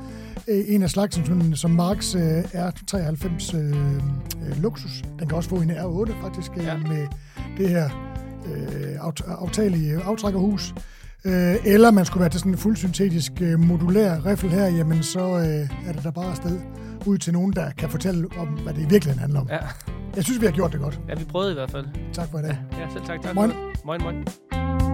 øh, 0.49 0.65
en 0.69 0.83
af 0.83 0.91
slagsen, 0.91 1.27
som, 1.27 1.55
som 1.55 1.71
Marks 1.71 2.15
øh, 2.15 2.39
R93 2.41 3.57
øh, 3.57 3.97
øh, 3.97 4.63
Luxus. 4.63 5.03
Den 5.19 5.29
kan 5.29 5.37
også 5.37 5.49
få 5.49 5.57
en 5.57 5.71
R8 5.71 6.23
faktisk, 6.23 6.51
øh, 6.57 6.65
Ja. 6.65 6.77
med 6.77 7.07
det 7.59 7.69
her 7.69 7.85
øh, 8.47 9.09
aft- 9.09 9.31
aftrækkerhus. 10.09 10.75
Øh, 11.25 11.57
eller 11.65 11.91
man 11.91 12.05
skulle 12.05 12.21
være 12.21 12.31
til 12.31 12.41
sådan 12.41 12.53
en 12.53 12.59
fuldsyntetisk 12.59 13.33
øh, 13.41 13.59
modulær 13.59 14.27
riffel 14.27 14.51
her, 14.51 14.67
jamen 14.67 15.03
så 15.03 15.21
øh, 15.21 15.89
er 15.89 15.93
det 15.93 16.05
der 16.05 16.11
bare 16.11 16.31
afsted 16.31 16.61
ud 17.07 17.19
til 17.19 17.33
nogen, 17.33 17.53
der 17.53 17.71
kan 17.71 17.91
fortælle 17.91 18.29
om, 18.39 18.49
hvad 18.49 18.75
det 18.75 18.81
i 18.81 18.89
virkeligheden 18.89 19.19
handler 19.21 19.41
om. 19.41 19.49
Ja. 19.51 19.59
Jeg 20.17 20.25
synes, 20.25 20.41
vi 20.41 20.47
har 20.47 20.53
gjort 20.53 20.73
det 20.73 20.81
godt. 20.81 21.01
ja, 21.09 21.15
vi 21.15 21.25
prøvede 21.25 21.51
i 21.51 21.55
hvert 21.55 21.71
fald. 21.71 21.87
Tak 22.13 22.29
for 22.31 22.39
i 22.39 22.43
dag. 22.43 22.59
Ja, 22.73 22.89
selv 22.93 23.05
tak. 23.07 23.23
tak 23.23 23.35
Moin. 23.35 23.51
Moin, 23.85 24.01
moin. 24.03 24.90